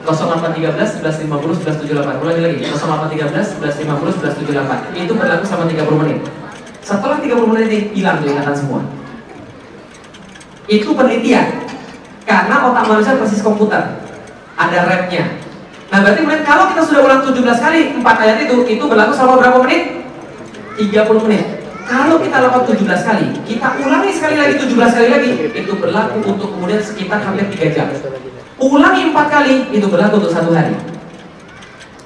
0813 0.06 1.02
1150 1.02 1.26
1178. 1.26 2.22
Ulangi 2.22 2.42
lagi. 2.46 2.58
0813 2.70 3.58
1150 3.58 4.94
1178. 4.94 4.94
Itu 4.94 5.18
berlaku 5.18 5.42
sama 5.42 5.66
30 5.66 5.98
menit. 6.06 6.22
Setelah 6.86 7.18
30 7.18 7.50
menit 7.50 7.66
ini 7.66 7.78
hilang 7.98 8.22
ingatan 8.22 8.54
semua. 8.54 8.78
Itu 10.70 10.94
penelitian. 10.94 11.66
Karena 12.22 12.70
otak 12.70 12.86
manusia 12.86 13.18
persis 13.18 13.42
komputer. 13.42 14.06
Ada 14.54 14.86
RAM-nya. 14.86 15.42
Nah, 15.90 15.98
berarti 15.98 16.22
kemudian 16.22 16.46
kalau 16.46 16.70
kita 16.70 16.86
sudah 16.86 17.02
ulang 17.02 17.26
17 17.26 17.42
kali 17.42 17.78
4 17.98 18.22
ayat 18.22 18.38
itu, 18.46 18.54
itu 18.70 18.84
berlaku 18.86 19.18
selama 19.18 19.42
berapa 19.42 19.58
menit? 19.66 20.06
30 20.78 21.26
menit. 21.26 21.55
Kalau 21.86 22.18
kita 22.18 22.42
lakukan 22.42 22.74
17 22.74 23.06
kali, 23.06 23.26
kita 23.46 23.78
ulangi 23.78 24.10
sekali 24.10 24.34
lagi 24.34 24.58
17 24.58 24.90
kali 24.90 25.06
lagi, 25.06 25.30
itu 25.54 25.72
berlaku 25.78 26.18
untuk 26.26 26.50
kemudian 26.58 26.82
sekitar 26.82 27.22
hampir 27.22 27.46
3 27.46 27.70
jam. 27.70 27.86
Ulangi 28.58 29.14
4 29.14 29.30
kali, 29.30 29.70
itu 29.70 29.86
berlaku 29.86 30.18
untuk 30.18 30.34
satu 30.34 30.50
hari. 30.50 30.74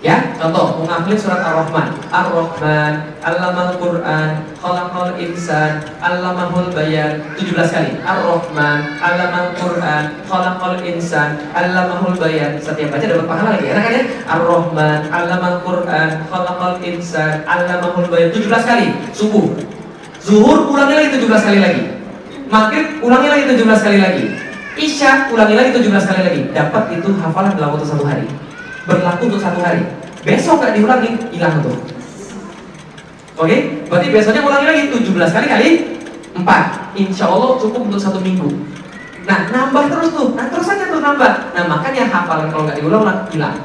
Ya, 0.01 0.33
contoh 0.33 0.81
mengambil 0.81 1.13
surat 1.13 1.45
Ar-Rahman. 1.45 1.93
Ar-Rahman, 2.09 2.93
Allamal 3.21 3.77
Quran, 3.77 4.49
Khalaqal 4.57 5.13
Insan, 5.21 5.85
Allamahul 6.01 6.73
Bayan 6.73 7.21
17 7.37 7.69
kali. 7.69 8.01
Ar-Rahman, 8.01 8.97
Allamal 8.97 9.53
Quran, 9.61 10.05
Khalaqal 10.25 10.81
Insan, 10.89 11.37
Allamahul 11.53 12.17
Bayan. 12.17 12.57
Setiap 12.57 12.97
baca 12.97 13.05
dapat 13.05 13.29
pahala 13.29 13.49
lagi. 13.61 13.69
Enak 13.77 13.83
kan 13.85 13.93
ya? 13.93 14.03
Ar-Rahman, 14.25 14.99
Allamal 15.13 15.61
Quran, 15.69 16.09
Khalaqal 16.33 16.81
Insan, 16.81 17.45
Allamahul 17.45 18.09
Bayan 18.09 18.33
17 18.33 18.49
kali. 18.65 18.89
Subuh. 19.13 19.53
Zuhur 20.17 20.65
ulangi 20.73 20.97
lagi 20.97 21.09
17 21.21 21.45
kali 21.45 21.61
lagi. 21.61 21.83
Maghrib 22.49 23.05
ulangi 23.05 23.29
lagi 23.29 23.53
17 23.53 23.85
kali 23.85 23.99
lagi. 24.01 24.25
Isya 24.81 25.29
ulangi 25.29 25.61
lagi 25.61 25.77
17 25.77 26.09
kali 26.09 26.21
lagi. 26.25 26.41
Dapat 26.57 26.85
itu 26.97 27.09
hafalan 27.21 27.53
dalam 27.53 27.77
waktu 27.77 27.85
satu 27.85 28.09
hari 28.09 28.40
berlaku 28.91 29.31
untuk 29.31 29.39
satu 29.39 29.63
hari. 29.63 29.87
Besok 30.27 30.59
nggak 30.59 30.75
diulangi, 30.75 31.11
hilang 31.31 31.63
tuh. 31.63 31.79
Oke, 33.39 33.87
berarti 33.89 34.07
besoknya 34.13 34.43
ulangi 34.45 34.67
lagi 34.69 34.83
17 34.93 35.33
kali 35.33 35.47
kali 35.49 35.69
4 36.37 36.99
Insya 36.99 37.31
Allah 37.31 37.57
cukup 37.57 37.89
untuk 37.89 38.03
satu 38.03 38.19
minggu. 38.21 38.51
Nah, 39.25 39.47
nambah 39.49 39.87
terus 39.87 40.11
tuh, 40.11 40.35
nah 40.35 40.51
terus 40.51 40.67
aja 40.67 40.91
tuh 40.91 41.01
nambah. 41.01 41.55
Nah, 41.55 41.65
makanya 41.71 42.11
hafalan 42.11 42.51
kalau 42.51 42.67
nggak 42.67 42.83
diulang 42.83 43.07
hilang. 43.31 43.57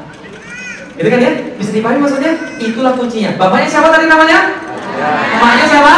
Itu 0.96 1.08
kan 1.12 1.20
ya? 1.20 1.32
Bisa 1.60 1.76
dipahami 1.76 2.00
maksudnya? 2.06 2.32
Itulah 2.56 2.96
kuncinya. 2.96 3.36
Bapaknya 3.36 3.68
siapa 3.68 3.92
tadi 3.92 4.08
namanya? 4.08 4.40
Emaknya 5.36 5.66
siapa? 5.68 5.96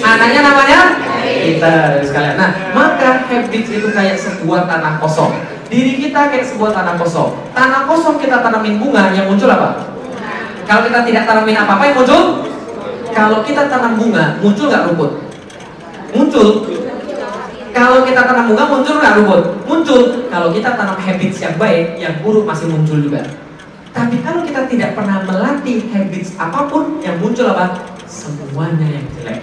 Anaknya 0.00 0.40
namanya? 0.40 0.78
Kita 1.24 1.72
sekalian. 2.00 2.36
Nah, 2.40 2.50
maka 2.72 3.28
habits 3.28 3.68
itu 3.68 3.88
kayak 3.92 4.16
sebuah 4.16 4.64
tanah 4.64 4.96
kosong. 4.96 5.36
Diri 5.74 5.98
kita 5.98 6.30
kayak 6.30 6.46
sebuah 6.54 6.70
tanah 6.70 6.94
kosong. 6.94 7.34
Tanah 7.50 7.82
kosong 7.90 8.22
kita 8.22 8.46
tanamin 8.46 8.78
bunga, 8.78 9.10
yang 9.10 9.26
muncul 9.26 9.50
apa? 9.50 9.90
Kalau 10.70 10.86
kita 10.86 11.02
tidak 11.02 11.26
tanamin 11.26 11.58
apa-apa 11.58 11.82
yang 11.90 11.96
muncul? 11.98 12.22
Kalau 13.10 13.42
kita 13.42 13.66
tanam 13.66 13.98
bunga, 13.98 14.38
muncul 14.38 14.70
nggak 14.70 14.86
rumput? 14.86 15.10
Muncul. 16.14 16.48
Kalau 17.74 18.06
kita 18.06 18.22
tanam 18.22 18.54
bunga, 18.54 18.64
muncul 18.70 18.94
nggak 19.02 19.14
rumput? 19.18 19.42
Muncul. 19.66 20.02
Kalau 20.30 20.54
kita 20.54 20.78
tanam 20.78 20.94
habits 20.94 21.42
yang 21.42 21.58
baik, 21.58 21.98
yang 21.98 22.14
buruk 22.22 22.46
masih 22.46 22.70
muncul 22.70 23.02
juga. 23.02 23.26
Tapi 23.90 24.22
kalau 24.22 24.46
kita 24.46 24.70
tidak 24.70 24.94
pernah 24.94 25.26
melatih 25.26 25.90
habits 25.90 26.38
apa 26.38 26.70
pun, 26.70 27.02
yang 27.02 27.18
muncul 27.18 27.50
apa? 27.50 27.82
Semuanya 28.06 28.86
yang 28.94 29.06
jelek. 29.18 29.42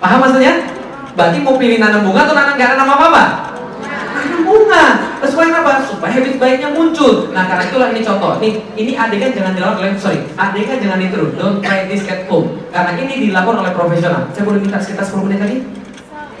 Paham 0.00 0.24
maksudnya? 0.24 0.72
Berarti 1.12 1.36
mau 1.44 1.60
pilih 1.60 1.76
nanam 1.76 2.08
bunga 2.08 2.24
atau 2.24 2.32
nanam 2.32 2.56
nggak 2.56 2.70
nanam 2.72 2.88
apa-apa? 2.96 3.24
Terus 4.68 5.30
supaya 5.34 5.50
apa? 5.64 5.72
Supaya 5.82 6.10
habit 6.14 6.36
baiknya 6.38 6.68
muncul. 6.70 7.32
Nah 7.34 7.48
karena 7.48 7.64
itulah 7.66 7.88
ini 7.90 8.00
contoh. 8.04 8.38
Nih, 8.38 8.60
ini 8.76 8.92
adegan 8.94 9.34
jangan 9.34 9.52
dilakukan 9.56 9.80
oleh 9.82 9.98
sorry, 9.98 10.20
adegan 10.38 10.78
jangan 10.78 10.98
ditiru. 11.00 11.26
Don't 11.34 11.58
try 11.64 11.88
this 11.88 12.06
at 12.06 12.28
home. 12.30 12.60
Karena 12.70 12.94
ini 12.94 13.28
dilakukan 13.28 13.66
oleh 13.66 13.72
profesional. 13.74 14.28
Saya 14.30 14.44
boleh 14.46 14.60
minta 14.62 14.78
sekitar 14.78 15.02
10 15.02 15.26
menit 15.26 15.40
lagi? 15.42 15.58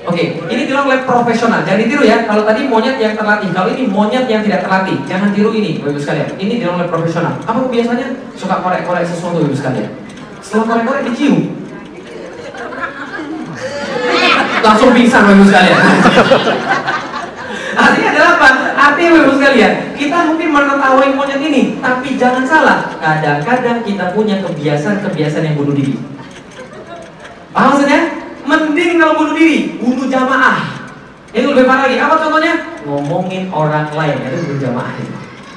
Oke, 0.08 0.40
ini 0.48 0.64
dilakukan 0.64 0.88
oleh 0.88 1.02
profesional. 1.04 1.60
Jangan 1.68 1.80
ditiru 1.84 2.00
ya. 2.06 2.24
Kalau 2.24 2.46
tadi 2.48 2.64
monyet 2.64 2.96
yang 2.96 3.12
terlatih, 3.12 3.52
kalau 3.52 3.68
ini 3.68 3.84
monyet 3.84 4.24
yang 4.24 4.40
tidak 4.40 4.64
terlatih, 4.64 4.96
jangan 5.04 5.28
tiru 5.36 5.52
ini, 5.52 5.82
Bapak 5.84 5.92
Ibu 5.92 6.00
sekalian. 6.00 6.28
Ini 6.40 6.52
dilakukan 6.64 6.80
oleh 6.80 6.88
profesional. 6.88 7.34
Apa 7.44 7.58
kebiasaannya? 7.68 8.08
Suka 8.32 8.56
korek-korek 8.64 9.04
sesuatu, 9.04 9.42
Bapak 9.42 9.52
Ibu 9.52 9.56
sekalian. 9.58 9.90
Setelah 10.40 10.64
korek-korek 10.64 11.02
dicium, 11.12 11.36
langsung 14.64 14.90
pingsan 14.96 15.20
Bapak 15.28 15.36
Ibu 15.36 15.44
sekalian. 15.44 15.80
Artinya 17.78 18.08
adalah 18.10 18.30
apa? 18.40 18.48
Artinya 18.74 19.10
Bapak 19.12 19.26
Ibu 19.28 19.34
sekalian, 19.48 19.96
kita 19.96 20.28
mungkin 20.28 20.52
menertawai 20.52 21.08
monyet 21.16 21.40
ini, 21.40 21.80
tapi 21.80 22.20
jangan 22.20 22.44
salah. 22.44 22.92
Kadang-kadang 23.00 23.80
kita 23.80 24.12
punya 24.12 24.44
kebiasaan-kebiasaan 24.44 25.48
yang 25.48 25.56
bunuh 25.56 25.72
diri. 25.72 25.96
Paham 27.56 27.72
maksudnya? 27.72 28.00
Mending 28.44 29.00
kalau 29.00 29.24
bunuh 29.24 29.32
diri, 29.32 29.80
bunuh 29.80 30.04
jamaah. 30.04 30.84
Itu 31.32 31.56
lebih 31.56 31.64
parah 31.64 31.88
lagi. 31.88 31.96
Apa 31.96 32.20
contohnya? 32.20 32.76
Ngomongin 32.84 33.48
orang 33.48 33.88
lain, 33.96 34.20
itu 34.28 34.36
bunuh 34.52 34.60
jamaah. 34.60 34.92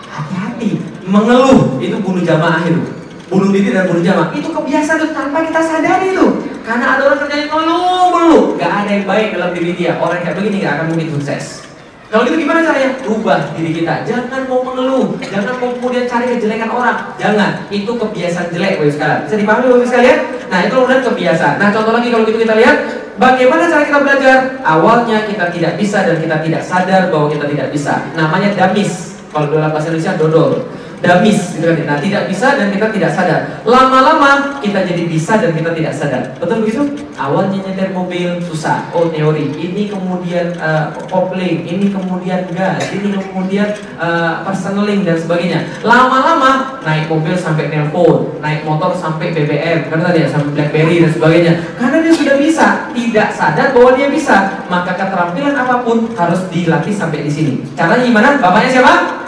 Hati-hati, 0.08 0.80
mengeluh 1.04 1.76
itu 1.84 2.00
bunuh 2.00 2.24
jamaah 2.24 2.64
itu. 2.64 2.80
Bunuh 3.28 3.52
diri 3.52 3.76
dan 3.76 3.92
bunuh 3.92 4.04
jamaah 4.04 4.32
itu 4.36 4.48
kebiasaan 4.52 5.04
itu 5.04 5.08
tanpa 5.12 5.44
kita 5.44 5.60
sadari 5.60 6.16
itu. 6.16 6.48
Karena 6.64 6.96
ada 6.96 7.12
orang 7.12 7.20
kerjanya 7.28 7.48
ngeluh 7.52 8.08
melulu, 8.12 8.56
gak 8.56 8.72
ada 8.88 8.92
yang 8.96 9.04
baik 9.08 9.36
dalam 9.36 9.52
diri 9.52 9.72
dia. 9.76 10.00
Orang 10.00 10.24
kayak 10.24 10.40
begini 10.40 10.64
gak 10.64 10.80
akan 10.80 10.86
mungkin 10.96 11.08
sukses. 11.16 11.71
Kalau 12.12 12.28
gitu 12.28 12.44
gimana 12.44 12.60
caranya? 12.60 12.92
Rubah 13.08 13.56
diri 13.56 13.72
kita. 13.72 14.04
Jangan 14.04 14.44
mau 14.52 14.60
mengeluh, 14.68 15.16
jangan 15.24 15.56
mau 15.64 15.72
kemudian 15.80 16.04
cari 16.04 16.36
kejelekan 16.36 16.68
orang. 16.68 17.16
Jangan, 17.16 17.64
itu 17.72 17.88
kebiasaan 17.88 18.52
jelek 18.52 18.84
Bapak 18.84 18.92
sekalian. 18.92 19.20
Bisa 19.24 19.36
dipahami 19.40 19.66
Bapak 19.72 19.88
sekalian? 19.88 20.20
Nah, 20.52 20.60
itu 20.68 20.74
kemudian 20.76 21.04
kebiasaan. 21.08 21.56
Nah, 21.56 21.68
contoh 21.72 21.94
lagi 21.96 22.08
kalau 22.12 22.28
gitu 22.28 22.40
kita 22.44 22.56
lihat 22.60 22.78
Bagaimana 23.22 23.70
cara 23.70 23.86
kita 23.86 24.02
belajar? 24.02 24.38
Awalnya 24.66 25.30
kita 25.30 25.54
tidak 25.54 25.78
bisa 25.78 26.02
dan 26.02 26.18
kita 26.18 26.42
tidak 26.42 26.64
sadar 26.66 27.14
bahwa 27.14 27.30
kita 27.30 27.46
tidak 27.54 27.70
bisa. 27.70 28.02
Namanya 28.18 28.50
damis. 28.58 29.14
Kalau 29.30 29.54
dalam 29.54 29.70
bahasa 29.70 29.94
Indonesia 29.94 30.18
dodol 30.18 30.66
damis 31.02 31.58
gitu 31.58 31.66
kan. 31.66 31.84
Nah 31.84 31.98
tidak 31.98 32.30
bisa 32.30 32.48
dan 32.56 32.70
kita 32.70 32.88
tidak 32.94 33.12
sadar. 33.12 33.40
Lama-lama 33.66 34.62
kita 34.62 34.86
jadi 34.86 35.04
bisa 35.10 35.42
dan 35.42 35.52
kita 35.52 35.74
tidak 35.74 35.94
sadar. 35.98 36.24
Betul 36.38 36.64
begitu? 36.64 36.82
Awalnya 37.18 37.58
nyetir 37.66 37.90
mobil 37.92 38.38
susah. 38.46 38.86
Oh 38.94 39.10
teori. 39.10 39.50
Ini 39.58 39.90
kemudian 39.90 40.56
uh, 40.62 40.94
kopling. 41.10 41.66
Ini 41.66 41.90
kemudian 41.90 42.46
gas. 42.54 42.94
Ini 42.94 43.18
kemudian 43.18 43.74
uh, 43.98 44.46
personaling 44.46 45.02
dan 45.04 45.18
sebagainya. 45.18 45.66
Lama-lama 45.82 46.80
naik 46.86 47.10
mobil 47.10 47.34
sampai 47.34 47.70
nelpon 47.74 48.38
naik 48.42 48.66
motor 48.66 48.94
sampai 48.94 49.34
BBM 49.34 49.90
karena 49.90 50.04
tadi 50.10 50.26
ya 50.26 50.28
sampai 50.30 50.50
BlackBerry 50.54 50.96
dan 51.02 51.12
sebagainya. 51.12 51.54
Karena 51.82 51.98
dia 52.06 52.14
sudah 52.14 52.36
bisa. 52.38 52.68
Tidak 52.94 53.30
sadar 53.34 53.74
bahwa 53.74 53.98
dia 53.98 54.08
bisa. 54.14 54.62
Maka 54.70 54.94
keterampilan 54.94 55.58
apa 55.58 55.82
pun 55.82 56.14
harus 56.14 56.46
dilatih 56.54 56.94
sampai 56.94 57.26
di 57.26 57.32
sini. 57.34 57.54
Caranya 57.74 58.06
gimana? 58.06 58.30
Bapaknya 58.38 58.70
siapa 58.80 59.21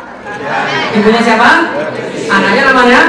Ibunya 0.93 1.21
siapa? 1.21 1.49
Anaknya 2.29 2.63
namanya? 2.73 3.01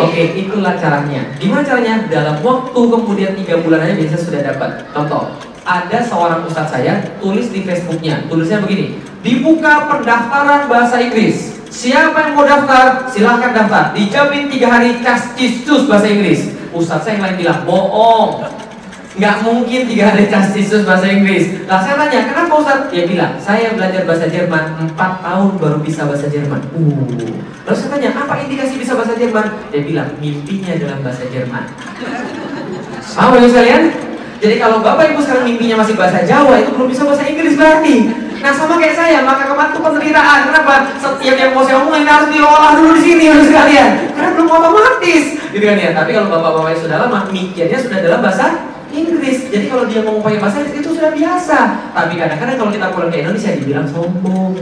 Oke, 0.00 0.22
itulah 0.36 0.74
caranya. 0.80 1.20
Gimana 1.36 1.62
caranya? 1.64 1.94
Dalam 2.08 2.36
waktu 2.40 2.80
kemudian 2.80 3.32
tiga 3.36 3.60
bulan 3.60 3.84
aja 3.84 3.94
bisa 3.96 4.16
sudah 4.16 4.40
dapat. 4.40 4.88
Contoh, 4.96 5.36
ada 5.64 5.98
seorang 6.00 6.44
ustadz 6.48 6.72
saya 6.72 7.04
tulis 7.20 7.52
di 7.52 7.62
Facebooknya, 7.62 8.24
tulisnya 8.32 8.64
begini, 8.64 8.96
dibuka 9.20 9.86
pendaftaran 9.88 10.66
bahasa 10.72 11.00
Inggris. 11.04 11.60
Siapa 11.70 12.16
yang 12.26 12.32
mau 12.34 12.48
daftar? 12.48 13.06
Silahkan 13.06 13.54
daftar. 13.54 13.94
Dijamin 13.94 14.50
tiga 14.50 14.80
hari 14.80 14.98
cas 15.04 15.36
bahasa 15.86 16.08
Inggris. 16.10 16.56
Ustadz 16.70 17.06
saya 17.06 17.18
yang 17.18 17.24
lain 17.30 17.36
bilang 17.46 17.60
bohong 17.66 18.46
nggak 19.10 19.42
mungkin 19.42 19.90
tiga 19.90 20.14
hari 20.14 20.30
kasisus 20.30 20.86
bahasa 20.86 21.10
Inggris. 21.10 21.66
Lah 21.66 21.82
saya 21.82 21.98
tanya, 21.98 22.30
kenapa 22.30 22.52
Ustaz? 22.62 22.86
Dia 22.94 23.02
bilang, 23.10 23.34
saya 23.42 23.74
belajar 23.74 24.06
bahasa 24.06 24.30
Jerman 24.30 24.94
4 24.94 24.94
tahun 24.94 25.48
baru 25.58 25.78
bisa 25.82 26.06
bahasa 26.06 26.30
Jerman. 26.30 26.62
Uh. 26.78 27.10
Lalu 27.66 27.74
saya 27.74 27.90
tanya, 27.98 28.10
apa 28.14 28.38
indikasi 28.46 28.78
bisa 28.78 28.94
bahasa 28.94 29.18
Jerman? 29.18 29.50
Dia 29.74 29.82
bilang, 29.82 30.08
mimpinya 30.22 30.78
dalam 30.78 31.02
bahasa 31.02 31.26
Jerman. 31.26 31.64
Paham 33.10 33.34
ya 33.42 33.48
sekalian? 33.50 33.82
Jadi 34.40 34.54
kalau 34.56 34.80
Bapak 34.80 35.12
Ibu 35.12 35.20
sekarang 35.20 35.44
mimpinya 35.44 35.82
masih 35.82 35.98
bahasa 35.98 36.24
Jawa, 36.24 36.62
itu 36.62 36.70
belum 36.72 36.88
bisa 36.88 37.02
bahasa 37.04 37.26
Inggris 37.26 37.58
berarti. 37.58 38.08
Nah 38.40 38.56
sama 38.56 38.80
kayak 38.80 38.96
saya, 38.96 39.20
maka 39.20 39.44
kemarin 39.44 39.74
itu 39.76 39.80
penderitaan. 39.84 40.38
Kenapa? 40.48 40.72
Setiap 40.96 41.36
yang 41.36 41.52
mau 41.52 41.60
saya 41.60 41.76
omongin 41.84 42.08
harus 42.08 42.32
diolah 42.32 42.72
dulu 42.72 42.96
di 42.96 43.02
sini 43.04 43.28
harus 43.28 43.52
sekalian. 43.52 44.16
Karena 44.16 44.30
belum 44.32 44.48
otomatis, 44.48 45.24
gitu 45.52 45.64
kan 45.68 45.76
ya. 45.76 45.92
Tapi 45.92 46.10
kalau 46.16 46.32
bapak-bapak 46.32 46.72
sudah 46.80 47.04
lama, 47.04 47.28
mikirnya 47.28 47.76
sudah 47.76 47.98
dalam 48.00 48.24
bahasa 48.24 48.69
Inggris. 48.90 49.50
Jadi 49.50 49.66
kalau 49.70 49.84
dia 49.86 50.04
mau 50.04 50.20
pakai 50.20 50.38
bahasa 50.38 50.62
Inggris 50.62 50.82
itu 50.82 50.90
sudah 50.94 51.10
biasa. 51.14 51.58
Tapi 51.94 52.12
kadang-kadang 52.18 52.56
kalau 52.60 52.70
kita 52.70 52.86
pulang 52.92 53.10
ke 53.10 53.18
Indonesia 53.22 53.50
dibilang 53.56 53.86
sombong. 53.88 54.54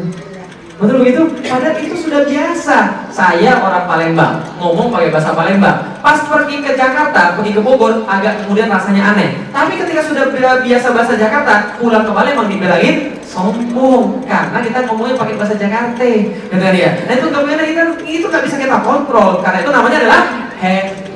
Betul 0.79 1.03
begitu? 1.03 1.27
Padahal 1.43 1.75
itu 1.83 1.97
sudah 1.99 2.23
biasa. 2.23 3.11
Saya 3.11 3.59
orang 3.59 3.91
Palembang, 3.91 4.39
ngomong 4.63 4.95
pakai 4.95 5.11
bahasa 5.11 5.35
Palembang. 5.35 5.99
Pas 5.99 6.23
pergi 6.23 6.63
ke 6.63 6.79
Jakarta, 6.79 7.35
pergi 7.35 7.59
ke 7.59 7.59
Bogor, 7.59 8.07
agak 8.07 8.47
kemudian 8.47 8.71
rasanya 8.71 9.11
aneh. 9.11 9.43
Tapi 9.51 9.75
ketika 9.75 10.07
sudah 10.07 10.31
biasa 10.63 10.95
bahasa 10.95 11.19
Jakarta, 11.19 11.75
pulang 11.83 12.07
ke 12.07 12.15
Palembang 12.15 12.47
dibilangin 12.47 13.19
sombong 13.27 14.23
karena 14.23 14.59
kita 14.63 14.87
ngomongnya 14.87 15.19
pakai 15.19 15.35
bahasa 15.35 15.59
Jakarta. 15.59 16.07
Gitu 16.07 16.55
ya? 16.63 16.91
Nah 17.11 17.15
itu 17.19 17.27
kemudian 17.27 17.59
itu, 17.67 17.83
itu 18.07 18.27
nggak 18.31 18.45
bisa 18.47 18.57
kita 18.63 18.79
kontrol 18.87 19.43
karena 19.43 19.59
itu 19.67 19.71
namanya 19.75 19.99
adalah 20.07 20.23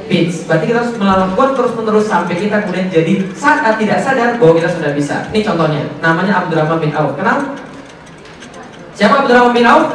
habits. 0.03 0.45
Berarti 0.51 0.65
kita 0.67 0.79
harus 0.83 0.95
melakukan 0.99 1.49
terus-menerus 1.55 2.07
sampai 2.11 2.35
kita 2.35 2.57
kemudian 2.67 2.89
jadi 2.91 3.13
saat 3.39 3.79
tidak 3.79 3.99
sadar 4.03 4.37
bahwa 4.37 4.53
kita 4.59 4.69
sudah 4.75 4.91
bisa. 4.93 5.17
Ini 5.31 5.41
contohnya, 5.47 5.83
namanya 6.03 6.43
Abdurrahman 6.43 6.79
bin 6.83 6.91
Auf. 6.93 7.15
Kenal? 7.15 7.55
Siapa 8.99 9.25
Abdurrahman 9.25 9.55
bin 9.55 9.67
Auf? 9.67 9.87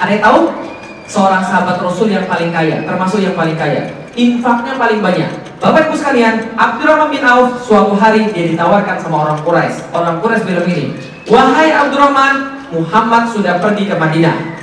Ada 0.00 0.10
yang 0.16 0.24
tahu? 0.24 0.40
Seorang 1.06 1.38
sahabat 1.46 1.78
Rasul 1.78 2.10
yang 2.10 2.26
paling 2.26 2.50
kaya, 2.50 2.82
termasuk 2.82 3.22
yang 3.22 3.38
paling 3.38 3.54
kaya. 3.54 3.86
Infaknya 4.18 4.74
paling 4.74 4.98
banyak. 4.98 5.30
Bapak 5.62 5.88
Ibu 5.88 5.94
sekalian, 5.94 6.50
Abdurrahman 6.58 7.14
bin 7.14 7.22
Auf 7.22 7.62
suatu 7.62 7.94
hari 7.94 8.26
dia 8.34 8.50
ditawarkan 8.50 8.98
sama 8.98 9.28
orang 9.28 9.38
Quraisy. 9.46 9.94
Orang 9.94 10.18
Quraisy 10.18 10.44
bilang 10.50 10.66
ini, 10.66 10.84
"Wahai 11.30 11.70
Abdurrahman, 11.70 12.58
Muhammad 12.74 13.30
sudah 13.30 13.62
pergi 13.62 13.86
ke 13.86 13.94
Madinah. 13.94 14.55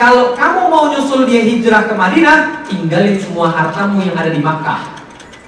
Kalau 0.00 0.32
kamu 0.32 0.72
mau 0.72 0.88
nyusul 0.88 1.28
dia 1.28 1.44
hijrah 1.44 1.84
ke 1.84 1.92
Madinah, 1.92 2.64
tinggalin 2.64 3.20
semua 3.20 3.52
hartamu 3.52 4.00
yang 4.00 4.16
ada 4.16 4.32
di 4.32 4.40
Makkah. 4.40 4.96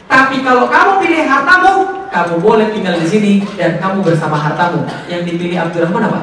Tapi 0.04 0.44
kalau 0.44 0.68
kamu 0.68 1.00
pilih 1.00 1.24
hartamu, 1.24 1.72
kamu 2.12 2.36
boleh 2.36 2.68
tinggal 2.68 3.00
di 3.00 3.08
sini 3.08 3.32
dan 3.56 3.80
kamu 3.80 4.04
bersama 4.04 4.36
hartamu. 4.36 4.84
Yang 5.08 5.32
dipilih 5.32 5.56
Abdurrahman 5.56 6.04
apa? 6.04 6.20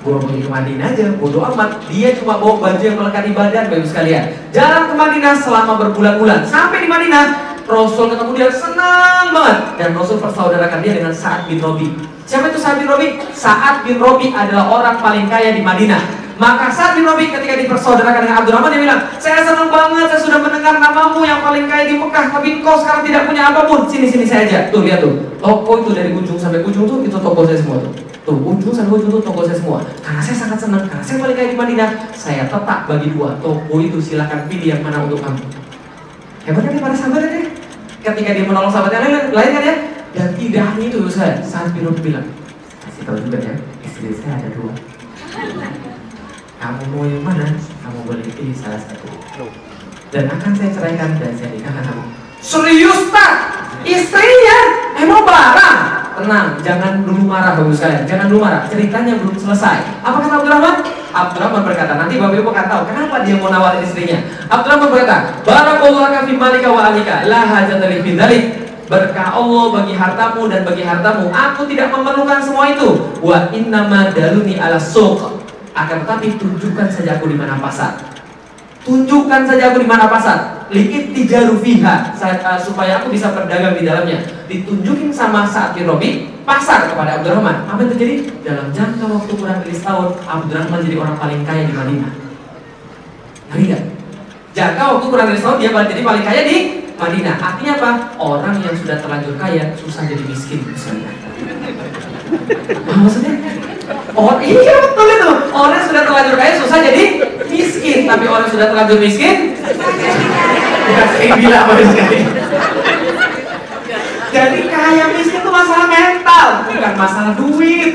Gua 0.00 0.16
pergi 0.16 0.40
ke 0.40 0.48
Madinah 0.48 0.96
aja, 0.96 1.12
bodoh 1.20 1.44
amat. 1.44 1.76
Dia 1.92 2.16
cuma 2.16 2.40
bawa 2.40 2.56
baju 2.56 2.80
yang 2.80 2.96
melekat 2.96 3.22
di 3.28 3.32
badan, 3.36 3.64
bapak 3.68 3.84
sekalian. 3.84 4.24
Jalan 4.48 4.82
ke 4.88 4.94
Madinah 4.96 5.34
selama 5.44 5.72
berbulan-bulan. 5.76 6.48
Sampai 6.48 6.80
di 6.80 6.88
Madinah, 6.88 7.24
Rasul 7.68 8.16
ketemu 8.16 8.32
dia 8.32 8.48
senang 8.48 9.28
banget. 9.28 9.58
Dan 9.76 9.92
Rasul 9.92 10.16
persaudarakan 10.24 10.80
dia 10.80 10.96
dengan 10.96 11.12
Sa'ad 11.12 11.44
bin 11.52 11.60
Robi. 11.60 11.92
Siapa 12.24 12.48
itu 12.48 12.56
Sa'ad 12.56 12.80
bin 12.80 12.88
Robi? 12.88 13.20
Sa'ad 13.36 13.84
bin 13.84 14.00
Robi 14.00 14.32
adalah 14.32 14.72
orang 14.72 14.96
paling 15.04 15.28
kaya 15.28 15.52
di 15.52 15.60
Madinah. 15.60 16.29
Maka 16.40 16.72
Sa'ad 16.72 16.96
bin 16.96 17.04
Robi 17.04 17.28
ketika 17.28 17.52
dipersaudarakan 17.52 18.24
dengan 18.24 18.40
Abdurrahman 18.40 18.72
dia 18.72 18.80
bilang, 18.80 19.00
saya 19.20 19.44
senang 19.44 19.68
banget, 19.68 20.08
saya 20.08 20.24
sudah 20.24 20.40
mendengar 20.40 20.80
namamu 20.80 21.20
yang 21.20 21.44
paling 21.44 21.68
kaya 21.68 21.84
di 21.84 22.00
Mekah, 22.00 22.32
tapi 22.32 22.64
kau 22.64 22.80
sekarang 22.80 23.04
tidak 23.04 23.28
punya 23.28 23.52
apa 23.52 23.68
pun. 23.68 23.84
Sini 23.84 24.08
sini 24.08 24.24
saya 24.24 24.48
aja. 24.48 24.58
Tuh 24.72 24.80
lihat 24.80 25.04
tuh, 25.04 25.20
toko 25.36 25.84
itu 25.84 25.92
dari 25.92 26.16
ujung 26.16 26.40
sampai 26.40 26.64
ujung 26.64 26.88
tuh 26.88 27.04
itu 27.04 27.12
toko 27.12 27.44
saya 27.44 27.60
semua 27.60 27.76
tuh. 27.84 27.92
Tuh 28.24 28.40
ujung 28.40 28.72
sampai 28.72 28.88
ujung 28.96 29.12
tuh 29.12 29.20
toko 29.20 29.44
saya 29.44 29.60
semua. 29.60 29.84
Karena 30.00 30.20
saya 30.24 30.36
sangat 30.40 30.58
senang, 30.64 30.88
karena 30.88 31.04
saya 31.04 31.16
paling 31.20 31.36
kaya 31.36 31.48
di 31.52 31.56
Madinah, 31.60 31.90
saya 32.16 32.48
tetap 32.48 32.80
bagi 32.88 33.08
dua 33.12 33.36
toko 33.44 33.74
itu 33.76 34.00
silahkan 34.00 34.48
pilih 34.48 34.68
yang 34.72 34.80
mana 34.80 35.04
untuk 35.04 35.20
kamu. 35.20 35.44
Hebat 36.48 36.62
kan 36.64 36.80
para 36.80 36.96
sahabat? 36.96 37.52
Ketika 38.00 38.30
dia 38.32 38.48
menolong 38.48 38.72
sahabat 38.72 38.96
yang 38.96 39.12
lain, 39.12 39.28
lain 39.28 39.50
kan 39.52 39.62
ya? 39.68 39.74
Dan 40.16 40.28
tidak 40.40 40.64
hanya 40.72 40.84
itu 40.88 41.04
saya, 41.12 41.36
saat 41.44 41.68
bin 41.76 41.84
Robi 41.84 42.00
bilang, 42.00 42.24
kasih 42.80 43.04
tahu 43.04 43.20
juga 43.28 43.44
ya, 43.44 43.52
istri 43.84 44.16
saya 44.16 44.40
ada 44.40 44.48
dua 44.56 44.72
kamu 46.60 46.92
mau 46.92 47.08
yang 47.08 47.24
mana? 47.24 47.56
Kamu 47.56 48.04
boleh 48.04 48.20
pilih 48.36 48.52
salah 48.52 48.76
satu. 48.76 49.08
Dan 50.12 50.28
akan 50.28 50.52
saya 50.52 50.68
ceraikan 50.76 51.16
dan 51.16 51.32
saya 51.32 51.56
nikahkan 51.56 51.88
kamu. 51.88 52.04
Serius 52.44 53.08
tak? 53.08 53.32
Istrinya? 53.80 54.58
Emang 55.00 55.24
barang? 55.24 55.78
Tenang, 56.20 56.60
jangan 56.60 57.00
dulu 57.00 57.24
marah 57.24 57.56
bagus 57.56 57.80
sekalian. 57.80 58.04
Jangan 58.04 58.28
dulu 58.28 58.44
marah. 58.44 58.68
Ceritanya 58.68 59.16
belum 59.16 59.40
selesai. 59.40 60.04
Apa 60.04 60.20
kata 60.20 60.34
Abdurrahman? 60.44 60.76
Abdurrahman 61.16 61.62
berkata, 61.64 61.96
nanti 61.96 62.20
Bapak 62.20 62.36
Ibu 62.36 62.52
akan 62.52 62.66
tahu 62.68 62.82
kenapa 62.92 63.14
dia 63.24 63.34
mau 63.40 63.48
nawarin 63.48 63.80
istrinya. 63.80 64.18
Abdurrahman 64.52 64.88
berkata, 64.92 65.16
Barakallahu 65.40 66.28
fi 66.28 66.32
malika 66.36 66.68
wa 66.68 66.92
alika, 66.92 67.24
la 67.24 67.40
hajata 67.48 67.88
li. 67.88 68.38
Berkah 68.90 69.32
Allah 69.32 69.64
bagi 69.80 69.94
hartamu 69.96 70.50
dan 70.52 70.60
bagi 70.66 70.84
hartamu. 70.84 71.32
Aku 71.32 71.64
tidak 71.64 71.88
memerlukan 71.88 72.42
semua 72.44 72.68
itu. 72.68 73.16
Wa 73.24 73.48
innama 73.54 74.12
daluni 74.12 74.60
ala 74.60 74.76
suq 74.76 75.39
akan 75.74 75.96
tetapi 76.06 76.38
tunjukkan 76.38 76.88
saja 76.90 77.18
aku 77.18 77.30
di 77.30 77.36
mana 77.38 77.58
pasar. 77.58 77.98
Tunjukkan 78.80 79.44
saja 79.44 79.70
aku 79.70 79.84
di 79.84 79.88
mana 79.88 80.08
pasar. 80.08 80.66
Liit 80.70 81.12
tijaru 81.12 81.58
fiha 81.58 82.14
uh, 82.14 82.58
supaya 82.58 83.02
aku 83.02 83.10
bisa 83.12 83.34
berdagang 83.34 83.76
di 83.76 83.84
dalamnya. 83.84 84.22
Ditunjukin 84.46 85.10
sama 85.10 85.44
saat 85.44 85.76
Robi 85.78 86.30
pasar 86.46 86.90
kepada 86.90 87.20
Abdurrahman. 87.20 87.66
Apa 87.68 87.84
yang 87.84 87.90
terjadi? 87.94 88.14
Dalam 88.42 88.66
jangka 88.72 89.04
waktu 89.06 89.32
kurang 89.36 89.58
dari 89.62 89.74
setahun, 89.74 90.18
Abdurrahman 90.24 90.80
jadi 90.82 90.96
orang 90.98 91.16
paling 91.18 91.40
kaya 91.44 91.62
di 91.68 91.74
Madinah. 91.74 92.12
Ngeri 93.50 93.64
gak? 93.70 93.82
Jangka 94.54 94.82
waktu 94.96 95.06
kurang 95.10 95.26
dari 95.30 95.38
setahun 95.38 95.58
dia 95.62 95.70
jadi 95.70 96.02
paling 96.02 96.24
kaya 96.24 96.42
di 96.46 96.56
Madinah. 96.98 97.36
Artinya 97.38 97.72
apa? 97.78 97.90
Orang 98.18 98.54
yang 98.62 98.74
sudah 98.74 98.96
terlanjur 98.98 99.34
kaya 99.36 99.74
susah 99.78 100.08
jadi 100.08 100.22
miskin 100.26 100.64
misalnya. 100.66 101.12
Maksudnya 102.90 103.34
Oh 104.14 104.36
iya 104.42 104.74
betul 104.84 105.06
itu. 105.06 105.30
Orang 105.54 105.82
sudah 105.86 106.02
terlanjur 106.02 106.36
kaya 106.36 106.52
susah 106.58 106.78
jadi 106.82 107.04
miskin, 107.46 108.06
tapi 108.06 108.24
orang 108.26 108.46
sudah 108.50 108.66
terlanjur 108.70 108.98
miskin 108.98 109.54
dikasih 110.90 111.28
gila 111.38 111.60
sekali. 111.86 112.18
Jadi 114.30 114.60
kaya 114.70 115.04
miskin 115.14 115.40
itu 115.42 115.50
masalah 115.50 115.86
mental, 115.90 116.46
bukan 116.66 116.94
masalah 116.94 117.32
duit. 117.34 117.92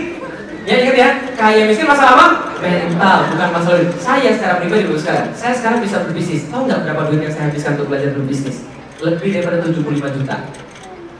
Ya 0.65 0.75
ingat 0.81 0.95
ya, 0.97 1.09
kaya 1.37 1.69
miskin 1.69 1.85
masalah 1.85 2.17
apa? 2.17 2.27
Mental, 2.57 3.17
bukan 3.29 3.49
masalah 3.53 3.75
duit. 3.79 3.91
Saya 4.01 4.29
secara 4.33 4.57
pribadi 4.57 4.89
dulu 4.89 4.97
sekarang, 4.97 5.29
saya 5.37 5.53
sekarang 5.53 5.79
bisa 5.79 6.01
berbisnis. 6.03 6.49
Tahu 6.49 6.65
nggak 6.65 6.89
berapa 6.89 7.01
duit 7.11 7.21
yang 7.29 7.33
saya 7.33 7.53
habiskan 7.53 7.77
untuk 7.77 7.93
belajar 7.93 8.11
berbisnis? 8.17 8.65
Lebih 8.99 9.29
daripada 9.35 9.61
75 9.61 10.15
juta. 10.17 10.35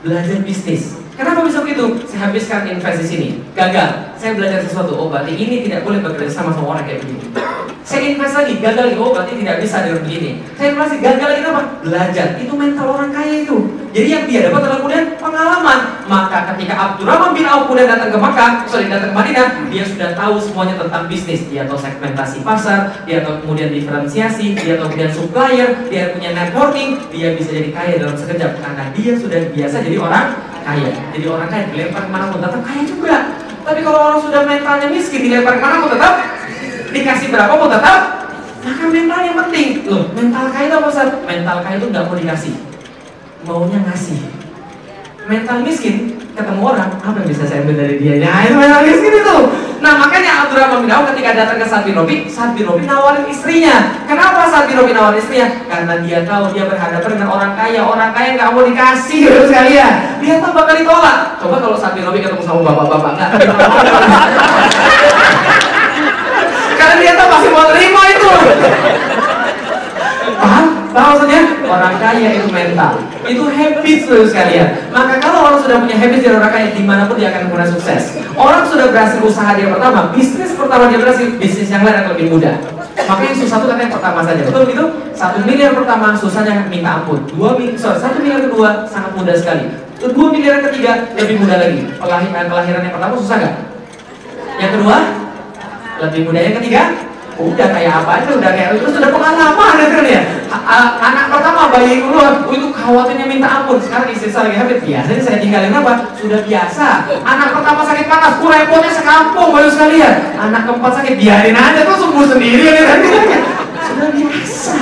Belajar 0.02 0.38
bisnis, 0.42 0.98
Kenapa 1.16 1.48
bisa 1.48 1.64
begitu? 1.64 1.96
Saya 2.04 2.28
habiskan 2.28 2.68
investasi 2.68 3.08
sini, 3.08 3.28
gagal. 3.56 4.12
Saya 4.20 4.36
belajar 4.36 4.60
sesuatu. 4.60 4.92
Oh, 5.00 5.08
berarti 5.08 5.32
ini 5.32 5.64
tidak 5.64 5.88
boleh 5.88 6.04
bekerja 6.04 6.28
sama 6.28 6.52
sama 6.52 6.76
orang 6.76 6.84
kayak 6.84 7.08
begini. 7.08 7.32
Saya 7.88 8.12
invest 8.12 8.36
lagi, 8.36 8.60
gagal. 8.60 9.00
Oh, 9.00 9.16
berarti 9.16 9.40
tidak 9.40 9.64
bisa 9.64 9.80
dengan 9.80 10.04
begini. 10.04 10.44
Saya 10.60 10.76
investasi, 10.76 11.00
gagal 11.00 11.28
lagi 11.32 11.42
apa? 11.48 11.62
Belajar. 11.80 12.26
Itu 12.36 12.52
mental 12.52 12.86
orang 12.92 13.10
kaya 13.16 13.48
itu. 13.48 13.56
Jadi 13.96 14.08
yang 14.12 14.24
dia 14.28 14.40
dapat 14.44 14.60
adalah 14.68 14.78
kemudian 14.84 15.04
pengalaman. 15.16 15.78
Maka 16.04 16.38
ketika 16.52 16.74
Abdurrahman 16.76 17.32
bin 17.32 17.48
Auf 17.48 17.64
kemudian 17.64 17.88
datang 17.88 18.12
ke 18.12 18.18
Makkah, 18.20 18.50
sorry 18.68 18.92
datang 18.92 19.08
ke 19.08 19.16
Madinah, 19.16 19.48
dia 19.72 19.84
sudah 19.88 20.12
tahu 20.12 20.36
semuanya 20.36 20.76
tentang 20.76 21.08
bisnis. 21.08 21.48
Dia 21.48 21.64
tahu 21.64 21.80
segmentasi 21.80 22.44
pasar, 22.44 22.92
dia 23.08 23.24
tahu 23.24 23.40
kemudian 23.40 23.72
diferensiasi, 23.72 24.52
dia 24.52 24.76
tahu 24.76 24.92
kemudian 24.92 25.12
supplier, 25.16 25.80
dia 25.88 26.12
punya 26.12 26.36
networking, 26.36 27.00
dia 27.08 27.32
bisa 27.32 27.56
jadi 27.56 27.72
kaya 27.72 27.94
dalam 28.04 28.20
sekejap 28.20 28.60
karena 28.60 28.84
dia 28.92 29.12
sudah 29.16 29.40
biasa 29.56 29.76
jadi 29.80 29.96
orang 29.96 30.55
kaya. 30.66 30.90
Jadi 31.14 31.26
orang 31.30 31.48
kaya 31.48 31.64
dilempar 31.70 32.02
ke 32.02 32.10
mana 32.10 32.24
pun 32.34 32.42
tetap 32.42 32.60
kaya 32.66 32.82
juga. 32.82 33.16
Tapi 33.62 33.80
kalau 33.86 33.98
orang 34.02 34.20
sudah 34.22 34.40
mentalnya 34.42 34.88
miskin 34.90 35.20
dilempar 35.22 35.54
ke 35.58 35.62
mana 35.62 35.76
pun 35.78 35.90
tetap? 35.94 36.14
Dikasih 36.90 37.26
berapa 37.30 37.54
pun 37.54 37.70
tetap? 37.70 38.00
Maka 38.66 38.84
mental 38.90 39.20
yang 39.22 39.36
penting. 39.46 39.68
Loh 39.86 40.10
mental 40.10 40.50
kaya 40.50 40.66
itu 40.66 40.76
apa 40.76 40.90
mental 41.22 41.56
kaya 41.62 41.76
itu 41.78 41.86
nggak 41.94 42.04
mau 42.10 42.16
dikasih. 42.18 42.54
Maunya 43.46 43.78
ngasih 43.86 44.35
mental 45.26 45.58
miskin 45.66 46.14
ketemu 46.36 46.60
orang 46.62 46.90
apa 47.02 47.16
yang 47.18 47.28
bisa 47.28 47.42
saya 47.48 47.66
ambil 47.66 47.82
dari 47.82 47.98
dia? 47.98 48.14
Ya 48.22 48.46
itu 48.46 48.54
mental 48.54 48.86
miskin 48.86 49.10
itu. 49.10 49.36
Nah 49.82 49.92
makanya 49.98 50.46
Abdurrahman 50.46 50.86
bin 50.86 50.92
Auf 50.94 51.10
ketika 51.12 51.34
datang 51.34 51.58
ke 51.60 51.66
Robi 51.92 52.30
Sa'ad 52.30 52.54
bin 52.54 52.64
Robi 52.64 52.86
nawarin 52.86 53.26
istrinya. 53.28 54.06
Kenapa 54.06 54.48
Sa'ad 54.48 54.70
bin 54.70 54.78
Robi 54.78 54.94
nawarin 54.94 55.18
istrinya? 55.18 55.50
Karena 55.66 55.94
dia 56.00 56.22
tahu 56.22 56.54
dia 56.54 56.64
berhadapan 56.70 57.10
dengan 57.18 57.28
orang 57.34 57.52
kaya. 57.58 57.82
Orang 57.82 58.14
kaya 58.14 58.38
nggak 58.38 58.54
mau 58.54 58.62
dikasih 58.62 59.18
gitu 59.26 59.50
sekalian 59.50 60.22
dia 60.22 60.38
tahu 60.38 60.54
bakal 60.54 60.78
ditolak. 60.78 61.18
Coba 61.42 61.56
kalau 61.58 61.76
Sa'ad 61.76 61.98
bin 61.98 62.06
Robi 62.06 62.22
ketemu 62.22 62.42
sama 62.46 62.62
bapak-bapak 62.62 63.10
nggak? 63.18 63.30
Karena 66.78 66.94
dia 67.02 67.12
tahu 67.18 67.28
pasti 67.34 67.48
mau 67.50 67.66
terima 67.74 68.02
itu? 68.14 68.30
Maksudnya? 70.96 71.42
Orang 71.68 71.94
kaya 72.00 72.28
itu 72.40 72.48
mental 72.48 72.96
Itu 73.28 73.44
habit 73.52 74.00
loh 74.08 74.24
sekalian 74.24 74.88
Maka 74.88 75.20
kalau 75.20 75.44
orang 75.44 75.60
sudah 75.60 75.76
punya 75.84 75.96
habit 76.00 76.24
jadi 76.24 76.40
orang 76.40 76.52
kaya 76.56 76.68
Di 76.72 76.80
mana 76.80 77.04
pun 77.04 77.20
dia 77.20 77.28
akan 77.36 77.52
mulai 77.52 77.68
sukses 77.68 78.16
Orang 78.32 78.64
sudah 78.64 78.88
berhasil 78.88 79.20
usaha 79.20 79.52
dia 79.52 79.68
pertama 79.68 80.08
Bisnis 80.16 80.56
pertama 80.56 80.88
dia 80.88 80.96
berhasil 80.96 81.26
Bisnis 81.36 81.68
yang 81.68 81.84
lain 81.84 82.00
akan 82.00 82.16
lebih 82.16 82.26
mudah 82.32 82.56
Maka 82.96 83.20
yang 83.28 83.36
susah 83.36 83.60
itu 83.60 83.66
katanya 83.68 83.90
pertama 83.92 84.20
saja 84.24 84.40
Betul 84.40 84.62
gitu? 84.72 84.84
Satu 85.12 85.38
miliar 85.44 85.76
pertama 85.76 86.16
susahnya 86.16 86.64
minta 86.72 87.04
ampun 87.04 87.20
Dua 87.28 87.60
miliar, 87.60 87.76
sorry, 87.76 88.00
satu 88.00 88.16
miliar 88.24 88.40
kedua 88.48 88.88
sangat 88.88 89.12
mudah 89.12 89.36
sekali 89.36 89.68
Dua 90.00 90.28
miliar 90.32 90.64
ketiga 90.64 91.12
lebih 91.12 91.44
mudah 91.44 91.60
lagi 91.60 91.84
Pelahiran, 92.00 92.44
kelahiran 92.48 92.80
yang 92.80 92.94
pertama 92.96 93.14
susah 93.20 93.36
gak? 93.36 93.54
Yang 94.56 94.80
kedua, 94.80 94.96
lebih 96.00 96.20
muda. 96.28 96.40
Yang 96.40 96.54
ketiga, 96.62 96.82
udah 97.36 97.68
kayak 97.68 97.92
apa 98.02 98.10
aja, 98.22 98.30
udah 98.32 98.50
kayak 98.52 98.70
itu 98.80 98.88
sudah 98.88 99.10
pengalaman 99.12 99.74
ya 99.76 99.86
kan 99.92 100.04
ya. 100.08 100.22
Anak 101.04 101.26
pertama 101.28 101.68
bayi 101.68 102.00
oh, 102.00 102.48
itu 102.48 102.66
khawatirnya 102.72 103.26
minta 103.28 103.48
ampun. 103.60 103.76
Sekarang 103.78 104.08
istri 104.08 104.32
saya 104.32 104.48
lagi 104.48 104.56
hamil, 104.56 104.78
biasanya 104.80 105.22
saya 105.22 105.38
tinggalin 105.38 105.76
apa? 105.76 106.16
Sudah 106.16 106.40
biasa. 106.40 106.86
Anak 107.22 107.48
pertama 107.52 107.80
sakit 107.84 108.06
panas, 108.08 108.40
ku 108.40 108.46
repotnya 108.48 108.90
sekampung 108.92 109.52
baru 109.52 109.68
sekalian. 109.68 110.14
Anak 110.40 110.64
keempat 110.64 110.92
sakit, 111.02 111.14
biarin 111.20 111.56
aja 111.56 111.80
tuh 111.84 111.96
sembuh 112.00 112.26
sendiri 112.32 112.64
ya 112.72 112.84
kan? 112.88 112.98
Sudah 113.84 114.08
biasa. 114.16 114.74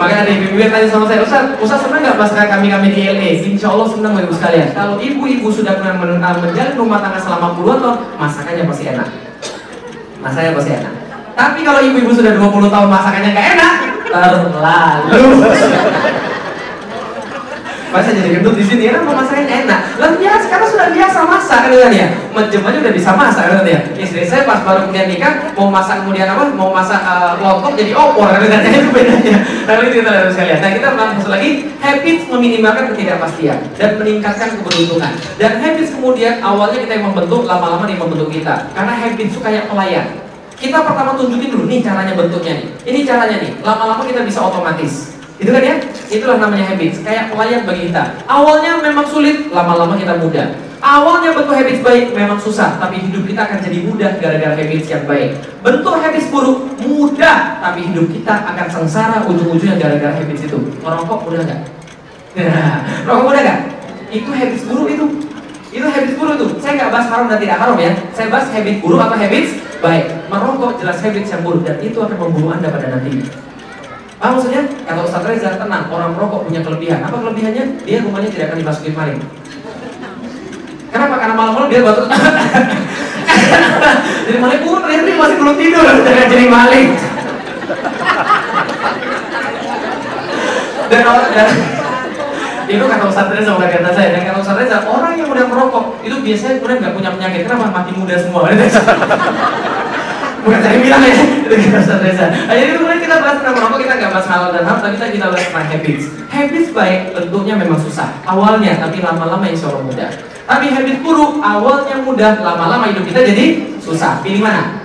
Makanya 0.00 0.20
ada 0.24 0.32
ibu-ibu 0.32 0.56
yang 0.56 0.72
tanya 0.72 0.88
sama 0.88 1.04
saya, 1.04 1.20
Ustaz, 1.20 1.44
Ustaz 1.60 1.84
senang 1.84 2.00
nggak 2.00 2.16
masakan 2.16 2.48
kami-kami 2.56 2.88
di 2.88 3.04
LA? 3.04 3.44
Insya 3.44 3.68
Allah 3.68 3.84
senang 3.84 4.16
Ibu 4.16 4.32
sekalian. 4.32 4.72
Kalau 4.72 4.96
ibu-ibu 4.96 5.52
sudah 5.52 5.76
pernah 5.76 6.00
uh, 6.00 6.40
menjalin 6.40 6.72
rumah 6.72 7.04
tangga 7.04 7.20
selama 7.20 7.52
puluhan 7.52 7.84
tahun, 7.84 7.98
masakannya 8.16 8.64
pasti 8.64 8.84
enak. 8.96 9.29
Masakannya 10.20 10.52
pasti 10.56 10.70
enak. 10.76 10.92
Tapi 11.32 11.58
kalau 11.64 11.80
ibu-ibu 11.80 12.12
sudah 12.12 12.36
20 12.36 12.68
tahun 12.68 12.88
masakannya 12.92 13.30
nggak 13.32 13.48
enak, 13.56 13.74
terlalu. 14.04 14.40
Masa 17.90 18.14
jadi 18.14 18.38
gendut 18.38 18.54
di 18.54 18.62
sini, 18.62 18.86
kenapa 18.86 19.18
masaknya 19.18 19.66
enak? 19.66 19.80
Lah 19.98 20.14
biasa, 20.14 20.46
karena 20.46 20.66
sudah 20.70 20.88
biasa 20.94 21.18
masak 21.26 21.58
kan 21.66 21.72
kan 21.74 21.90
ya. 21.90 22.06
Mejem 22.30 22.62
udah 22.62 22.92
bisa 22.94 23.10
masak 23.18 23.50
kan 23.50 23.66
ya. 23.66 23.82
Istri 23.98 24.30
saya 24.30 24.46
pas 24.46 24.62
baru 24.62 24.86
kemudian 24.86 25.10
nikah, 25.10 25.50
mau 25.58 25.66
masak 25.74 26.06
kemudian 26.06 26.30
apa? 26.30 26.54
Mau 26.54 26.70
masak 26.70 27.02
uh, 27.02 27.34
lontong 27.42 27.74
jadi 27.74 27.90
opor 27.98 28.30
kan 28.30 28.46
katanya 28.46 28.78
itu 28.78 28.90
bedanya. 28.94 29.19
Lalu 29.68 29.82
itu 29.92 29.98
sekalian. 30.06 30.58
Nah 30.62 30.70
kita 30.72 30.88
bahas 30.96 31.24
lagi, 31.28 31.50
habits 31.80 32.24
meminimalkan 32.30 32.92
ketidakpastian 32.94 33.58
dan 33.76 33.90
meningkatkan 34.00 34.56
keberuntungan. 34.60 35.12
Dan 35.36 35.52
habits 35.60 35.92
kemudian 35.92 36.40
awalnya 36.40 36.78
kita 36.80 36.92
yang 37.00 37.06
membentuk, 37.12 37.44
lama-lama 37.44 37.84
dia 37.84 37.98
membentuk 37.98 38.30
kita. 38.32 38.68
Karena 38.72 38.92
habits 38.96 39.32
itu 39.36 39.40
kayak 39.40 39.68
pelayan. 39.68 40.06
Kita 40.60 40.84
pertama 40.84 41.16
tunjukin 41.16 41.56
dulu 41.56 41.64
nih 41.64 41.80
caranya 41.80 42.12
bentuknya 42.12 42.60
nih. 42.60 42.68
Ini 42.84 42.98
caranya 43.08 43.36
nih. 43.40 43.52
Lama-lama 43.64 44.04
kita 44.04 44.20
bisa 44.28 44.44
otomatis. 44.44 45.16
Itu 45.40 45.56
kan 45.56 45.64
ya? 45.64 45.80
Itulah 46.12 46.36
namanya 46.36 46.68
habits. 46.68 47.00
Kayak 47.00 47.32
pelayan 47.32 47.64
bagi 47.64 47.88
kita. 47.88 48.12
Awalnya 48.28 48.84
memang 48.84 49.08
sulit, 49.08 49.48
lama-lama 49.48 49.96
kita 49.96 50.20
mudah. 50.20 50.52
Awalnya 50.80 51.36
bentuk 51.36 51.52
habits 51.52 51.84
baik 51.84 52.16
memang 52.16 52.40
susah, 52.40 52.80
tapi 52.80 53.04
hidup 53.04 53.28
kita 53.28 53.44
akan 53.44 53.60
jadi 53.60 53.84
mudah 53.84 54.16
gara-gara 54.16 54.56
habits 54.56 54.88
yang 54.88 55.04
baik. 55.04 55.36
Bentuk 55.60 55.92
habits 56.00 56.32
buruk 56.32 56.64
mudah, 56.80 57.60
tapi 57.60 57.84
hidup 57.84 58.08
kita 58.08 58.32
akan 58.48 58.64
sengsara 58.64 59.28
ujung-ujungnya 59.28 59.76
gara-gara 59.76 60.16
habits 60.16 60.40
itu. 60.40 60.56
Merokok 60.80 61.28
mudah 61.28 61.44
nggak? 61.44 61.60
Rokok 63.06 63.24
mudah 63.28 63.40
nggak? 63.44 63.60
Itu 64.08 64.30
habits 64.32 64.64
buruk 64.64 64.88
itu. 64.88 65.06
Itu 65.68 65.84
habits 65.84 66.16
buruk 66.16 66.34
itu. 66.40 66.46
Saya 66.64 66.72
nggak 66.80 66.90
bahas 66.96 67.06
haram 67.12 67.26
dan 67.28 67.38
tidak 67.44 67.58
haram 67.60 67.76
ya. 67.76 67.92
Saya 68.16 68.26
bahas 68.32 68.48
habit 68.48 68.76
buruk 68.80 69.00
atau 69.04 69.16
habits 69.20 69.50
baik. 69.84 70.04
Merokok 70.32 70.80
jelas 70.80 70.96
habits 71.04 71.28
yang 71.28 71.44
buruk 71.44 71.60
dan 71.60 71.76
itu 71.84 72.00
akan 72.00 72.16
membunuh 72.16 72.56
anda 72.56 72.72
pada 72.72 72.88
nantinya. 72.88 73.28
Apa 74.16 74.32
maksudnya? 74.32 74.64
Kata 74.88 75.00
Ustaz 75.04 75.28
Reza, 75.28 75.60
tenang, 75.60 75.92
orang 75.92 76.16
merokok 76.16 76.48
punya 76.48 76.64
kelebihan. 76.64 77.04
Apa 77.04 77.20
kelebihannya? 77.20 77.84
Dia 77.84 78.00
rumahnya 78.00 78.32
tidak 78.32 78.52
akan 78.52 78.58
dimasukin 78.64 78.96
maling. 78.96 79.20
Kenapa? 80.90 81.14
Karena 81.22 81.34
malam-malam 81.38 81.70
dia 81.70 81.86
batuk. 81.86 82.10
jadi 84.26 84.38
maling 84.42 84.60
pun 84.66 84.82
ternyata 84.82 85.10
masih 85.14 85.36
belum 85.38 85.56
tidur, 85.56 85.86
jangan 86.02 86.26
jadi 86.26 86.46
maling. 86.50 86.88
dan 90.90 91.06
dan 91.06 91.48
itu 92.70 92.84
kata 92.86 93.04
Ustaz 93.06 93.30
Reza 93.30 93.50
bukan 93.54 93.70
kata 93.70 93.90
saya. 93.94 94.08
Dan 94.14 94.22
kata 94.26 94.38
Ustaz 94.42 94.58
Reza 94.58 94.82
orang 94.90 95.14
yang 95.14 95.30
udah 95.30 95.46
merokok 95.46 96.02
itu 96.02 96.18
biasanya 96.18 96.58
kemudian 96.58 96.78
nggak 96.82 96.94
punya 96.98 97.10
penyakit. 97.14 97.40
Kenapa? 97.46 97.70
Mati 97.70 97.92
muda 97.94 98.18
semua. 98.18 98.50
Bukan 100.40 100.56
saya 100.64 100.80
bilang 100.80 101.04
ya. 101.04 101.14
Itu 101.46 101.54
kata 101.54 101.78
Ustaz 101.78 102.02
Reza. 102.02 102.26
Nah, 102.30 102.54
jadi 102.54 102.70
kemudian 102.74 102.98
kita 102.98 103.16
bahas 103.22 103.38
tentang 103.38 103.54
merokok 103.58 103.78
kita 103.86 103.94
nggak 103.94 104.10
bahas 104.10 104.26
halal 104.26 104.50
dan 104.50 104.66
haram 104.66 104.78
tapi 104.82 104.98
kita 104.98 105.06
kita 105.14 105.26
bahas 105.30 105.46
tentang 105.46 105.66
habits. 105.70 106.04
Habits 106.30 106.70
baik 106.74 107.00
bentuknya 107.14 107.54
memang 107.58 107.78
susah 107.78 108.08
awalnya 108.26 108.74
tapi 108.78 109.02
lama-lama 109.02 109.46
insya 109.46 109.70
Allah 109.70 109.86
mudah 109.86 110.29
tapi 110.44 110.72
habit 110.72 110.98
buruk 111.04 111.40
awalnya 111.40 111.96
mudah 112.04 112.40
lama-lama 112.40 112.88
hidup 112.88 113.04
kita 113.08 113.20
jadi 113.24 113.46
susah 113.80 114.20
pilih 114.24 114.44
mana 114.44 114.80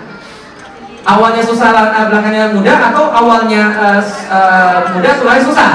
awalnya 1.06 1.44
susah 1.46 1.70
belakangnya 2.10 2.52
mudah 2.56 2.78
atau 2.92 3.14
awalnya 3.14 3.62
uh, 3.78 4.02
uh, 4.32 4.78
mudah 4.98 5.12
setelahnya 5.16 5.44
susah 5.46 5.72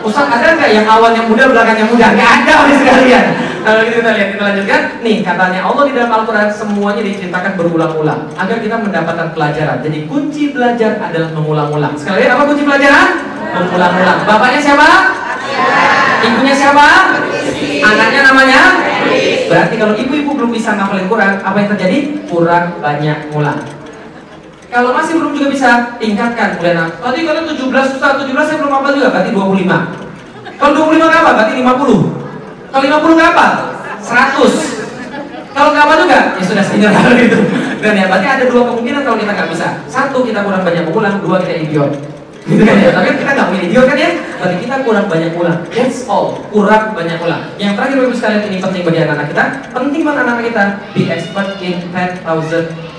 Ustaz 0.00 0.32
ada 0.32 0.56
nggak 0.56 0.70
yang 0.72 0.86
awalnya 0.88 1.28
mudah 1.28 1.52
belakangnya 1.52 1.86
mudah? 1.92 2.08
Nggak 2.16 2.32
ada 2.40 2.52
oleh 2.64 2.74
sekalian. 2.80 3.24
Kalau 3.60 3.80
gitu 3.84 4.00
kita 4.00 4.10
lihat 4.16 4.28
kita 4.32 4.42
lanjutkan. 4.48 4.80
Nih 5.04 5.16
katanya 5.20 5.60
Allah 5.68 5.84
di 5.84 5.92
dalam 5.92 6.10
Al-Quran 6.16 6.48
semuanya 6.48 7.02
diceritakan 7.04 7.52
berulang-ulang 7.60 8.20
agar 8.40 8.56
kita 8.64 8.76
mendapatkan 8.80 9.28
pelajaran. 9.36 9.78
Jadi 9.84 10.08
kunci 10.08 10.56
belajar 10.56 10.96
adalah 10.96 11.30
mengulang-ulang. 11.36 11.92
Sekali 12.00 12.24
lagi 12.24 12.32
apa 12.32 12.42
kunci 12.48 12.62
pelajaran? 12.64 13.08
Mengulang-ulang. 13.52 14.18
Bapaknya 14.24 14.60
siapa? 14.64 14.88
Ibunya 16.24 16.54
siapa? 16.56 16.86
Anaknya 17.84 18.20
namanya? 18.32 18.60
Berarti 19.50 19.74
kalau 19.76 19.94
ibu-ibu 19.98 20.30
belum 20.38 20.50
bisa 20.54 20.78
ngapalin 20.78 21.10
Quran, 21.10 21.32
apa 21.42 21.56
yang 21.58 21.68
terjadi? 21.74 21.98
Kurang 22.30 22.78
banyak 22.78 23.34
ngulang. 23.34 23.60
Kalau 24.70 24.94
masih 24.94 25.18
belum 25.18 25.34
juga 25.34 25.50
bisa, 25.50 25.70
tingkatkan 25.98 26.54
kemudian 26.54 26.86
Tadi 27.02 27.26
kalian 27.26 27.42
17, 27.42 27.58
susah 27.90 28.22
17 28.22 28.30
saya 28.38 28.56
belum 28.62 28.70
hafal 28.70 28.94
juga, 28.94 29.10
berarti 29.10 29.30
25 29.34 29.66
Kalau 30.62 30.72
25 30.86 31.10
nggak 31.10 31.22
apa? 31.26 31.30
Berarti 31.34 31.52
50 31.58 32.70
Kalau 32.70 32.82
50 32.86 33.18
nggak 33.18 33.30
apa? 33.34 33.46
100 33.98 35.50
Kalau 35.50 35.68
nggak 35.74 35.84
apa 35.90 35.94
juga, 35.98 36.18
ya 36.38 36.44
sudah 36.46 36.62
saya 36.62 36.78
nyerah 36.86 37.02
gitu 37.18 37.38
Dan 37.82 37.92
ya, 37.98 38.06
berarti 38.06 38.26
ada 38.30 38.44
dua 38.46 38.62
kemungkinan 38.70 39.02
kalau 39.02 39.18
kita 39.18 39.32
nggak 39.34 39.50
bisa 39.50 39.66
Satu, 39.90 40.22
kita 40.22 40.46
kurang 40.46 40.62
banyak 40.62 40.86
mengulang 40.86 41.18
Dua, 41.18 41.42
kita 41.42 41.54
idiot 41.66 41.90
gitu 42.50 42.62
kan 42.66 42.76
ya, 42.82 42.90
tapi 42.90 43.08
kita 43.14 43.30
nggak 43.30 43.46
punya 43.46 43.62
idiot 43.70 43.86
kan 43.86 43.98
ya 43.98 44.10
Berarti 44.40 44.56
kita 44.64 44.74
kurang 44.88 45.06
banyak 45.06 45.30
ulang 45.36 45.58
That's 45.68 46.08
all, 46.08 46.40
kurang 46.48 46.96
banyak 46.96 47.18
ulang 47.20 47.42
Yang 47.60 47.72
terakhir 47.76 47.96
Bapak 48.00 48.16
sekalian 48.16 48.42
ini 48.48 48.56
penting 48.58 48.82
bagi 48.82 48.98
anak-anak 49.04 49.26
kita 49.30 49.44
Penting 49.70 50.00
buat 50.00 50.16
anak-anak 50.16 50.44
kita 50.48 50.64
Be 50.96 51.02
expert 51.12 51.48
in 51.60 51.76
10,000 51.92 52.24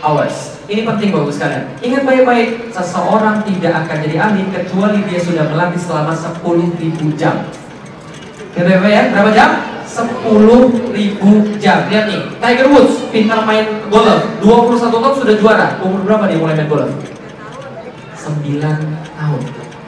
hours 0.05 0.51
ini 0.71 0.87
penting 0.87 1.11
Bapak 1.11 1.35
sekalian. 1.35 1.67
Ingat 1.83 2.07
baik-baik, 2.07 2.71
seseorang 2.71 3.43
tidak 3.43 3.83
akan 3.83 3.97
jadi 4.07 4.15
ahli 4.23 4.47
kecuali 4.55 5.03
dia 5.03 5.19
sudah 5.19 5.43
melatih 5.51 5.75
selama 5.75 6.15
10.000 6.15 7.19
jam. 7.19 7.43
Gitu 8.55 8.63
ya, 8.63 8.79
ya? 8.79 9.11
Berapa 9.11 9.35
jam? 9.35 9.49
10.000 9.83 11.59
jam. 11.59 11.77
Lihat 11.91 12.05
nih, 12.07 12.21
Tiger 12.39 12.67
Woods 12.71 13.03
pintar 13.11 13.43
main 13.43 13.67
golf, 13.91 14.23
21 14.39 14.95
tahun 14.95 15.15
sudah 15.19 15.35
juara. 15.35 15.67
Umur 15.83 16.07
berapa 16.07 16.31
dia 16.31 16.39
mulai 16.39 16.55
main 16.55 16.71
golf? 16.71 16.87
9 18.21 19.17
tahun. 19.17 19.41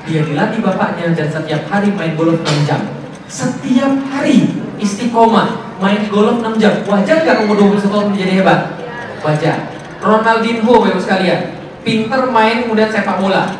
Dia 0.09 0.21
dilatih 0.25 0.59
bapaknya 0.65 1.13
dan 1.13 1.27
setiap 1.29 1.69
hari 1.69 1.93
main 1.93 2.17
golf 2.17 2.41
6 2.41 2.67
jam. 2.67 2.81
Setiap 3.29 3.93
hari 4.09 4.49
istiqomah 4.81 5.77
main 5.77 6.01
golf 6.09 6.41
6 6.41 6.57
jam. 6.57 6.73
Wajar 6.89 7.21
nggak 7.21 7.45
umur 7.45 7.77
21 7.77 7.93
tahun 7.93 8.05
menjadi 8.11 8.33
hebat? 8.41 8.59
Wajar. 9.21 9.57
Ronaldinho 10.03 10.83
Bapak 10.83 10.99
sekalian 10.99 11.63
pinter 11.83 12.21
main 12.31 12.65
kemudian 12.65 12.89
sepak 12.89 13.19
bola 13.19 13.51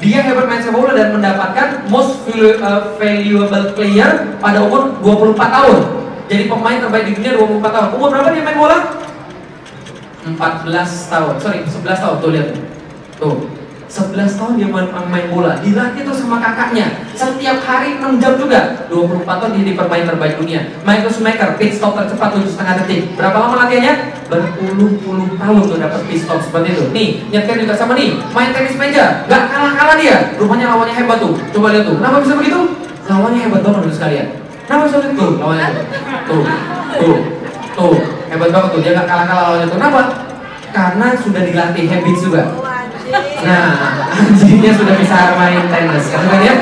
dia 0.00 0.24
hebat 0.24 0.48
main 0.48 0.60
sepak 0.60 0.80
bola 0.80 0.92
dan 0.96 1.12
mendapatkan 1.12 1.68
most 1.92 2.24
uh, 2.32 2.96
valuable 2.96 3.66
player 3.76 4.36
pada 4.40 4.64
umur 4.64 4.96
24 5.04 5.36
tahun 5.36 5.76
jadi 6.30 6.44
pemain 6.46 6.78
terbaik 6.78 7.04
di 7.10 7.12
dunia 7.20 7.32
24 7.36 7.74
tahun 7.74 7.88
umur 7.98 8.08
berapa 8.14 8.28
dia 8.30 8.44
main 8.46 8.58
bola? 8.60 8.78
14 10.24 11.12
tahun 11.12 11.34
sorry 11.40 11.60
11 11.68 11.84
tahun 11.84 12.16
tuh 12.20 12.30
lihat 12.32 12.48
tuh 13.20 13.36
11 13.90 14.38
tahun 14.38 14.54
dia 14.54 14.70
main, 14.70 14.86
main 15.10 15.26
bola. 15.34 15.58
Dilatih 15.58 16.06
tuh 16.06 16.14
sama 16.14 16.38
kakaknya. 16.38 17.10
Setiap 17.18 17.58
hari 17.66 17.98
6 17.98 18.22
jam 18.22 18.38
juga. 18.38 18.86
24 18.86 19.26
tahun 19.26 19.52
dia 19.58 19.74
pemain 19.74 20.06
terbaik 20.06 20.38
dunia. 20.38 20.62
Michael 20.86 21.10
Schumacher 21.10 21.58
pit 21.58 21.74
stop 21.74 21.98
tercepat 21.98 22.38
7 22.38 22.46
setengah 22.46 22.74
detik. 22.80 23.18
Berapa 23.18 23.36
lama 23.36 23.66
latihannya? 23.66 24.22
berpuluh-puluh 24.30 25.26
tahun 25.42 25.62
tuh 25.66 25.78
dapat 25.82 26.06
pit 26.06 26.22
stop 26.22 26.38
seperti 26.38 26.70
itu. 26.70 26.84
Nih 26.94 27.18
nyetir 27.34 27.66
juga 27.66 27.74
sama 27.74 27.98
nih. 27.98 28.14
Main 28.30 28.54
tenis 28.54 28.78
meja. 28.78 29.26
Gak 29.26 29.50
kalah-kalah 29.50 29.98
dia. 29.98 30.38
Rumahnya 30.38 30.70
lawannya 30.70 30.94
hebat 30.94 31.18
tuh. 31.18 31.34
Coba 31.50 31.74
lihat 31.74 31.90
tuh. 31.90 31.98
Kenapa 31.98 32.22
bisa 32.22 32.38
begitu? 32.38 32.62
lawannya 33.10 33.42
hebat 33.42 33.66
banget 33.66 33.90
sekalian. 33.90 34.26
Kenapa 34.70 34.86
bisa 34.86 34.96
begitu? 35.02 35.18
tuh 35.18 35.30
lawannya 35.42 35.66
tuh 35.74 35.84
tuh 36.30 36.42
tuh 36.94 37.18
tuh. 37.74 37.94
Hebat 38.30 38.48
banget 38.54 38.70
tuh. 38.70 38.80
Dia 38.86 38.92
gak 39.02 39.08
kalah-kalah 39.10 39.42
lawannya 39.50 39.66
tuh. 39.66 39.78
Kenapa? 39.82 40.02
karena 40.70 41.06
sudah 41.18 41.42
dilatih 41.42 41.84
habits 41.90 42.22
juga 42.22 42.42
Nah, 43.10 43.68
anjingnya 44.14 44.72
sudah 44.74 44.94
bisa 44.94 45.34
main 45.34 45.64
tenis, 45.66 46.06
kan 46.14 46.40
ya? 46.40 46.54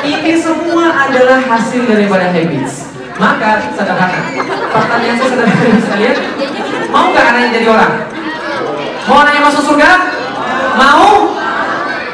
Ini 0.00 0.32
semua 0.40 0.88
adalah 1.08 1.38
hasil 1.44 1.84
daripada 1.84 2.32
habits. 2.32 2.88
Maka 3.20 3.68
sederhana. 3.76 4.20
Pertanyaan 4.72 5.16
saya 5.20 5.28
sederhana 5.28 5.78
sekalian. 5.84 6.16
Mau 6.88 7.12
nggak 7.12 7.24
anaknya 7.28 7.48
jadi 7.60 7.66
orang? 7.68 7.92
Mau 9.04 9.18
anaknya 9.20 9.42
masuk 9.44 9.62
surga? 9.68 9.90
Mau? 10.80 11.36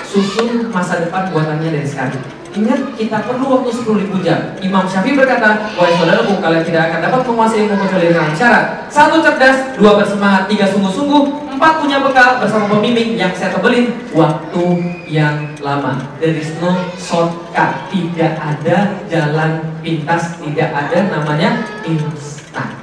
Susun 0.02 0.66
masa 0.74 1.06
depan 1.06 1.30
buatannya 1.30 1.70
dari 1.70 1.86
sekarang. 1.86 2.18
Ingat, 2.56 2.96
kita 2.96 3.20
perlu 3.28 3.52
waktu 3.52 3.68
10 3.68 4.00
ribu 4.08 4.16
jam. 4.24 4.56
Imam 4.64 4.88
Syafi'i 4.88 5.12
berkata, 5.12 5.68
Wahai 5.76 5.92
saudaraku, 5.92 6.40
kalian 6.40 6.64
tidak 6.64 6.88
akan 6.88 7.00
dapat 7.04 7.20
menguasai 7.28 7.68
ilmu 7.68 7.76
kecuali 7.84 8.06
dengan 8.08 8.32
syarat. 8.32 8.88
Satu 8.88 9.20
cerdas, 9.20 9.76
dua 9.76 10.00
bersemangat, 10.00 10.48
tiga 10.48 10.64
sungguh-sungguh, 10.72 11.45
empat 11.56 11.80
punya 11.80 12.04
bekal 12.04 12.36
bersama 12.36 12.68
pembimbing 12.68 13.16
yang 13.16 13.32
saya 13.32 13.56
tebelin 13.56 13.96
waktu 14.12 14.64
yang 15.08 15.56
lama. 15.64 15.96
There 16.20 16.36
is 16.36 16.52
no 16.60 16.76
shortcut, 17.00 17.88
tidak 17.88 18.36
ada 18.36 19.00
jalan 19.08 19.64
pintas, 19.80 20.36
tidak 20.44 20.68
ada 20.68 21.08
namanya 21.08 21.64
instan. 21.88 22.76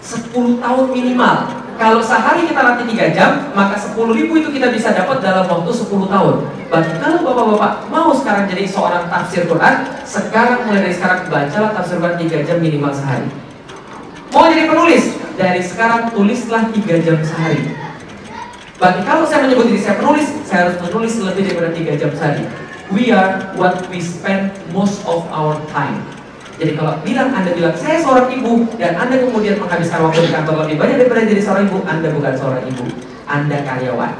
10 0.00 0.64
tahun 0.64 0.86
minimal. 0.96 1.36
Kalau 1.74 2.00
sehari 2.00 2.48
kita 2.48 2.60
latih 2.64 2.86
3 2.88 3.12
jam, 3.12 3.30
maka 3.52 3.76
10 3.76 4.16
ribu 4.16 4.40
itu 4.40 4.48
kita 4.48 4.72
bisa 4.72 4.96
dapat 4.96 5.20
dalam 5.20 5.44
waktu 5.44 5.68
10 5.68 6.08
tahun. 6.08 6.34
Berarti 6.72 6.92
kalau 7.02 7.20
bapak-bapak 7.20 7.72
mau 7.92 8.16
sekarang 8.16 8.48
jadi 8.48 8.64
seorang 8.64 9.12
tafsir 9.12 9.44
Quran, 9.44 9.84
sekarang 10.08 10.64
mulai 10.64 10.88
dari 10.88 10.94
sekarang 10.96 11.28
bacalah 11.28 11.70
tafsir 11.76 12.00
Quran 12.00 12.16
3 12.16 12.48
jam 12.48 12.58
minimal 12.64 12.92
sehari. 12.96 13.28
Mau 14.34 14.50
jadi 14.50 14.66
penulis, 14.66 15.14
dari 15.38 15.62
sekarang 15.62 16.10
tulislah 16.10 16.66
3 16.66 17.06
jam 17.06 17.22
sehari. 17.22 17.70
Berarti 18.82 19.00
kalau 19.06 19.22
saya 19.22 19.46
menyebut 19.46 19.70
diri 19.70 19.78
saya 19.78 20.02
penulis, 20.02 20.26
saya 20.42 20.66
harus 20.66 20.76
menulis 20.82 21.22
lebih 21.22 21.42
daripada 21.46 21.70
3 21.70 21.94
jam 22.02 22.10
sehari. 22.18 22.42
We 22.90 23.14
are 23.14 23.54
what 23.54 23.86
we 23.94 24.02
spend 24.02 24.50
most 24.74 25.06
of 25.06 25.22
our 25.30 25.54
time. 25.70 26.02
Jadi 26.58 26.74
kalau 26.74 26.98
bilang 27.06 27.30
Anda 27.30 27.54
bilang 27.54 27.78
saya 27.78 28.02
seorang 28.02 28.26
ibu 28.34 28.66
dan 28.74 28.98
Anda 28.98 29.22
kemudian 29.22 29.54
menghabiskan 29.62 30.02
waktu 30.02 30.26
di 30.26 30.30
kantor 30.34 30.66
lebih 30.66 30.82
banyak 30.82 30.96
daripada 31.06 31.22
jadi 31.30 31.42
seorang 31.42 31.64
ibu, 31.70 31.78
Anda 31.86 32.08
bukan 32.10 32.34
seorang 32.34 32.62
ibu, 32.66 32.84
Anda 33.30 33.56
karyawan. 33.62 34.12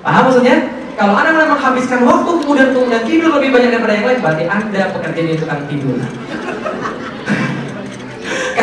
Paham 0.00 0.22
maksudnya? 0.24 0.56
Kalau 0.96 1.12
Anda 1.20 1.36
mulai 1.36 1.48
menghabiskan 1.52 2.00
waktu 2.00 2.30
kemudian 2.40 2.68
kemudian 2.72 3.02
tidur 3.04 3.30
lebih 3.36 3.52
banyak 3.52 3.70
daripada 3.76 3.92
yang 3.92 4.06
lain, 4.08 4.20
berarti 4.24 4.44
Anda 4.48 4.80
pekerja 4.88 5.20
di 5.20 5.36
tukang 5.36 5.62
tidur. 5.68 6.00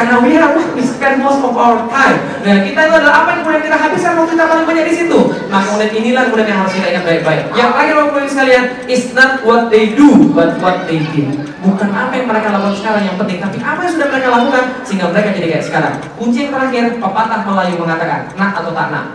Karena 0.01 0.17
we 0.25 0.33
are 0.33 0.49
we 0.73 0.81
spend 0.81 1.21
most 1.21 1.45
of 1.45 1.53
our 1.53 1.85
time. 1.93 2.17
Nah, 2.41 2.57
kita 2.65 2.89
itu 2.89 2.93
adalah 2.97 3.21
apa 3.21 3.37
yang 3.37 3.45
kemudian 3.45 3.69
kita 3.69 3.77
habiskan 3.77 4.17
waktu 4.17 4.33
kita 4.33 4.45
paling 4.49 4.65
banyak 4.65 4.85
di 4.89 4.93
situ. 4.97 5.19
Maka 5.45 5.61
kemudian 5.69 5.93
inilah 5.93 6.21
kemudian 6.25 6.47
yang 6.49 6.59
harus 6.65 6.73
kita 6.73 6.87
ingat 6.89 7.03
baik-baik. 7.05 7.43
Yang 7.53 7.69
terakhir 7.69 7.93
Bapak 7.93 8.09
Ibu 8.09 8.29
sekalian, 8.33 8.63
is 8.89 9.03
not 9.13 9.31
what 9.45 9.69
they 9.69 9.93
do, 9.93 10.33
but 10.33 10.57
what 10.57 10.89
they 10.89 11.05
did. 11.13 11.29
Bukan 11.61 11.93
apa 11.93 12.17
yang 12.17 12.25
mereka 12.25 12.49
lakukan 12.49 12.81
sekarang 12.81 13.03
yang 13.13 13.17
penting, 13.21 13.37
tapi 13.37 13.57
apa 13.61 13.79
yang 13.85 13.93
sudah 13.93 14.07
mereka 14.09 14.27
lakukan 14.33 14.63
sehingga 14.81 15.05
mereka 15.13 15.29
jadi 15.37 15.47
kayak 15.53 15.65
sekarang. 15.69 15.93
Kunci 16.17 16.49
yang 16.49 16.51
terakhir, 16.57 16.83
pepatah 16.97 17.39
Melayu 17.45 17.75
mengatakan, 17.77 18.19
nak 18.33 18.51
atau 18.57 18.73
tak 18.73 18.87
nak. 18.89 19.05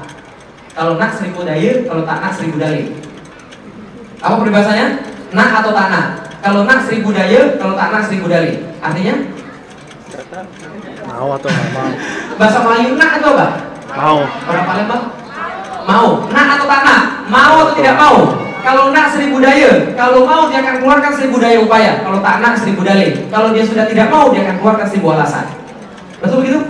Kalau 0.71 0.95
nak 0.95 1.11
seribu 1.19 1.43
daya, 1.43 1.83
kalau 1.83 2.03
tak 2.07 2.19
nak 2.23 2.31
seribu 2.39 2.63
dalil. 2.63 2.87
Apa 4.23 4.35
peribahasanya? 4.39 4.87
Nak 5.35 5.51
atau 5.51 5.75
tak 5.75 5.87
nak. 5.91 6.07
Kalau 6.47 6.63
nak 6.63 6.79
seribu 6.87 7.11
daya, 7.11 7.59
kalau 7.59 7.75
tak 7.75 7.91
nak 7.91 8.03
seribu 8.07 8.31
dalil. 8.31 8.55
Artinya, 8.79 9.19
Mau 11.17 11.33
atau 11.33 11.49
nggak 11.49 11.73
mau? 11.73 11.89
bahasa 12.37 12.59
Melayu 12.61 13.01
nak 13.01 13.11
atau 13.17 13.33
apa? 13.33 13.47
Mau. 13.97 14.19
Orang 14.53 14.65
Palembang? 14.69 15.05
Mau. 15.89 16.09
Nak 16.29 16.47
atau 16.61 16.67
tak 16.69 16.81
nak? 16.85 17.03
Mau 17.33 17.55
atau 17.65 17.73
tidak 17.73 17.97
mau? 17.97 18.17
Kalau 18.61 18.93
nak 18.93 19.09
seribu 19.09 19.41
daya, 19.41 19.95
kalau 19.97 20.29
mau 20.29 20.51
dia 20.53 20.61
akan 20.61 20.85
keluarkan 20.85 21.13
seribu 21.17 21.41
daya 21.41 21.57
upaya. 21.65 22.05
Kalau 22.05 22.21
tak 22.21 22.37
nak 22.45 22.61
seribu 22.61 22.85
dalil. 22.85 23.17
Kalau 23.33 23.49
dia 23.57 23.65
sudah 23.65 23.89
tidak 23.89 24.13
mau, 24.13 24.29
dia 24.29 24.45
akan 24.45 24.57
keluarkan 24.61 24.87
seribu 24.93 25.17
alasan. 25.17 25.47
Betul 26.21 26.45
begitu? 26.45 26.61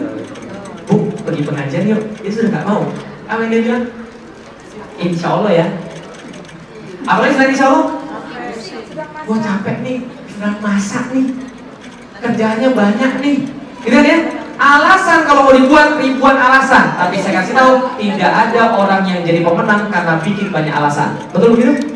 Bu, 0.87 1.11
pergi 1.27 1.43
pengajian 1.43 1.91
yuk. 1.91 2.03
Dia 2.23 2.31
sudah 2.31 2.49
nggak 2.55 2.67
mau. 2.71 2.87
Apa 3.27 3.43
yang 3.43 3.51
dia 3.51 3.63
bilang? 3.67 3.85
Insya 5.03 5.29
Allah 5.35 5.53
ya. 5.57 5.67
Apalagi 7.03 7.35
selain 7.35 7.51
insya 7.51 7.67
Allah? 7.75 7.87
Gua 9.27 9.39
capek 9.43 9.77
nih, 9.83 9.99
sedang 10.31 10.57
masak 10.63 11.05
nih. 11.11 11.27
Kerjaannya 12.23 12.69
banyak 12.71 13.13
nih. 13.19 13.39
Gitu 13.87 13.95
ya? 13.95 14.19
Alasan 14.57 15.29
kalau 15.29 15.47
mau 15.47 15.55
dibuat 15.55 16.01
ribuan 16.01 16.35
alasan, 16.35 16.97
tapi 16.97 17.21
saya 17.21 17.45
kasih 17.45 17.55
tahu 17.55 17.93
tidak 18.01 18.33
ada 18.33 18.73
orang 18.75 19.05
yang 19.05 19.21
jadi 19.23 19.45
pemenang 19.45 19.93
karena 19.93 20.17
bikin 20.19 20.49
banyak 20.49 20.75
alasan. 20.75 21.15
Betul 21.31 21.55
begitu? 21.55 21.95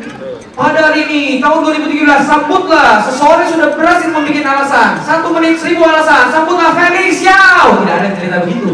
Pada 0.55 0.93
hari 0.93 1.09
ini, 1.09 1.21
tahun 1.41 1.63
2017, 1.63 2.21
sambutlah 2.21 3.01
seseorang 3.01 3.49
sudah 3.49 3.73
berhasil 3.73 4.13
membuat 4.13 4.45
alasan. 4.45 4.89
Satu 5.01 5.33
menit 5.33 5.57
seribu 5.57 5.83
alasan, 5.83 6.29
sambutlah 6.29 6.77
Felix 6.77 7.25
Yao. 7.25 7.81
Tidak 7.81 7.95
ada 7.97 8.09
cerita 8.13 8.37
begitu. 8.45 8.71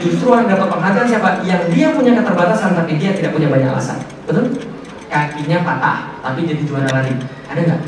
Justru 0.00 0.28
yang 0.32 0.48
dapat 0.48 0.66
penghargaan 0.72 1.08
siapa? 1.08 1.28
Yang 1.44 1.62
dia 1.76 1.86
punya 1.92 2.12
keterbatasan 2.16 2.72
tapi 2.72 2.96
dia 2.96 3.10
tidak 3.12 3.36
punya 3.36 3.52
banyak 3.52 3.68
alasan. 3.68 4.00
Betul? 4.24 4.58
Kakinya 5.06 5.60
patah 5.60 5.98
tapi 6.24 6.48
jadi 6.48 6.62
juara 6.64 6.88
lari. 6.88 7.14
Ada 7.52 7.60
nggak? 7.62 7.80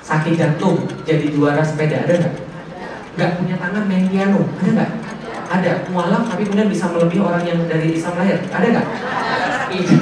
Sakit 0.00 0.34
jantung 0.40 0.88
jadi 1.04 1.26
juara 1.32 1.60
sepeda. 1.60 2.06
Ada 2.08 2.14
nggak? 2.22 2.34
Nggak 3.14 3.30
punya 3.38 3.54
tangan 3.62 3.84
main 3.86 4.06
piano. 4.10 4.40
Ada 4.58 4.70
nggak? 4.74 4.90
Ada. 5.54 5.70
Mualaf 5.94 6.22
tapi 6.26 6.42
kemudian 6.46 6.66
bisa 6.66 6.90
melebihi 6.90 7.22
orang 7.22 7.44
yang 7.46 7.58
dari 7.70 7.94
Islam 7.94 8.14
lahir. 8.18 8.38
Ada 8.50 8.66
nggak? 8.74 8.86
Itu. 9.70 9.94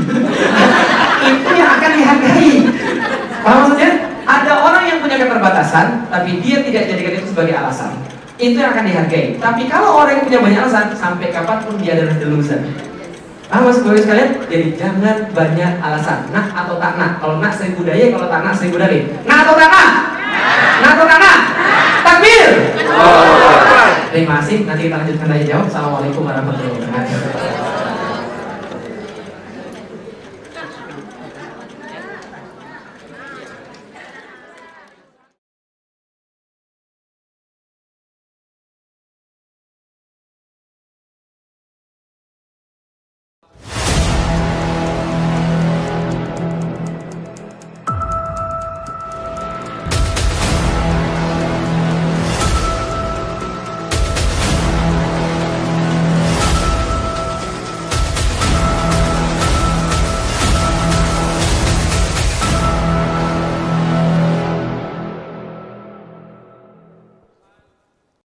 itu 1.28 1.50
yang 1.52 1.70
akan 1.76 1.90
dihargai. 1.92 2.52
Paham 3.42 3.58
maksudnya? 3.66 3.90
Ada 4.22 4.52
orang 4.54 4.84
yang 4.86 4.98
punya 5.02 5.18
keterbatasan, 5.18 6.06
tapi 6.06 6.38
dia 6.38 6.62
tidak 6.62 6.94
jadikan 6.94 7.12
itu 7.18 7.28
sebagai 7.34 7.54
alasan. 7.58 7.90
Itu 8.38 8.56
yang 8.56 8.70
akan 8.72 8.86
dihargai. 8.86 9.36
Tapi 9.36 9.62
kalau 9.66 9.98
orang 9.98 10.22
yang 10.22 10.24
punya 10.24 10.38
banyak 10.40 10.60
alasan, 10.62 10.94
sampai 10.94 11.34
kapan 11.34 11.58
pun 11.66 11.74
dia 11.82 11.98
adalah 11.98 12.16
delusion. 12.16 12.62
Paham 13.52 13.68
maksud 13.68 13.84
gue 13.84 14.00
sekalian? 14.00 14.30
Jadi 14.48 14.66
jangan 14.80 15.28
banyak 15.36 15.72
alasan. 15.84 16.24
Nak 16.32 16.56
atau 16.56 16.80
tak 16.80 16.96
nak. 16.96 17.20
Kalau 17.20 17.36
nak 17.36 17.52
seribu 17.52 17.84
daya, 17.84 18.08
kalau 18.08 18.24
tak 18.32 18.40
nak 18.40 18.56
seribu 18.56 18.80
dalil. 18.80 19.04
Nak 19.28 19.38
atau 19.44 19.54
tak 19.58 19.68
nak? 19.68 19.88
Nak 20.80 20.90
atau 20.96 21.04
tak 21.04 21.18
nak? 21.20 21.38
Takbir! 22.12 22.76
Terima 24.12 24.44
kasih. 24.44 24.68
Nanti 24.68 24.92
kita 24.92 25.00
lanjutkan 25.00 25.32
tanya 25.32 25.44
jawab. 25.48 25.64
Assalamualaikum 25.72 26.28
warahmatullahi 26.28 26.76
wabarakatuh. 26.76 27.71